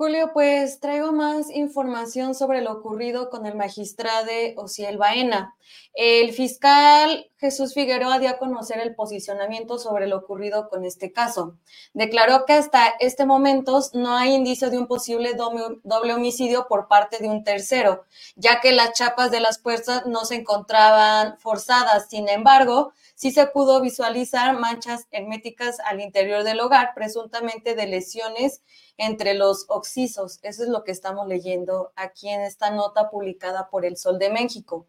Julio, 0.01 0.31
pues 0.31 0.79
traigo 0.79 1.11
más 1.11 1.49
información 1.49 2.33
sobre 2.33 2.61
lo 2.61 2.71
ocurrido 2.71 3.29
con 3.29 3.45
el 3.45 3.55
magistrado 3.55 4.31
Ociel 4.55 4.97
Baena. 4.97 5.57
El 5.93 6.31
fiscal 6.31 7.28
Jesús 7.39 7.73
Figueroa 7.73 8.19
dio 8.19 8.31
a 8.31 8.37
conocer 8.37 8.79
el 8.81 8.95
posicionamiento 8.95 9.79
sobre 9.79 10.07
lo 10.07 10.17
ocurrido 10.17 10.67
con 10.67 10.83
este 10.83 11.13
caso. 11.13 11.55
Declaró 11.93 12.43
que 12.45 12.51
hasta 12.51 12.85
este 12.99 13.25
momento 13.25 13.79
no 13.93 14.17
hay 14.17 14.33
indicio 14.33 14.69
de 14.69 14.77
un 14.77 14.87
posible 14.87 15.35
doble 15.35 16.13
homicidio 16.13 16.67
por 16.67 16.89
parte 16.89 17.19
de 17.19 17.29
un 17.29 17.45
tercero, 17.45 18.03
ya 18.35 18.59
que 18.59 18.73
las 18.73 18.91
chapas 18.91 19.31
de 19.31 19.39
las 19.39 19.57
puertas 19.57 20.05
no 20.05 20.25
se 20.25 20.35
encontraban 20.35 21.39
forzadas. 21.39 22.09
Sin 22.09 22.27
embargo, 22.27 22.91
sí 23.15 23.31
se 23.31 23.47
pudo 23.47 23.79
visualizar 23.79 24.59
manchas 24.59 25.07
herméticas 25.09 25.79
al 25.79 26.01
interior 26.01 26.43
del 26.43 26.59
hogar, 26.59 26.91
presuntamente 26.93 27.73
de 27.73 27.87
lesiones 27.87 28.63
entre 28.97 29.33
los 29.33 29.63
oxisos. 29.69 30.39
Eso 30.41 30.63
es 30.63 30.67
lo 30.67 30.83
que 30.83 30.91
estamos 30.91 31.25
leyendo 31.25 31.93
aquí 31.95 32.27
en 32.27 32.41
esta 32.41 32.69
nota 32.69 33.09
publicada 33.09 33.69
por 33.69 33.85
El 33.85 33.95
Sol 33.95 34.19
de 34.19 34.29
México. 34.29 34.87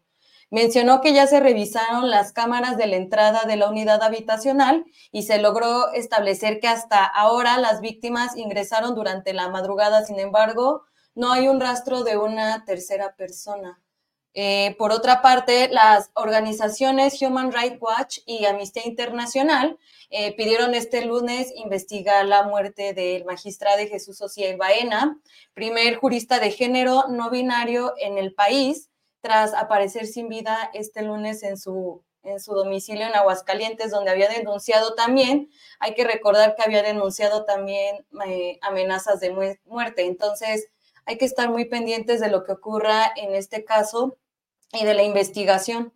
Mencionó 0.51 0.99
que 0.99 1.13
ya 1.13 1.27
se 1.27 1.39
revisaron 1.39 2.09
las 2.09 2.33
cámaras 2.33 2.75
de 2.75 2.85
la 2.85 2.97
entrada 2.97 3.45
de 3.45 3.55
la 3.55 3.69
unidad 3.69 4.03
habitacional 4.03 4.83
y 5.09 5.23
se 5.23 5.37
logró 5.37 5.93
establecer 5.93 6.59
que 6.59 6.67
hasta 6.67 7.05
ahora 7.05 7.57
las 7.57 7.79
víctimas 7.79 8.35
ingresaron 8.35 8.93
durante 8.93 9.33
la 9.33 9.47
madrugada. 9.47 10.03
Sin 10.05 10.19
embargo, 10.19 10.83
no 11.15 11.31
hay 11.31 11.47
un 11.47 11.61
rastro 11.61 12.03
de 12.03 12.17
una 12.17 12.65
tercera 12.65 13.15
persona. 13.15 13.81
Eh, 14.33 14.75
por 14.77 14.91
otra 14.91 15.21
parte, 15.21 15.69
las 15.69 16.11
organizaciones 16.15 17.21
Human 17.21 17.53
Rights 17.53 17.81
Watch 17.81 18.19
y 18.25 18.43
Amnistía 18.45 18.85
Internacional 18.85 19.77
eh, 20.09 20.35
pidieron 20.35 20.75
este 20.75 21.05
lunes 21.05 21.53
investigar 21.55 22.25
la 22.25 22.43
muerte 22.43 22.93
del 22.93 23.23
magistrado 23.23 23.79
Jesús 23.87 24.21
Ociel 24.21 24.57
Baena, 24.57 25.17
primer 25.53 25.95
jurista 25.95 26.39
de 26.39 26.51
género 26.51 27.05
no 27.07 27.29
binario 27.29 27.93
en 27.97 28.17
el 28.17 28.33
país, 28.33 28.90
tras 29.21 29.53
aparecer 29.53 30.07
sin 30.07 30.27
vida 30.29 30.69
este 30.73 31.03
lunes 31.03 31.43
en 31.43 31.57
su, 31.57 32.03
en 32.23 32.39
su 32.39 32.53
domicilio 32.53 33.05
en 33.05 33.15
Aguascalientes, 33.15 33.91
donde 33.91 34.11
había 34.11 34.29
denunciado 34.29 34.95
también, 34.95 35.49
hay 35.79 35.93
que 35.93 36.03
recordar 36.03 36.55
que 36.55 36.63
había 36.63 36.83
denunciado 36.83 37.45
también 37.45 38.05
eh, 38.25 38.59
amenazas 38.61 39.19
de 39.19 39.59
muerte. 39.65 40.05
Entonces, 40.05 40.67
hay 41.05 41.17
que 41.17 41.25
estar 41.25 41.49
muy 41.49 41.65
pendientes 41.65 42.19
de 42.19 42.29
lo 42.29 42.43
que 42.43 42.51
ocurra 42.51 43.11
en 43.15 43.35
este 43.35 43.63
caso 43.63 44.17
y 44.73 44.85
de 44.85 44.93
la 44.93 45.03
investigación. 45.03 45.93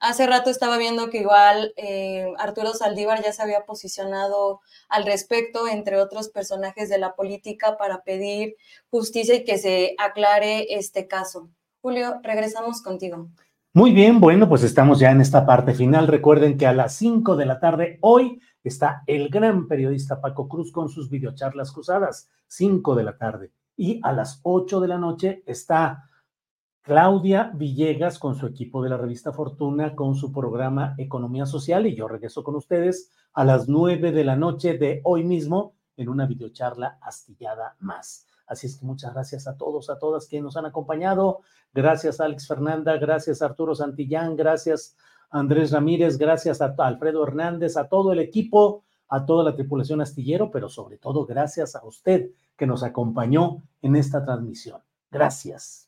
Hace 0.00 0.26
rato 0.28 0.50
estaba 0.50 0.76
viendo 0.78 1.10
que 1.10 1.18
igual 1.18 1.74
eh, 1.76 2.32
Arturo 2.38 2.72
Saldívar 2.72 3.22
ya 3.22 3.32
se 3.32 3.42
había 3.42 3.64
posicionado 3.64 4.60
al 4.88 5.04
respecto, 5.04 5.66
entre 5.66 6.00
otros 6.00 6.28
personajes 6.28 6.88
de 6.88 6.98
la 6.98 7.16
política, 7.16 7.76
para 7.76 8.04
pedir 8.04 8.56
justicia 8.90 9.34
y 9.34 9.44
que 9.44 9.58
se 9.58 9.96
aclare 9.98 10.66
este 10.74 11.08
caso. 11.08 11.50
Julio, 11.80 12.20
regresamos 12.22 12.82
contigo. 12.82 13.28
Muy 13.72 13.92
bien, 13.92 14.18
bueno, 14.20 14.48
pues 14.48 14.62
estamos 14.62 14.98
ya 14.98 15.10
en 15.10 15.20
esta 15.20 15.46
parte 15.46 15.74
final. 15.74 16.08
Recuerden 16.08 16.58
que 16.58 16.66
a 16.66 16.72
las 16.72 16.94
5 16.96 17.36
de 17.36 17.46
la 17.46 17.60
tarde 17.60 17.98
hoy 18.00 18.40
está 18.64 19.02
el 19.06 19.28
gran 19.28 19.68
periodista 19.68 20.20
Paco 20.20 20.48
Cruz 20.48 20.72
con 20.72 20.88
sus 20.88 21.10
videocharlas 21.10 21.72
cruzadas, 21.72 22.28
5 22.46 22.94
de 22.94 23.04
la 23.04 23.16
tarde 23.16 23.52
y 23.76 24.00
a 24.02 24.12
las 24.12 24.40
8 24.42 24.80
de 24.80 24.88
la 24.88 24.98
noche 24.98 25.42
está 25.46 26.04
Claudia 26.82 27.52
Villegas 27.54 28.18
con 28.18 28.34
su 28.34 28.46
equipo 28.46 28.82
de 28.82 28.90
la 28.90 28.96
revista 28.96 29.32
Fortuna 29.32 29.94
con 29.94 30.14
su 30.14 30.32
programa 30.32 30.94
Economía 30.98 31.46
Social 31.46 31.86
y 31.86 31.94
yo 31.94 32.08
regreso 32.08 32.42
con 32.42 32.56
ustedes 32.56 33.12
a 33.34 33.44
las 33.44 33.68
9 33.68 34.10
de 34.10 34.24
la 34.24 34.36
noche 34.36 34.76
de 34.76 35.00
hoy 35.04 35.22
mismo 35.22 35.74
en 35.96 36.08
una 36.08 36.26
videocharla 36.26 36.98
astillada 37.00 37.76
más. 37.78 38.27
Así 38.48 38.66
es 38.66 38.78
que 38.78 38.86
muchas 38.86 39.12
gracias 39.12 39.46
a 39.46 39.56
todos, 39.56 39.90
a 39.90 39.98
todas 39.98 40.26
que 40.26 40.40
nos 40.40 40.56
han 40.56 40.66
acompañado. 40.66 41.40
Gracias 41.72 42.20
Alex 42.20 42.48
Fernanda, 42.48 42.96
gracias 42.96 43.42
Arturo 43.42 43.74
Santillán, 43.74 44.36
gracias 44.36 44.96
Andrés 45.30 45.72
Ramírez, 45.72 46.16
gracias 46.16 46.62
a 46.62 46.74
Alfredo 46.78 47.22
Hernández, 47.22 47.76
a 47.76 47.88
todo 47.88 48.12
el 48.12 48.20
equipo, 48.20 48.84
a 49.08 49.26
toda 49.26 49.44
la 49.44 49.54
tripulación 49.54 50.00
astillero, 50.00 50.50
pero 50.50 50.68
sobre 50.68 50.98
todo 50.98 51.26
gracias 51.26 51.76
a 51.76 51.84
usted 51.84 52.30
que 52.56 52.66
nos 52.66 52.82
acompañó 52.82 53.62
en 53.82 53.96
esta 53.96 54.24
transmisión. 54.24 54.80
Gracias. 55.10 55.87